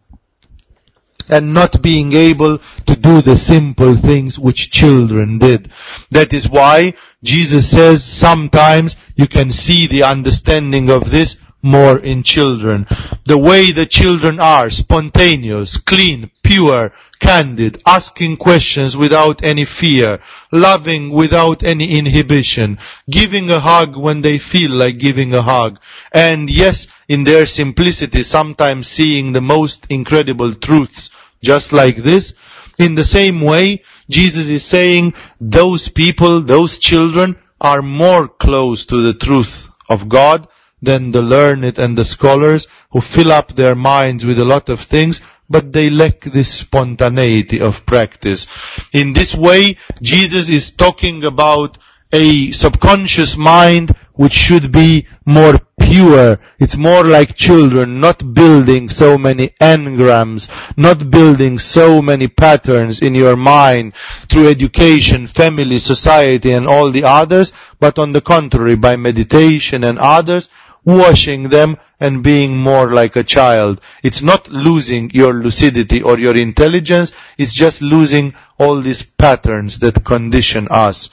and 1.30 1.54
not 1.54 1.80
being 1.80 2.12
able 2.12 2.58
to 2.86 2.96
do 2.96 3.22
the 3.22 3.36
simple 3.36 3.96
things 3.96 4.38
which 4.38 4.70
children 4.70 5.38
did. 5.38 5.70
That 6.10 6.32
is 6.32 6.48
why 6.48 6.94
Jesus 7.22 7.70
says 7.70 8.04
sometimes 8.04 8.96
you 9.14 9.26
can 9.26 9.52
see 9.52 9.86
the 9.86 10.04
understanding 10.04 10.90
of 10.90 11.10
this 11.10 11.40
more 11.62 11.98
in 11.98 12.22
children. 12.22 12.86
The 13.24 13.38
way 13.38 13.72
the 13.72 13.86
children 13.86 14.40
are, 14.40 14.70
spontaneous, 14.70 15.76
clean, 15.76 16.30
pure, 16.42 16.92
candid, 17.20 17.82
asking 17.84 18.38
questions 18.38 18.96
without 18.96 19.44
any 19.44 19.66
fear, 19.66 20.20
loving 20.50 21.10
without 21.10 21.62
any 21.62 21.98
inhibition, 21.98 22.78
giving 23.08 23.50
a 23.50 23.60
hug 23.60 23.96
when 23.96 24.22
they 24.22 24.38
feel 24.38 24.70
like 24.70 24.98
giving 24.98 25.34
a 25.34 25.42
hug, 25.42 25.78
and 26.12 26.48
yes, 26.48 26.86
in 27.08 27.24
their 27.24 27.44
simplicity, 27.44 28.22
sometimes 28.22 28.88
seeing 28.88 29.32
the 29.32 29.42
most 29.42 29.86
incredible 29.90 30.54
truths, 30.54 31.10
just 31.42 31.72
like 31.72 31.96
this. 31.96 32.34
In 32.78 32.94
the 32.94 33.04
same 33.04 33.40
way, 33.40 33.82
Jesus 34.08 34.48
is 34.48 34.64
saying 34.64 35.14
those 35.40 35.88
people, 35.88 36.40
those 36.40 36.78
children, 36.78 37.36
are 37.60 37.82
more 37.82 38.26
close 38.26 38.86
to 38.86 39.02
the 39.02 39.18
truth 39.18 39.70
of 39.88 40.08
God 40.08 40.48
than 40.82 41.10
the 41.10 41.20
learned 41.22 41.78
and 41.78 41.96
the 41.96 42.04
scholars 42.04 42.68
who 42.90 43.00
fill 43.00 43.32
up 43.32 43.54
their 43.54 43.74
minds 43.74 44.24
with 44.24 44.38
a 44.38 44.44
lot 44.44 44.68
of 44.70 44.80
things, 44.80 45.20
but 45.48 45.72
they 45.72 45.90
lack 45.90 46.20
this 46.20 46.52
spontaneity 46.52 47.60
of 47.60 47.84
practice. 47.84 48.46
In 48.92 49.12
this 49.12 49.34
way, 49.34 49.76
Jesus 50.00 50.48
is 50.48 50.70
talking 50.70 51.24
about 51.24 51.76
a 52.12 52.50
subconscious 52.52 53.36
mind 53.36 53.94
which 54.14 54.32
should 54.32 54.72
be 54.72 55.06
more 55.24 55.58
pure. 55.80 56.38
It's 56.58 56.76
more 56.76 57.04
like 57.04 57.34
children, 57.34 58.00
not 58.00 58.34
building 58.34 58.88
so 58.88 59.18
many 59.18 59.48
engrams, 59.60 60.48
not 60.76 61.10
building 61.10 61.58
so 61.58 62.00
many 62.02 62.28
patterns 62.28 63.02
in 63.02 63.14
your 63.14 63.36
mind 63.36 63.94
through 64.28 64.48
education, 64.48 65.26
family, 65.26 65.78
society 65.78 66.52
and 66.52 66.66
all 66.66 66.90
the 66.90 67.04
others, 67.04 67.52
but 67.78 67.98
on 67.98 68.12
the 68.12 68.20
contrary, 68.20 68.76
by 68.76 68.96
meditation 68.96 69.84
and 69.84 69.98
others, 69.98 70.48
washing 70.84 71.48
them 71.48 71.76
and 71.98 72.22
being 72.22 72.56
more 72.56 72.92
like 72.92 73.16
a 73.16 73.24
child. 73.24 73.80
It's 74.02 74.22
not 74.22 74.48
losing 74.48 75.10
your 75.10 75.34
lucidity 75.34 76.02
or 76.02 76.18
your 76.18 76.36
intelligence, 76.36 77.12
it's 77.36 77.52
just 77.54 77.82
losing 77.82 78.34
all 78.58 78.80
these 78.80 79.02
patterns 79.02 79.78
that 79.80 80.04
condition 80.04 80.68
us. 80.70 81.10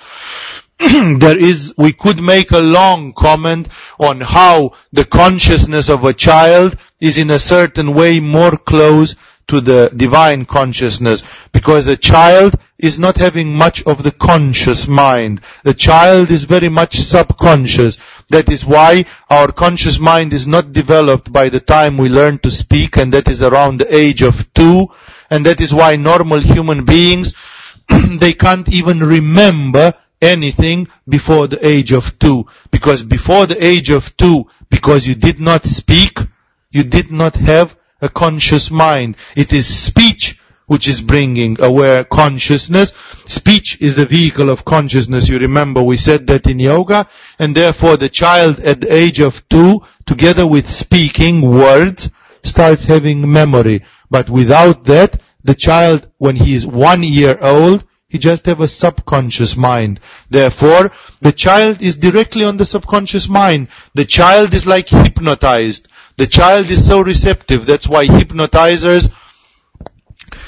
there 0.80 1.38
is, 1.38 1.74
we 1.76 1.92
could 1.92 2.22
make 2.22 2.52
a 2.52 2.60
long 2.60 3.14
comment 3.14 3.68
on 4.00 4.22
how 4.22 4.74
the 4.94 5.06
consciousness 5.06 5.90
of 5.90 6.04
a 6.04 6.14
child 6.14 6.78
is 7.02 7.18
in 7.18 7.32
a 7.32 7.40
certain 7.40 7.96
way 7.96 8.20
more 8.20 8.58
close 8.58 9.16
to 9.48 9.62
the 9.62 9.92
divine 9.96 10.46
consciousness 10.46 11.24
because 11.52 11.88
a 11.88 11.98
child 11.98 12.54
is 12.78 13.00
not 13.00 13.18
having 13.18 13.56
much 13.56 13.82
of 13.84 14.04
the 14.04 14.12
conscious 14.12 14.88
mind. 14.88 15.42
The 15.64 15.74
child 15.74 16.30
is 16.30 16.44
very 16.44 16.70
much 16.70 17.00
subconscious. 17.00 17.98
That 18.30 18.50
is 18.50 18.66
why 18.66 19.06
our 19.30 19.52
conscious 19.52 20.00
mind 20.00 20.34
is 20.34 20.46
not 20.46 20.74
developed 20.74 21.32
by 21.32 21.50
the 21.50 21.62
time 21.62 21.98
we 21.98 22.10
learn 22.10 22.40
to 22.40 22.52
speak 22.52 22.98
and 22.98 23.14
that 23.14 23.28
is 23.30 23.42
around 23.42 23.80
the 23.80 23.96
age 23.96 24.22
of 24.22 24.54
two. 24.54 24.90
And 25.30 25.46
that 25.46 25.60
is 25.60 25.74
why 25.74 25.96
normal 25.96 26.40
human 26.40 26.86
beings, 26.86 27.34
they 27.90 28.34
can't 28.34 28.68
even 28.70 29.00
remember 29.00 29.94
anything 30.22 30.88
before 31.08 31.48
the 31.48 31.66
age 31.66 31.92
of 31.92 32.18
two. 32.20 32.48
Because 32.72 33.04
before 33.04 33.46
the 33.46 33.64
age 33.64 33.90
of 33.90 34.16
two, 34.18 34.48
because 34.70 35.08
you 35.08 35.16
did 35.16 35.40
not 35.40 35.66
speak, 35.66 36.18
you 36.72 36.84
did 36.84 37.12
not 37.12 37.36
have 37.36 37.76
a 38.02 38.10
conscious 38.10 38.70
mind. 38.72 39.18
It 39.36 39.54
is 39.54 39.68
speech 39.68 40.40
which 40.68 40.88
is 40.88 41.00
bringing 41.00 41.60
aware 41.62 42.04
consciousness. 42.04 42.92
Speech 43.26 43.82
is 43.82 43.96
the 43.96 44.06
vehicle 44.06 44.50
of 44.50 44.66
consciousness. 44.66 45.30
You 45.30 45.40
remember 45.40 45.82
we 45.82 45.96
said 45.96 46.28
that 46.28 46.46
in 46.46 46.60
yoga. 46.60 47.08
And 47.40 47.56
therefore 47.56 47.96
the 47.96 48.10
child 48.10 48.60
at 48.60 48.82
the 48.82 48.94
age 48.94 49.20
of 49.20 49.48
two, 49.48 49.82
together 50.06 50.46
with 50.46 50.70
speaking 50.70 51.42
words, 51.42 52.10
starts 52.44 52.86
having 52.86 53.32
memory. 53.32 53.86
But 54.10 54.30
without 54.30 54.84
that, 54.86 55.22
the 55.44 55.56
child, 55.56 56.12
when 56.18 56.36
he 56.36 56.54
is 56.54 56.68
one 56.68 57.04
year 57.04 57.38
old, 57.40 57.86
he 58.10 58.18
just 58.18 58.46
have 58.46 58.62
a 58.62 58.68
subconscious 58.68 59.58
mind. 59.58 60.00
Therefore, 60.30 60.92
the 61.20 61.34
child 61.34 61.82
is 61.82 61.98
directly 61.98 62.46
on 62.46 62.56
the 62.56 62.66
subconscious 62.66 63.28
mind. 63.28 63.68
The 63.96 64.06
child 64.06 64.54
is 64.54 64.66
like 64.66 64.88
hypnotized. 64.88 65.90
The 66.16 66.28
child 66.28 66.70
is 66.70 66.88
so 66.88 67.02
receptive. 67.02 67.66
That's 67.66 67.88
why 67.88 68.06
hypnotizers 68.08 69.14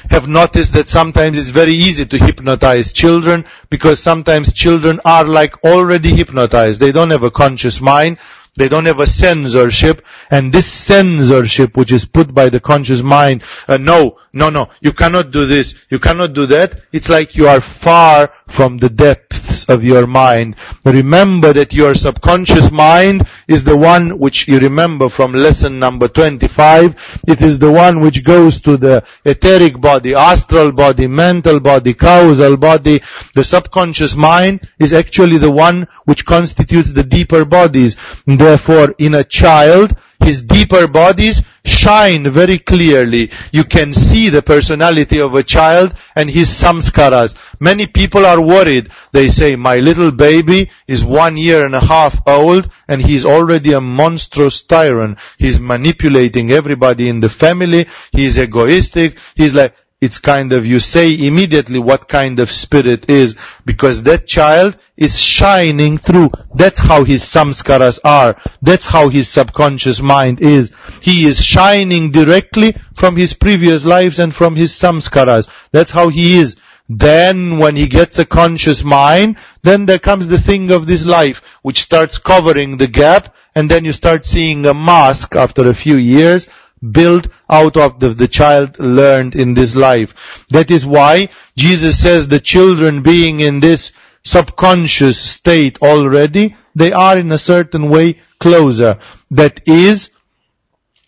have 0.10 0.28
noticed 0.28 0.74
that 0.74 0.88
sometimes 0.88 1.38
it's 1.38 1.50
very 1.50 1.74
easy 1.74 2.06
to 2.06 2.18
hypnotize 2.18 2.94
children 2.94 3.46
because 3.70 4.00
sometimes 4.00 4.54
children 4.54 5.02
are 5.04 5.26
like 5.26 5.64
already 5.66 6.16
hypnotized. 6.16 6.80
They 6.80 6.94
don't 6.94 7.12
have 7.12 7.24
a 7.24 7.32
conscious 7.32 7.82
mind. 7.82 8.18
They 8.60 8.68
don't 8.68 8.88
have 8.88 9.00
a 9.00 9.08
censorship. 9.08 10.06
And 10.30 10.52
this 10.52 10.70
censorship 10.70 11.78
which 11.78 11.94
is 11.94 12.04
put 12.04 12.34
by 12.34 12.50
the 12.50 12.60
conscious 12.60 13.02
mind, 13.02 13.44
uh, 13.70 13.78
no, 13.78 14.18
no, 14.34 14.50
no, 14.50 14.68
you 14.82 14.92
cannot 14.92 15.32
do 15.32 15.46
this, 15.46 15.76
you 15.90 15.98
cannot 15.98 16.34
do 16.34 16.46
that. 16.48 16.82
It's 16.92 17.08
like 17.08 17.38
you 17.38 17.48
are 17.48 17.62
far 17.62 18.34
from 18.50 18.78
the 18.78 18.90
depths 18.90 19.70
of 19.70 19.84
your 19.84 20.08
mind. 20.08 20.56
Remember 20.84 21.54
that 21.54 21.74
your 21.74 21.96
subconscious 21.96 22.72
mind 22.72 23.28
is 23.48 23.64
the 23.64 23.78
one 23.78 24.20
which 24.20 24.48
you 24.48 24.60
remember 24.60 25.10
from 25.10 25.34
lesson 25.34 25.80
number 25.80 26.08
25. 26.08 27.22
It 27.28 27.42
is 27.42 27.60
the 27.60 27.72
one 27.72 28.02
which 28.02 28.24
goes 28.24 28.62
to 28.62 28.78
the 28.78 29.04
etheric 29.24 29.80
body, 29.80 30.16
astral 30.16 30.72
body, 30.72 31.08
mental 31.08 31.60
body, 31.60 31.94
causal 31.94 32.58
body. 32.58 33.02
The 33.34 33.44
subconscious 33.44 34.16
mind 34.16 34.68
is 34.80 34.94
actually 34.94 35.38
the 35.38 35.52
one 35.52 35.88
which 36.06 36.26
constitutes 36.26 36.92
the 36.92 37.04
deeper 37.04 37.46
bodies. 37.46 37.96
Therefore, 38.26 38.96
in 38.98 39.16
a 39.16 39.24
child, 39.24 39.96
his 40.20 40.44
deeper 40.44 40.88
bodies 40.88 41.42
shine 41.64 42.30
very 42.30 42.60
clearly. 42.60 43.32
You 43.52 43.64
can 43.64 43.94
see 43.94 44.30
the 44.30 44.42
personality 44.42 45.20
of 45.20 45.36
a 45.36 45.44
child 45.44 45.94
and 46.16 46.30
his 46.30 46.50
samskaras. 46.50 47.36
Many 47.60 47.88
people 47.88 48.26
are 48.26 48.42
worried. 48.42 48.90
They 49.12 49.30
say, 49.30 49.56
my 49.56 49.78
little 49.78 50.12
baby 50.12 50.72
is 50.88 51.04
one 51.04 51.38
year 51.38 51.66
and 51.66 51.76
a 51.76 51.80
half 51.80 52.22
old 52.28 52.70
and 52.88 53.02
he's 53.02 53.26
already 53.26 53.74
a 53.74 53.82
monstrous 53.82 54.64
tyrant. 54.64 55.20
He's 55.38 55.60
manipulating 55.60 56.52
everybody 56.52 57.10
in 57.10 57.20
the 57.20 57.30
family. 57.30 57.88
He's 58.12 58.38
egoistic. 58.38 59.18
He's 59.36 59.54
like, 59.54 59.76
it's 60.02 60.20
kind 60.20 60.54
of, 60.54 60.66
you 60.66 60.80
say 60.80 61.14
immediately 61.28 61.78
what 61.78 62.08
kind 62.08 62.40
of 62.40 62.50
spirit 62.50 63.10
is, 63.10 63.36
because 63.66 64.04
that 64.04 64.26
child 64.28 64.78
is 64.96 65.20
shining 65.20 65.98
through. 65.98 66.30
That's 66.56 66.80
how 66.80 67.04
his 67.04 67.24
samskaras 67.24 68.00
are. 68.06 68.42
That's 68.62 68.86
how 68.86 69.10
his 69.10 69.28
subconscious 69.28 70.02
mind 70.02 70.40
is. 70.40 70.72
He 71.02 71.26
is 71.26 71.44
shining 71.44 72.12
directly 72.12 72.76
from 72.96 73.18
his 73.18 73.34
previous 73.34 73.84
lives 73.84 74.20
and 74.20 74.34
from 74.34 74.56
his 74.56 74.72
samskaras. 74.72 75.50
That's 75.72 75.92
how 75.92 76.08
he 76.08 76.40
is. 76.40 76.56
Then 76.88 77.58
when 77.58 77.76
he 77.76 77.88
gets 77.88 78.18
a 78.20 78.26
conscious 78.26 78.84
mind, 78.84 79.38
then 79.62 79.86
there 79.86 80.00
comes 80.00 80.28
the 80.28 80.40
thing 80.40 80.72
of 80.72 80.88
this 80.88 81.06
life, 81.06 81.44
which 81.62 81.84
starts 81.84 82.18
covering 82.18 82.78
the 82.78 82.88
gap, 82.88 83.36
and 83.54 83.70
then 83.70 83.86
you 83.86 83.92
start 83.92 84.26
seeing 84.26 84.66
a 84.66 84.74
mask 84.74 85.36
after 85.36 85.70
a 85.70 85.74
few 85.74 85.98
years, 85.98 86.48
built 86.80 87.28
out 87.50 87.78
of 87.78 88.00
the, 88.00 88.10
the 88.10 88.28
child 88.28 88.80
learned 88.80 89.36
in 89.36 89.54
this 89.54 89.76
life. 89.76 90.46
That 90.50 90.72
is 90.72 90.86
why 90.86 91.30
Jesus 91.56 92.02
says 92.02 92.28
the 92.28 92.40
children 92.40 93.02
being 93.02 93.40
in 93.40 93.60
this 93.60 93.92
subconscious 94.24 95.18
state 95.20 95.82
already, 95.82 96.56
they 96.76 96.92
are 96.92 97.18
in 97.18 97.32
a 97.32 97.38
certain 97.38 97.90
way 97.90 98.22
closer. 98.40 99.00
That 99.32 99.68
is 99.68 100.12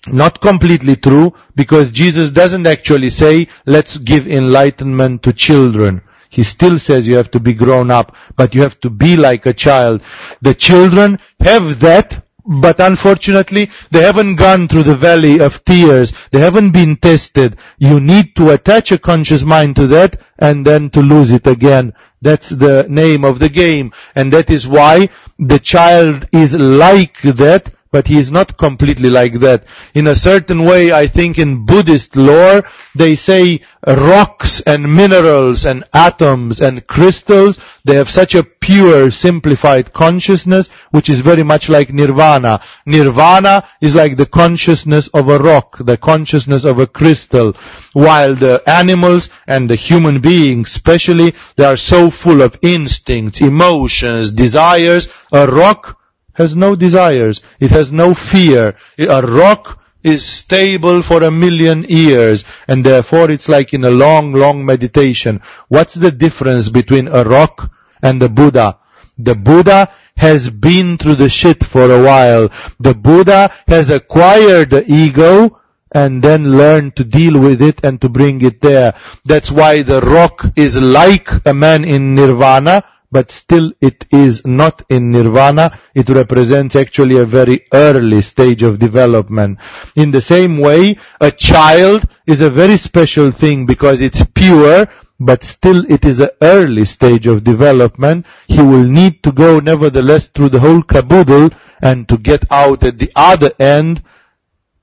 not 0.07 0.41
completely 0.41 0.95
true 0.95 1.33
because 1.55 1.91
Jesus 1.91 2.31
doesn't 2.31 2.65
actually 2.65 3.09
say, 3.09 3.47
let's 3.65 3.97
give 3.97 4.27
enlightenment 4.27 5.23
to 5.23 5.33
children. 5.33 6.01
He 6.29 6.43
still 6.43 6.79
says 6.79 7.07
you 7.07 7.17
have 7.17 7.31
to 7.31 7.39
be 7.39 7.53
grown 7.53 7.91
up, 7.91 8.15
but 8.35 8.55
you 8.55 8.61
have 8.61 8.79
to 8.81 8.89
be 8.89 9.17
like 9.17 9.45
a 9.45 9.53
child. 9.53 10.01
The 10.41 10.53
children 10.53 11.19
have 11.41 11.81
that, 11.81 12.25
but 12.59 12.81
unfortunately, 12.81 13.69
they 13.91 14.01
haven't 14.01 14.35
gone 14.35 14.67
through 14.67 14.83
the 14.83 14.95
valley 14.95 15.39
of 15.39 15.63
tears. 15.63 16.11
They 16.31 16.39
haven't 16.39 16.71
been 16.71 16.97
tested. 16.97 17.55
You 17.77 18.01
need 18.01 18.35
to 18.35 18.49
attach 18.49 18.91
a 18.91 18.97
conscious 18.97 19.43
mind 19.43 19.77
to 19.77 19.87
that 19.87 20.19
and 20.37 20.65
then 20.65 20.89
to 20.89 21.01
lose 21.01 21.31
it 21.31 21.47
again. 21.47 21.93
That's 22.21 22.49
the 22.49 22.85
name 22.89 23.23
of 23.23 23.39
the 23.39 23.47
game. 23.47 23.93
And 24.15 24.33
that 24.33 24.49
is 24.49 24.67
why 24.67 25.09
the 25.39 25.59
child 25.59 26.27
is 26.33 26.53
like 26.53 27.21
that, 27.21 27.73
but 27.89 28.07
he 28.07 28.17
is 28.17 28.31
not 28.31 28.57
completely 28.57 29.09
like 29.09 29.39
that. 29.39 29.63
In 29.93 30.07
a 30.07 30.15
certain 30.15 30.65
way, 30.65 30.91
I 30.91 31.07
think 31.07 31.39
in 31.39 31.65
Buddhist 31.65 32.17
lore, 32.17 32.65
they 32.95 33.15
say 33.15 33.61
rocks 33.85 34.61
and 34.61 34.95
minerals 34.95 35.65
and 35.65 35.83
atoms 35.93 36.61
and 36.61 36.85
crystals, 36.85 37.59
they 37.83 37.95
have 37.95 38.09
such 38.09 38.35
a 38.35 38.43
pure, 38.43 39.11
simplified 39.11 39.93
consciousness, 39.93 40.67
which 40.91 41.09
is 41.09 41.21
very 41.21 41.43
much 41.43 41.69
like 41.69 41.93
nirvana. 41.93 42.61
Nirvana 42.85 43.67
is 43.81 43.95
like 43.95 44.17
the 44.17 44.25
consciousness 44.25 45.07
of 45.07 45.29
a 45.29 45.39
rock, 45.39 45.77
the 45.79 45.97
consciousness 45.97 46.65
of 46.65 46.79
a 46.79 46.87
crystal, 46.87 47.53
while 47.93 48.35
the 48.35 48.61
animals 48.67 49.29
and 49.47 49.69
the 49.69 49.75
human 49.75 50.21
beings, 50.21 50.69
especially, 50.69 51.33
they 51.55 51.65
are 51.65 51.77
so 51.77 52.09
full 52.09 52.41
of 52.41 52.59
instincts, 52.61 53.41
emotions, 53.41 54.31
desires. 54.31 55.09
A 55.31 55.47
rock 55.47 55.99
has 56.33 56.55
no 56.55 56.75
desires. 56.75 57.41
It 57.59 57.71
has 57.71 57.91
no 57.91 58.13
fear. 58.13 58.75
A 58.97 59.21
rock 59.21 59.80
is 60.03 60.25
stable 60.25 61.01
for 61.01 61.23
a 61.23 61.31
million 61.31 61.83
years 61.83 62.43
and 62.67 62.85
therefore 62.85 63.31
it's 63.31 63.49
like 63.49 63.73
in 63.73 63.83
a 63.83 63.89
long, 63.89 64.33
long 64.33 64.65
meditation. 64.65 65.41
What's 65.67 65.93
the 65.93 66.11
difference 66.11 66.69
between 66.69 67.07
a 67.07 67.23
rock 67.23 67.71
and 68.01 68.21
the 68.21 68.29
Buddha? 68.29 68.79
The 69.17 69.35
Buddha 69.35 69.91
has 70.17 70.49
been 70.49 70.97
through 70.97 71.15
the 71.15 71.29
shit 71.29 71.63
for 71.63 71.91
a 71.91 72.03
while. 72.03 72.49
The 72.79 72.93
Buddha 72.93 73.53
has 73.67 73.89
acquired 73.89 74.69
the 74.71 74.83
ego 74.91 75.59
and 75.91 76.23
then 76.23 76.57
learned 76.57 76.95
to 76.95 77.03
deal 77.03 77.39
with 77.39 77.61
it 77.61 77.81
and 77.83 77.99
to 78.01 78.09
bring 78.09 78.41
it 78.41 78.61
there. 78.61 78.95
That's 79.25 79.51
why 79.51 79.83
the 79.83 80.01
rock 80.01 80.45
is 80.55 80.81
like 80.81 81.29
a 81.45 81.53
man 81.53 81.83
in 81.83 82.15
nirvana 82.15 82.83
but 83.11 83.29
still 83.29 83.73
it 83.81 84.05
is 84.11 84.45
not 84.45 84.83
in 84.89 85.11
nirvana. 85.11 85.77
It 85.93 86.09
represents 86.09 86.75
actually 86.75 87.17
a 87.17 87.25
very 87.25 87.67
early 87.73 88.21
stage 88.21 88.63
of 88.63 88.79
development. 88.79 89.59
In 89.95 90.11
the 90.11 90.21
same 90.21 90.57
way, 90.59 90.97
a 91.19 91.31
child 91.31 92.07
is 92.25 92.41
a 92.41 92.49
very 92.49 92.77
special 92.77 93.31
thing 93.31 93.65
because 93.65 94.01
it's 94.01 94.23
pure, 94.33 94.87
but 95.19 95.43
still 95.43 95.85
it 95.91 96.05
is 96.05 96.21
an 96.21 96.29
early 96.41 96.85
stage 96.85 97.27
of 97.27 97.43
development. 97.43 98.25
He 98.47 98.61
will 98.61 98.85
need 98.85 99.23
to 99.23 99.31
go 99.31 99.59
nevertheless 99.59 100.27
through 100.27 100.49
the 100.49 100.59
whole 100.59 100.81
caboodle 100.81 101.51
and 101.81 102.07
to 102.07 102.17
get 102.17 102.45
out 102.49 102.83
at 102.83 102.97
the 102.97 103.11
other 103.15 103.51
end 103.59 104.03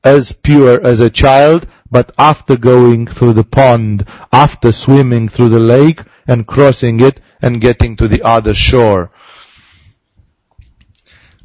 as 0.04 0.32
pure 0.32 0.86
as 0.86 1.00
a 1.00 1.10
child, 1.10 1.66
but 1.90 2.12
after 2.18 2.56
going 2.56 3.06
through 3.06 3.32
the 3.32 3.44
pond, 3.44 4.04
after 4.32 4.70
swimming 4.70 5.28
through 5.28 5.48
the 5.48 5.58
lake 5.58 6.02
and 6.26 6.46
crossing 6.46 7.00
it, 7.00 7.20
and 7.40 7.60
getting 7.60 7.96
to 7.96 8.08
the 8.08 8.22
other 8.22 8.54
shore. 8.54 9.10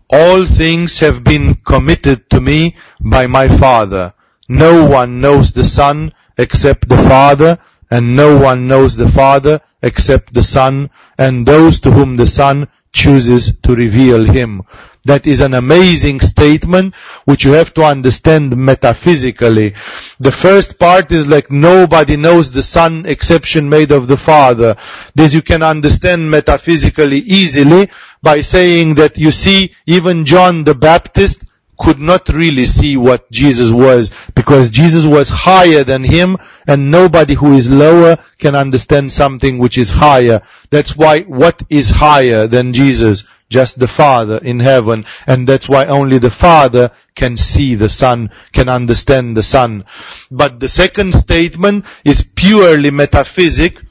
All 0.10 0.46
things 0.46 1.00
have 1.00 1.24
been 1.24 1.56
committed 1.56 2.30
to 2.32 2.42
me 2.42 2.76
by 3.00 3.28
my 3.28 3.48
Father. 3.48 4.14
No 4.48 4.86
one 4.86 5.22
knows 5.22 5.54
the 5.54 5.64
Son 5.64 6.14
except 6.38 6.90
the 6.90 6.98
Father, 6.98 7.60
and 7.90 8.16
no 8.16 8.38
one 8.38 8.68
knows 8.68 8.96
the 8.96 9.10
Father 9.10 9.62
except 9.82 10.34
the 10.34 10.44
Son, 10.44 10.90
and 11.18 11.46
those 11.46 11.80
to 11.82 11.92
whom 11.92 12.18
the 12.18 12.26
Son 12.26 12.68
chooses 12.94 13.60
to 13.62 13.76
reveal 13.76 14.24
him. 14.24 14.64
That 15.06 15.28
is 15.28 15.42
an 15.42 15.54
amazing 15.54 16.22
statement 16.22 16.96
which 17.26 17.44
you 17.44 17.52
have 17.52 17.74
to 17.74 17.84
understand 17.84 18.56
metaphysically. 18.56 19.72
The 20.20 20.32
first 20.32 20.80
part 20.80 21.12
is 21.12 21.28
like 21.28 21.52
nobody 21.52 22.16
knows 22.16 22.52
the 22.52 22.64
Son 22.64 23.06
exception 23.06 23.68
made 23.68 23.92
of 23.92 24.08
the 24.08 24.16
Father. 24.16 24.78
This 25.14 25.34
you 25.34 25.42
can 25.42 25.62
understand 25.62 26.32
metaphysically 26.32 27.18
easily 27.18 27.90
by 28.22 28.40
saying 28.40 28.96
that 28.96 29.18
you 29.18 29.32
see 29.32 29.76
even 29.86 30.24
John 30.24 30.64
the 30.64 30.76
Baptist 30.76 31.44
could 31.78 32.00
not 32.00 32.30
really 32.30 32.66
see 32.66 32.98
what 32.98 33.30
Jesus 33.32 33.72
was 33.72 34.12
because 34.36 34.70
Jesus 34.70 35.06
was 35.06 35.30
higher 35.30 35.84
than 35.84 36.04
him 36.04 36.38
and 36.68 36.92
nobody 36.92 37.34
who 37.34 37.54
is 37.54 37.70
lower 37.70 38.18
can 38.38 38.56
understand 38.56 39.12
something 39.12 39.58
which 39.58 39.78
is 39.78 39.90
higher. 39.90 40.42
That's 40.70 40.96
why 40.96 41.22
what 41.22 41.62
is 41.70 41.90
higher 41.90 42.48
than 42.48 42.74
Jesus? 42.74 43.26
Just 43.50 43.78
the 43.78 43.88
Father 43.88 44.38
in 44.38 44.60
heaven. 44.60 45.06
And 45.28 45.48
that's 45.48 45.70
why 45.70 45.86
only 45.86 46.18
the 46.18 46.32
Father 46.32 46.92
can 47.16 47.38
see 47.38 47.76
the 47.76 47.90
Son, 47.90 48.32
can 48.52 48.70
understand 48.70 49.38
the 49.38 49.44
Son. 49.44 49.86
But 50.32 50.60
the 50.60 50.68
second 50.68 51.14
statement 51.14 51.86
is 52.04 52.24
purely 52.24 52.90
metaphysic 52.90 53.83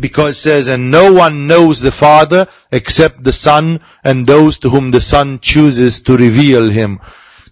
because 0.00 0.36
it 0.36 0.40
says, 0.40 0.68
and 0.68 0.90
no 0.90 1.12
one 1.12 1.46
knows 1.46 1.80
the 1.80 1.92
Father 1.92 2.48
except 2.70 3.22
the 3.22 3.32
Son 3.32 3.80
and 4.04 4.26
those 4.26 4.58
to 4.60 4.70
whom 4.70 4.90
the 4.90 5.00
Son 5.00 5.38
chooses 5.40 6.02
to 6.02 6.16
reveal 6.16 6.70
Him. 6.70 7.00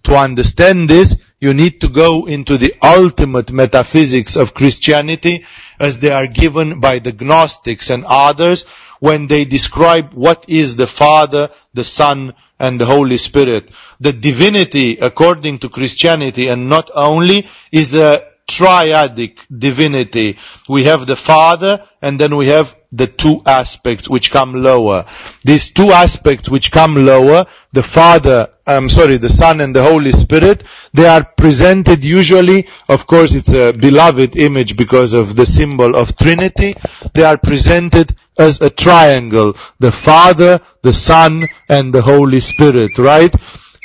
To 0.03 0.15
understand 0.15 0.89
this, 0.89 1.19
you 1.39 1.53
need 1.53 1.81
to 1.81 1.89
go 1.89 2.27
into 2.27 2.57
the 2.57 2.75
ultimate 2.81 3.51
metaphysics 3.51 4.35
of 4.35 4.53
Christianity 4.53 5.45
as 5.79 5.99
they 5.99 6.11
are 6.11 6.27
given 6.27 6.79
by 6.79 6.99
the 6.99 7.11
Gnostics 7.11 7.89
and 7.89 8.05
others 8.05 8.65
when 8.99 9.27
they 9.27 9.45
describe 9.45 10.13
what 10.13 10.45
is 10.47 10.75
the 10.75 10.87
Father, 10.87 11.49
the 11.73 11.83
Son, 11.83 12.33
and 12.59 12.79
the 12.79 12.85
Holy 12.85 13.17
Spirit. 13.17 13.69
The 13.99 14.13
divinity, 14.13 14.97
according 14.97 15.59
to 15.59 15.69
Christianity, 15.69 16.47
and 16.47 16.69
not 16.69 16.89
only, 16.93 17.47
is 17.71 17.93
a 17.95 18.23
triadic 18.47 19.39
divinity. 19.55 20.37
We 20.69 20.85
have 20.85 21.05
the 21.05 21.15
Father, 21.15 21.87
and 22.01 22.19
then 22.19 22.35
we 22.35 22.47
have 22.47 22.75
the 22.91 23.07
two 23.07 23.41
aspects 23.45 24.09
which 24.09 24.31
come 24.31 24.53
lower. 24.53 25.05
These 25.43 25.73
two 25.73 25.91
aspects 25.91 26.49
which 26.49 26.71
come 26.71 27.05
lower, 27.05 27.45
the 27.73 27.83
Father, 27.83 28.49
I'm 28.65 28.89
sorry, 28.89 29.17
the 29.17 29.29
Son 29.29 29.59
and 29.59 29.75
the 29.75 29.83
Holy 29.83 30.11
Spirit, 30.11 30.63
they 30.93 31.05
are 31.05 31.23
presented 31.23 32.03
usually, 32.03 32.67
of 32.87 33.05
course 33.05 33.33
it's 33.33 33.53
a 33.53 33.73
beloved 33.73 34.37
image 34.37 34.77
because 34.77 35.13
of 35.13 35.35
the 35.35 35.45
symbol 35.45 35.95
of 35.95 36.15
Trinity, 36.15 36.75
they 37.13 37.23
are 37.23 37.37
presented 37.37 38.15
as 38.37 38.61
a 38.61 38.69
triangle, 38.69 39.55
the 39.79 39.91
Father, 39.91 40.61
the 40.81 40.93
Son, 40.93 41.45
and 41.67 41.93
the 41.93 42.01
Holy 42.01 42.39
Spirit, 42.39 42.97
right? 42.97 43.33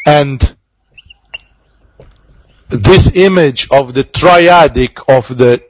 And 0.07 0.57
this 2.71 3.11
image 3.15 3.69
of 3.71 3.95
the 3.95 4.05
triadic, 4.05 4.99
of 5.09 5.37
the 5.37 5.63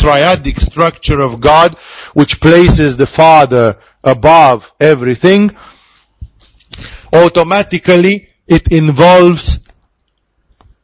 triadic 0.00 0.60
structure 0.60 1.20
of 1.20 1.40
God, 1.40 1.76
which 2.14 2.40
places 2.40 2.96
the 2.96 3.06
Father 3.06 3.78
above 4.02 4.72
everything, 4.80 5.56
automatically 7.12 8.28
it 8.46 8.68
involves 8.68 9.60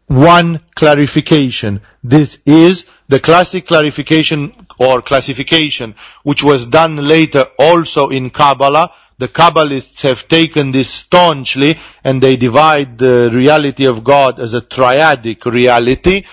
one 0.06 0.60
clarification. 0.74 1.80
This 2.02 2.38
is 2.44 2.86
the 3.08 3.20
classic 3.20 3.66
clarification 3.66 4.63
or 4.78 5.02
classification 5.02 5.94
which 6.22 6.42
was 6.42 6.66
done 6.66 6.96
later 6.96 7.46
also 7.58 8.08
in 8.08 8.30
Kabbalah. 8.30 8.92
The 9.18 9.28
Kabbalists 9.28 10.02
have 10.02 10.26
taken 10.26 10.72
this 10.72 10.90
staunchly 10.90 11.78
and 12.02 12.22
they 12.22 12.36
divide 12.36 12.98
the 12.98 13.30
reality 13.32 13.86
of 13.86 14.02
God 14.02 14.40
as 14.40 14.54
a 14.54 14.60
triadic 14.60 15.44
reality 15.44 16.24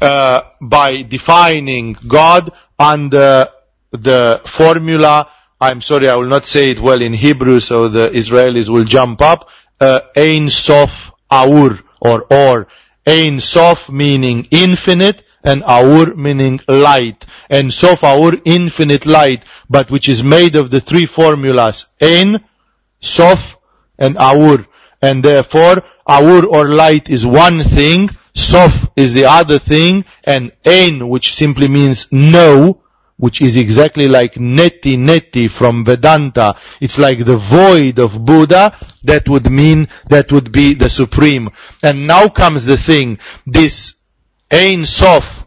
uh, 0.00 0.42
by 0.60 1.02
defining 1.02 1.94
God 1.94 2.52
under 2.78 3.48
the 3.90 4.40
formula 4.44 5.28
I'm 5.62 5.80
sorry, 5.80 6.08
I 6.08 6.16
will 6.16 6.26
not 6.26 6.44
say 6.44 6.72
it 6.72 6.80
well 6.80 7.00
in 7.00 7.12
Hebrew, 7.12 7.60
so 7.60 7.86
the 7.86 8.08
Israelis 8.08 8.68
will 8.68 8.82
jump 8.82 9.22
up. 9.22 9.48
Uh, 9.80 10.00
Ein 10.16 10.50
Sof 10.50 11.12
Aur, 11.30 11.78
or 12.00 12.26
Or. 12.28 12.66
Ein 13.06 13.38
Sof 13.38 13.88
meaning 13.88 14.48
infinite, 14.50 15.22
and 15.44 15.62
Aur 15.64 16.14
meaning 16.14 16.60
light. 16.68 17.24
And 17.50 17.72
Sof 17.72 18.04
Aur, 18.04 18.34
infinite 18.44 19.06
light, 19.06 19.44
but 19.68 19.90
which 19.90 20.08
is 20.08 20.22
made 20.22 20.56
of 20.56 20.70
the 20.70 20.80
three 20.80 21.06
formulas. 21.06 21.86
Ein, 22.00 22.44
Sof, 23.00 23.56
and 23.98 24.16
Aur. 24.18 24.66
And 25.00 25.24
therefore, 25.24 25.82
Aur 26.06 26.46
or 26.46 26.68
light 26.68 27.08
is 27.10 27.26
one 27.26 27.62
thing, 27.62 28.10
Sof 28.34 28.88
is 28.96 29.12
the 29.12 29.26
other 29.26 29.58
thing, 29.58 30.04
and 30.24 30.52
Ein, 30.64 31.08
which 31.08 31.34
simply 31.34 31.68
means 31.68 32.12
no, 32.12 32.82
which 33.16 33.42
is 33.42 33.56
exactly 33.56 34.08
like 34.08 34.34
neti 34.34 34.96
neti 34.96 35.50
from 35.50 35.84
Vedanta. 35.84 36.56
It's 36.80 36.98
like 36.98 37.24
the 37.24 37.36
void 37.36 37.98
of 37.98 38.24
Buddha. 38.24 38.76
That 39.04 39.28
would 39.28 39.50
mean 39.50 39.88
that 40.08 40.32
would 40.32 40.50
be 40.50 40.74
the 40.74 40.90
supreme. 40.90 41.50
And 41.82 42.06
now 42.06 42.28
comes 42.28 42.64
the 42.64 42.76
thing. 42.76 43.18
This 43.46 43.94
Ein 44.52 44.84
Sof, 44.84 45.46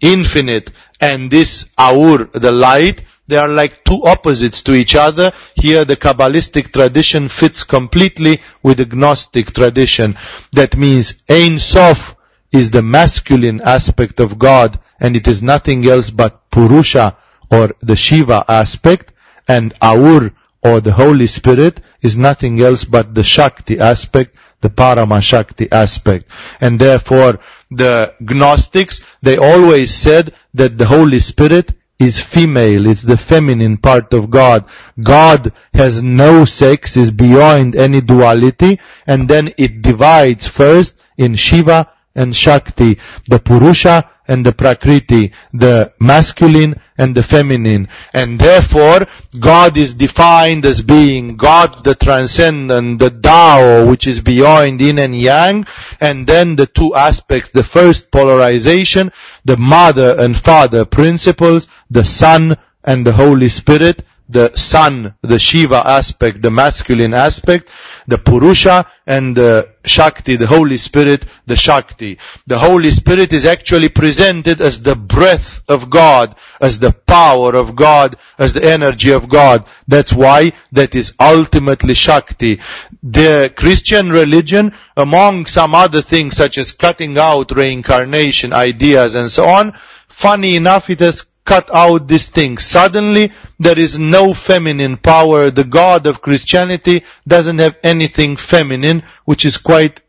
infinite, 0.00 0.70
and 1.00 1.30
this 1.30 1.68
Aur, 1.76 2.30
the 2.32 2.52
light, 2.52 3.02
They 3.28 3.36
are 3.36 3.48
like 3.48 3.84
two 3.84 4.04
opposites 4.04 4.62
to 4.62 4.74
each 4.74 4.94
other. 4.94 5.32
Here 5.54 5.84
the 5.84 5.96
Kabbalistic 5.96 6.72
tradition 6.72 7.28
fits 7.28 7.64
completely 7.64 8.40
with 8.62 8.76
the 8.78 8.86
Gnostic 8.86 9.52
tradition. 9.52 10.16
That 10.52 10.76
means 10.76 11.24
Ein 11.28 11.58
Sof 11.58 12.14
is 12.52 12.70
the 12.70 12.82
masculine 12.82 13.60
aspect 13.62 14.20
of 14.20 14.38
God 14.38 14.78
and 15.00 15.16
it 15.16 15.26
is 15.26 15.42
nothing 15.42 15.86
else 15.88 16.10
but 16.10 16.50
Purusha 16.50 17.16
or 17.50 17.74
the 17.82 17.96
Shiva 17.96 18.44
aspect 18.48 19.12
and 19.48 19.74
Aur 19.82 20.30
or 20.62 20.80
the 20.80 20.92
Holy 20.92 21.26
Spirit 21.26 21.80
is 22.00 22.16
nothing 22.16 22.60
else 22.60 22.84
but 22.84 23.14
the 23.14 23.24
Shakti 23.24 23.78
aspect, 23.80 24.36
the 24.66 24.74
Parama 24.82 25.22
Shakti 25.22 25.70
aspect. 25.70 26.30
And 26.60 26.80
therefore, 26.80 27.40
the 27.70 28.14
Gnostics, 28.20 29.02
they 29.22 29.36
always 29.36 29.94
said 29.94 30.34
that 30.54 30.76
the 30.76 30.86
Holy 30.86 31.20
Spirit 31.20 31.72
is 31.98 32.20
female, 32.20 32.86
it's 32.86 33.02
the 33.02 33.16
feminine 33.16 33.76
part 33.78 34.12
of 34.12 34.28
God. 34.28 34.64
God 35.00 35.52
has 35.72 36.02
no 36.02 36.44
sex, 36.44 36.96
is 36.96 37.10
beyond 37.10 37.74
any 37.74 38.00
duality, 38.00 38.80
and 39.06 39.28
then 39.28 39.54
it 39.56 39.80
divides 39.82 40.46
first 40.46 40.94
in 41.16 41.36
Shiva 41.36 41.90
and 42.14 42.34
Shakti, 42.34 42.98
the 43.26 43.38
Purusha 43.38 44.10
and 44.28 44.44
the 44.44 44.52
Prakriti, 44.52 45.32
the 45.52 45.92
masculine 45.98 46.80
and 46.98 47.14
the 47.14 47.22
feminine. 47.22 47.88
And 48.12 48.38
therefore, 48.38 49.06
God 49.38 49.76
is 49.76 49.94
defined 49.94 50.64
as 50.64 50.82
being 50.82 51.36
God 51.36 51.84
the 51.84 51.94
transcendent, 51.94 52.98
the 52.98 53.10
Tao, 53.10 53.86
which 53.86 54.06
is 54.06 54.20
beyond 54.20 54.80
yin 54.80 54.98
and 54.98 55.18
yang, 55.18 55.66
and 56.00 56.26
then 56.26 56.56
the 56.56 56.66
two 56.66 56.94
aspects, 56.94 57.50
the 57.50 57.64
first 57.64 58.10
polarization, 58.10 59.12
the 59.44 59.56
mother 59.56 60.16
and 60.18 60.36
father 60.36 60.84
principles, 60.84 61.68
the 61.90 62.04
Son 62.04 62.56
and 62.82 63.06
the 63.06 63.12
Holy 63.12 63.48
Spirit, 63.48 64.04
the 64.28 64.54
sun, 64.56 65.14
the 65.22 65.38
Shiva 65.38 65.82
aspect, 65.86 66.42
the 66.42 66.50
masculine 66.50 67.14
aspect, 67.14 67.68
the 68.08 68.18
Purusha 68.18 68.86
and 69.06 69.36
the 69.36 69.68
Shakti, 69.84 70.36
the 70.36 70.46
Holy 70.46 70.76
Spirit, 70.78 71.24
the 71.46 71.54
Shakti. 71.54 72.18
The 72.46 72.58
Holy 72.58 72.90
Spirit 72.90 73.32
is 73.32 73.46
actually 73.46 73.88
presented 73.88 74.60
as 74.60 74.82
the 74.82 74.96
breath 74.96 75.62
of 75.68 75.90
God, 75.90 76.34
as 76.60 76.80
the 76.80 76.92
power 76.92 77.54
of 77.54 77.76
God, 77.76 78.16
as 78.36 78.52
the 78.52 78.64
energy 78.64 79.12
of 79.12 79.28
God. 79.28 79.64
That's 79.86 80.12
why 80.12 80.52
that 80.72 80.94
is 80.94 81.14
ultimately 81.20 81.94
Shakti. 81.94 82.60
The 83.02 83.52
Christian 83.54 84.10
religion, 84.10 84.74
among 84.96 85.46
some 85.46 85.74
other 85.74 86.02
things 86.02 86.36
such 86.36 86.58
as 86.58 86.72
cutting 86.72 87.16
out 87.16 87.54
reincarnation 87.54 88.52
ideas 88.52 89.14
and 89.14 89.30
so 89.30 89.46
on, 89.46 89.78
funny 90.08 90.56
enough 90.56 90.90
it 90.90 90.98
has 90.98 91.26
cut 91.46 91.72
out 91.72 92.08
this 92.08 92.28
thing. 92.28 92.58
Suddenly, 92.58 93.32
there 93.58 93.78
is 93.78 93.98
no 93.98 94.34
feminine 94.34 94.96
power. 94.96 95.50
The 95.50 95.64
God 95.64 96.06
of 96.06 96.20
Christianity 96.20 97.04
doesn't 97.26 97.58
have 97.58 97.78
anything 97.82 98.36
feminine, 98.36 99.02
which 99.24 99.44
is 99.44 99.56
quite 99.56 100.00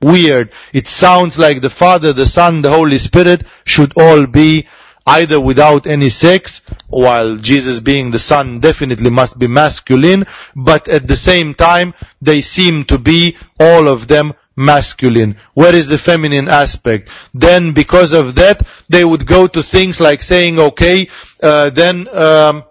weird. 0.00 0.52
It 0.72 0.86
sounds 0.86 1.38
like 1.38 1.60
the 1.60 1.70
Father, 1.70 2.12
the 2.12 2.26
Son, 2.26 2.62
the 2.62 2.70
Holy 2.70 2.98
Spirit 2.98 3.44
should 3.64 3.92
all 3.96 4.26
be 4.26 4.66
either 5.06 5.40
without 5.40 5.86
any 5.86 6.10
sex, 6.10 6.60
while 6.88 7.36
Jesus 7.36 7.80
being 7.80 8.10
the 8.10 8.18
Son 8.18 8.60
definitely 8.60 9.10
must 9.10 9.38
be 9.38 9.46
masculine, 9.46 10.26
but 10.54 10.86
at 10.86 11.08
the 11.08 11.16
same 11.16 11.54
time, 11.54 11.94
they 12.20 12.42
seem 12.42 12.84
to 12.84 12.98
be, 12.98 13.36
all 13.58 13.88
of 13.88 14.06
them, 14.06 14.34
masculine? 14.54 15.36
Where 15.54 15.74
is 15.74 15.86
the 15.88 15.96
feminine 15.96 16.48
aspect? 16.48 17.08
Then 17.32 17.72
because 17.72 18.12
of 18.12 18.34
that, 18.34 18.66
they 18.88 19.04
would 19.04 19.24
go 19.26 19.46
to 19.46 19.62
things 19.62 19.98
like 19.98 20.22
saying, 20.22 20.58
okay, 20.58 21.08
uh, 21.42 21.70
then, 21.70 22.06
um, 22.08 22.64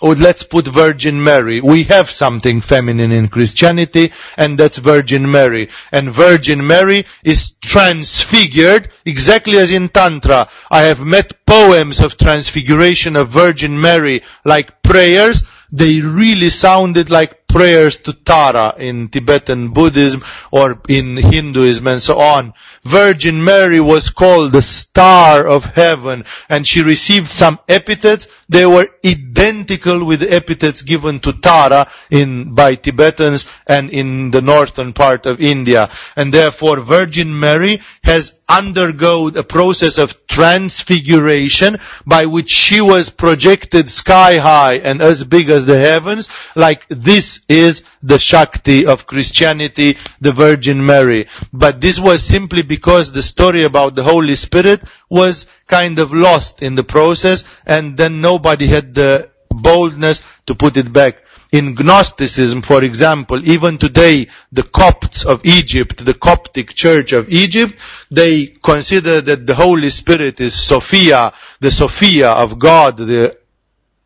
or 0.00 0.14
let's 0.14 0.42
put 0.42 0.66
Virgin 0.66 1.22
Mary. 1.22 1.60
We 1.60 1.84
have 1.84 2.10
something 2.10 2.60
feminine 2.60 3.12
in 3.12 3.28
Christianity, 3.28 4.12
and 4.36 4.58
that's 4.58 4.78
Virgin 4.78 5.30
Mary. 5.30 5.68
And 5.92 6.12
Virgin 6.12 6.66
Mary 6.66 7.06
is 7.22 7.52
transfigured 7.52 8.90
exactly 9.04 9.58
as 9.58 9.72
in 9.72 9.88
Tantra. 9.88 10.48
I 10.70 10.82
have 10.82 11.04
met 11.04 11.44
poems 11.46 12.00
of 12.00 12.16
transfiguration 12.16 13.16
of 13.16 13.28
Virgin 13.28 13.80
Mary 13.80 14.22
like 14.44 14.82
prayers. 14.82 15.44
They 15.72 16.00
really 16.00 16.50
sounded 16.50 17.10
like 17.10 17.39
prayers 17.50 17.96
to 17.98 18.12
Tara 18.12 18.74
in 18.78 19.08
Tibetan 19.08 19.72
Buddhism 19.72 20.22
or 20.50 20.80
in 20.88 21.16
Hinduism 21.16 21.86
and 21.86 22.02
so 22.02 22.18
on. 22.18 22.54
Virgin 22.84 23.44
Mary 23.44 23.80
was 23.80 24.10
called 24.10 24.52
the 24.52 24.62
star 24.62 25.46
of 25.46 25.64
heaven 25.64 26.24
and 26.48 26.66
she 26.66 26.82
received 26.82 27.28
some 27.28 27.58
epithets. 27.68 28.26
They 28.48 28.64
were 28.64 28.88
identical 29.04 30.04
with 30.04 30.20
the 30.20 30.32
epithets 30.32 30.82
given 30.82 31.20
to 31.20 31.32
Tara 31.32 31.90
in, 32.10 32.54
by 32.54 32.76
Tibetans 32.76 33.46
and 33.66 33.90
in 33.90 34.30
the 34.30 34.40
northern 34.40 34.92
part 34.92 35.26
of 35.26 35.40
India. 35.40 35.90
And 36.16 36.32
therefore 36.32 36.80
Virgin 36.80 37.38
Mary 37.38 37.82
has 38.02 38.40
undergone 38.48 39.36
a 39.36 39.44
process 39.44 39.98
of 39.98 40.26
transfiguration 40.26 41.78
by 42.06 42.26
which 42.26 42.50
she 42.50 42.80
was 42.80 43.10
projected 43.10 43.90
sky 43.90 44.38
high 44.38 44.74
and 44.74 45.02
as 45.02 45.22
big 45.24 45.50
as 45.50 45.66
the 45.66 45.78
heavens 45.78 46.28
like 46.56 46.86
this 46.88 47.39
is 47.50 47.82
the 48.00 48.18
Shakti 48.18 48.86
of 48.86 49.08
Christianity, 49.08 49.98
the 50.20 50.30
Virgin 50.30 50.86
Mary. 50.86 51.26
But 51.52 51.80
this 51.80 51.98
was 51.98 52.22
simply 52.22 52.62
because 52.62 53.10
the 53.10 53.24
story 53.24 53.64
about 53.64 53.96
the 53.96 54.04
Holy 54.04 54.36
Spirit 54.36 54.82
was 55.08 55.48
kind 55.66 55.98
of 55.98 56.12
lost 56.12 56.62
in 56.62 56.76
the 56.76 56.84
process 56.84 57.42
and 57.66 57.96
then 57.96 58.20
nobody 58.20 58.68
had 58.68 58.94
the 58.94 59.30
boldness 59.50 60.22
to 60.46 60.54
put 60.54 60.76
it 60.76 60.92
back. 60.92 61.24
In 61.50 61.74
Gnosticism, 61.74 62.62
for 62.62 62.84
example, 62.84 63.44
even 63.44 63.78
today, 63.78 64.28
the 64.52 64.62
Copts 64.62 65.24
of 65.24 65.44
Egypt, 65.44 66.04
the 66.04 66.14
Coptic 66.14 66.74
Church 66.74 67.12
of 67.12 67.28
Egypt, 67.30 67.76
they 68.12 68.46
consider 68.46 69.20
that 69.20 69.48
the 69.48 69.56
Holy 69.56 69.90
Spirit 69.90 70.40
is 70.40 70.54
Sophia, 70.54 71.32
the 71.58 71.72
Sophia 71.72 72.30
of 72.30 72.60
God, 72.60 72.98
the 72.98 73.39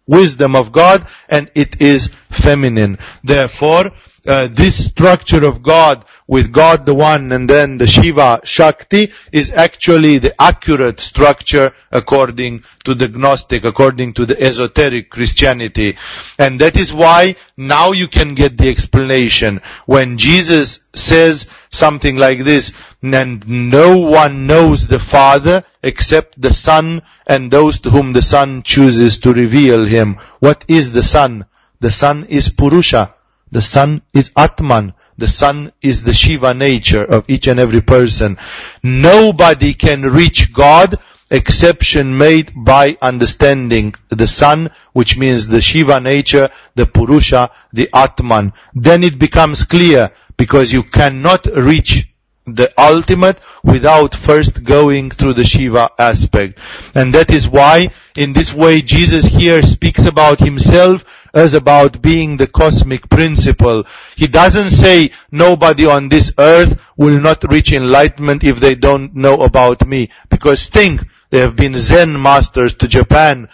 wisdom 0.07 0.57
of 0.57 0.73
God, 0.73 1.07
and 1.29 1.51
it 1.55 1.81
is 1.81 2.09
feminine. 2.09 2.99
Therefore, 3.23 3.93
uh, 4.27 4.49
this 4.51 4.87
structure 4.89 5.45
of 5.45 5.63
God 5.63 6.05
with 6.27 6.51
God 6.51 6.87
the 6.87 6.95
One 6.95 7.31
and 7.33 7.49
then 7.49 7.77
the 7.77 7.87
Shiva 7.87 8.41
Shakti 8.45 9.13
is 9.33 9.53
actually 9.53 10.19
the 10.19 10.41
accurate 10.41 11.01
structure 11.01 11.75
according 11.91 12.65
to 12.85 12.95
the 12.95 13.09
Gnostic, 13.09 13.65
according 13.65 14.15
to 14.15 14.25
the 14.25 14.41
esoteric 14.41 15.11
Christianity. 15.11 15.99
And 16.39 16.61
that 16.61 16.77
is 16.77 16.93
why 16.93 17.37
now 17.57 17.93
you 17.93 18.09
can 18.09 18.35
get 18.35 18.57
the 18.57 18.71
explanation. 18.71 19.61
When 19.85 20.17
Jesus 20.17 20.89
says 20.95 21.51
something 21.75 22.17
like 22.17 22.45
this, 22.45 22.73
and 23.03 23.47
no 23.47 23.99
one 23.99 24.47
knows 24.47 24.87
the 24.87 24.99
Father 24.99 25.65
except 25.83 26.41
the 26.41 26.55
Son 26.55 27.03
and 27.27 27.51
those 27.51 27.81
to 27.81 27.91
whom 27.91 28.13
the 28.13 28.23
Son 28.23 28.63
chooses 28.63 29.19
to 29.21 29.35
reveal 29.35 29.85
Him. 29.85 30.19
What 30.39 30.65
is 30.69 30.93
the 30.93 31.03
Son? 31.03 31.47
The 31.81 31.91
Son 31.91 32.25
is 32.25 32.49
Purusha. 32.49 33.15
The 33.51 33.63
Son 33.63 34.03
is 34.13 34.31
Atman. 34.37 34.95
The 35.17 35.29
Son 35.29 35.73
is 35.81 36.03
the 36.03 36.15
Shiva 36.15 36.55
nature 36.55 37.05
of 37.05 37.25
each 37.29 37.47
and 37.47 37.61
every 37.61 37.81
person. 37.81 38.37
Nobody 38.83 39.75
can 39.75 40.03
reach 40.03 40.53
God 40.53 40.99
exception 41.31 42.17
made 42.19 42.53
by 42.55 42.97
understanding 43.01 43.95
the 44.09 44.27
Son, 44.27 44.71
which 44.93 45.17
means 45.17 45.47
the 45.47 45.61
Shiva 45.61 46.01
nature, 46.01 46.51
the 46.75 46.87
Purusha, 46.87 47.51
the 47.73 47.89
Atman. 47.93 48.53
Then 48.75 49.05
it 49.05 49.19
becomes 49.19 49.65
clear 49.65 50.11
because 50.37 50.73
you 50.73 50.83
cannot 50.83 51.47
reach 51.47 52.09
the 52.47 52.73
ultimate 52.79 53.41
without 53.63 54.15
first 54.15 54.65
going 54.65 55.11
through 55.11 55.33
the 55.33 55.45
Shiva 55.45 55.91
aspect. 55.99 56.59
And 56.95 57.15
that 57.15 57.31
is 57.31 57.49
why 57.49 57.91
in 58.17 58.33
this 58.33 58.53
way 58.53 58.83
Jesus 58.83 59.25
here 59.25 59.63
speaks 59.63 60.05
about 60.05 60.41
himself 60.41 61.05
as 61.33 61.55
about 61.55 62.03
being 62.03 62.37
the 62.37 62.47
cosmic 62.47 63.09
principle. 63.09 63.85
He 64.15 64.27
doesn't 64.27 64.71
say 64.71 65.13
nobody 65.31 65.87
on 65.87 66.09
this 66.09 66.33
earth 66.39 66.81
will 66.97 67.19
not 67.19 67.51
reach 67.51 67.73
enlightenment 67.73 68.45
if 68.45 68.61
they 68.61 68.75
don't 68.75 69.17
know 69.17 69.43
about 69.43 69.87
me. 69.87 70.11
Because 70.29 70.67
think, 70.67 71.03
there 71.31 71.43
have 71.43 71.57
been 71.57 71.77
Zen 71.77 72.21
masters 72.21 72.75
to 72.77 72.87
Japan 72.87 73.49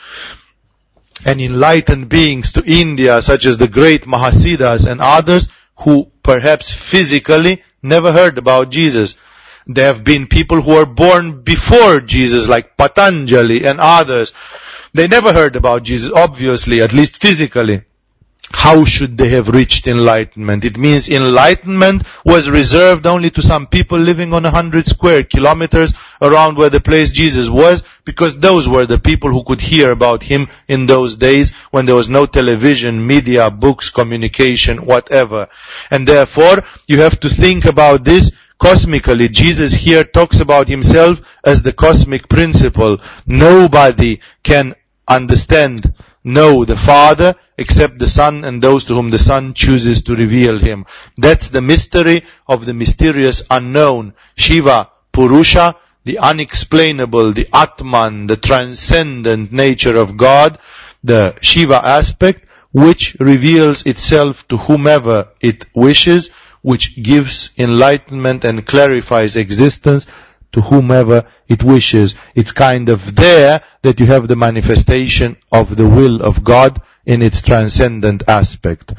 and 1.25 1.41
enlightened 1.41 2.09
beings 2.09 2.53
to 2.53 2.65
India 2.67 3.23
such 3.23 3.47
as 3.47 3.57
the 3.57 3.69
great 3.69 4.03
Mahasiddhas 4.03 4.91
and 4.91 5.01
others 5.01 5.49
who 5.81 6.11
perhaps 6.23 6.73
physically 6.73 7.63
never 7.83 8.13
heard 8.13 8.39
about 8.39 8.71
Jesus. 8.71 9.17
There 9.67 9.87
have 9.87 10.05
been 10.05 10.27
people 10.27 10.61
who 10.61 10.75
were 10.75 10.87
born 10.87 11.43
before 11.43 12.01
Jesus 12.01 12.49
like 12.49 12.77
Patanjali 12.77 13.67
and 13.67 13.79
others 13.81 14.33
they 14.93 15.07
never 15.07 15.33
heard 15.33 15.57
about 15.57 15.85
Jesus, 15.85 16.11
obviously, 16.13 16.81
at 16.81 16.93
least 16.93 17.21
physically. 17.21 17.83
How 18.53 18.85
should 18.85 19.17
they 19.17 19.29
have 19.31 19.49
reached 19.49 19.87
enlightenment? 19.87 20.65
It 20.65 20.77
means 20.77 21.09
enlightenment 21.09 22.03
was 22.25 22.51
reserved 22.51 23.07
only 23.07 23.31
to 23.31 23.43
some 23.43 23.69
people 23.69 23.99
living 23.99 24.35
on 24.35 24.45
a 24.45 24.51
hundred 24.51 24.87
square 24.87 25.23
kilometers 25.23 25.95
around 26.21 26.57
where 26.57 26.69
the 26.69 26.81
place 26.81 27.13
Jesus 27.13 27.49
was, 27.49 27.85
because 28.05 28.39
those 28.39 28.69
were 28.69 28.87
the 28.87 28.99
people 28.99 29.31
who 29.31 29.45
could 29.45 29.61
hear 29.61 29.93
about 29.93 30.25
him 30.25 30.49
in 30.67 30.87
those 30.87 31.17
days 31.17 31.53
when 31.71 31.87
there 31.87 31.95
was 31.95 32.09
no 32.09 32.27
television, 32.27 33.07
media, 33.07 33.51
books, 33.51 33.91
communication, 33.91 34.85
whatever. 34.85 35.49
And 35.91 36.07
therefore, 36.07 36.65
you 36.89 37.01
have 37.03 37.21
to 37.21 37.29
think 37.29 37.67
about 37.67 38.03
this 38.03 38.33
cosmically. 38.59 39.29
Jesus 39.29 39.75
here 39.75 40.05
talks 40.05 40.41
about 40.41 40.67
himself 40.69 41.39
as 41.45 41.63
the 41.63 41.73
cosmic 41.73 42.29
principle. 42.29 42.99
Nobody 43.27 44.21
can 44.43 44.75
understand, 45.07 45.95
know 46.25 46.65
the 46.65 46.77
Father 46.77 47.37
except 47.61 47.99
the 47.99 48.07
Son 48.07 48.45
and 48.45 48.63
those 48.63 48.85
to 48.85 48.95
whom 48.95 49.11
the 49.11 49.19
Son 49.19 49.53
chooses 49.53 50.03
to 50.05 50.17
reveal 50.17 50.59
him. 50.59 50.87
That's 51.19 51.51
the 51.51 51.61
mystery 51.61 52.25
of 52.49 52.65
the 52.65 52.73
mysterious 52.73 53.47
unknown. 53.51 54.15
Shiva, 54.35 54.91
Purusha, 55.13 55.77
the 56.05 56.19
unexplainable, 56.19 57.33
the 57.33 57.49
Atman, 57.53 58.27
the 58.27 58.39
transcendent 58.39 59.53
nature 59.53 59.97
of 59.97 60.17
God, 60.17 60.59
the 61.05 61.37
Shiva 61.43 61.85
aspect, 61.85 62.47
which 62.73 63.17
reveals 63.21 63.85
itself 63.85 64.49
to 64.49 64.57
whomever 64.57 65.29
it 65.41 65.67
wishes, 65.75 66.31
which 66.63 67.03
gives 67.03 67.51
enlightenment 67.59 68.45
and 68.45 68.67
clarifies 68.67 69.37
existence 69.37 70.07
to 70.53 70.63
whomever 70.63 71.27
it 71.47 71.63
wishes. 71.63 72.15
It's 72.35 72.53
kind 72.53 72.89
of 72.89 73.15
there 73.15 73.63
that 73.83 74.01
you 74.01 74.07
have 74.07 74.29
the 74.29 74.37
manifestation 74.37 75.37
of 75.53 75.77
the 75.77 75.87
will 75.87 76.23
of 76.23 76.43
God 76.43 76.81
in 77.07 77.23
its 77.23 77.43
transcendent 77.43 78.23
aspect. 78.29 78.93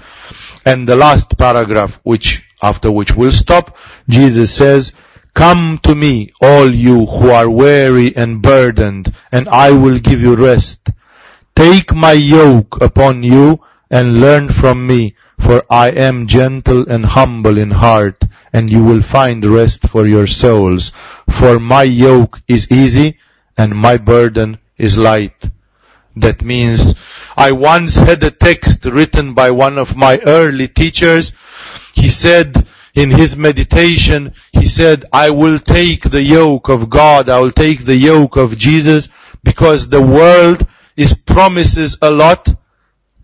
And 0.65 0.88
the 0.88 0.95
last 0.95 1.38
paragraph, 1.38 1.99
which, 2.03 2.49
after 2.61 2.91
which 2.91 3.15
we'll 3.15 3.32
stop, 3.32 3.78
Jesus 4.07 4.53
says, 4.53 4.94
Come 5.34 5.80
to 5.84 5.95
me, 5.95 6.34
all 6.41 6.69
you 6.73 7.06
who 7.06 7.30
are 7.30 7.49
weary 7.49 8.15
and 8.15 8.41
burdened, 8.41 9.14
and 9.32 9.48
I 9.48 9.72
will 9.72 9.98
give 9.98 10.22
you 10.22 10.36
rest. 10.36 10.90
Take 11.56 11.94
my 11.94 12.11
yoke 12.11 12.82
upon 12.82 13.23
you 13.23 13.61
and 13.90 14.19
learn 14.19 14.49
from 14.49 14.86
me, 14.86 15.15
for 15.40 15.64
I 15.69 15.90
am 15.90 16.28
gentle 16.28 16.88
and 16.88 17.06
humble 17.06 17.57
in 17.57 17.72
heart, 17.72 18.23
and 18.53 18.69
you 18.69 18.84
will 18.84 19.02
find 19.02 19.44
rest 19.45 19.88
for 19.88 20.06
your 20.06 20.28
souls. 20.28 20.91
For 21.30 21.60
my 21.60 21.84
yoke 21.84 22.41
is 22.48 22.72
easy 22.72 23.18
and 23.57 23.76
my 23.76 23.98
burden 23.98 24.60
is 24.78 24.98
light. 24.98 25.44
That 26.16 26.42
means 26.42 26.96
I 27.38 27.54
once 27.54 27.96
had 27.96 28.24
a 28.24 28.32
text 28.32 28.86
written 28.86 29.34
by 29.34 29.52
one 29.52 29.78
of 29.78 29.96
my 29.96 30.20
early 30.20 30.68
teachers. 30.68 31.34
He 31.94 32.10
said, 32.10 32.68
in 32.94 33.12
his 33.12 33.38
meditation, 33.38 34.34
he 34.52 34.68
said, 34.68 35.06
I 35.14 35.30
will 35.30 35.60
take 35.60 36.04
the 36.04 36.22
yoke 36.22 36.70
of 36.70 36.90
God, 36.90 37.30
I 37.30 37.40
will 37.40 37.52
take 37.52 37.86
the 37.86 37.96
yoke 37.96 38.36
of 38.36 38.58
Jesus, 38.58 39.08
because 39.44 39.88
the 39.88 40.02
world 40.02 40.68
is 40.98 41.14
promises 41.14 41.98
a 42.02 42.12
lot 42.12 42.54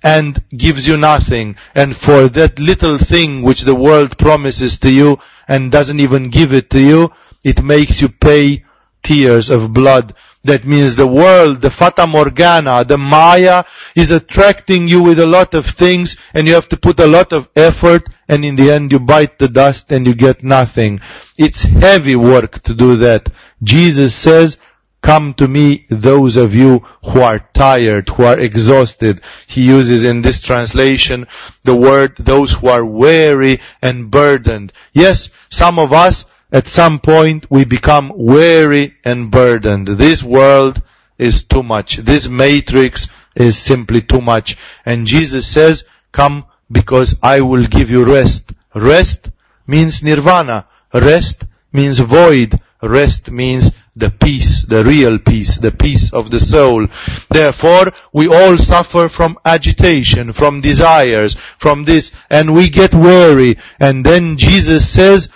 and 0.04 0.42
gives 0.56 0.88
you 0.88 0.98
nothing. 0.98 1.58
And 1.76 1.96
for 1.96 2.30
that 2.30 2.60
little 2.60 2.98
thing 2.98 3.42
which 3.42 3.64
the 3.64 3.76
world 3.76 4.18
promises 4.18 4.80
to 4.80 4.90
you 4.90 5.20
and 5.48 5.72
doesn't 5.72 6.00
even 6.00 6.30
give 6.30 6.54
it 6.54 6.70
to 6.70 6.80
you, 6.80 7.12
it 7.44 7.62
makes 7.62 8.02
you 8.02 8.10
pay 8.10 8.64
tears 9.04 9.50
of 9.50 9.74
blood. 9.74 10.14
That 10.48 10.64
means 10.64 10.96
the 10.96 11.06
world, 11.06 11.60
the 11.60 11.70
Fata 11.70 12.08
Morgana, 12.08 12.86
the 12.86 12.98
Maya 12.98 13.66
is 13.96 14.12
attracting 14.12 14.88
you 14.88 15.04
with 15.04 15.20
a 15.20 15.28
lot 15.28 15.54
of 15.54 15.66
things 15.66 16.16
and 16.34 16.48
you 16.48 16.54
have 16.54 16.70
to 16.70 16.78
put 16.78 17.02
a 17.02 17.06
lot 17.06 17.34
of 17.34 17.50
effort 17.54 18.08
and 18.30 18.46
in 18.46 18.56
the 18.56 18.72
end 18.72 18.94
you 18.94 19.00
bite 19.02 19.40
the 19.40 19.50
dust 19.50 19.92
and 19.92 20.08
you 20.08 20.16
get 20.16 20.46
nothing. 20.46 21.02
It's 21.38 21.64
heavy 21.64 22.16
work 22.16 22.64
to 22.64 22.74
do 22.74 22.96
that. 23.08 23.30
Jesus 23.62 24.16
says, 24.16 24.58
Come 25.02 25.34
to 25.36 25.48
me, 25.48 25.86
those 25.90 26.38
of 26.38 26.56
you 26.56 26.80
who 27.04 27.22
are 27.22 27.40
tired, 27.40 28.08
who 28.08 28.24
are 28.24 28.40
exhausted. 28.40 29.22
He 29.48 29.64
uses 29.64 30.06
in 30.06 30.22
this 30.22 30.40
translation 30.40 31.28
the 31.64 31.76
word, 31.76 32.16
those 32.16 32.54
who 32.54 32.70
are 32.70 32.86
weary 32.86 33.60
and 33.82 34.10
burdened. 34.10 34.72
Yes, 34.94 35.30
some 35.50 35.78
of 35.78 35.92
us, 35.92 36.24
at 36.52 36.68
some 36.68 37.00
point, 37.00 37.52
we 37.52 37.66
become 37.66 38.14
weary 38.16 38.96
and 39.04 39.30
burdened. 39.30 39.88
This 39.88 40.24
world 40.24 40.82
is 41.18 41.44
too 41.44 41.64
much. 41.64 41.98
This 41.98 42.28
matrix 42.28 43.14
is 43.36 43.58
simply 43.58 44.02
too 44.02 44.22
much. 44.22 44.58
And 44.86 45.08
Jesus 45.08 45.46
says, 45.46 45.86
come 46.12 46.46
because 46.72 47.16
I 47.22 47.42
will 47.42 47.66
give 47.66 47.90
you 47.90 48.06
rest. 48.06 48.52
Rest 48.74 49.30
means 49.66 50.04
nirvana. 50.04 50.68
Rest 50.94 51.44
means 51.74 52.00
void. 52.00 52.60
Rest 52.82 53.32
means 53.32 53.74
the 53.96 54.12
peace, 54.12 54.64
the 54.66 54.84
real 54.84 55.18
peace, 55.18 55.58
the 55.58 55.72
peace 55.72 56.14
of 56.14 56.30
the 56.30 56.40
soul. 56.40 56.88
Therefore, 57.30 57.92
we 58.14 58.28
all 58.28 58.58
suffer 58.58 59.10
from 59.10 59.40
agitation, 59.44 60.32
from 60.32 60.62
desires, 60.62 61.36
from 61.58 61.84
this, 61.84 62.12
and 62.30 62.54
we 62.54 62.70
get 62.70 62.94
weary. 62.94 63.58
And 63.80 64.06
then 64.06 64.38
Jesus 64.38 64.88
says, 64.88 65.30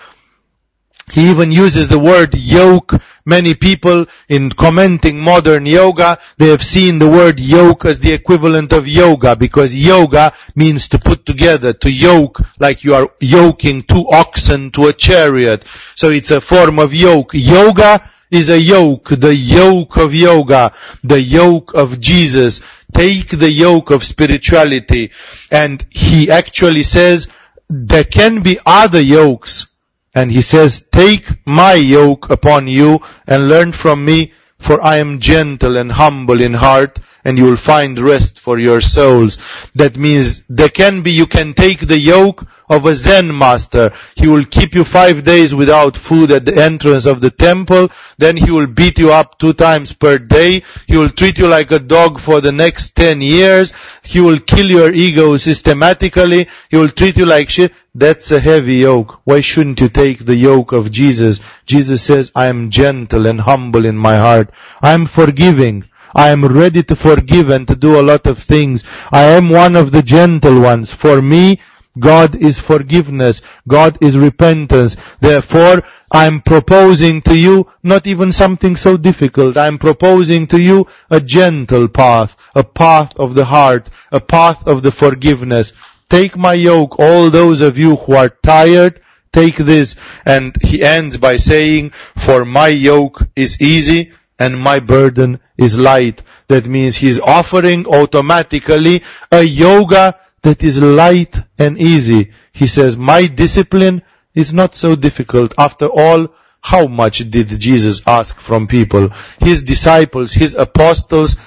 he 1.12 1.30
even 1.30 1.52
uses 1.52 1.88
the 1.88 2.00
word 2.00 2.34
yoke. 2.34 2.94
Many 3.26 3.54
people 3.54 4.06
in 4.30 4.50
commenting 4.50 5.20
modern 5.20 5.66
yoga, 5.66 6.20
they 6.38 6.50
have 6.50 6.64
seen 6.64 7.00
the 7.00 7.10
word 7.10 7.40
yoke 7.40 7.86
as 7.86 8.00
the 8.00 8.14
equivalent 8.14 8.74
of 8.74 8.88
yoga 8.88 9.36
because 9.36 9.76
yoga 9.76 10.34
means 10.56 10.88
to 10.90 11.00
put 11.00 11.26
together, 11.26 11.74
to 11.74 11.92
yoke, 11.92 12.42
like 12.60 12.84
you 12.84 12.96
are 12.96 13.10
yoking 13.20 13.84
two 13.84 14.06
oxen 14.10 14.72
to 14.72 14.88
a 14.88 14.94
chariot. 14.94 15.64
So 15.96 16.10
it's 16.10 16.32
a 16.32 16.42
form 16.42 16.80
of 16.80 16.94
yoke. 16.94 17.32
Yoga 17.34 18.10
is 18.32 18.50
a 18.50 18.60
yoke, 18.60 19.10
the 19.10 19.36
yoke 19.36 19.98
of 19.98 20.16
yoga, 20.16 20.74
the 21.04 21.22
yoke 21.22 21.74
of 21.74 22.00
Jesus. 22.00 22.62
Take 22.94 23.30
the 23.30 23.52
yoke 23.52 23.92
of 23.92 24.04
spirituality. 24.04 25.12
And 25.52 25.86
he 25.90 26.32
actually 26.32 26.84
says, 26.84 27.30
there 27.70 28.04
can 28.04 28.42
be 28.42 28.60
other 28.66 29.02
yokes 29.02 29.71
and 30.14 30.32
he 30.32 30.42
says, 30.42 30.88
take 30.90 31.46
my 31.46 31.74
yoke 31.74 32.30
upon 32.30 32.68
you 32.68 33.00
and 33.28 33.48
learn 33.48 33.72
from 33.72 34.04
me, 34.04 34.34
for 34.58 34.82
I 34.82 34.98
am 34.98 35.20
gentle 35.20 35.78
and 35.78 35.92
humble 35.92 36.42
in 36.42 36.54
heart, 36.54 37.00
and 37.24 37.38
you 37.38 37.46
will 37.46 37.56
find 37.56 38.00
rest 38.00 38.40
for 38.40 38.60
your 38.60 38.82
souls. 38.82 39.38
That 39.76 39.98
means 39.98 40.44
there 40.50 40.70
can 40.70 41.02
be, 41.02 41.12
you 41.12 41.28
can 41.28 41.54
take 41.54 41.80
the 41.80 41.98
yoke 41.98 42.46
of 42.72 42.86
a 42.86 42.96
Zen 42.96 43.38
master. 43.38 43.92
He 44.16 44.28
will 44.28 44.46
keep 44.46 44.76
you 44.76 44.86
five 44.86 45.24
days 45.24 45.54
without 45.54 45.98
food 45.98 46.32
at 46.32 46.46
the 46.46 46.64
entrance 46.64 47.06
of 47.06 47.20
the 47.20 47.30
temple. 47.30 47.92
Then 48.18 48.38
he 48.38 48.50
will 48.50 48.68
beat 48.68 48.98
you 48.98 49.12
up 49.12 49.38
two 49.38 49.54
times 49.54 49.94
per 49.94 50.18
day. 50.18 50.64
He 50.88 50.98
will 50.98 51.10
treat 51.10 51.38
you 51.38 51.48
like 51.48 51.72
a 51.72 51.80
dog 51.80 52.20
for 52.20 52.40
the 52.40 52.54
next 52.54 52.96
ten 52.96 53.22
years. 53.22 53.74
He 54.04 54.22
will 54.22 54.40
kill 54.40 54.70
your 54.70 54.94
ego 54.94 55.36
systematically. 55.38 56.48
He 56.70 56.78
will 56.78 56.90
treat 56.90 57.18
you 57.18 57.26
like 57.26 57.50
shit. 57.50 57.74
That's 57.94 58.32
a 58.32 58.40
heavy 58.40 58.76
yoke. 58.76 59.20
Why 59.26 59.42
shouldn't 59.42 59.82
you 59.82 59.90
take 59.90 60.20
the 60.20 60.36
yoke 60.36 60.72
of 60.72 60.92
Jesus? 60.92 61.42
Jesus 61.66 62.02
says, 62.02 62.32
I 62.34 62.46
am 62.46 62.70
gentle 62.70 63.28
and 63.28 63.42
humble 63.42 63.86
in 63.86 63.98
my 63.98 64.16
heart. 64.16 64.52
I 64.82 64.94
am 64.94 65.08
forgiving. 65.08 65.84
I 66.16 66.30
am 66.30 66.46
ready 66.46 66.84
to 66.84 66.96
forgive 66.96 67.50
and 67.50 67.68
to 67.68 67.76
do 67.76 68.00
a 68.00 68.02
lot 68.02 68.28
of 68.28 68.40
things. 68.40 68.86
I 69.12 69.24
am 69.24 69.50
one 69.50 69.76
of 69.76 69.92
the 69.92 70.02
gentle 70.02 70.62
ones. 70.62 70.94
For 70.94 71.22
me, 71.22 71.60
God 72.00 72.36
is 72.36 72.58
forgiveness. 72.58 73.42
God 73.68 73.98
is 74.00 74.18
repentance. 74.18 74.96
Therefore, 75.20 75.84
I'm 76.10 76.40
proposing 76.40 77.22
to 77.24 77.38
you 77.38 77.70
not 77.84 78.08
even 78.08 78.32
something 78.32 78.78
so 78.78 78.96
difficult. 78.96 79.58
I'm 79.58 79.78
proposing 79.78 80.48
to 80.48 80.62
you 80.62 80.88
a 81.10 81.20
gentle 81.20 81.90
path, 81.90 82.38
a 82.56 82.64
path 82.64 83.18
of 83.18 83.36
the 83.36 83.44
heart, 83.44 83.90
a 84.14 84.22
path 84.22 84.66
of 84.66 84.82
the 84.82 84.94
forgiveness. 84.94 85.74
Take 86.12 86.36
my 86.36 86.56
yoke, 86.56 87.00
all 87.00 87.30
those 87.30 87.62
of 87.62 87.78
you 87.78 87.96
who 87.96 88.18
are 88.18 88.28
tired, 88.28 89.00
take 89.32 89.56
this. 89.56 89.96
And 90.26 90.54
he 90.62 90.84
ends 90.84 91.16
by 91.16 91.38
saying, 91.38 91.92
for 91.92 92.44
my 92.44 92.68
yoke 92.68 93.22
is 93.34 93.62
easy 93.62 94.12
and 94.38 94.60
my 94.60 94.80
burden 94.80 95.40
is 95.58 95.80
light. 95.80 96.22
That 96.50 96.66
means 96.66 96.98
he's 96.98 97.22
offering 97.22 97.86
automatically 97.88 99.04
a 99.32 99.42
yoga 99.42 100.20
that 100.42 100.62
is 100.64 100.82
light 100.82 101.34
and 101.58 101.80
easy. 101.80 102.34
He 102.52 102.68
says, 102.68 102.98
my 102.98 103.28
discipline 103.28 104.02
is 104.36 104.52
not 104.52 104.76
so 104.76 104.98
difficult. 104.98 105.54
After 105.58 105.86
all, 105.86 106.28
how 106.60 106.88
much 106.88 107.20
did 107.32 107.58
Jesus 107.58 108.06
ask 108.06 108.36
from 108.38 108.68
people? 108.68 109.14
His 109.40 109.64
disciples, 109.64 110.34
his 110.34 110.56
apostles, 110.56 111.38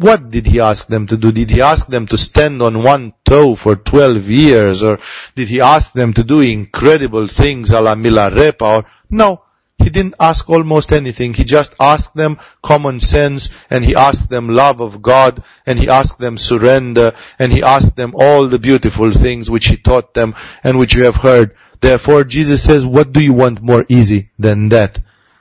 what 0.00 0.30
did 0.30 0.46
he 0.46 0.60
ask 0.60 0.86
them 0.86 1.06
to 1.08 1.18
do? 1.18 1.30
Did 1.30 1.50
he 1.50 1.60
ask 1.60 1.86
them 1.86 2.06
to 2.06 2.16
stand 2.16 2.62
on 2.62 2.82
one 2.82 3.12
toe 3.22 3.54
for 3.54 3.76
12 3.76 4.30
years? 4.30 4.82
Or 4.82 4.98
did 5.36 5.48
he 5.48 5.60
ask 5.60 5.92
them 5.92 6.14
to 6.14 6.24
do 6.24 6.40
incredible 6.40 7.26
things 7.26 7.70
a 7.72 7.82
la 7.82 7.94
Milarepa? 7.94 8.62
Or, 8.62 8.86
no. 9.10 9.42
He 9.78 9.90
didn't 9.90 10.14
ask 10.18 10.48
almost 10.48 10.92
anything. 10.92 11.34
He 11.34 11.44
just 11.44 11.74
asked 11.78 12.14
them 12.14 12.38
common 12.62 13.00
sense 13.00 13.50
and 13.70 13.84
he 13.84 13.94
asked 13.94 14.30
them 14.30 14.48
love 14.48 14.80
of 14.80 15.02
God 15.02 15.42
and 15.66 15.78
he 15.78 15.88
asked 15.88 16.18
them 16.18 16.38
surrender 16.38 17.14
and 17.38 17.52
he 17.52 17.62
asked 17.62 17.96
them 17.96 18.12
all 18.14 18.46
the 18.46 18.58
beautiful 18.58 19.10
things 19.12 19.50
which 19.50 19.66
he 19.66 19.76
taught 19.76 20.12
them 20.14 20.34
and 20.64 20.78
which 20.78 20.94
you 20.94 21.04
have 21.04 21.16
heard. 21.16 21.56
Therefore 21.80 22.24
Jesus 22.24 22.62
says, 22.62 22.84
what 22.84 23.12
do 23.12 23.20
you 23.20 23.32
want 23.32 23.62
more 23.62 23.86
easy 23.88 24.30
than 24.38 24.68
that? 24.70 24.98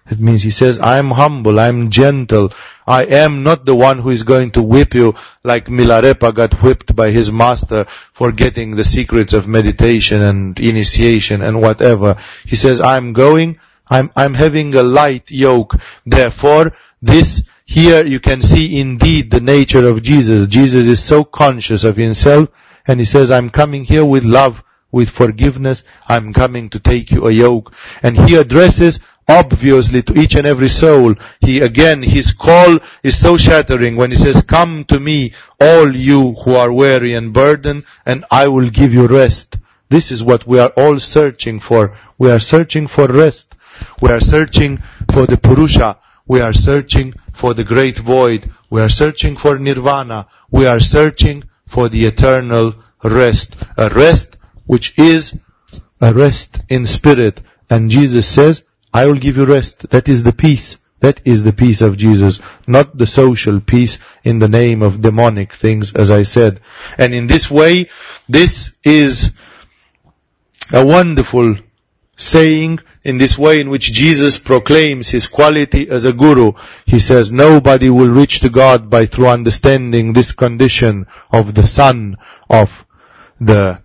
It 0.10 0.19
means 0.19 0.41
he 0.41 0.52
says, 0.52 0.80
I 0.80 0.98
am 0.98 1.11
humble, 1.11 1.60
I 1.60 1.68
am 1.68 1.91
gentle, 1.91 2.52
I 2.88 3.03
am 3.03 3.44
not 3.44 3.65
the 3.65 3.76
one 3.76 3.99
who 3.99 4.10
is 4.10 4.23
going 4.23 4.52
to 4.52 4.64
whip 4.64 4.95
you 4.95 5.14
like 5.44 5.68
Milarepa 5.68 6.34
got 6.34 6.64
whipped 6.64 6.95
by 6.95 7.11
his 7.11 7.31
master 7.31 7.86
for 7.88 8.31
getting 8.31 8.76
the 8.76 8.84
secrets 8.84 9.34
of 9.34 9.48
meditation 9.48 10.22
and 10.22 10.60
initiation 10.60 11.44
and 11.44 11.61
whatever. 11.61 12.18
He 12.45 12.56
says, 12.56 12.81
I'm 12.81 13.14
going, 13.14 13.60
I'm, 13.88 14.10
I'm 14.15 14.34
having 14.34 14.73
a 14.73 14.81
light 14.81 15.30
yoke. 15.30 15.76
Therefore, 16.06 16.73
this 17.02 17.44
here 17.65 18.03
you 18.03 18.19
can 18.19 18.41
see 18.41 18.80
indeed 18.80 19.30
the 19.30 19.40
nature 19.40 19.88
of 19.88 20.02
Jesus. 20.02 20.48
Jesus 20.48 20.88
is 20.88 21.03
so 21.03 21.23
conscious 21.23 21.84
of 21.84 21.95
himself 21.95 22.49
and 22.88 22.99
he 22.99 23.06
says, 23.06 23.30
I'm 23.30 23.52
coming 23.52 23.86
here 23.86 24.03
with 24.03 24.23
love, 24.23 24.64
with 24.91 25.11
forgiveness. 25.11 25.84
I'm 26.07 26.34
coming 26.34 26.69
to 26.72 26.80
take 26.80 27.11
you 27.11 27.27
a 27.27 27.31
yoke. 27.31 27.73
And 28.02 28.18
he 28.18 28.36
addresses 28.36 28.99
obviously 29.30 30.01
to 30.01 30.19
each 30.19 30.35
and 30.35 30.47
every 30.47 30.69
soul. 30.69 31.15
He 31.39 31.61
again, 31.61 32.01
his 32.01 32.34
call 32.34 32.80
is 33.03 33.18
so 33.18 33.38
shattering 33.38 33.95
when 33.95 34.11
he 34.11 34.18
says, 34.18 34.41
come 34.41 34.84
to 34.85 34.99
me, 34.99 35.34
all 35.61 35.95
you 35.95 36.34
who 36.34 36.56
are 36.56 36.73
weary 36.73 37.14
and 37.14 37.31
burdened, 37.31 37.84
and 38.06 38.26
I 38.31 38.47
will 38.47 38.69
give 38.69 38.93
you 38.93 39.07
rest. 39.07 39.56
This 39.89 40.11
is 40.11 40.23
what 40.23 40.45
we 40.45 40.60
are 40.60 40.73
all 40.76 40.99
searching 40.99 41.60
for. 41.60 41.95
We 42.18 42.31
are 42.31 42.39
searching 42.39 42.88
for 42.88 43.07
rest. 43.07 43.56
We 44.01 44.11
are 44.11 44.19
searching 44.19 44.84
for 45.14 45.26
the 45.26 45.38
Purusha. 45.38 45.97
We 46.27 46.41
are 46.41 46.53
searching 46.53 47.14
for 47.34 47.53
the 47.53 47.64
great 47.64 47.97
void. 47.97 48.51
We 48.69 48.81
are 48.81 48.89
searching 48.89 49.35
for 49.38 49.57
nirvana. 49.57 50.27
We 50.51 50.68
are 50.68 50.80
searching 50.80 51.43
for 51.68 51.89
the 51.89 52.06
eternal 52.06 52.76
rest. 53.03 53.56
A 53.77 53.89
rest 53.89 54.38
which 54.65 54.97
is 54.99 55.39
a 56.01 56.14
rest 56.14 56.60
in 56.69 56.85
spirit. 56.85 57.41
And 57.69 57.89
Jesus 57.89 58.27
says, 58.27 58.64
I 58.94 59.06
will 59.06 59.16
give 59.16 59.38
you 59.38 59.45
rest. 59.45 59.90
That 59.90 60.10
is 60.10 60.24
the 60.24 60.34
peace. 60.34 60.78
That 60.99 61.22
is 61.24 61.44
the 61.44 61.53
peace 61.53 61.82
of 61.82 61.95
Jesus, 61.95 62.41
not 62.68 62.98
the 62.98 63.07
social 63.07 63.61
peace 63.61 63.99
in 64.24 64.40
the 64.40 64.49
name 64.49 64.82
of 64.82 65.02
demonic 65.02 65.53
things, 65.53 65.95
as 65.95 66.11
I 66.11 66.24
said. 66.24 66.60
And 66.98 67.14
in 67.14 67.28
this 67.28 67.49
way, 67.49 67.90
this 68.28 68.78
is 68.84 69.40
a 70.74 70.86
wonderful 70.86 71.56
saying 72.18 72.80
in 73.02 73.18
this 73.18 73.38
way 73.38 73.61
in 73.61 73.70
which 73.70 73.94
Jesus 73.94 74.38
proclaims 74.38 75.07
his 75.07 75.28
quality 75.28 75.90
as 75.90 76.03
a 76.03 76.11
guru. 76.11 76.52
He 76.86 76.99
says 76.99 77.32
nobody 77.32 77.90
will 77.90 78.10
reach 78.10 78.41
to 78.41 78.49
God 78.49 78.90
by 78.90 79.06
through 79.06 79.28
understanding 79.28 80.11
this 80.11 80.34
condition 80.34 81.07
of 81.32 81.53
the 81.56 81.66
son 81.66 82.18
of 82.49 82.86
the 83.40 83.82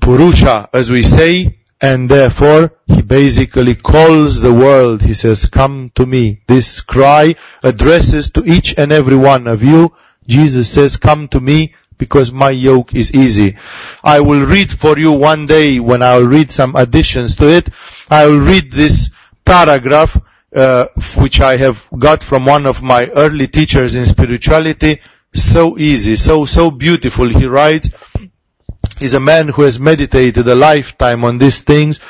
Purusha, 0.00 0.68
as 0.72 0.90
we 0.90 1.02
say, 1.02 1.60
and 1.80 2.10
therefore 2.10 2.72
he 2.86 3.02
basically 3.02 3.74
calls 3.74 4.40
the 4.40 4.52
world. 4.52 5.02
He 5.02 5.14
says, 5.14 5.46
come 5.46 5.90
to 5.94 6.06
me. 6.06 6.42
This 6.46 6.80
cry 6.80 7.34
addresses 7.62 8.30
to 8.30 8.44
each 8.44 8.74
and 8.78 8.92
every 8.92 9.16
one 9.16 9.46
of 9.46 9.62
you. 9.62 9.94
Jesus 10.26 10.70
says, 10.72 10.96
come 10.96 11.28
to 11.28 11.40
me 11.40 11.74
because 11.98 12.32
my 12.32 12.50
yoke 12.50 12.94
is 12.94 13.14
easy. 13.14 13.56
I 14.02 14.20
will 14.20 14.44
read 14.44 14.70
for 14.70 14.98
you 14.98 15.12
one 15.12 15.46
day 15.46 15.80
when 15.80 16.02
I 16.02 16.18
will 16.18 16.26
read 16.26 16.50
some 16.50 16.76
additions 16.76 17.36
to 17.36 17.48
it. 17.48 17.68
I 18.10 18.26
will 18.26 18.40
read 18.40 18.70
this 18.70 19.10
paragraph 19.44 20.20
uh, 20.54 20.86
which 21.16 21.40
I 21.40 21.56
have 21.58 21.86
got 21.96 22.22
from 22.22 22.46
one 22.46 22.66
of 22.66 22.82
my 22.82 23.06
early 23.08 23.48
teachers 23.48 23.94
in 23.94 24.06
spirituality. 24.06 25.00
So 25.34 25.76
easy, 25.76 26.16
so 26.16 26.46
so 26.46 26.70
beautiful. 26.70 27.28
He 27.28 27.44
writes, 27.46 27.90
he's 28.98 29.14
a 29.14 29.20
man 29.20 29.48
who 29.48 29.62
has 29.62 29.78
meditated 29.78 30.46
a 30.48 30.54
lifetime 30.54 31.24
on 31.24 31.38
these 31.38 31.62
things, 31.62 32.00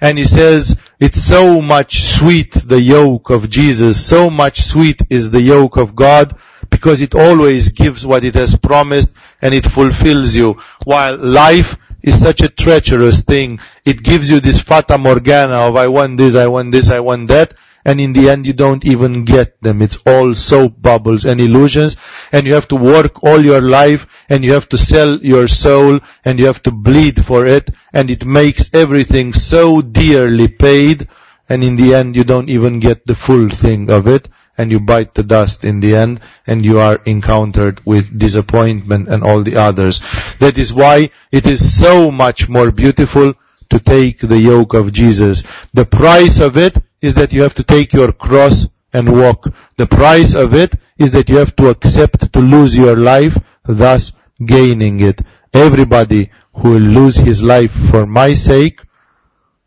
and 0.00 0.18
he 0.18 0.24
says, 0.24 0.80
it's 1.00 1.22
so 1.22 1.60
much 1.60 2.02
sweet 2.02 2.52
the 2.52 2.80
yoke 2.80 3.30
of 3.30 3.48
Jesus, 3.48 4.04
so 4.04 4.30
much 4.30 4.62
sweet 4.62 5.00
is 5.10 5.30
the 5.30 5.40
yoke 5.40 5.76
of 5.76 5.94
God, 5.94 6.38
because 6.70 7.00
it 7.00 7.14
always 7.14 7.70
gives 7.70 8.06
what 8.06 8.24
it 8.24 8.34
has 8.34 8.56
promised 8.56 9.14
and 9.40 9.54
it 9.54 9.64
fulfills 9.64 10.34
you. 10.34 10.54
While 10.84 11.16
life 11.16 11.76
is 12.02 12.20
such 12.20 12.42
a 12.42 12.48
treacherous 12.48 13.22
thing, 13.22 13.58
it 13.84 14.02
gives 14.02 14.30
you 14.30 14.40
this 14.40 14.60
fata 14.60 14.98
morgana 14.98 15.54
of 15.54 15.76
I 15.76 15.88
want 15.88 16.18
this, 16.18 16.34
I 16.34 16.46
want 16.46 16.72
this, 16.72 16.90
I 16.90 17.00
want 17.00 17.28
that, 17.28 17.54
and 17.86 18.00
in 18.00 18.12
the 18.12 18.28
end 18.28 18.44
you 18.44 18.52
don't 18.52 18.84
even 18.84 19.24
get 19.24 19.62
them. 19.62 19.80
It's 19.80 19.98
all 20.04 20.34
soap 20.34 20.82
bubbles 20.82 21.24
and 21.24 21.40
illusions, 21.40 21.96
and 22.32 22.44
you 22.44 22.54
have 22.54 22.66
to 22.68 22.76
work 22.76 23.22
all 23.22 23.40
your 23.40 23.60
life, 23.60 24.08
and 24.28 24.44
you 24.44 24.54
have 24.54 24.68
to 24.70 24.76
sell 24.76 25.18
your 25.18 25.46
soul, 25.46 26.00
and 26.24 26.40
you 26.40 26.46
have 26.46 26.60
to 26.64 26.72
bleed 26.72 27.24
for 27.24 27.46
it, 27.46 27.70
and 27.92 28.10
it 28.10 28.26
makes 28.26 28.74
everything 28.74 29.32
so 29.32 29.82
dearly 29.82 30.48
paid, 30.48 31.06
and 31.48 31.62
in 31.62 31.76
the 31.76 31.94
end 31.94 32.16
you 32.16 32.24
don't 32.24 32.50
even 32.50 32.80
get 32.80 33.06
the 33.06 33.14
full 33.14 33.48
thing 33.50 33.88
of 33.88 34.08
it, 34.08 34.28
and 34.58 34.72
you 34.72 34.80
bite 34.80 35.14
the 35.14 35.22
dust 35.22 35.62
in 35.62 35.78
the 35.78 35.94
end, 35.94 36.18
and 36.44 36.64
you 36.64 36.80
are 36.80 37.00
encountered 37.06 37.80
with 37.86 38.18
disappointment 38.18 39.08
and 39.08 39.22
all 39.22 39.44
the 39.44 39.58
others. 39.58 40.00
That 40.40 40.58
is 40.58 40.72
why 40.72 41.10
it 41.30 41.46
is 41.46 41.78
so 41.78 42.10
much 42.10 42.48
more 42.48 42.72
beautiful 42.72 43.34
to 43.70 43.78
take 43.78 44.18
the 44.18 44.38
yoke 44.38 44.74
of 44.74 44.92
Jesus. 44.92 45.42
The 45.72 45.84
price 45.84 46.40
of 46.40 46.56
it 46.56 46.76
is 47.00 47.14
that 47.14 47.32
you 47.32 47.42
have 47.42 47.54
to 47.54 47.62
take 47.62 47.92
your 47.92 48.12
cross 48.12 48.68
and 48.92 49.20
walk. 49.20 49.52
The 49.76 49.86
price 49.86 50.34
of 50.34 50.54
it 50.54 50.72
is 50.96 51.12
that 51.12 51.28
you 51.28 51.36
have 51.36 51.54
to 51.56 51.68
accept 51.68 52.32
to 52.32 52.40
lose 52.40 52.76
your 52.76 52.96
life, 52.96 53.36
thus 53.64 54.12
gaining 54.44 55.00
it. 55.00 55.20
Everybody 55.52 56.30
who 56.54 56.70
will 56.70 56.88
lose 57.00 57.16
his 57.16 57.42
life 57.42 57.72
for 57.90 58.06
my 58.06 58.34
sake 58.34 58.80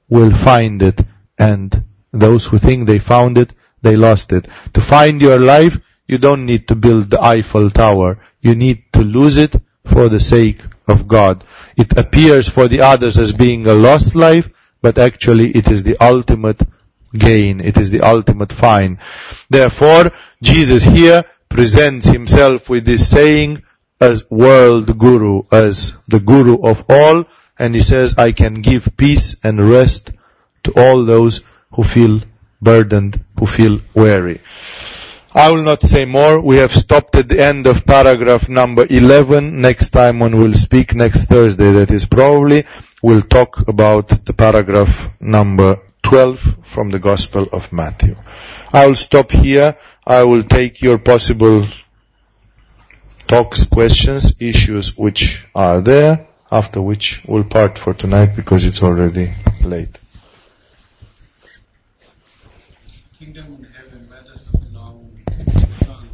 will 0.09 0.33
find 0.35 0.81
it. 0.81 0.99
And 1.37 1.83
those 2.11 2.45
who 2.45 2.57
think 2.57 2.87
they 2.87 2.99
found 2.99 3.37
it, 3.37 3.53
they 3.81 3.95
lost 3.95 4.33
it. 4.33 4.47
To 4.73 4.81
find 4.81 5.21
your 5.21 5.39
life, 5.39 5.79
you 6.07 6.17
don't 6.17 6.45
need 6.45 6.67
to 6.69 6.75
build 6.75 7.11
the 7.11 7.21
Eiffel 7.21 7.69
Tower. 7.69 8.19
You 8.41 8.55
need 8.55 8.91
to 8.93 9.01
lose 9.01 9.37
it 9.37 9.53
for 9.85 10.09
the 10.09 10.19
sake 10.19 10.61
of 10.87 11.07
God. 11.07 11.43
It 11.77 11.97
appears 11.97 12.49
for 12.49 12.67
the 12.67 12.81
others 12.81 13.19
as 13.19 13.31
being 13.31 13.67
a 13.67 13.73
lost 13.73 14.15
life, 14.15 14.49
but 14.81 14.97
actually 14.97 15.51
it 15.51 15.67
is 15.69 15.83
the 15.83 15.97
ultimate 16.03 16.61
gain. 17.17 17.59
It 17.59 17.77
is 17.77 17.89
the 17.89 18.01
ultimate 18.01 18.53
find. 18.53 18.97
Therefore, 19.49 20.11
Jesus 20.41 20.83
here 20.83 21.25
presents 21.49 22.07
himself 22.07 22.69
with 22.69 22.85
this 22.85 23.09
saying 23.09 23.63
as 23.99 24.29
world 24.29 24.97
guru, 24.97 25.43
as 25.51 25.97
the 26.07 26.19
guru 26.19 26.61
of 26.61 26.85
all, 26.89 27.25
and 27.57 27.75
he 27.75 27.81
says, 27.81 28.17
I 28.17 28.31
can 28.31 28.61
give 28.61 28.95
peace 28.95 29.35
and 29.43 29.69
rest 29.69 30.11
to 30.63 30.71
all 30.77 31.03
those 31.03 31.49
who 31.73 31.83
feel 31.83 32.21
burdened, 32.61 33.19
who 33.37 33.45
feel 33.45 33.81
weary. 33.93 34.41
I 35.33 35.51
will 35.51 35.61
not 35.61 35.83
say 35.83 36.05
more. 36.05 36.39
We 36.39 36.57
have 36.57 36.73
stopped 36.73 37.15
at 37.15 37.29
the 37.29 37.43
end 37.43 37.67
of 37.67 37.85
paragraph 37.85 38.49
number 38.49 38.85
11. 38.89 39.61
Next 39.61 39.91
time 39.91 40.19
when 40.19 40.37
we'll 40.37 40.53
speak 40.53 40.95
next 40.95 41.25
Thursday, 41.25 41.71
that 41.73 41.91
is 41.91 42.05
probably, 42.05 42.65
we'll 43.03 43.21
talk 43.21 43.67
about 43.67 44.07
the 44.25 44.33
paragraph 44.33 45.15
number 45.21 45.79
12 46.03 46.57
from 46.63 46.89
the 46.89 46.99
Gospel 46.99 47.47
of 47.51 47.71
Matthew. 47.71 48.15
I 48.73 48.87
will 48.87 48.95
stop 48.95 49.31
here. 49.31 49.77
I 50.05 50.23
will 50.23 50.43
take 50.43 50.81
your 50.81 50.97
possible 50.97 51.65
talks, 53.27 53.65
questions, 53.65 54.41
issues 54.41 54.97
which 54.97 55.45
are 55.53 55.81
there, 55.81 56.27
after 56.51 56.81
which 56.81 57.23
we'll 57.27 57.43
part 57.43 57.77
for 57.77 57.93
tonight 57.93 58.35
because 58.35 58.65
it's 58.65 58.81
already 58.81 59.31
late. 59.63 59.99
Kingdom 63.19 63.57
in 63.59 63.71
heaven, 63.71 64.09
where 64.09 64.23
does 64.23 64.41
it 64.51 64.73
belong 64.73 65.19
the 65.25 65.85
Son? 65.85 66.09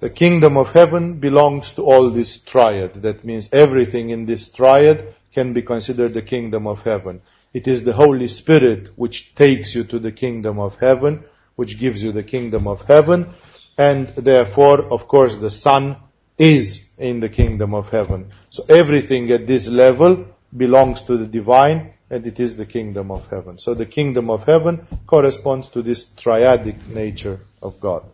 The 0.00 0.10
kingdom 0.10 0.58
of 0.58 0.72
heaven 0.72 1.20
belongs 1.20 1.74
to 1.74 1.82
all 1.82 2.10
this 2.10 2.42
triad. 2.44 3.02
That 3.02 3.24
means 3.24 3.50
everything 3.52 4.10
in 4.10 4.26
this 4.26 4.52
triad 4.52 5.14
can 5.34 5.52
be 5.52 5.62
considered 5.62 6.14
the 6.14 6.22
kingdom 6.22 6.66
of 6.66 6.82
heaven. 6.82 7.22
It 7.52 7.66
is 7.66 7.84
the 7.84 7.92
Holy 7.92 8.28
Spirit 8.28 8.90
which 8.96 9.34
takes 9.34 9.74
you 9.74 9.84
to 9.84 9.98
the 9.98 10.12
kingdom 10.12 10.58
of 10.58 10.76
heaven, 10.76 11.24
which 11.56 11.78
gives 11.78 12.02
you 12.02 12.12
the 12.12 12.22
kingdom 12.22 12.66
of 12.66 12.82
heaven, 12.82 13.34
and 13.76 14.08
therefore, 14.08 14.82
of 14.82 15.08
course, 15.08 15.38
the 15.38 15.50
Son 15.50 15.96
is 16.38 16.88
in 16.96 17.20
the 17.20 17.28
kingdom 17.28 17.74
of 17.74 17.90
heaven. 17.90 18.30
So 18.50 18.64
everything 18.68 19.30
at 19.30 19.46
this 19.46 19.68
level 19.68 20.26
belongs 20.56 21.02
to 21.02 21.16
the 21.16 21.26
divine, 21.26 21.94
and 22.08 22.26
it 22.26 22.40
is 22.40 22.56
the 22.56 22.66
kingdom 22.66 23.10
of 23.10 23.28
heaven. 23.28 23.58
So 23.58 23.74
the 23.74 23.86
kingdom 23.86 24.30
of 24.30 24.44
heaven 24.44 24.86
corresponds 25.06 25.68
to 25.70 25.82
this 25.82 26.08
triadic 26.08 26.86
nature 26.86 27.40
of 27.62 27.80
God. 27.80 28.04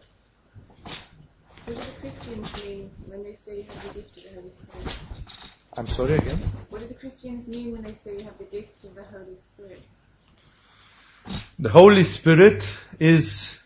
What 1.64 1.76
the 1.78 1.82
Christians 2.00 2.64
mean 2.64 2.90
when 3.06 3.22
they 3.22 3.36
say 3.36 3.56
you 3.58 3.64
gift 3.94 4.16
of 4.16 4.22
the 4.24 4.40
Holy 4.40 4.50
Spirit? 4.50 5.05
I'm 5.78 5.88
sorry 5.88 6.14
again? 6.14 6.38
What 6.70 6.80
do 6.80 6.88
the 6.88 6.94
Christians 6.94 7.46
mean 7.46 7.72
when 7.72 7.82
they 7.82 7.92
say 7.92 8.16
you 8.18 8.24
have 8.24 8.38
the 8.38 8.44
gift 8.44 8.82
of 8.84 8.94
the 8.94 9.04
Holy 9.04 9.36
Spirit? 9.36 9.82
The 11.58 11.68
Holy 11.68 12.04
Spirit 12.04 12.64
is 12.98 13.58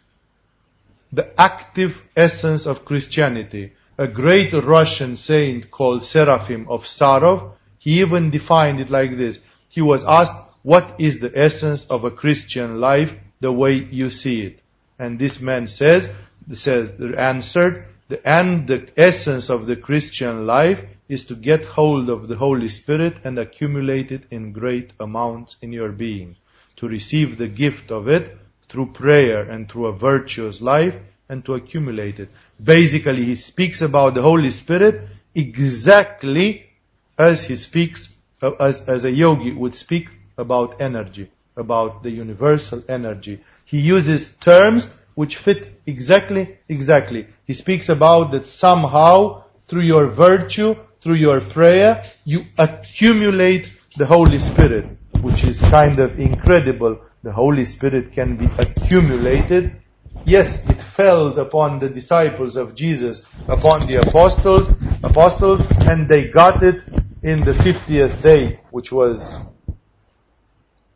the 1.13 1.41
active 1.41 2.05
essence 2.17 2.67
of 2.67 2.85
Christianity. 2.85 3.73
A 3.97 4.09
great 4.09 4.53
Russian 4.53 5.17
saint 5.17 5.71
called 5.71 6.03
Seraphim 6.03 6.69
of 6.69 6.87
Sarov, 6.87 7.53
he 7.79 8.01
even 8.01 8.31
defined 8.31 8.81
it 8.81 8.91
like 8.91 9.17
this. 9.17 9.39
He 9.69 9.81
was 9.81 10.05
asked, 10.05 10.37
what 10.63 10.97
is 10.99 11.21
the 11.21 11.33
essence 11.35 11.87
of 11.87 12.05
a 12.05 12.11
Christian 12.11 12.81
life 12.81 13.13
the 13.41 13.53
way 13.53 13.75
you 13.75 14.11
see 14.11 14.43
it? 14.43 14.61
And 14.99 15.19
this 15.19 15.41
man 15.41 15.69
says, 15.69 16.11
says, 16.53 17.01
answered, 17.01 17.87
the, 18.09 18.27
and 18.29 18.67
the 18.67 18.89
essence 18.97 19.49
of 19.49 19.67
the 19.67 19.77
Christian 19.77 20.47
life 20.47 20.85
is 21.11 21.27
to 21.27 21.35
get 21.35 21.65
hold 21.65 22.09
of 22.09 22.29
the 22.29 22.37
Holy 22.37 22.69
Spirit 22.69 23.17
and 23.25 23.37
accumulate 23.37 24.13
it 24.13 24.23
in 24.31 24.53
great 24.53 24.93
amounts 25.01 25.57
in 25.61 25.73
your 25.73 25.91
being. 25.91 26.37
To 26.77 26.87
receive 26.87 27.37
the 27.37 27.49
gift 27.49 27.91
of 27.91 28.09
it 28.09 28.39
through 28.69 28.93
prayer 28.93 29.43
and 29.43 29.69
through 29.69 29.87
a 29.87 29.93
virtuous 29.93 30.61
life 30.61 30.95
and 31.29 31.45
to 31.47 31.55
accumulate 31.55 32.21
it. 32.21 32.29
Basically, 32.63 33.25
he 33.25 33.35
speaks 33.35 33.83
about 33.83 34.15
the 34.15 34.23
Holy 34.23 34.51
Spirit 34.51 35.09
exactly 35.35 36.71
as 37.19 37.45
he 37.45 37.57
speaks, 37.57 38.15
uh, 38.41 38.53
as, 38.53 38.89
as 38.89 39.05
a 39.05 39.11
yogi 39.11 39.51
would 39.51 39.75
speak 39.75 40.09
about 40.39 40.81
energy, 40.81 41.29
about 41.57 42.05
the 42.05 42.11
universal 42.11 42.85
energy. 42.89 43.41
He 43.65 43.81
uses 43.81 44.33
terms 44.37 44.89
which 45.17 45.37
fit 45.39 45.81
exactly, 45.87 46.57
exactly. 46.69 47.27
He 47.47 47.55
speaks 47.55 47.89
about 47.89 48.31
that 48.31 48.47
somehow 48.47 49.43
through 49.67 49.83
your 49.83 50.07
virtue, 50.07 50.77
through 51.01 51.15
your 51.15 51.41
prayer, 51.41 52.05
you 52.25 52.45
accumulate 52.59 53.73
the 53.97 54.07
Holy 54.07 54.39
Spirit, 54.39 54.87
which 55.21 55.45
is 55.45 55.61
kind 55.61 55.99
of 55.99 56.21
incredible. 56.21 57.01
The 57.23 57.33
Holy 57.33 57.65
Spirit 57.65 58.13
can 58.13 58.37
be 58.37 58.47
accumulated. 58.47 59.77
Yes, 60.25 60.69
it 60.69 60.81
fell 60.81 61.39
upon 61.39 61.79
the 61.79 61.89
disciples 61.89 62.57
of 62.57 62.75
Jesus, 62.75 63.27
upon 63.49 63.87
the 63.87 63.97
apostles, 63.97 64.69
apostles, 65.03 65.65
and 65.87 66.09
they 66.09 66.29
got 66.29 66.63
it 66.63 66.83
in 67.23 67.41
the 67.41 67.53
50th 67.53 68.23
day, 68.23 68.61
which 68.71 68.93
was 68.93 69.39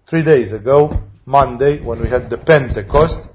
three 0.06 0.22
days 0.22 0.52
ago, 0.52 1.02
Monday, 1.24 1.80
when 1.80 2.00
we 2.00 2.08
had 2.08 2.28
the 2.28 2.38
Pentecost. 2.38 3.30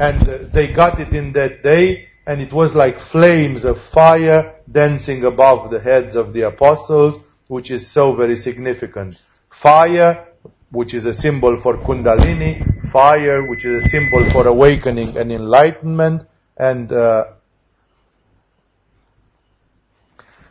And 0.00 0.28
uh, 0.28 0.38
they 0.50 0.68
got 0.68 1.00
it 1.00 1.12
in 1.12 1.32
that 1.34 1.62
day, 1.62 2.08
and 2.26 2.40
it 2.40 2.52
was 2.52 2.74
like 2.74 2.98
flames 2.98 3.64
of 3.64 3.80
fire 3.80 4.54
dancing 4.70 5.24
above 5.24 5.70
the 5.70 5.80
heads 5.80 6.16
of 6.16 6.32
the 6.32 6.42
apostles, 6.42 7.18
which 7.48 7.70
is 7.70 7.86
so 7.90 8.14
very 8.14 8.36
significant. 8.36 9.22
Fire, 9.50 10.26
which 10.70 10.94
is 10.94 11.04
a 11.06 11.12
symbol 11.12 11.56
for 11.56 11.76
Kundalini, 11.76 12.88
fire, 12.90 13.48
which 13.48 13.64
is 13.64 13.84
a 13.84 13.88
symbol 13.88 14.28
for 14.30 14.46
awakening 14.46 15.16
and 15.16 15.30
enlightenment, 15.30 16.26
and 16.56 16.90
uh, 16.92 17.26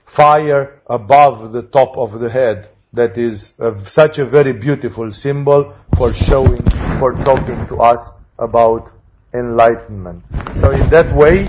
fire 0.05 0.79
above 0.85 1.51
the 1.51 1.63
top 1.63 1.97
of 1.97 2.19
the 2.19 2.29
head. 2.29 2.69
That 2.93 3.17
is 3.17 3.59
such 3.85 4.19
a 4.19 4.25
very 4.25 4.53
beautiful 4.53 5.11
symbol 5.11 5.73
for 5.97 6.13
showing, 6.13 6.61
for 6.99 7.13
talking 7.13 7.65
to 7.67 7.77
us 7.81 8.23
about 8.37 8.92
enlightenment. 9.33 10.23
So 10.55 10.71
in 10.71 10.89
that 10.89 11.13
way, 11.15 11.47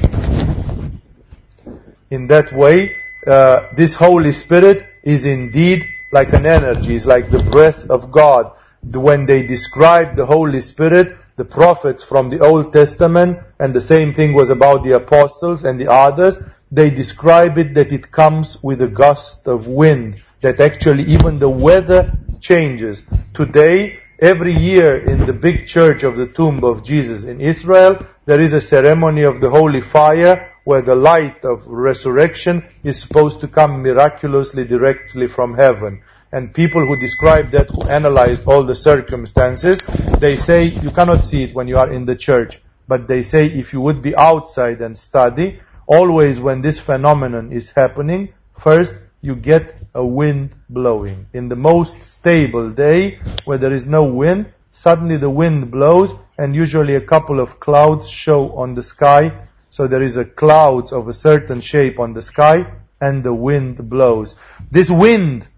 in 2.11 2.27
that 2.29 2.53
way, 2.53 2.97
uh, 3.27 3.69
this 3.75 3.95
Holy 3.95 4.33
Spirit 4.33 4.87
is 5.03 5.27
indeed 5.27 5.83
like 6.13 6.33
an 6.33 6.47
energy, 6.47 6.95
is 6.95 7.07
like 7.07 7.31
the 7.31 7.43
breath 7.43 7.91
of 7.91 8.13
God. 8.13 8.53
When 8.83 9.27
they 9.27 9.47
describe 9.47 10.17
the 10.17 10.27
Holy 10.27 10.61
Spirit, 10.61 11.17
the 11.37 11.45
prophets 11.45 12.05
from 12.05 12.31
the 12.31 12.41
Old 12.41 12.73
Testament, 12.73 13.39
and 13.59 13.75
the 13.75 13.81
same 13.81 14.15
thing 14.15 14.35
was 14.35 14.51
about 14.51 14.85
the 14.85 14.93
apostles 14.93 15.65
and 15.65 15.81
the 15.81 15.91
others, 15.91 16.39
they 16.71 16.91
describe 16.91 17.59
it 17.59 17.75
that 17.75 17.93
it 17.93 18.11
comes 18.11 18.63
with 18.63 18.83
a 18.83 18.89
gust 18.89 19.47
of 19.47 19.67
wind, 19.67 20.23
that 20.41 20.61
actually 20.61 21.05
even 21.05 21.39
the 21.39 21.49
weather 21.49 22.13
changes. 22.41 23.03
Today, 23.33 23.99
every 24.19 24.55
year 24.55 24.97
in 24.97 25.27
the 25.27 25.33
big 25.33 25.67
church 25.67 26.03
of 26.03 26.17
the 26.17 26.27
tomb 26.27 26.65
of 26.65 26.85
Jesus 26.85 27.25
in 27.25 27.41
Israel, 27.41 28.07
there 28.27 28.41
is 28.41 28.53
a 28.53 28.61
ceremony 28.61 29.23
of 29.23 29.41
the 29.41 29.51
holy 29.51 29.81
fire 29.81 30.53
where 30.65 30.83
the 30.83 30.95
light 30.95 31.45
of 31.45 31.67
resurrection 31.67 32.67
is 32.83 33.01
supposed 33.01 33.41
to 33.41 33.49
come 33.49 33.83
miraculously 33.83 34.65
directly 34.65 35.27
from 35.27 35.55
heaven. 35.55 36.03
And 36.33 36.55
people 36.55 36.87
who 36.87 36.97
describe 36.97 37.51
that, 37.51 37.71
who 37.71 37.83
analyzed 37.83 38.47
all 38.47 38.65
the 38.65 38.75
circumstances, 38.75 39.79
they 40.19 40.37
say 40.37 40.65
you 40.65 40.91
cannot 40.91 41.25
see 41.25 41.45
it 41.45 41.55
when 41.55 41.69
you 41.69 41.79
are 41.79 41.93
in 41.93 42.07
the 42.07 42.17
church. 42.17 42.61
But 42.89 43.07
they 43.07 43.23
say 43.23 43.47
if 43.47 43.73
you 43.73 43.81
would 43.83 44.03
be 44.03 44.17
outside 44.17 44.81
and 44.81 44.97
study, 44.99 45.61
always 45.87 46.41
when 46.41 46.63
this 46.63 46.81
phenomenon 46.81 47.53
is 47.53 47.71
happening, 47.71 48.35
first 48.59 48.95
you 49.25 49.35
get 49.35 49.75
a 49.95 50.05
wind 50.05 50.55
blowing. 50.69 51.27
In 51.33 51.49
the 51.49 51.57
most 51.57 52.03
stable 52.03 52.69
day, 52.69 53.21
where 53.47 53.57
there 53.57 53.73
is 53.73 53.87
no 53.87 54.05
wind, 54.05 54.53
suddenly 54.73 55.17
the 55.17 55.31
wind 55.31 55.71
blows 55.71 56.13
and 56.37 56.55
usually 56.55 56.95
a 56.95 57.01
couple 57.01 57.41
of 57.41 57.59
clouds 57.59 58.07
show 58.07 58.53
on 58.53 58.75
the 58.75 58.83
sky. 58.83 59.33
So 59.71 59.87
there 59.87 60.03
is 60.03 60.19
a 60.19 60.27
clouds 60.27 60.93
of 60.93 61.09
a 61.09 61.15
certain 61.15 61.63
shape 61.63 61.99
on 61.99 62.13
the 62.13 62.21
sky 62.21 62.71
and 63.01 63.25
the 63.25 63.33
wind 63.33 63.89
blows. 63.89 64.35
This 64.71 64.91
wind 64.91 65.49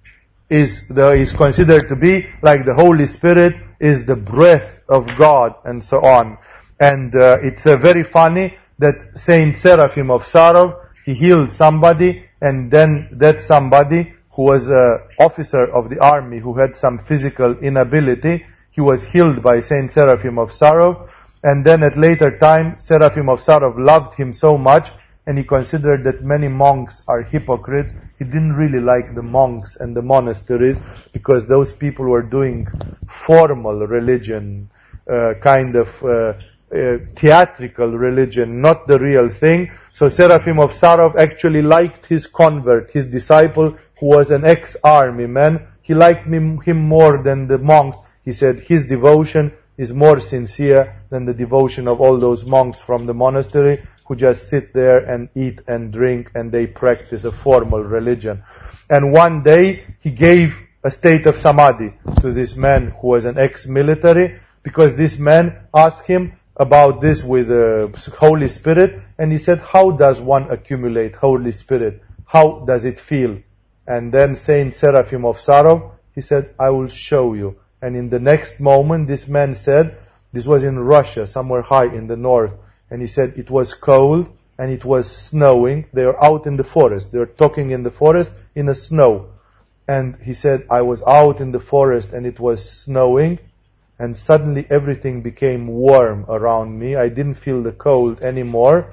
is 0.48 0.86
the, 0.86 1.10
is 1.14 1.32
considered 1.32 1.88
to 1.88 1.96
be 1.96 2.28
like 2.42 2.66
the 2.66 2.74
Holy 2.74 3.06
Spirit 3.06 3.56
is 3.80 4.06
the 4.06 4.14
breath 4.14 4.80
of 4.88 5.18
God 5.18 5.56
and 5.64 5.82
so 5.82 6.04
on. 6.04 6.38
And 6.78 7.12
uh, 7.16 7.38
it's 7.42 7.66
uh, 7.66 7.76
very 7.76 8.04
funny 8.04 8.56
that 8.78 9.18
Saint 9.18 9.56
Seraphim 9.56 10.12
of 10.12 10.22
Sarov, 10.22 10.86
he 11.04 11.14
healed 11.14 11.50
somebody, 11.50 12.25
and 12.40 12.70
then 12.70 13.08
that 13.12 13.40
somebody 13.40 14.14
who 14.32 14.42
was 14.42 14.68
an 14.68 15.00
officer 15.18 15.64
of 15.64 15.88
the 15.88 15.98
army 15.98 16.38
who 16.38 16.58
had 16.58 16.76
some 16.76 16.98
physical 16.98 17.58
inability, 17.58 18.44
he 18.70 18.80
was 18.80 19.04
healed 19.04 19.42
by 19.42 19.60
Saint 19.60 19.90
Seraphim 19.90 20.38
of 20.38 20.50
Sarov, 20.50 21.08
and 21.42 21.64
then 21.64 21.82
at 21.82 21.96
later 21.96 22.38
time, 22.38 22.78
Seraphim 22.78 23.28
of 23.28 23.40
Sarov 23.40 23.78
loved 23.78 24.14
him 24.14 24.32
so 24.32 24.58
much, 24.58 24.90
and 25.26 25.38
he 25.38 25.44
considered 25.44 26.04
that 26.04 26.22
many 26.22 26.48
monks 26.48 27.02
are 27.08 27.22
hypocrites. 27.22 27.92
He 28.18 28.24
didn't 28.24 28.54
really 28.54 28.80
like 28.80 29.14
the 29.14 29.22
monks 29.22 29.76
and 29.76 29.96
the 29.96 30.02
monasteries 30.02 30.78
because 31.12 31.46
those 31.46 31.72
people 31.72 32.04
were 32.06 32.22
doing 32.22 32.68
formal 33.08 33.86
religion, 33.86 34.70
uh, 35.10 35.34
kind 35.40 35.76
of 35.76 36.04
uh, 36.04 36.34
theatrical 36.70 37.88
religion, 37.92 38.60
not 38.60 38.86
the 38.86 38.98
real 38.98 39.28
thing. 39.28 39.72
So 39.92 40.08
Seraphim 40.08 40.58
of 40.58 40.72
Sarov 40.72 41.16
actually 41.16 41.62
liked 41.62 42.06
his 42.06 42.26
convert, 42.26 42.90
his 42.90 43.06
disciple, 43.06 43.76
who 43.98 44.06
was 44.06 44.30
an 44.30 44.44
ex-army 44.44 45.26
man. 45.26 45.66
He 45.82 45.94
liked 45.94 46.26
him, 46.26 46.60
him 46.60 46.78
more 46.78 47.22
than 47.22 47.46
the 47.46 47.58
monks. 47.58 47.98
He 48.24 48.32
said 48.32 48.60
his 48.60 48.86
devotion 48.86 49.52
is 49.76 49.92
more 49.92 50.20
sincere 50.20 51.02
than 51.10 51.26
the 51.26 51.34
devotion 51.34 51.86
of 51.86 52.00
all 52.00 52.18
those 52.18 52.44
monks 52.44 52.80
from 52.80 53.06
the 53.06 53.14
monastery 53.14 53.86
who 54.06 54.16
just 54.16 54.48
sit 54.48 54.72
there 54.72 54.98
and 54.98 55.28
eat 55.34 55.60
and 55.66 55.92
drink 55.92 56.30
and 56.34 56.50
they 56.50 56.66
practice 56.66 57.24
a 57.24 57.32
formal 57.32 57.82
religion. 57.82 58.42
And 58.88 59.12
one 59.12 59.42
day 59.42 59.84
he 60.00 60.10
gave 60.10 60.60
a 60.82 60.90
state 60.90 61.26
of 61.26 61.36
samadhi 61.36 61.94
to 62.20 62.32
this 62.32 62.56
man 62.56 62.94
who 63.00 63.08
was 63.08 63.24
an 63.24 63.38
ex-military 63.38 64.40
because 64.62 64.96
this 64.96 65.18
man 65.18 65.58
asked 65.74 66.06
him, 66.06 66.32
about 66.56 67.00
this 67.00 67.22
with 67.22 67.48
the 67.48 68.14
Holy 68.18 68.48
Spirit, 68.48 69.02
and 69.18 69.30
he 69.30 69.38
said, 69.38 69.58
how 69.58 69.90
does 69.90 70.20
one 70.20 70.50
accumulate 70.50 71.14
Holy 71.14 71.52
Spirit? 71.52 72.02
How 72.24 72.64
does 72.66 72.84
it 72.84 72.98
feel? 72.98 73.38
And 73.86 74.12
then 74.12 74.34
Saint 74.34 74.74
Seraphim 74.74 75.24
of 75.24 75.38
Sarov, 75.38 75.92
he 76.14 76.22
said, 76.22 76.54
I 76.58 76.70
will 76.70 76.88
show 76.88 77.34
you. 77.34 77.56
And 77.82 77.94
in 77.94 78.08
the 78.08 78.18
next 78.18 78.58
moment, 78.58 79.06
this 79.06 79.28
man 79.28 79.54
said, 79.54 79.98
this 80.32 80.46
was 80.46 80.64
in 80.64 80.78
Russia, 80.78 81.26
somewhere 81.26 81.62
high 81.62 81.86
in 81.86 82.06
the 82.06 82.16
north, 82.16 82.54
and 82.90 83.00
he 83.00 83.06
said 83.06 83.34
it 83.36 83.50
was 83.50 83.74
cold 83.74 84.28
and 84.58 84.70
it 84.70 84.84
was 84.84 85.10
snowing. 85.10 85.86
They 85.92 86.04
were 86.04 86.22
out 86.22 86.46
in 86.46 86.56
the 86.56 86.64
forest. 86.64 87.12
They 87.12 87.18
were 87.18 87.26
talking 87.26 87.70
in 87.70 87.82
the 87.82 87.90
forest 87.90 88.30
in 88.54 88.66
the 88.66 88.74
snow. 88.74 89.30
And 89.86 90.16
he 90.22 90.34
said, 90.34 90.66
I 90.70 90.82
was 90.82 91.02
out 91.06 91.40
in 91.40 91.52
the 91.52 91.60
forest 91.60 92.12
and 92.12 92.26
it 92.26 92.40
was 92.40 92.68
snowing 92.68 93.38
and 93.98 94.16
suddenly 94.16 94.66
everything 94.68 95.22
became 95.22 95.66
warm 95.66 96.26
around 96.28 96.78
me. 96.78 96.96
I 96.96 97.08
didn't 97.08 97.34
feel 97.34 97.62
the 97.62 97.72
cold 97.72 98.20
anymore, 98.20 98.92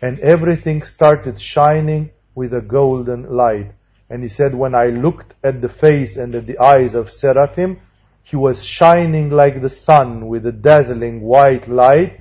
and 0.00 0.20
everything 0.20 0.82
started 0.82 1.40
shining 1.40 2.10
with 2.34 2.54
a 2.54 2.60
golden 2.60 3.34
light. 3.34 3.72
And 4.08 4.22
he 4.22 4.28
said, 4.28 4.54
when 4.54 4.74
I 4.74 4.86
looked 4.86 5.34
at 5.42 5.60
the 5.60 5.68
face 5.68 6.16
and 6.16 6.34
at 6.34 6.46
the 6.46 6.58
eyes 6.58 6.94
of 6.94 7.10
Seraphim, 7.10 7.80
he 8.22 8.36
was 8.36 8.64
shining 8.64 9.30
like 9.30 9.60
the 9.60 9.68
sun 9.68 10.28
with 10.28 10.46
a 10.46 10.52
dazzling 10.52 11.20
white 11.20 11.68
light, 11.68 12.20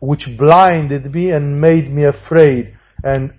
which 0.00 0.36
blinded 0.36 1.12
me 1.12 1.30
and 1.30 1.60
made 1.60 1.90
me 1.90 2.04
afraid. 2.04 2.76
And 3.04 3.34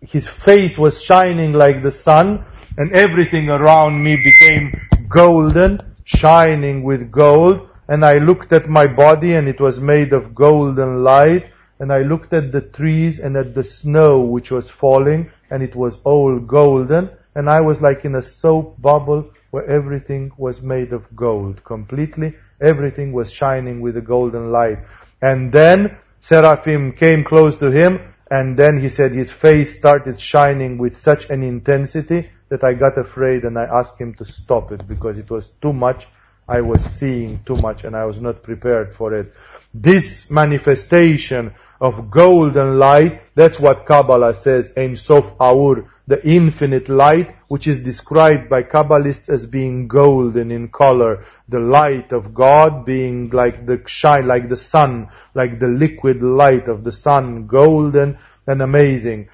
his 0.00 0.26
face 0.26 0.78
was 0.78 1.02
shining 1.02 1.52
like 1.52 1.82
the 1.82 1.90
sun, 1.90 2.44
and 2.76 2.92
everything 2.92 3.50
around 3.50 4.02
me 4.02 4.16
became 4.16 4.80
golden, 5.08 5.80
shining 6.04 6.82
with 6.82 7.10
gold, 7.10 7.68
and 7.88 8.04
I 8.04 8.18
looked 8.18 8.52
at 8.52 8.68
my 8.68 8.86
body 8.86 9.34
and 9.34 9.48
it 9.48 9.60
was 9.60 9.80
made 9.80 10.12
of 10.12 10.34
golden 10.34 11.04
light, 11.04 11.50
and 11.78 11.92
I 11.92 12.02
looked 12.02 12.32
at 12.32 12.52
the 12.52 12.60
trees 12.60 13.18
and 13.18 13.36
at 13.36 13.54
the 13.54 13.64
snow 13.64 14.20
which 14.20 14.50
was 14.50 14.70
falling, 14.70 15.30
and 15.50 15.62
it 15.62 15.74
was 15.74 16.02
all 16.02 16.38
golden, 16.38 17.10
and 17.34 17.50
I 17.50 17.60
was 17.60 17.82
like 17.82 18.04
in 18.04 18.14
a 18.14 18.22
soap 18.22 18.80
bubble 18.80 19.30
where 19.50 19.66
everything 19.66 20.32
was 20.36 20.62
made 20.62 20.92
of 20.92 21.14
gold 21.14 21.62
completely. 21.62 22.34
Everything 22.60 23.12
was 23.12 23.32
shining 23.32 23.80
with 23.80 23.96
a 23.96 24.00
golden 24.00 24.50
light. 24.50 24.78
And 25.22 25.52
then 25.52 25.96
Seraphim 26.20 26.92
came 26.92 27.22
close 27.22 27.58
to 27.58 27.70
him 27.70 28.00
and 28.30 28.56
then 28.56 28.78
he 28.78 28.88
said 28.88 29.12
his 29.12 29.30
face 29.30 29.78
started 29.78 30.18
shining 30.18 30.78
with 30.78 30.96
such 30.96 31.30
an 31.30 31.42
intensity 31.42 32.30
that 32.48 32.64
I 32.64 32.74
got 32.74 32.98
afraid 32.98 33.44
and 33.44 33.58
I 33.58 33.64
asked 33.64 34.00
him 34.00 34.14
to 34.14 34.24
stop 34.24 34.72
it 34.72 34.88
because 34.88 35.18
it 35.18 35.30
was 35.30 35.50
too 35.62 35.72
much. 35.72 36.08
I 36.48 36.60
was 36.60 36.84
seeing 36.84 37.42
too 37.44 37.56
much 37.56 37.84
and 37.84 37.96
I 37.96 38.04
was 38.04 38.20
not 38.20 38.42
prepared 38.42 38.94
for 38.94 39.14
it. 39.14 39.32
This 39.72 40.30
manifestation 40.30 41.54
of 41.80 42.10
golden 42.10 42.78
light, 42.78 43.22
that's 43.34 43.58
what 43.58 43.86
Kabbalah 43.86 44.34
says, 44.34 44.72
Ein 44.76 44.96
Sof 44.96 45.40
Aur, 45.40 45.90
the 46.06 46.26
infinite 46.26 46.88
light, 46.88 47.34
which 47.48 47.66
is 47.66 47.82
described 47.82 48.48
by 48.48 48.62
Kabbalists 48.62 49.28
as 49.28 49.46
being 49.46 49.88
golden 49.88 50.50
in 50.50 50.68
color, 50.68 51.24
the 51.48 51.60
light 51.60 52.12
of 52.12 52.34
God 52.34 52.84
being 52.84 53.30
like 53.30 53.66
the 53.66 53.82
shine, 53.86 54.26
like 54.26 54.48
the 54.48 54.56
sun, 54.56 55.08
like 55.34 55.58
the 55.58 55.68
liquid 55.68 56.22
light 56.22 56.68
of 56.68 56.84
the 56.84 56.92
sun, 56.92 57.46
golden 57.46 58.18
and 58.46 58.62
amazing. 58.62 59.28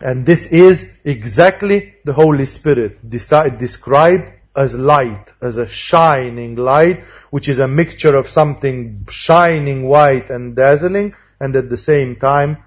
And 0.00 0.24
this 0.24 0.46
is 0.46 1.00
exactly 1.04 1.94
the 2.04 2.12
Holy 2.12 2.46
Spirit, 2.46 3.08
described 3.08 4.32
as 4.56 4.78
light, 4.78 5.32
as 5.40 5.58
a 5.58 5.68
shining 5.68 6.56
light, 6.56 7.04
which 7.30 7.48
is 7.48 7.58
a 7.58 7.68
mixture 7.68 8.14
of 8.14 8.28
something 8.28 9.06
shining 9.10 9.88
white 9.88 10.30
and 10.30 10.54
dazzling, 10.54 11.14
and 11.40 11.56
at 11.56 11.68
the 11.68 11.76
same 11.76 12.16
time 12.16 12.58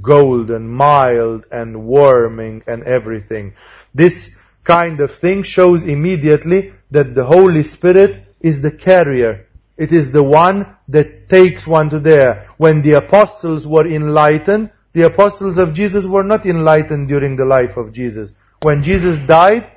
golden, 0.00 0.68
mild 0.68 1.44
and 1.50 1.84
warming 1.84 2.62
and 2.66 2.82
everything. 2.84 3.54
This 3.94 4.40
kind 4.64 5.00
of 5.00 5.10
thing 5.14 5.42
shows 5.42 5.84
immediately 5.84 6.72
that 6.90 7.14
the 7.14 7.24
Holy 7.24 7.62
Spirit 7.62 8.24
is 8.40 8.62
the 8.62 8.70
carrier. 8.70 9.46
It 9.76 9.92
is 9.92 10.12
the 10.12 10.22
one 10.22 10.76
that 10.88 11.28
takes 11.28 11.66
one 11.66 11.90
to 11.90 11.98
there. 11.98 12.48
When 12.56 12.82
the 12.82 12.92
apostles 12.92 13.66
were 13.66 13.86
enlightened, 13.86 14.70
the 14.92 15.02
apostles 15.02 15.58
of 15.58 15.74
Jesus 15.74 16.06
were 16.06 16.22
not 16.22 16.46
enlightened 16.46 17.08
during 17.08 17.36
the 17.36 17.44
life 17.44 17.76
of 17.76 17.92
Jesus. 17.92 18.34
When 18.60 18.82
Jesus 18.82 19.18
died, 19.26 19.71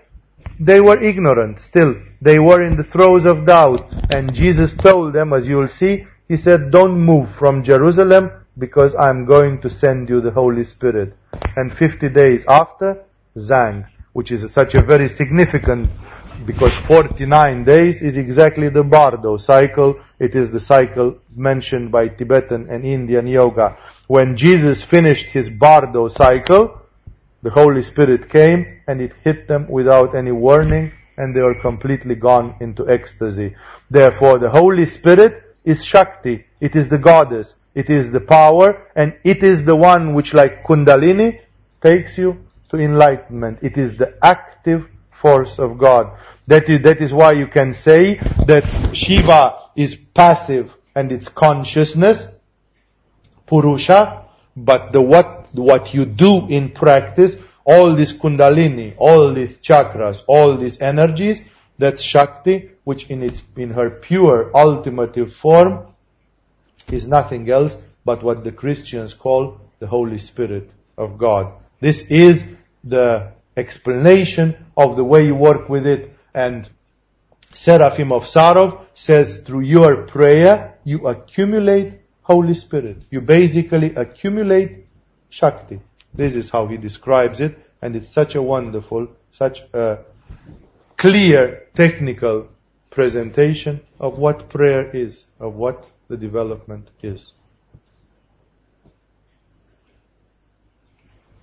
they 0.59 0.79
were 0.81 1.01
ignorant 1.01 1.59
still. 1.59 1.95
They 2.21 2.39
were 2.39 2.63
in 2.63 2.75
the 2.75 2.83
throes 2.83 3.25
of 3.25 3.45
doubt. 3.45 3.81
And 4.13 4.33
Jesus 4.33 4.75
told 4.75 5.13
them, 5.13 5.33
as 5.33 5.47
you 5.47 5.57
will 5.57 5.67
see, 5.67 6.05
He 6.27 6.37
said, 6.37 6.71
don't 6.71 6.99
move 6.99 7.29
from 7.29 7.63
Jerusalem 7.63 8.31
because 8.57 8.95
I'm 8.95 9.25
going 9.25 9.61
to 9.61 9.69
send 9.69 10.09
you 10.09 10.21
the 10.21 10.31
Holy 10.31 10.63
Spirit. 10.63 11.15
And 11.55 11.71
50 11.71 12.09
days 12.09 12.45
after, 12.47 13.03
Zang, 13.37 13.87
which 14.13 14.31
is 14.31 14.51
such 14.51 14.75
a 14.75 14.81
very 14.81 15.07
significant, 15.07 15.89
because 16.45 16.73
49 16.73 17.63
days 17.63 18.01
is 18.01 18.17
exactly 18.17 18.69
the 18.69 18.83
Bardo 18.83 19.37
cycle. 19.37 19.99
It 20.19 20.35
is 20.35 20.51
the 20.51 20.59
cycle 20.59 21.19
mentioned 21.35 21.91
by 21.91 22.07
Tibetan 22.07 22.69
and 22.69 22.85
Indian 22.85 23.27
yoga. 23.27 23.77
When 24.07 24.35
Jesus 24.35 24.81
finished 24.81 25.27
his 25.27 25.49
Bardo 25.49 26.07
cycle, 26.07 26.81
the 27.45 27.51
Holy 27.51 27.83
Spirit 27.83 28.27
came 28.27 28.81
and 28.87 28.99
it 28.99 29.13
hit 29.23 29.47
them 29.47 29.67
without 29.69 30.15
any 30.15 30.31
warning 30.31 30.91
and 31.15 31.35
they 31.35 31.41
were 31.41 31.53
completely 31.53 32.15
gone 32.15 32.55
into 32.59 32.89
ecstasy. 32.89 33.55
Therefore, 33.87 34.39
the 34.39 34.49
Holy 34.49 34.87
Spirit 34.87 35.55
is 35.63 35.85
Shakti. 35.85 36.43
It 36.59 36.75
is 36.75 36.89
the 36.89 36.97
goddess. 36.97 37.53
It 37.75 37.91
is 37.91 38.11
the 38.11 38.19
power 38.19 38.87
and 38.95 39.13
it 39.23 39.43
is 39.43 39.63
the 39.63 39.75
one 39.75 40.15
which 40.15 40.33
like 40.33 40.63
Kundalini 40.65 41.41
takes 41.83 42.17
you 42.17 42.43
to 42.69 42.77
enlightenment. 42.77 43.59
It 43.61 43.77
is 43.77 43.99
the 43.99 44.17
active 44.23 44.87
force 45.11 45.59
of 45.59 45.77
God. 45.77 46.17
That 46.47 46.67
is, 46.67 46.81
that 46.81 46.99
is 46.99 47.13
why 47.13 47.33
you 47.33 47.45
can 47.45 47.73
say 47.73 48.15
that 48.47 48.63
Shiva 48.95 49.69
is 49.75 49.93
passive 49.93 50.73
and 50.95 51.11
it's 51.11 51.29
consciousness, 51.29 52.27
Purusha, 53.45 54.23
but 54.57 54.93
the 54.93 55.01
what, 55.01 55.44
what 55.57 55.93
you 55.93 56.05
do 56.05 56.47
in 56.47 56.69
practice, 56.69 57.37
all 57.63 57.93
this 57.95 58.13
Kundalini, 58.13 58.93
all 58.97 59.33
these 59.33 59.57
chakras, 59.57 60.23
all 60.27 60.55
these 60.55 60.81
energies, 60.81 61.41
that's 61.77 62.01
Shakti, 62.01 62.71
which 62.83 63.09
in 63.09 63.23
its, 63.23 63.41
in 63.55 63.71
her 63.71 63.89
pure 63.89 64.51
ultimative 64.53 65.31
form 65.31 65.87
is 66.91 67.07
nothing 67.07 67.49
else 67.49 67.81
but 68.05 68.23
what 68.23 68.43
the 68.43 68.51
Christians 68.51 69.13
call 69.13 69.59
the 69.79 69.87
Holy 69.87 70.19
Spirit 70.19 70.69
of 70.97 71.17
God. 71.17 71.53
This 71.79 72.05
is 72.07 72.55
the 72.83 73.31
explanation 73.57 74.55
of 74.77 74.95
the 74.95 75.03
way 75.03 75.25
you 75.25 75.35
work 75.35 75.67
with 75.67 75.85
it. 75.85 76.15
And 76.33 76.69
Seraphim 77.53 78.11
of 78.11 78.25
Sarov 78.25 78.85
says 78.93 79.41
through 79.41 79.61
your 79.61 80.03
prayer, 80.03 80.77
you 80.83 81.07
accumulate 81.07 81.93
Holy 82.21 82.53
Spirit. 82.53 82.97
You 83.09 83.21
basically 83.21 83.95
accumulate 83.95 84.84
Shakti. 85.35 85.81
This 86.13 86.33
is 86.35 86.49
how 86.49 86.67
he 86.67 86.77
describes 86.77 87.41
it. 87.41 87.59
And 87.81 87.93
it's 87.97 88.09
such 88.09 88.35
a 88.35 88.41
wonderful, 88.41 89.09
such 89.31 89.59
a 89.73 89.99
clear 90.95 91.67
technical 91.75 92.47
presentation 92.89 93.81
of 93.99 94.17
what 94.17 94.47
prayer 94.47 94.89
is, 94.95 95.25
of 95.37 95.55
what 95.55 95.85
the 96.07 96.15
development 96.15 96.87
is. 97.03 97.33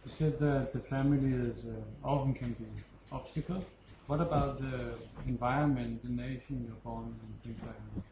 You 0.06 0.10
said 0.10 0.38
that 0.38 0.72
the 0.72 0.80
family 0.80 1.34
is 1.50 1.66
uh, 1.66 2.08
often 2.08 2.32
can 2.32 2.52
be 2.54 2.64
obstacle. 3.12 3.62
What 4.06 4.22
about 4.22 4.58
the 4.58 4.94
environment, 5.26 6.02
the 6.02 6.10
nation 6.10 6.64
you're 6.66 6.82
born 6.82 7.04
in, 7.04 7.14
and 7.26 7.42
things 7.44 7.60
like 7.66 7.76
that? 7.94 8.11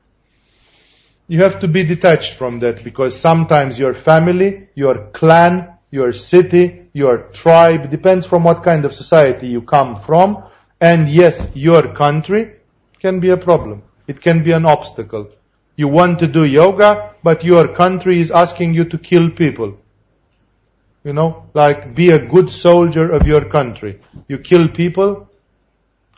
You 1.30 1.44
have 1.44 1.60
to 1.60 1.68
be 1.68 1.84
detached 1.84 2.32
from 2.32 2.58
that 2.58 2.82
because 2.82 3.16
sometimes 3.16 3.78
your 3.78 3.94
family, 3.94 4.66
your 4.74 5.10
clan, 5.12 5.74
your 5.92 6.12
city, 6.12 6.88
your 6.92 7.18
tribe 7.18 7.88
depends 7.88 8.26
from 8.26 8.42
what 8.42 8.64
kind 8.64 8.84
of 8.84 8.96
society 8.96 9.46
you 9.46 9.62
come 9.62 10.02
from. 10.02 10.42
And 10.80 11.08
yes, 11.08 11.48
your 11.54 11.94
country 11.94 12.56
can 12.98 13.20
be 13.20 13.30
a 13.30 13.36
problem. 13.36 13.84
It 14.08 14.20
can 14.20 14.42
be 14.42 14.50
an 14.50 14.66
obstacle. 14.66 15.28
You 15.76 15.86
want 15.86 16.18
to 16.18 16.26
do 16.26 16.44
yoga, 16.44 17.14
but 17.22 17.44
your 17.44 17.68
country 17.76 18.20
is 18.20 18.32
asking 18.32 18.74
you 18.74 18.86
to 18.86 18.98
kill 18.98 19.30
people. 19.30 19.78
You 21.04 21.12
know, 21.12 21.48
like 21.54 21.94
be 21.94 22.10
a 22.10 22.18
good 22.18 22.50
soldier 22.50 23.12
of 23.12 23.28
your 23.28 23.44
country. 23.44 24.00
You 24.26 24.38
kill 24.38 24.66
people, 24.66 25.30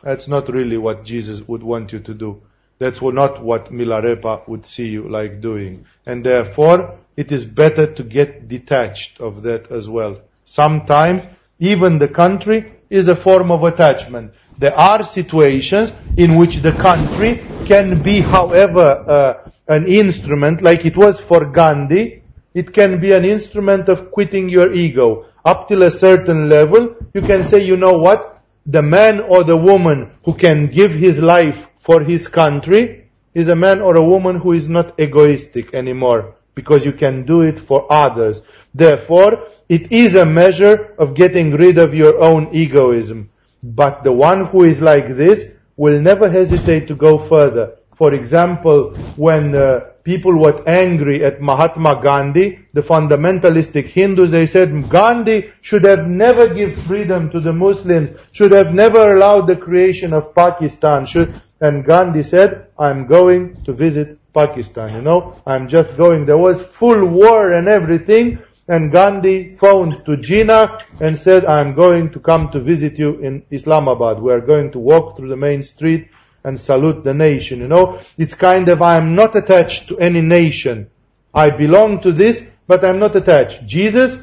that's 0.01 0.27
not 0.27 0.49
really 0.49 0.77
what 0.77 1.05
Jesus 1.05 1.47
would 1.47 1.61
want 1.61 1.93
you 1.93 1.99
to 1.99 2.15
do. 2.15 2.41
That's 2.79 3.01
not 3.01 3.41
what 3.41 3.71
Milarepa 3.71 4.47
would 4.47 4.65
see 4.65 4.89
you 4.89 5.07
like 5.07 5.41
doing. 5.41 5.85
And 6.05 6.25
therefore, 6.25 6.97
it 7.15 7.31
is 7.31 7.45
better 7.45 7.87
to 7.93 8.03
get 8.03 8.47
detached 8.47 9.21
of 9.21 9.43
that 9.43 9.71
as 9.71 9.87
well. 9.87 10.21
Sometimes, 10.45 11.27
even 11.59 11.99
the 11.99 12.07
country 12.07 12.73
is 12.89 13.07
a 13.07 13.15
form 13.15 13.51
of 13.51 13.63
attachment. 13.63 14.33
There 14.57 14.77
are 14.77 15.03
situations 15.03 15.93
in 16.17 16.35
which 16.35 16.57
the 16.57 16.71
country 16.71 17.43
can 17.65 18.01
be, 18.03 18.21
however, 18.21 18.81
uh, 18.81 19.49
an 19.67 19.87
instrument, 19.87 20.61
like 20.61 20.85
it 20.85 20.97
was 20.97 21.19
for 21.19 21.45
Gandhi, 21.45 22.21
it 22.53 22.73
can 22.73 22.99
be 22.99 23.13
an 23.13 23.25
instrument 23.25 23.89
of 23.89 24.11
quitting 24.11 24.49
your 24.49 24.73
ego. 24.73 25.25
Up 25.43 25.67
till 25.67 25.83
a 25.83 25.91
certain 25.91 26.49
level, 26.49 26.95
you 27.13 27.21
can 27.21 27.43
say, 27.43 27.63
you 27.63 27.77
know 27.77 27.97
what? 27.97 28.41
The 28.65 28.81
man 28.81 29.21
or 29.21 29.43
the 29.43 29.57
woman 29.57 30.11
who 30.23 30.33
can 30.33 30.67
give 30.67 30.93
his 30.93 31.19
life 31.19 31.67
for 31.83 32.01
his 32.01 32.29
country 32.29 33.09
is 33.33 33.49
a 33.49 33.55
man 33.55 33.81
or 33.81 33.97
a 33.97 34.09
woman 34.13 34.37
who 34.37 34.53
is 34.53 34.69
not 34.69 34.97
egoistic 34.97 35.73
anymore 35.73 36.35
because 36.55 36.85
you 36.85 36.93
can 36.93 37.25
do 37.25 37.41
it 37.41 37.59
for 37.59 37.91
others. 37.91 38.41
Therefore, 38.73 39.47
it 39.67 39.91
is 39.91 40.15
a 40.15 40.25
measure 40.25 40.93
of 40.97 41.13
getting 41.13 41.51
rid 41.51 41.77
of 41.77 41.93
your 41.93 42.21
own 42.21 42.55
egoism. 42.55 43.29
But 43.61 44.05
the 44.05 44.13
one 44.13 44.45
who 44.45 44.63
is 44.63 44.79
like 44.81 45.07
this 45.07 45.55
will 45.75 45.99
never 45.99 46.29
hesitate 46.29 46.87
to 46.87 46.95
go 46.95 47.17
further. 47.17 47.75
For 47.95 48.13
example, 48.13 48.95
when 49.17 49.55
uh, 49.55 49.81
people 50.03 50.37
were 50.37 50.63
angry 50.67 51.23
at 51.23 51.41
Mahatma 51.41 52.01
Gandhi, 52.01 52.59
the 52.73 52.81
fundamentalistic 52.81 53.87
Hindus, 53.87 54.31
they 54.31 54.45
said 54.45 54.89
Gandhi 54.89 55.51
should 55.61 55.83
have 55.83 56.07
never 56.07 56.53
give 56.53 56.81
freedom 56.83 57.29
to 57.31 57.39
the 57.39 57.53
Muslims, 57.53 58.09
should 58.31 58.51
have 58.51 58.73
never 58.73 59.15
allowed 59.15 59.47
the 59.47 59.55
creation 59.55 60.13
of 60.13 60.33
Pakistan. 60.33 61.05
Should, 61.05 61.41
and 61.63 61.85
Gandhi 61.85 62.23
said, 62.23 62.67
I'm 62.77 63.07
going 63.07 63.55
to 63.63 63.71
visit 63.71 64.19
Pakistan, 64.33 64.95
you 64.95 65.01
know, 65.01 65.41
I'm 65.47 65.69
just 65.69 65.95
going. 65.95 66.25
There 66.25 66.37
was 66.37 66.61
full 66.61 67.05
war 67.05 67.53
and 67.53 67.69
everything, 67.69 68.39
and 68.67 68.91
Gandhi 68.91 69.47
phoned 69.47 70.03
to 70.05 70.17
Jinnah 70.17 70.83
and 70.99 71.17
said, 71.17 71.45
I'm 71.45 71.73
going 71.73 72.11
to 72.11 72.19
come 72.19 72.49
to 72.49 72.59
visit 72.59 72.99
you 72.99 73.19
in 73.19 73.45
Islamabad. 73.49 74.21
We 74.21 74.33
are 74.33 74.41
going 74.41 74.73
to 74.73 74.79
walk 74.79 75.15
through 75.15 75.29
the 75.29 75.37
main 75.37 75.63
street 75.63 76.09
and 76.43 76.59
salute 76.59 77.05
the 77.05 77.13
nation. 77.13 77.59
You 77.59 77.69
know, 77.69 78.01
it's 78.17 78.35
kind 78.35 78.67
of, 78.67 78.81
I 78.81 78.97
am 78.97 79.15
not 79.15 79.33
attached 79.37 79.87
to 79.87 79.97
any 79.99 80.19
nation. 80.19 80.89
I 81.33 81.49
belong 81.49 82.01
to 82.01 82.11
this, 82.11 82.51
but 82.67 82.83
I'm 82.83 82.99
not 82.99 83.15
attached. 83.15 83.65
Jesus, 83.65 84.21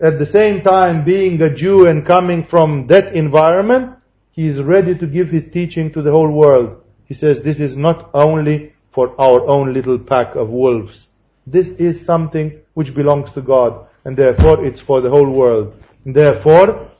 at 0.00 0.18
the 0.18 0.26
same 0.26 0.62
time 0.62 1.04
being 1.04 1.40
a 1.42 1.54
Jew 1.54 1.86
and 1.86 2.04
coming 2.04 2.42
from 2.42 2.88
that 2.88 3.14
environment, 3.14 4.01
he 4.32 4.46
is 4.46 4.60
ready 4.60 4.94
to 4.94 5.06
give 5.06 5.30
his 5.30 5.50
teaching 5.50 5.92
to 5.92 6.02
the 6.02 6.10
whole 6.10 6.30
world. 6.30 6.82
He 7.06 7.14
says 7.14 7.42
this 7.42 7.60
is 7.60 7.76
not 7.76 8.10
only 8.14 8.72
for 8.90 9.14
our 9.20 9.46
own 9.46 9.72
little 9.72 9.98
pack 9.98 10.34
of 10.34 10.50
wolves. 10.50 11.06
This 11.46 11.68
is 11.68 12.04
something 12.04 12.60
which 12.74 12.94
belongs 12.94 13.32
to 13.32 13.42
God, 13.42 13.86
and 14.04 14.16
therefore 14.16 14.64
it's 14.64 14.80
for 14.80 15.00
the 15.00 15.10
whole 15.10 15.30
world. 15.30 15.74
Therefore, 16.04 16.90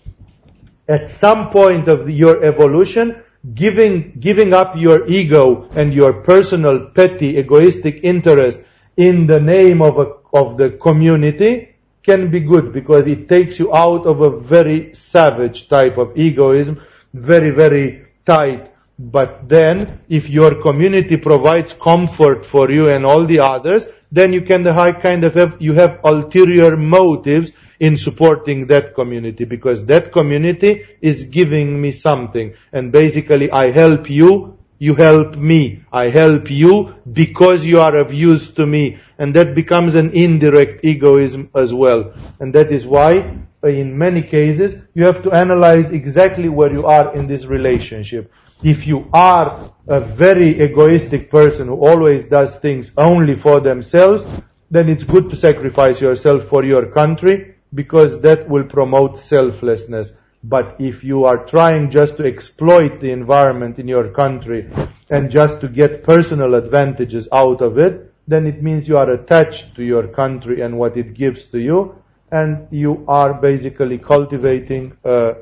at 0.88 1.10
some 1.10 1.50
point 1.50 1.88
of 1.88 2.06
the, 2.06 2.12
your 2.12 2.44
evolution, 2.44 3.22
giving, 3.54 4.12
giving 4.20 4.52
up 4.52 4.76
your 4.76 5.08
ego 5.08 5.68
and 5.74 5.92
your 5.94 6.12
personal, 6.22 6.86
petty, 6.90 7.38
egoistic 7.38 8.00
interest 8.02 8.58
in 8.96 9.26
the 9.26 9.40
name 9.40 9.80
of, 9.80 9.98
a, 9.98 10.12
of 10.32 10.56
the 10.56 10.70
community 10.70 11.74
can 12.02 12.30
be 12.30 12.40
good 12.40 12.72
because 12.72 13.06
it 13.06 13.28
takes 13.28 13.58
you 13.58 13.74
out 13.74 14.06
of 14.06 14.20
a 14.20 14.38
very 14.38 14.94
savage 14.94 15.68
type 15.68 15.98
of 15.98 16.18
egoism, 16.18 16.82
very, 17.12 17.50
very 17.50 18.06
tight. 18.24 18.72
But 18.98 19.48
then, 19.48 20.00
if 20.08 20.28
your 20.28 20.62
community 20.62 21.16
provides 21.16 21.72
comfort 21.72 22.44
for 22.46 22.70
you 22.70 22.88
and 22.88 23.04
all 23.04 23.24
the 23.24 23.40
others, 23.40 23.86
then 24.12 24.32
you 24.32 24.42
can 24.42 24.64
high 24.64 24.92
kind 24.92 25.24
of 25.24 25.34
have, 25.34 25.56
you 25.60 25.72
have 25.72 26.00
ulterior 26.04 26.76
motives 26.76 27.52
in 27.80 27.96
supporting 27.96 28.66
that 28.68 28.94
community 28.94 29.44
because 29.44 29.86
that 29.86 30.12
community 30.12 30.86
is 31.00 31.24
giving 31.24 31.80
me 31.80 31.90
something. 31.90 32.54
And 32.72 32.92
basically 32.92 33.50
I 33.50 33.70
help 33.70 34.08
you, 34.08 34.58
you 34.78 34.94
help 34.94 35.36
me. 35.36 35.84
I 35.92 36.04
help 36.10 36.50
you 36.50 36.94
because 37.10 37.66
you 37.66 37.80
are 37.80 37.96
of 37.96 38.12
use 38.12 38.54
to 38.54 38.66
me. 38.66 38.98
And 39.18 39.34
that 39.34 39.54
becomes 39.54 39.94
an 39.96 40.10
indirect 40.10 40.84
egoism 40.84 41.50
as 41.54 41.74
well. 41.74 42.14
And 42.38 42.54
that 42.54 42.70
is 42.70 42.86
why 42.86 43.38
in 43.62 43.96
many 43.96 44.22
cases 44.22 44.82
you 44.94 45.04
have 45.04 45.22
to 45.22 45.32
analyze 45.32 45.92
exactly 45.92 46.48
where 46.48 46.72
you 46.72 46.86
are 46.86 47.14
in 47.14 47.26
this 47.26 47.46
relationship. 47.46 48.32
If 48.62 48.86
you 48.86 49.08
are 49.12 49.72
a 49.86 50.00
very 50.00 50.62
egoistic 50.62 51.30
person 51.30 51.68
who 51.68 51.76
always 51.76 52.28
does 52.28 52.56
things 52.56 52.92
only 52.96 53.34
for 53.34 53.60
themselves, 53.60 54.24
then 54.70 54.88
it's 54.88 55.04
good 55.04 55.30
to 55.30 55.36
sacrifice 55.36 56.00
yourself 56.00 56.44
for 56.44 56.64
your 56.64 56.86
country 56.86 57.56
because 57.74 58.20
that 58.22 58.48
will 58.48 58.64
promote 58.64 59.18
selflessness. 59.18 60.12
But 60.44 60.76
if 60.80 61.04
you 61.04 61.24
are 61.24 61.44
trying 61.44 61.90
just 61.90 62.16
to 62.16 62.24
exploit 62.24 63.00
the 63.00 63.10
environment 63.10 63.78
in 63.78 63.86
your 63.86 64.08
country 64.08 64.70
and 65.10 65.30
just 65.30 65.60
to 65.60 65.68
get 65.68 66.02
personal 66.04 66.54
advantages 66.54 67.28
out 67.32 67.60
of 67.60 67.78
it, 67.78 68.12
then 68.26 68.46
it 68.46 68.62
means 68.62 68.88
you 68.88 68.98
are 68.98 69.10
attached 69.10 69.74
to 69.76 69.84
your 69.84 70.08
country 70.08 70.60
and 70.60 70.78
what 70.78 70.96
it 70.96 71.14
gives 71.14 71.46
to 71.46 71.58
you, 71.58 72.01
and 72.32 72.66
you 72.70 73.04
are 73.06 73.34
basically 73.34 73.98
cultivating 73.98 74.96
a 75.04 75.36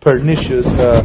pernicious, 0.00 0.66
uh, 0.66 1.04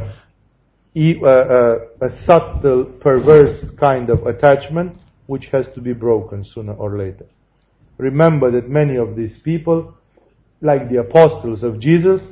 uh, 0.96 1.80
a 2.02 2.10
subtle, 2.10 2.86
perverse 2.86 3.70
kind 3.72 4.10
of 4.10 4.26
attachment 4.26 4.98
which 5.28 5.48
has 5.48 5.70
to 5.74 5.82
be 5.82 5.92
broken 5.92 6.46
sooner 6.46 6.74
or 6.74 6.98
later. 6.98 7.26
Remember 7.98 8.52
that 8.52 8.70
many 8.70 8.96
of 8.96 9.18
these 9.18 9.38
people 9.38 9.98
like 10.62 10.90
the 10.90 10.98
apostles 11.02 11.62
of 11.62 11.78
Jesus, 11.78 12.26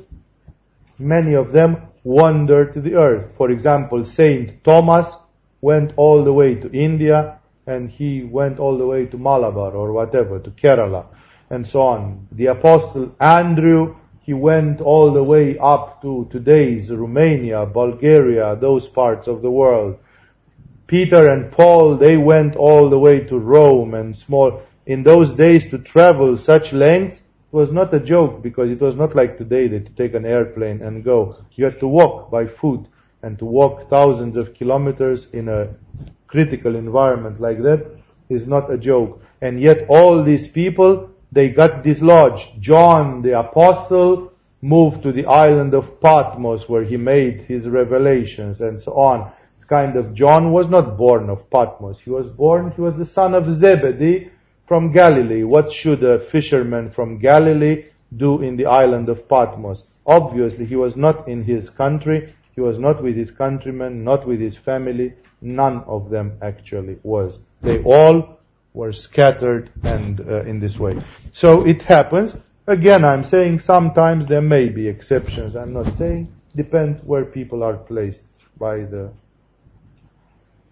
many 0.98 1.34
of 1.34 1.52
them 1.52 1.82
wandered 2.06 2.74
to 2.76 2.82
the 2.82 2.96
earth. 2.96 3.28
For 3.36 3.52
example, 3.52 4.06
Saint 4.06 4.64
Thomas 4.64 5.14
went 5.60 5.92
all 5.98 6.24
the 6.24 6.34
way 6.34 6.56
to 6.56 6.72
India 6.72 7.40
and 7.68 7.90
he 7.90 8.24
went 8.24 8.58
all 8.58 8.78
the 8.78 8.86
way 8.86 9.06
to 9.06 9.18
Malabar 9.18 9.72
or 9.72 9.92
whatever, 9.92 10.40
to 10.40 10.50
Kerala 10.52 11.08
and 11.50 11.66
so 11.66 11.82
on. 11.82 12.28
The 12.32 12.48
apostle 12.48 13.16
Andrew, 13.20 13.96
he 14.22 14.34
went 14.34 14.82
all 14.82 15.12
the 15.12 15.24
way 15.24 15.58
up 15.58 16.02
to 16.02 16.28
today's 16.32 16.92
Romania, 16.92 17.66
Bulgaria, 17.66 18.56
those 18.56 18.88
parts 18.88 19.28
of 19.28 19.42
the 19.42 19.52
world. 19.52 19.98
Peter 20.88 21.30
and 21.30 21.52
Paul, 21.52 21.96
they 21.96 22.18
went 22.18 22.56
all 22.56 22.90
the 22.90 23.00
way 23.00 23.20
to 23.22 23.38
Rome 23.38 23.94
and 23.94 24.16
small. 24.16 24.62
In 24.86 25.04
those 25.04 25.32
days 25.34 25.70
to 25.72 25.80
travel 25.80 26.38
such 26.38 26.74
lengths, 26.74 27.22
was 27.56 27.72
not 27.72 27.94
a 27.94 28.00
joke 28.02 28.44
because 28.44 28.70
it 28.70 28.82
was 28.82 28.98
not 28.98 29.16
like 29.16 29.38
today 29.38 29.70
that 29.70 29.84
you 29.84 29.94
take 29.96 30.14
an 30.14 30.26
airplane 30.26 30.82
and 30.82 31.06
go. 31.06 31.38
You 31.54 31.64
had 31.64 31.80
to 31.80 31.88
walk 31.88 32.30
by 32.30 32.48
foot 32.48 32.82
and 33.24 33.40
to 33.40 33.46
walk 33.46 33.90
thousands 33.90 34.36
of 34.36 34.54
kilometers 34.54 35.30
in 35.32 35.48
a 35.48 35.74
critical 36.28 36.76
environment 36.76 37.40
like 37.40 37.62
that 37.64 37.86
is 38.28 38.46
not 38.46 38.70
a 38.70 38.78
joke. 38.78 39.22
And 39.42 39.62
yet 39.62 39.86
all 39.88 40.22
these 40.22 40.50
people, 40.50 41.10
they 41.36 41.50
got 41.50 41.84
dislodged. 41.84 42.62
John 42.62 43.22
the 43.22 43.38
apostle 43.38 44.32
moved 44.62 45.04
to 45.04 45.12
the 45.12 45.26
island 45.26 45.74
of 45.74 46.00
Patmos 46.00 46.70
where 46.70 46.86
he 46.86 46.98
made 46.98 47.42
his 47.42 47.68
revelations 47.68 48.62
and 48.62 48.82
so 48.82 48.94
on. 48.94 49.32
It's 49.58 49.68
kind 49.68 49.98
of, 49.98 50.14
John 50.14 50.52
was 50.54 50.70
not 50.70 50.98
born 50.98 51.30
of 51.30 51.50
Patmos. 51.50 52.00
He 52.00 52.10
was 52.10 52.32
born, 52.32 52.72
he 52.72 52.82
was 52.82 52.98
the 52.98 53.06
son 53.06 53.34
of 53.34 53.52
Zebedee, 53.52 54.32
from 54.66 54.94
Galilee. 54.94 55.44
What 55.44 55.72
should 55.72 56.04
a 56.04 56.20
fisherman 56.20 56.90
from 56.90 57.20
Galilee 57.20 57.86
do 58.16 58.42
in 58.42 58.56
the 58.56 58.68
island 58.68 59.10
of 59.10 59.28
Patmos? 59.28 59.84
Obviously, 60.08 60.66
he 60.66 60.78
was 60.78 60.96
not 60.96 61.28
in 61.28 61.44
his 61.44 61.70
country. 61.70 62.34
He 62.56 62.62
was 62.62 62.80
not 62.80 63.04
with 63.04 63.18
his 63.18 63.32
countrymen, 63.32 64.04
not 64.06 64.26
with 64.26 64.40
his 64.40 64.56
family. 64.58 65.14
None 65.42 65.84
of 65.86 66.10
them 66.10 66.38
actually 66.42 66.98
was. 67.04 67.40
They 67.62 67.84
all 67.84 68.40
were 68.76 68.92
scattered 68.92 69.72
and 69.84 70.20
uh, 70.20 70.42
in 70.42 70.60
this 70.60 70.78
way. 70.78 71.02
So 71.32 71.66
it 71.66 71.82
happens. 71.84 72.38
Again, 72.68 73.06
I'm 73.06 73.24
saying 73.24 73.60
sometimes 73.60 74.28
there 74.28 74.42
may 74.42 74.70
be 74.70 74.88
exceptions. 74.88 75.56
I'm 75.56 75.74
not 75.74 75.96
saying 75.96 76.34
depends 76.56 77.02
where 77.04 77.26
people 77.26 77.64
are 77.64 77.78
placed 77.78 78.28
by 78.58 78.78
the 78.80 79.12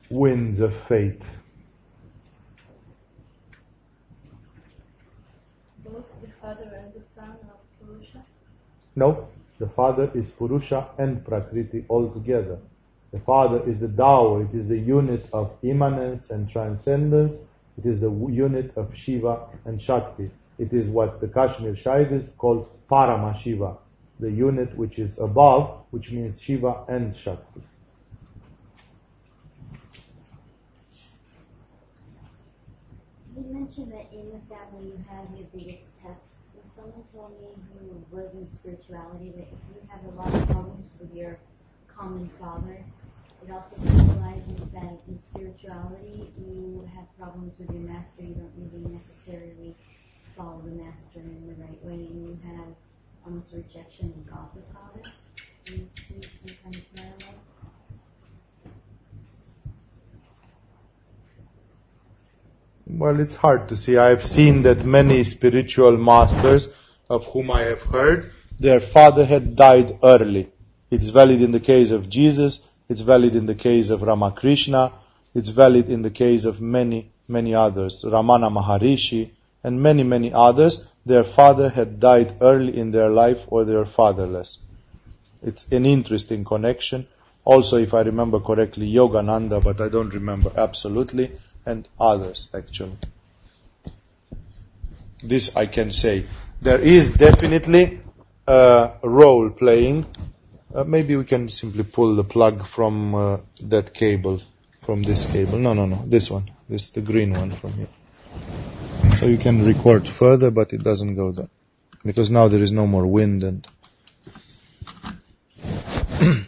winds 0.09 0.59
of 0.59 0.73
fate. 0.87 1.21
Both 5.83 6.05
the 6.21 6.29
father 6.41 6.69
and 6.75 6.93
the 6.93 7.05
son 7.15 7.37
of 7.53 7.87
Purusha? 7.87 8.23
No, 8.95 9.27
the 9.59 9.67
father 9.67 10.11
is 10.13 10.29
Purusha 10.29 10.89
and 10.97 11.25
Prakriti 11.25 11.85
altogether. 11.89 12.59
The 13.11 13.19
father 13.19 13.67
is 13.69 13.79
the 13.79 13.87
Tao, 13.87 14.41
it 14.41 14.55
is 14.55 14.67
the 14.67 14.77
unit 14.77 15.27
of 15.31 15.51
immanence 15.61 16.31
and 16.31 16.49
transcendence, 16.49 17.37
it 17.77 17.85
is 17.85 17.99
the 17.99 18.11
unit 18.11 18.71
of 18.75 18.95
Shiva 18.95 19.47
and 19.65 19.81
Shakti. 19.81 20.29
It 20.57 20.73
is 20.73 20.87
what 20.87 21.19
the 21.19 21.27
Kashmir 21.27 21.73
Shaivis 21.73 22.29
calls 22.37 22.69
Parama 22.89 23.35
Shiva, 23.35 23.77
the 24.19 24.31
unit 24.31 24.75
which 24.77 24.99
is 24.99 25.17
above, 25.17 25.85
which 25.91 26.11
means 26.11 26.41
Shiva 26.41 26.85
and 26.87 27.15
Shakti. 27.15 27.61
You 33.35 33.43
mentioned 33.51 33.91
that 33.91 34.07
in 34.13 34.29
the 34.31 34.39
family 34.47 34.89
you 34.89 35.05
have 35.09 35.27
your 35.35 35.47
biggest 35.51 35.87
tests 36.01 36.33
someone 36.75 37.03
told 37.13 37.31
me 37.39 37.49
who 37.79 38.15
was 38.15 38.33
in 38.33 38.47
spirituality 38.47 39.31
that 39.35 39.47
if 39.47 39.61
you 39.69 39.81
have 39.89 40.03
a 40.05 40.15
lot 40.17 40.33
of 40.33 40.47
problems 40.49 40.91
with 40.99 41.13
your 41.13 41.37
common 41.87 42.29
father, 42.39 42.83
it 43.47 43.51
also 43.51 43.75
symbolizes 43.77 44.69
that 44.71 44.99
in 45.07 45.19
spirituality 45.19 46.31
you 46.37 46.89
have 46.95 47.05
problems 47.17 47.53
with 47.59 47.69
your 47.71 47.81
master. 47.81 48.23
You 48.23 48.35
don't 48.35 48.71
really 48.71 48.93
necessarily 48.93 49.75
follow 50.37 50.61
the 50.63 50.71
master 50.71 51.19
in 51.19 51.47
the 51.47 51.61
right 51.61 51.83
way, 51.83 51.93
and 51.93 52.27
you 52.27 52.39
have 52.45 52.67
almost 53.25 53.53
a 53.53 53.57
rejection 53.57 54.13
of 54.15 54.31
God 54.31 54.47
the 54.55 54.61
Father. 54.73 55.11
Do 55.65 55.73
you 55.73 55.87
see 55.95 56.21
some 56.27 56.55
kind 56.63 56.75
of 56.75 56.95
parallel? 56.95 57.35
Well, 62.85 63.19
it's 63.19 63.35
hard 63.35 63.69
to 63.69 63.75
see. 63.75 63.97
I 63.97 64.09
have 64.09 64.23
seen 64.23 64.63
that 64.63 64.85
many 64.85 65.23
spiritual 65.23 65.97
masters 65.97 66.67
of 67.09 67.25
whom 67.27 67.51
I 67.51 67.61
have 67.61 67.81
heard, 67.81 68.31
their 68.59 68.79
father 68.79 69.25
had 69.25 69.55
died 69.55 69.99
early. 70.03 70.49
It's 70.91 71.09
valid 71.09 71.41
in 71.41 71.51
the 71.51 71.59
case 71.59 71.91
of 71.91 72.09
Jesus, 72.09 72.67
it's 72.93 73.01
valid 73.01 73.35
in 73.35 73.47
the 73.47 73.55
case 73.55 73.89
of 73.89 74.03
Ramakrishna, 74.03 74.91
it's 75.33 75.49
valid 75.49 75.89
in 75.89 76.03
the 76.03 76.11
case 76.11 76.45
of 76.45 76.61
many, 76.61 77.09
many 77.27 77.55
others. 77.55 78.03
Ramana 78.03 78.49
Maharishi 78.57 79.31
and 79.63 79.81
many, 79.81 80.03
many 80.03 80.31
others, 80.31 80.87
their 81.03 81.23
father 81.23 81.69
had 81.69 81.99
died 81.99 82.35
early 82.39 82.77
in 82.77 82.91
their 82.91 83.09
life 83.09 83.45
or 83.47 83.63
they 83.63 83.73
were 83.73 83.87
fatherless. 83.87 84.59
It's 85.41 85.67
an 85.71 85.87
interesting 85.87 86.45
connection. 86.45 87.07
Also, 87.43 87.77
if 87.77 87.95
I 87.95 88.01
remember 88.01 88.39
correctly, 88.39 88.91
Yogananda, 88.91 89.63
but 89.63 89.81
I 89.81 89.89
don't 89.89 90.13
remember 90.13 90.51
absolutely 90.55 91.31
and 91.65 91.87
others 91.99 92.47
actually. 92.53 92.97
This 95.23 95.55
I 95.57 95.65
can 95.65 95.91
say. 95.91 96.27
There 96.61 96.79
is 96.79 97.15
definitely 97.15 98.01
a 98.45 98.91
role 99.01 99.49
playing. 99.49 100.05
Uh, 100.73 100.83
maybe 100.83 101.15
we 101.15 101.23
can 101.23 101.47
simply 101.49 101.83
pull 101.83 102.15
the 102.15 102.23
plug 102.23 102.65
from 102.65 103.13
uh, 103.13 103.37
that 103.61 103.93
cable, 103.93 104.41
from 104.83 105.03
this 105.03 105.31
cable. 105.31 105.59
No, 105.59 105.73
no, 105.73 105.85
no, 105.85 106.01
this 106.07 106.31
one. 106.31 106.49
This 106.67 106.89
the 106.89 107.01
green 107.01 107.31
one 107.31 107.51
from 107.51 107.73
here. 107.73 107.89
So 109.15 109.27
you 109.27 109.37
can 109.37 109.63
record 109.63 110.07
further, 110.07 110.49
but 110.49 110.73
it 110.73 110.81
doesn't 110.81 111.15
go 111.15 111.31
there 111.31 111.49
because 112.03 112.31
now 112.31 112.47
there 112.47 112.63
is 112.63 112.71
no 112.71 112.87
more 112.87 113.05
wind 113.05 113.43
and. 113.43 113.67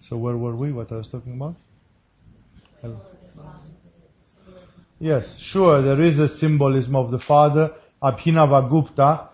so 0.00 0.16
where 0.16 0.36
were 0.36 0.56
we? 0.56 0.72
What 0.72 0.90
I 0.90 0.96
was 0.96 1.06
talking 1.06 1.34
about? 1.34 1.54
Hello. 2.82 3.00
Yes, 4.98 5.38
sure, 5.38 5.82
there 5.82 6.00
is 6.00 6.18
a 6.18 6.28
symbolism 6.28 6.96
of 6.96 7.10
the 7.10 7.18
father. 7.18 7.74
Abhinava 8.02 8.68
Gupta 8.70 9.28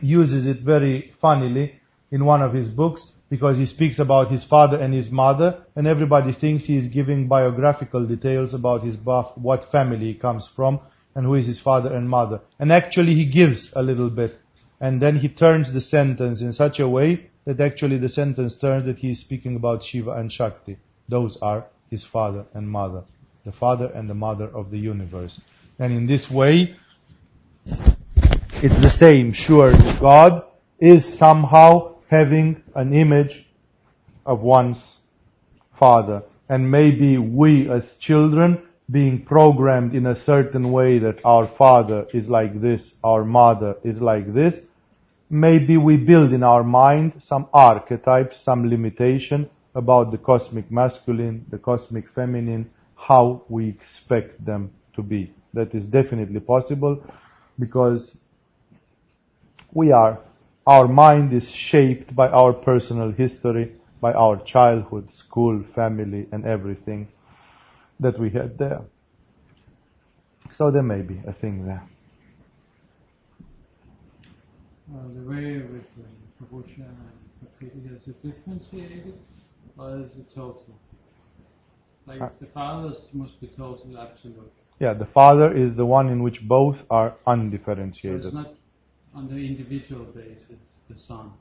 uses 0.02 0.46
it 0.46 0.58
very 0.58 1.12
funnily 1.20 1.80
in 2.12 2.24
one 2.24 2.42
of 2.42 2.52
his 2.52 2.68
books 2.68 3.10
because 3.28 3.58
he 3.58 3.66
speaks 3.66 3.98
about 3.98 4.30
his 4.30 4.44
father 4.44 4.78
and 4.78 4.94
his 4.94 5.10
mother 5.10 5.64
and 5.74 5.88
everybody 5.88 6.30
thinks 6.32 6.64
he 6.64 6.76
is 6.76 6.86
giving 6.88 7.26
biographical 7.26 8.04
details 8.06 8.54
about 8.54 8.84
his 8.84 8.96
birth, 8.96 9.36
what 9.36 9.72
family 9.72 10.06
he 10.06 10.14
comes 10.14 10.46
from 10.46 10.78
and 11.16 11.26
who 11.26 11.34
is 11.34 11.46
his 11.46 11.58
father 11.58 11.92
and 11.92 12.08
mother. 12.08 12.40
And 12.60 12.72
actually 12.72 13.14
he 13.14 13.24
gives 13.24 13.72
a 13.74 13.82
little 13.82 14.10
bit 14.10 14.38
and 14.80 15.02
then 15.02 15.16
he 15.16 15.28
turns 15.28 15.72
the 15.72 15.80
sentence 15.80 16.40
in 16.40 16.52
such 16.52 16.78
a 16.78 16.88
way 16.88 17.30
that 17.46 17.60
actually 17.60 17.98
the 17.98 18.08
sentence 18.08 18.54
turns 18.56 18.84
that 18.84 18.98
he 18.98 19.10
is 19.10 19.18
speaking 19.18 19.56
about 19.56 19.82
Shiva 19.82 20.12
and 20.12 20.30
Shakti. 20.30 20.76
Those 21.08 21.36
are 21.38 21.66
his 21.90 22.04
father 22.04 22.46
and 22.54 22.68
mother, 22.68 23.02
the 23.46 23.52
father 23.52 23.86
and 23.94 24.10
the 24.10 24.14
mother 24.14 24.44
of 24.44 24.70
the 24.70 24.78
universe. 24.78 25.40
And 25.78 25.94
in 25.94 26.06
this 26.06 26.28
way, 26.28 26.74
it's 27.64 28.78
the 28.78 28.90
same. 28.90 29.32
Sure, 29.32 29.72
God 30.00 30.42
is 30.80 31.06
somehow 31.16 31.94
having 32.08 32.62
an 32.74 32.92
image 32.92 33.46
of 34.26 34.40
one's 34.40 34.96
father. 35.78 36.24
And 36.48 36.72
maybe 36.72 37.18
we 37.18 37.70
as 37.70 37.94
children 37.96 38.62
being 38.90 39.24
programmed 39.24 39.94
in 39.94 40.06
a 40.06 40.16
certain 40.16 40.72
way 40.72 40.98
that 40.98 41.24
our 41.24 41.46
father 41.46 42.06
is 42.12 42.28
like 42.28 42.60
this, 42.60 42.94
our 43.04 43.24
mother 43.24 43.76
is 43.84 44.02
like 44.02 44.32
this, 44.34 44.60
maybe 45.30 45.76
we 45.76 45.96
build 45.96 46.32
in 46.32 46.42
our 46.42 46.64
mind 46.64 47.12
some 47.24 47.46
archetypes, 47.52 48.40
some 48.40 48.68
limitation 48.68 49.48
about 49.74 50.10
the 50.10 50.18
cosmic 50.18 50.70
masculine, 50.70 51.44
the 51.50 51.58
cosmic 51.58 52.08
feminine, 52.08 52.70
how 53.06 53.42
we 53.48 53.68
expect 53.68 54.44
them 54.44 54.70
to 54.94 55.02
be. 55.02 55.32
That 55.54 55.74
is 55.74 55.84
definitely 55.84 56.40
possible 56.40 57.04
because 57.58 58.16
we 59.72 59.92
are, 59.92 60.18
our 60.66 60.88
mind 60.88 61.32
is 61.32 61.48
shaped 61.50 62.16
by 62.16 62.28
our 62.28 62.52
personal 62.52 63.12
history, 63.12 63.72
by 64.00 64.12
our 64.12 64.36
childhood, 64.42 65.14
school, 65.14 65.62
family, 65.74 66.26
and 66.32 66.44
everything 66.44 67.06
that 68.00 68.18
we 68.18 68.30
had 68.30 68.58
there. 68.58 68.82
So 70.56 70.70
there 70.72 70.82
may 70.82 71.02
be 71.02 71.20
a 71.26 71.32
thing 71.32 71.64
there. 71.64 71.84
Uh, 74.92 74.98
the 75.14 75.22
way 75.30 75.58
with 75.58 75.86
uh, 75.98 76.46
Purusha 76.48 76.82
and 76.82 77.70
is 77.94 78.08
it 78.08 78.22
differentiated 78.22 79.14
or 79.78 80.00
is 80.00 80.10
it 80.18 80.34
total? 80.34 80.78
Like 82.06 82.20
Uh, 82.22 82.28
the 82.38 82.46
fathers 82.46 82.96
must 83.12 83.40
be 83.40 83.48
total, 83.48 83.98
absolute. 83.98 84.52
Yeah, 84.78 84.94
the 84.94 85.06
father 85.06 85.52
is 85.56 85.74
the 85.74 85.86
one 85.86 86.08
in 86.08 86.22
which 86.22 86.46
both 86.46 86.78
are 86.90 87.10
So 87.10 87.32
undifferentiated. 87.32 88.24
it's 88.26 88.34
not 88.34 88.54
on 89.14 89.28
the 89.28 89.36
individual 89.36 90.04
basis, 90.04 90.60
the 90.88 90.98
son. 90.98 91.32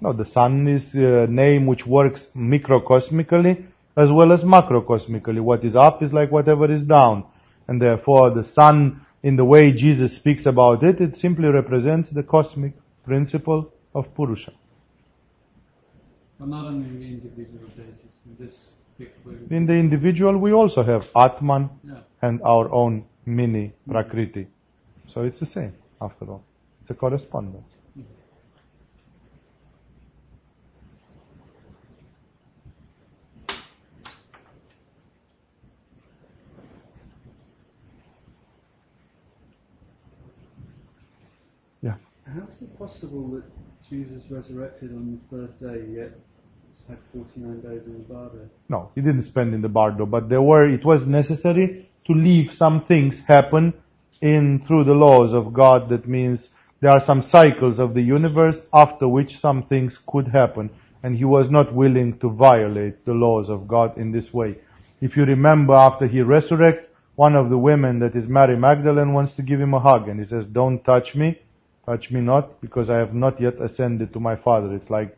No, 0.00 0.12
the 0.12 0.24
son 0.24 0.68
is 0.68 0.94
a 0.94 1.26
name 1.26 1.66
which 1.66 1.86
works 1.86 2.26
microcosmically 2.34 3.64
as 3.96 4.12
well 4.12 4.32
as 4.32 4.44
macrocosmically. 4.44 5.40
What 5.40 5.64
is 5.64 5.74
up 5.74 6.02
is 6.02 6.12
like 6.12 6.30
whatever 6.30 6.70
is 6.70 6.82
down. 6.84 7.24
And 7.68 7.80
therefore 7.82 8.30
the 8.30 8.44
son, 8.44 9.00
in 9.22 9.36
the 9.36 9.44
way 9.44 9.72
Jesus 9.72 10.14
speaks 10.14 10.46
about 10.46 10.82
it, 10.84 11.00
it 11.00 11.16
simply 11.16 11.48
represents 11.48 12.10
the 12.10 12.22
cosmic 12.22 12.74
principle 13.04 13.72
of 13.94 14.14
Purusha. 14.14 14.52
But 16.38 16.48
not 16.48 16.66
on 16.66 16.82
the 16.82 16.88
individual 17.06 17.68
basis, 17.76 18.12
in 18.26 18.36
this. 18.46 18.54
In 19.50 19.66
the 19.66 19.74
individual, 19.74 20.38
we 20.38 20.52
also 20.52 20.82
have 20.82 21.08
Atman 21.14 21.70
Yeah. 21.84 22.00
and 22.22 22.40
our 22.42 22.70
own 22.72 23.04
mini 23.26 23.72
Prakriti. 23.88 24.46
So 25.06 25.22
it's 25.24 25.38
the 25.40 25.46
same, 25.46 25.74
after 26.00 26.26
all. 26.30 26.44
It's 26.82 26.90
a 26.90 26.94
correspondence. 26.94 27.74
Yeah. 41.82 41.94
How 42.26 42.46
is 42.52 42.62
it 42.62 42.78
possible 42.78 43.28
that 43.30 43.44
Jesus 43.88 44.30
resurrected 44.30 44.90
on 44.92 45.20
the 45.30 45.36
third 45.36 45.60
day, 45.60 45.92
yet 45.94 46.12
had 46.88 46.98
49 47.12 47.60
days 47.60 47.82
in 47.86 47.94
the 47.94 48.14
bardo? 48.14 48.48
No, 48.68 48.90
he 48.94 49.00
didn't 49.00 49.22
spend 49.22 49.54
in 49.54 49.62
the 49.62 49.68
bardo, 49.68 50.06
but 50.06 50.28
there 50.28 50.42
were, 50.42 50.68
it 50.68 50.84
was 50.84 51.06
necessary 51.06 51.88
to 52.06 52.12
leave 52.12 52.52
some 52.52 52.82
things 52.82 53.22
happen 53.24 53.74
in 54.20 54.64
through 54.66 54.84
the 54.84 54.94
laws 54.94 55.32
of 55.32 55.52
God. 55.52 55.88
That 55.88 56.08
means 56.08 56.48
there 56.80 56.90
are 56.90 57.00
some 57.00 57.22
cycles 57.22 57.78
of 57.78 57.94
the 57.94 58.02
universe 58.02 58.60
after 58.72 59.08
which 59.08 59.38
some 59.38 59.64
things 59.64 59.98
could 60.06 60.28
happen. 60.28 60.70
And 61.02 61.16
he 61.16 61.24
was 61.24 61.50
not 61.50 61.74
willing 61.74 62.18
to 62.18 62.30
violate 62.30 63.04
the 63.04 63.12
laws 63.12 63.48
of 63.48 63.68
God 63.68 63.98
in 63.98 64.12
this 64.12 64.32
way. 64.32 64.56
If 65.00 65.16
you 65.16 65.24
remember 65.24 65.74
after 65.74 66.06
he 66.06 66.18
resurrects, 66.18 66.86
one 67.14 67.34
of 67.34 67.48
the 67.48 67.58
women 67.58 68.00
that 68.00 68.14
is 68.14 68.26
Mary 68.26 68.56
Magdalene 68.56 69.12
wants 69.12 69.32
to 69.34 69.42
give 69.42 69.60
him 69.60 69.74
a 69.74 69.80
hug 69.80 70.08
and 70.08 70.18
he 70.18 70.26
says, 70.26 70.46
don't 70.46 70.84
touch 70.84 71.14
me, 71.14 71.38
touch 71.84 72.10
me 72.10 72.20
not, 72.20 72.60
because 72.60 72.90
I 72.90 72.98
have 72.98 73.14
not 73.14 73.40
yet 73.40 73.60
ascended 73.60 74.12
to 74.12 74.20
my 74.20 74.36
Father. 74.36 74.74
It's 74.74 74.90
like 74.90 75.16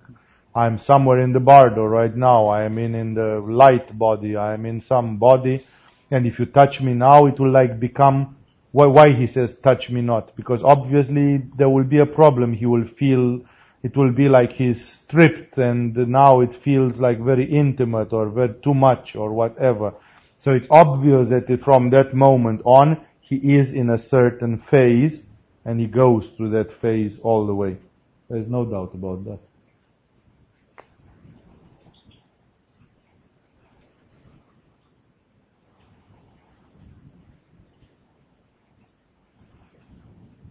I'm 0.59 0.77
somewhere 0.77 1.21
in 1.21 1.33
the 1.33 1.39
bardo 1.39 1.85
right 1.85 2.15
now. 2.15 2.49
I 2.49 2.65
am 2.65 2.79
in, 2.79 2.97
in 2.97 3.15
the 3.15 3.39
light 3.39 3.97
body. 3.97 4.35
I 4.35 4.55
am 4.55 4.67
in 4.67 4.81
some 4.81 5.19
body. 5.19 5.65
And 6.11 6.27
if 6.27 6.41
you 6.41 6.47
touch 6.47 6.81
me 6.81 6.95
now, 6.95 7.27
it 7.27 7.39
will 7.39 7.53
like 7.53 7.79
become, 7.79 8.37
why, 8.73 8.87
why 8.87 9.13
he 9.13 9.29
says 9.29 9.57
touch 9.61 9.89
me 9.89 10.01
not? 10.01 10.35
Because 10.35 10.65
obviously 10.65 11.43
there 11.57 11.69
will 11.69 11.85
be 11.85 12.01
a 12.01 12.07
problem. 12.07 12.53
He 12.53 12.67
will 12.67 12.89
feel, 12.89 13.43
it 13.85 13.97
will 13.97 14.11
be 14.11 14.29
like 14.29 14.53
he's 14.53 14.85
stripped 14.85 15.59
and 15.59 15.97
now 15.97 16.41
it 16.41 16.61
feels 16.65 16.99
like 16.99 17.21
very 17.21 17.45
intimate 17.45 18.13
or 18.13 18.29
very 18.29 18.55
too 18.65 18.75
much 18.75 19.15
or 19.15 19.33
whatever. 19.33 19.95
So 20.39 20.55
it's 20.55 20.67
obvious 20.71 21.29
that 21.29 21.47
from 21.63 21.91
that 21.91 22.15
moment 22.15 22.63
on, 22.65 23.01
he 23.21 23.37
is 23.57 23.75
in 23.75 23.91
a 23.91 23.99
certain 23.99 24.59
phase 24.59 25.23
and 25.65 25.79
he 25.79 25.87
goes 25.87 26.27
through 26.31 26.51
that 26.51 26.81
phase 26.81 27.21
all 27.21 27.47
the 27.47 27.55
way. 27.55 27.77
There's 28.29 28.49
no 28.49 28.65
doubt 28.65 28.95
about 28.95 29.25
that. 29.27 29.48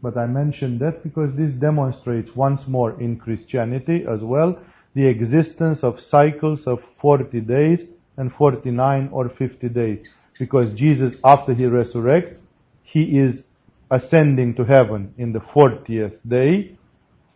But 0.07 0.15
I 0.15 0.25
mentioned 0.25 0.79
that 0.79 1.03
because 1.03 1.35
this 1.35 1.51
demonstrates 1.51 2.33
once 2.33 2.65
more 2.65 2.97
in 2.97 3.17
Christianity 3.17 4.05
as 4.07 4.21
well 4.21 4.57
the 4.93 5.05
existence 5.05 5.83
of 5.83 5.99
cycles 5.99 6.65
of 6.65 6.81
40 7.01 7.41
days 7.41 7.83
and 8.15 8.31
49 8.31 9.09
or 9.11 9.27
50 9.27 9.67
days. 9.67 10.07
Because 10.39 10.71
Jesus, 10.71 11.17
after 11.25 11.53
he 11.53 11.63
resurrects, 11.63 12.39
he 12.83 13.19
is 13.19 13.43
ascending 13.91 14.55
to 14.55 14.63
heaven 14.63 15.13
in 15.17 15.33
the 15.33 15.41
40th 15.41 16.17
day. 16.25 16.77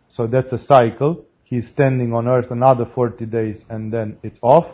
So 0.08 0.26
that's 0.26 0.54
a 0.54 0.58
cycle. 0.58 1.26
He's 1.44 1.68
standing 1.68 2.14
on 2.14 2.26
earth 2.26 2.50
another 2.50 2.86
40 2.86 3.26
days 3.26 3.66
and 3.68 3.92
then 3.92 4.16
it's 4.22 4.38
off. 4.40 4.68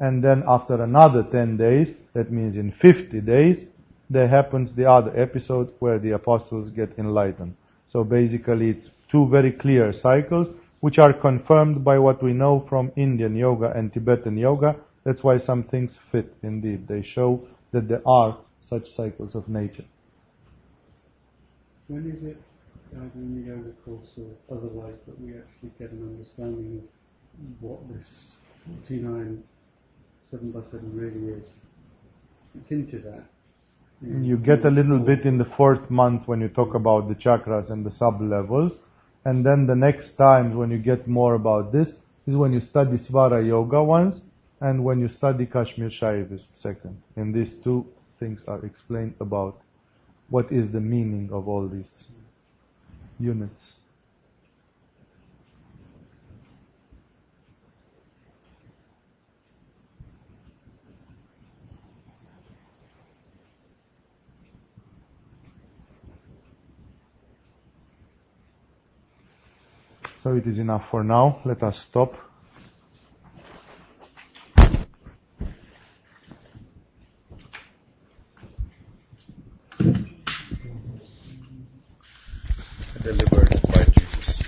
And 0.00 0.24
then 0.24 0.42
after 0.48 0.82
another 0.82 1.22
10 1.22 1.56
days, 1.56 1.88
that 2.14 2.32
means 2.32 2.56
in 2.56 2.72
50 2.72 3.20
days, 3.20 3.64
there 4.12 4.28
happens 4.28 4.74
the 4.74 4.84
other 4.84 5.12
episode 5.18 5.72
where 5.78 5.98
the 5.98 6.10
apostles 6.10 6.70
get 6.70 6.98
enlightened. 6.98 7.56
So 7.88 8.04
basically 8.04 8.70
it's 8.70 8.90
two 9.10 9.26
very 9.26 9.52
clear 9.52 9.92
cycles 9.92 10.48
which 10.80 10.98
are 10.98 11.12
confirmed 11.12 11.84
by 11.84 11.98
what 11.98 12.22
we 12.22 12.32
know 12.32 12.60
from 12.68 12.92
Indian 12.96 13.36
yoga 13.36 13.70
and 13.70 13.92
Tibetan 13.92 14.36
yoga. 14.36 14.76
That's 15.04 15.22
why 15.22 15.38
some 15.38 15.62
things 15.62 15.98
fit 16.10 16.34
indeed. 16.42 16.88
They 16.88 17.02
show 17.02 17.46
that 17.70 17.88
there 17.88 18.02
are 18.06 18.36
such 18.60 18.90
cycles 18.90 19.34
of 19.34 19.48
nature. 19.48 19.84
When 21.88 22.10
is 22.10 22.22
it, 22.22 22.36
uh, 22.94 23.00
either 23.00 23.10
in 23.14 23.42
the 23.42 23.50
yoga 23.50 23.70
course 23.84 24.12
or 24.18 24.56
otherwise, 24.56 24.98
that 25.06 25.20
we 25.20 25.30
actually 25.30 25.72
get 25.78 25.90
an 25.90 26.02
understanding 26.02 26.82
of 26.82 27.62
what 27.62 27.80
this 27.94 28.36
49 28.86 29.42
7 30.30 30.50
by 30.50 30.60
7 30.70 30.90
really 30.94 31.38
is? 31.38 31.46
It's 32.54 32.68
hinted 32.68 33.06
at. 33.06 33.31
You 34.04 34.36
get 34.36 34.64
a 34.64 34.70
little 34.70 34.98
bit 34.98 35.24
in 35.26 35.38
the 35.38 35.44
fourth 35.44 35.88
month 35.88 36.26
when 36.26 36.40
you 36.40 36.48
talk 36.48 36.74
about 36.74 37.08
the 37.08 37.14
chakras 37.14 37.70
and 37.70 37.86
the 37.86 37.90
sub 37.90 38.20
levels. 38.20 38.80
And 39.24 39.46
then 39.46 39.66
the 39.66 39.76
next 39.76 40.14
times 40.14 40.56
when 40.56 40.72
you 40.72 40.78
get 40.78 41.06
more 41.06 41.34
about 41.34 41.70
this 41.70 41.94
is 42.26 42.34
when 42.34 42.52
you 42.52 42.58
study 42.58 42.96
Svara 42.96 43.46
Yoga 43.46 43.80
once 43.80 44.20
and 44.60 44.82
when 44.82 44.98
you 44.98 45.08
study 45.08 45.46
Kashmir 45.46 45.88
Shaivism 45.88 46.48
second. 46.52 47.00
And 47.14 47.32
these 47.32 47.54
two 47.54 47.86
things 48.18 48.44
are 48.48 48.64
explained 48.66 49.14
about 49.20 49.60
what 50.30 50.50
is 50.50 50.72
the 50.72 50.80
meaning 50.80 51.30
of 51.32 51.46
all 51.46 51.68
these 51.68 52.04
units. 53.20 53.74
So 70.22 70.36
it 70.36 70.46
is 70.46 70.60
enough 70.60 70.88
for 70.88 71.02
now. 71.02 71.40
Let 71.44 71.64
us 71.64 71.80
stop. 71.80 72.14
Delivered 83.02 83.62
by 83.72 83.82
Jesus. 83.90 84.42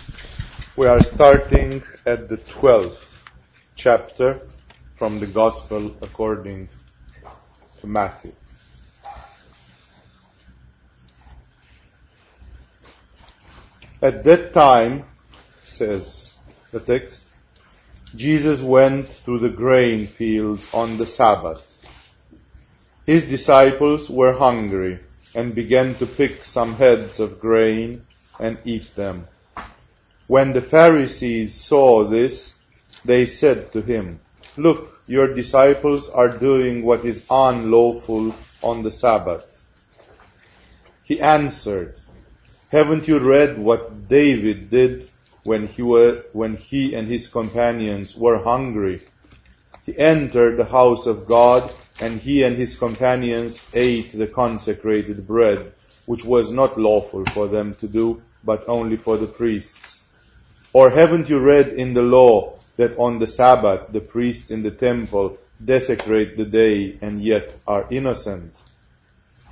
We 0.77 0.87
are 0.87 1.03
starting 1.03 1.83
at 2.07 2.29
the 2.29 2.37
12th 2.37 3.17
chapter 3.75 4.43
from 4.97 5.19
the 5.19 5.27
Gospel 5.27 5.93
according 6.03 6.69
to 7.81 7.87
Matthew. 7.89 8.33
At 14.01 14.23
that 14.23 14.53
time, 14.53 15.03
says 15.75 16.33
the 16.71 16.81
text, 16.81 17.23
Jesus 18.15 18.63
went 18.63 19.09
through 19.09 19.41
the 19.41 19.57
grain 19.65 20.07
fields 20.07 20.73
on 20.73 20.97
the 20.97 21.07
Sabbath. 21.07 21.71
His 23.07 23.25
disciples 23.25 24.09
were 24.09 24.33
hungry 24.33 25.01
and 25.35 25.55
began 25.55 25.95
to 25.97 26.07
pick 26.07 26.45
some 26.45 26.75
heads 26.75 27.19
of 27.19 27.41
grain 27.41 28.03
and 28.39 28.59
eat 28.65 28.95
them. 28.95 29.27
When 30.27 30.53
the 30.53 30.63
Pharisees 30.63 31.53
saw 31.55 32.05
this, 32.05 32.55
they 33.05 33.27
said 33.27 33.73
to 33.73 33.83
him, 33.83 34.21
Look, 34.57 35.01
your 35.07 35.35
disciples 35.35 36.09
are 36.09 36.39
doing 36.39 36.85
what 36.85 37.05
is 37.05 37.27
unlawful 37.29 38.35
on 38.63 38.83
the 38.83 38.91
Sabbath. 38.91 39.51
He 41.03 41.21
answered, 41.21 42.01
Haven't 42.71 43.09
you 43.09 43.19
read 43.19 43.59
what 43.59 44.09
David 44.09 44.71
did 44.71 45.09
when 45.45 45.66
he, 45.66 45.83
were, 45.83 46.23
when 46.33 46.57
he 46.57 46.95
and 46.95 47.07
his 47.07 47.29
companions 47.29 48.16
were 48.16 48.43
hungry? 48.43 49.03
He 49.87 49.97
entered 49.97 50.57
the 50.57 50.65
house 50.65 51.07
of 51.07 51.27
God 51.27 51.71
and 52.01 52.19
he 52.21 52.43
and 52.43 52.57
his 52.57 52.75
companions 52.75 53.61
ate 53.73 54.12
the 54.12 54.27
consecrated 54.27 55.27
bread, 55.27 55.73
which 56.07 56.25
was 56.25 56.51
not 56.51 56.79
lawful 56.79 57.25
for 57.27 57.47
them 57.47 57.75
to 57.77 57.87
do, 57.87 58.23
but 58.43 58.65
only 58.69 58.97
for 58.97 59.16
the 59.16 59.27
priests. 59.27 59.99
Or 60.73 60.91
haven't 60.91 61.29
you 61.29 61.39
read 61.39 61.69
in 61.69 61.95
the 61.95 62.03
law 62.03 62.59
that 62.77 62.99
on 62.99 63.19
the 63.19 63.29
Sabbath 63.29 63.93
the 63.93 64.01
priests 64.01 64.51
in 64.51 64.62
the 64.62 64.73
temple 64.73 65.39
desecrate 65.65 66.37
the 66.37 66.45
day 66.45 66.99
and 67.01 67.23
yet 67.23 67.55
are 67.66 67.87
innocent? 67.91 68.61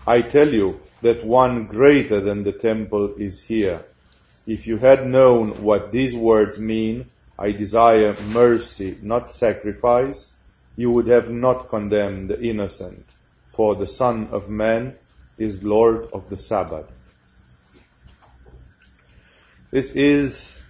I 0.07 0.23
tell 0.23 0.53
you 0.53 0.81
that 1.03 1.25
one 1.25 1.67
greater 1.67 2.21
than 2.21 2.43
the 2.43 2.53
temple 2.53 3.15
is 3.17 3.41
here. 3.41 3.85
If 4.47 4.67
you 4.67 4.77
had 4.77 5.07
known 5.07 5.63
what 5.63 5.93
these 5.93 6.17
words 6.17 6.59
mean, 6.59 7.07
I 7.39 7.53
desire 7.53 8.17
mercy, 8.29 8.97
not 9.01 9.31
sacrifice, 9.31 10.27
you 10.77 10.91
would 10.91 11.07
have 11.07 11.31
not 11.31 11.69
condemned 11.69 12.31
the 12.31 12.41
innocent, 12.43 13.05
for 13.53 13.77
the 13.77 13.87
Son 13.87 14.29
of 14.33 14.49
Man 14.49 14.97
is 15.39 15.63
Lord 15.63 16.09
of 16.13 16.29
the 16.29 16.39
Sabbath. 16.39 16.87
This 19.71 19.91
is 19.91 20.61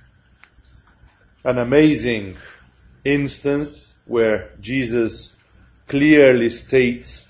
an 1.44 1.58
amazing 1.58 2.36
instance 3.04 3.94
where 4.06 4.50
Jesus 4.60 5.34
clearly 5.88 6.50
states 6.50 7.26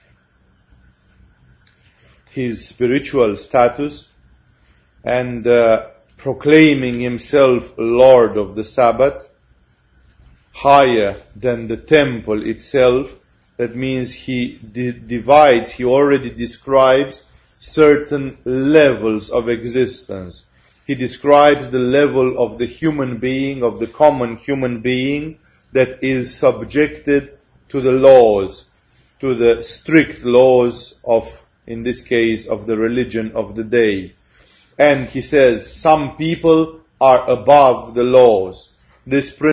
his 2.31 2.67
spiritual 2.69 3.37
status 3.37 4.09
and 5.05 5.47
uh, 5.47 5.89
proclaiming 6.23 7.01
himself 7.01 7.73
Lord 7.77 8.37
of 8.37 8.55
the 8.55 8.63
Sabbath 8.63 9.29
higher 10.55 11.17
than 11.35 11.67
the 11.67 11.77
temple 11.77 12.47
itself. 12.47 13.13
That 13.57 13.75
means 13.75 14.13
he 14.13 14.55
di- 14.55 14.93
divides, 14.93 15.73
he 15.73 15.85
already 15.85 16.31
describes 16.31 17.25
certain 17.59 18.39
levels 18.45 19.31
of 19.31 19.49
existence. 19.49 20.47
He 20.87 20.95
describes 20.95 21.69
the 21.69 21.81
level 21.81 22.39
of 22.39 22.57
the 22.57 22.67
human 22.67 23.19
being, 23.19 23.65
of 23.65 23.81
the 23.81 23.89
common 23.89 24.37
human 24.37 24.81
being 24.81 25.39
that 25.73 26.05
is 26.05 26.33
subjected 26.33 27.37
to 27.71 27.81
the 27.81 27.93
laws, 27.93 28.71
to 29.19 29.35
the 29.35 29.65
strict 29.65 30.25
laws 30.25 30.95
of, 31.03 31.43
in 31.67 31.83
this 31.83 32.03
case, 32.03 32.47
of 32.47 32.67
the 32.67 32.77
religion 32.77 33.33
of 33.35 33.57
the 33.57 33.65
day. 33.65 34.13
And 34.79 35.09
he 35.09 35.23
says 35.23 35.73
some 35.73 36.17
people 36.17 36.81
are 37.01 37.29
above 37.29 37.95
the 37.95 38.05
laws. 38.05 38.73
This 39.07 39.35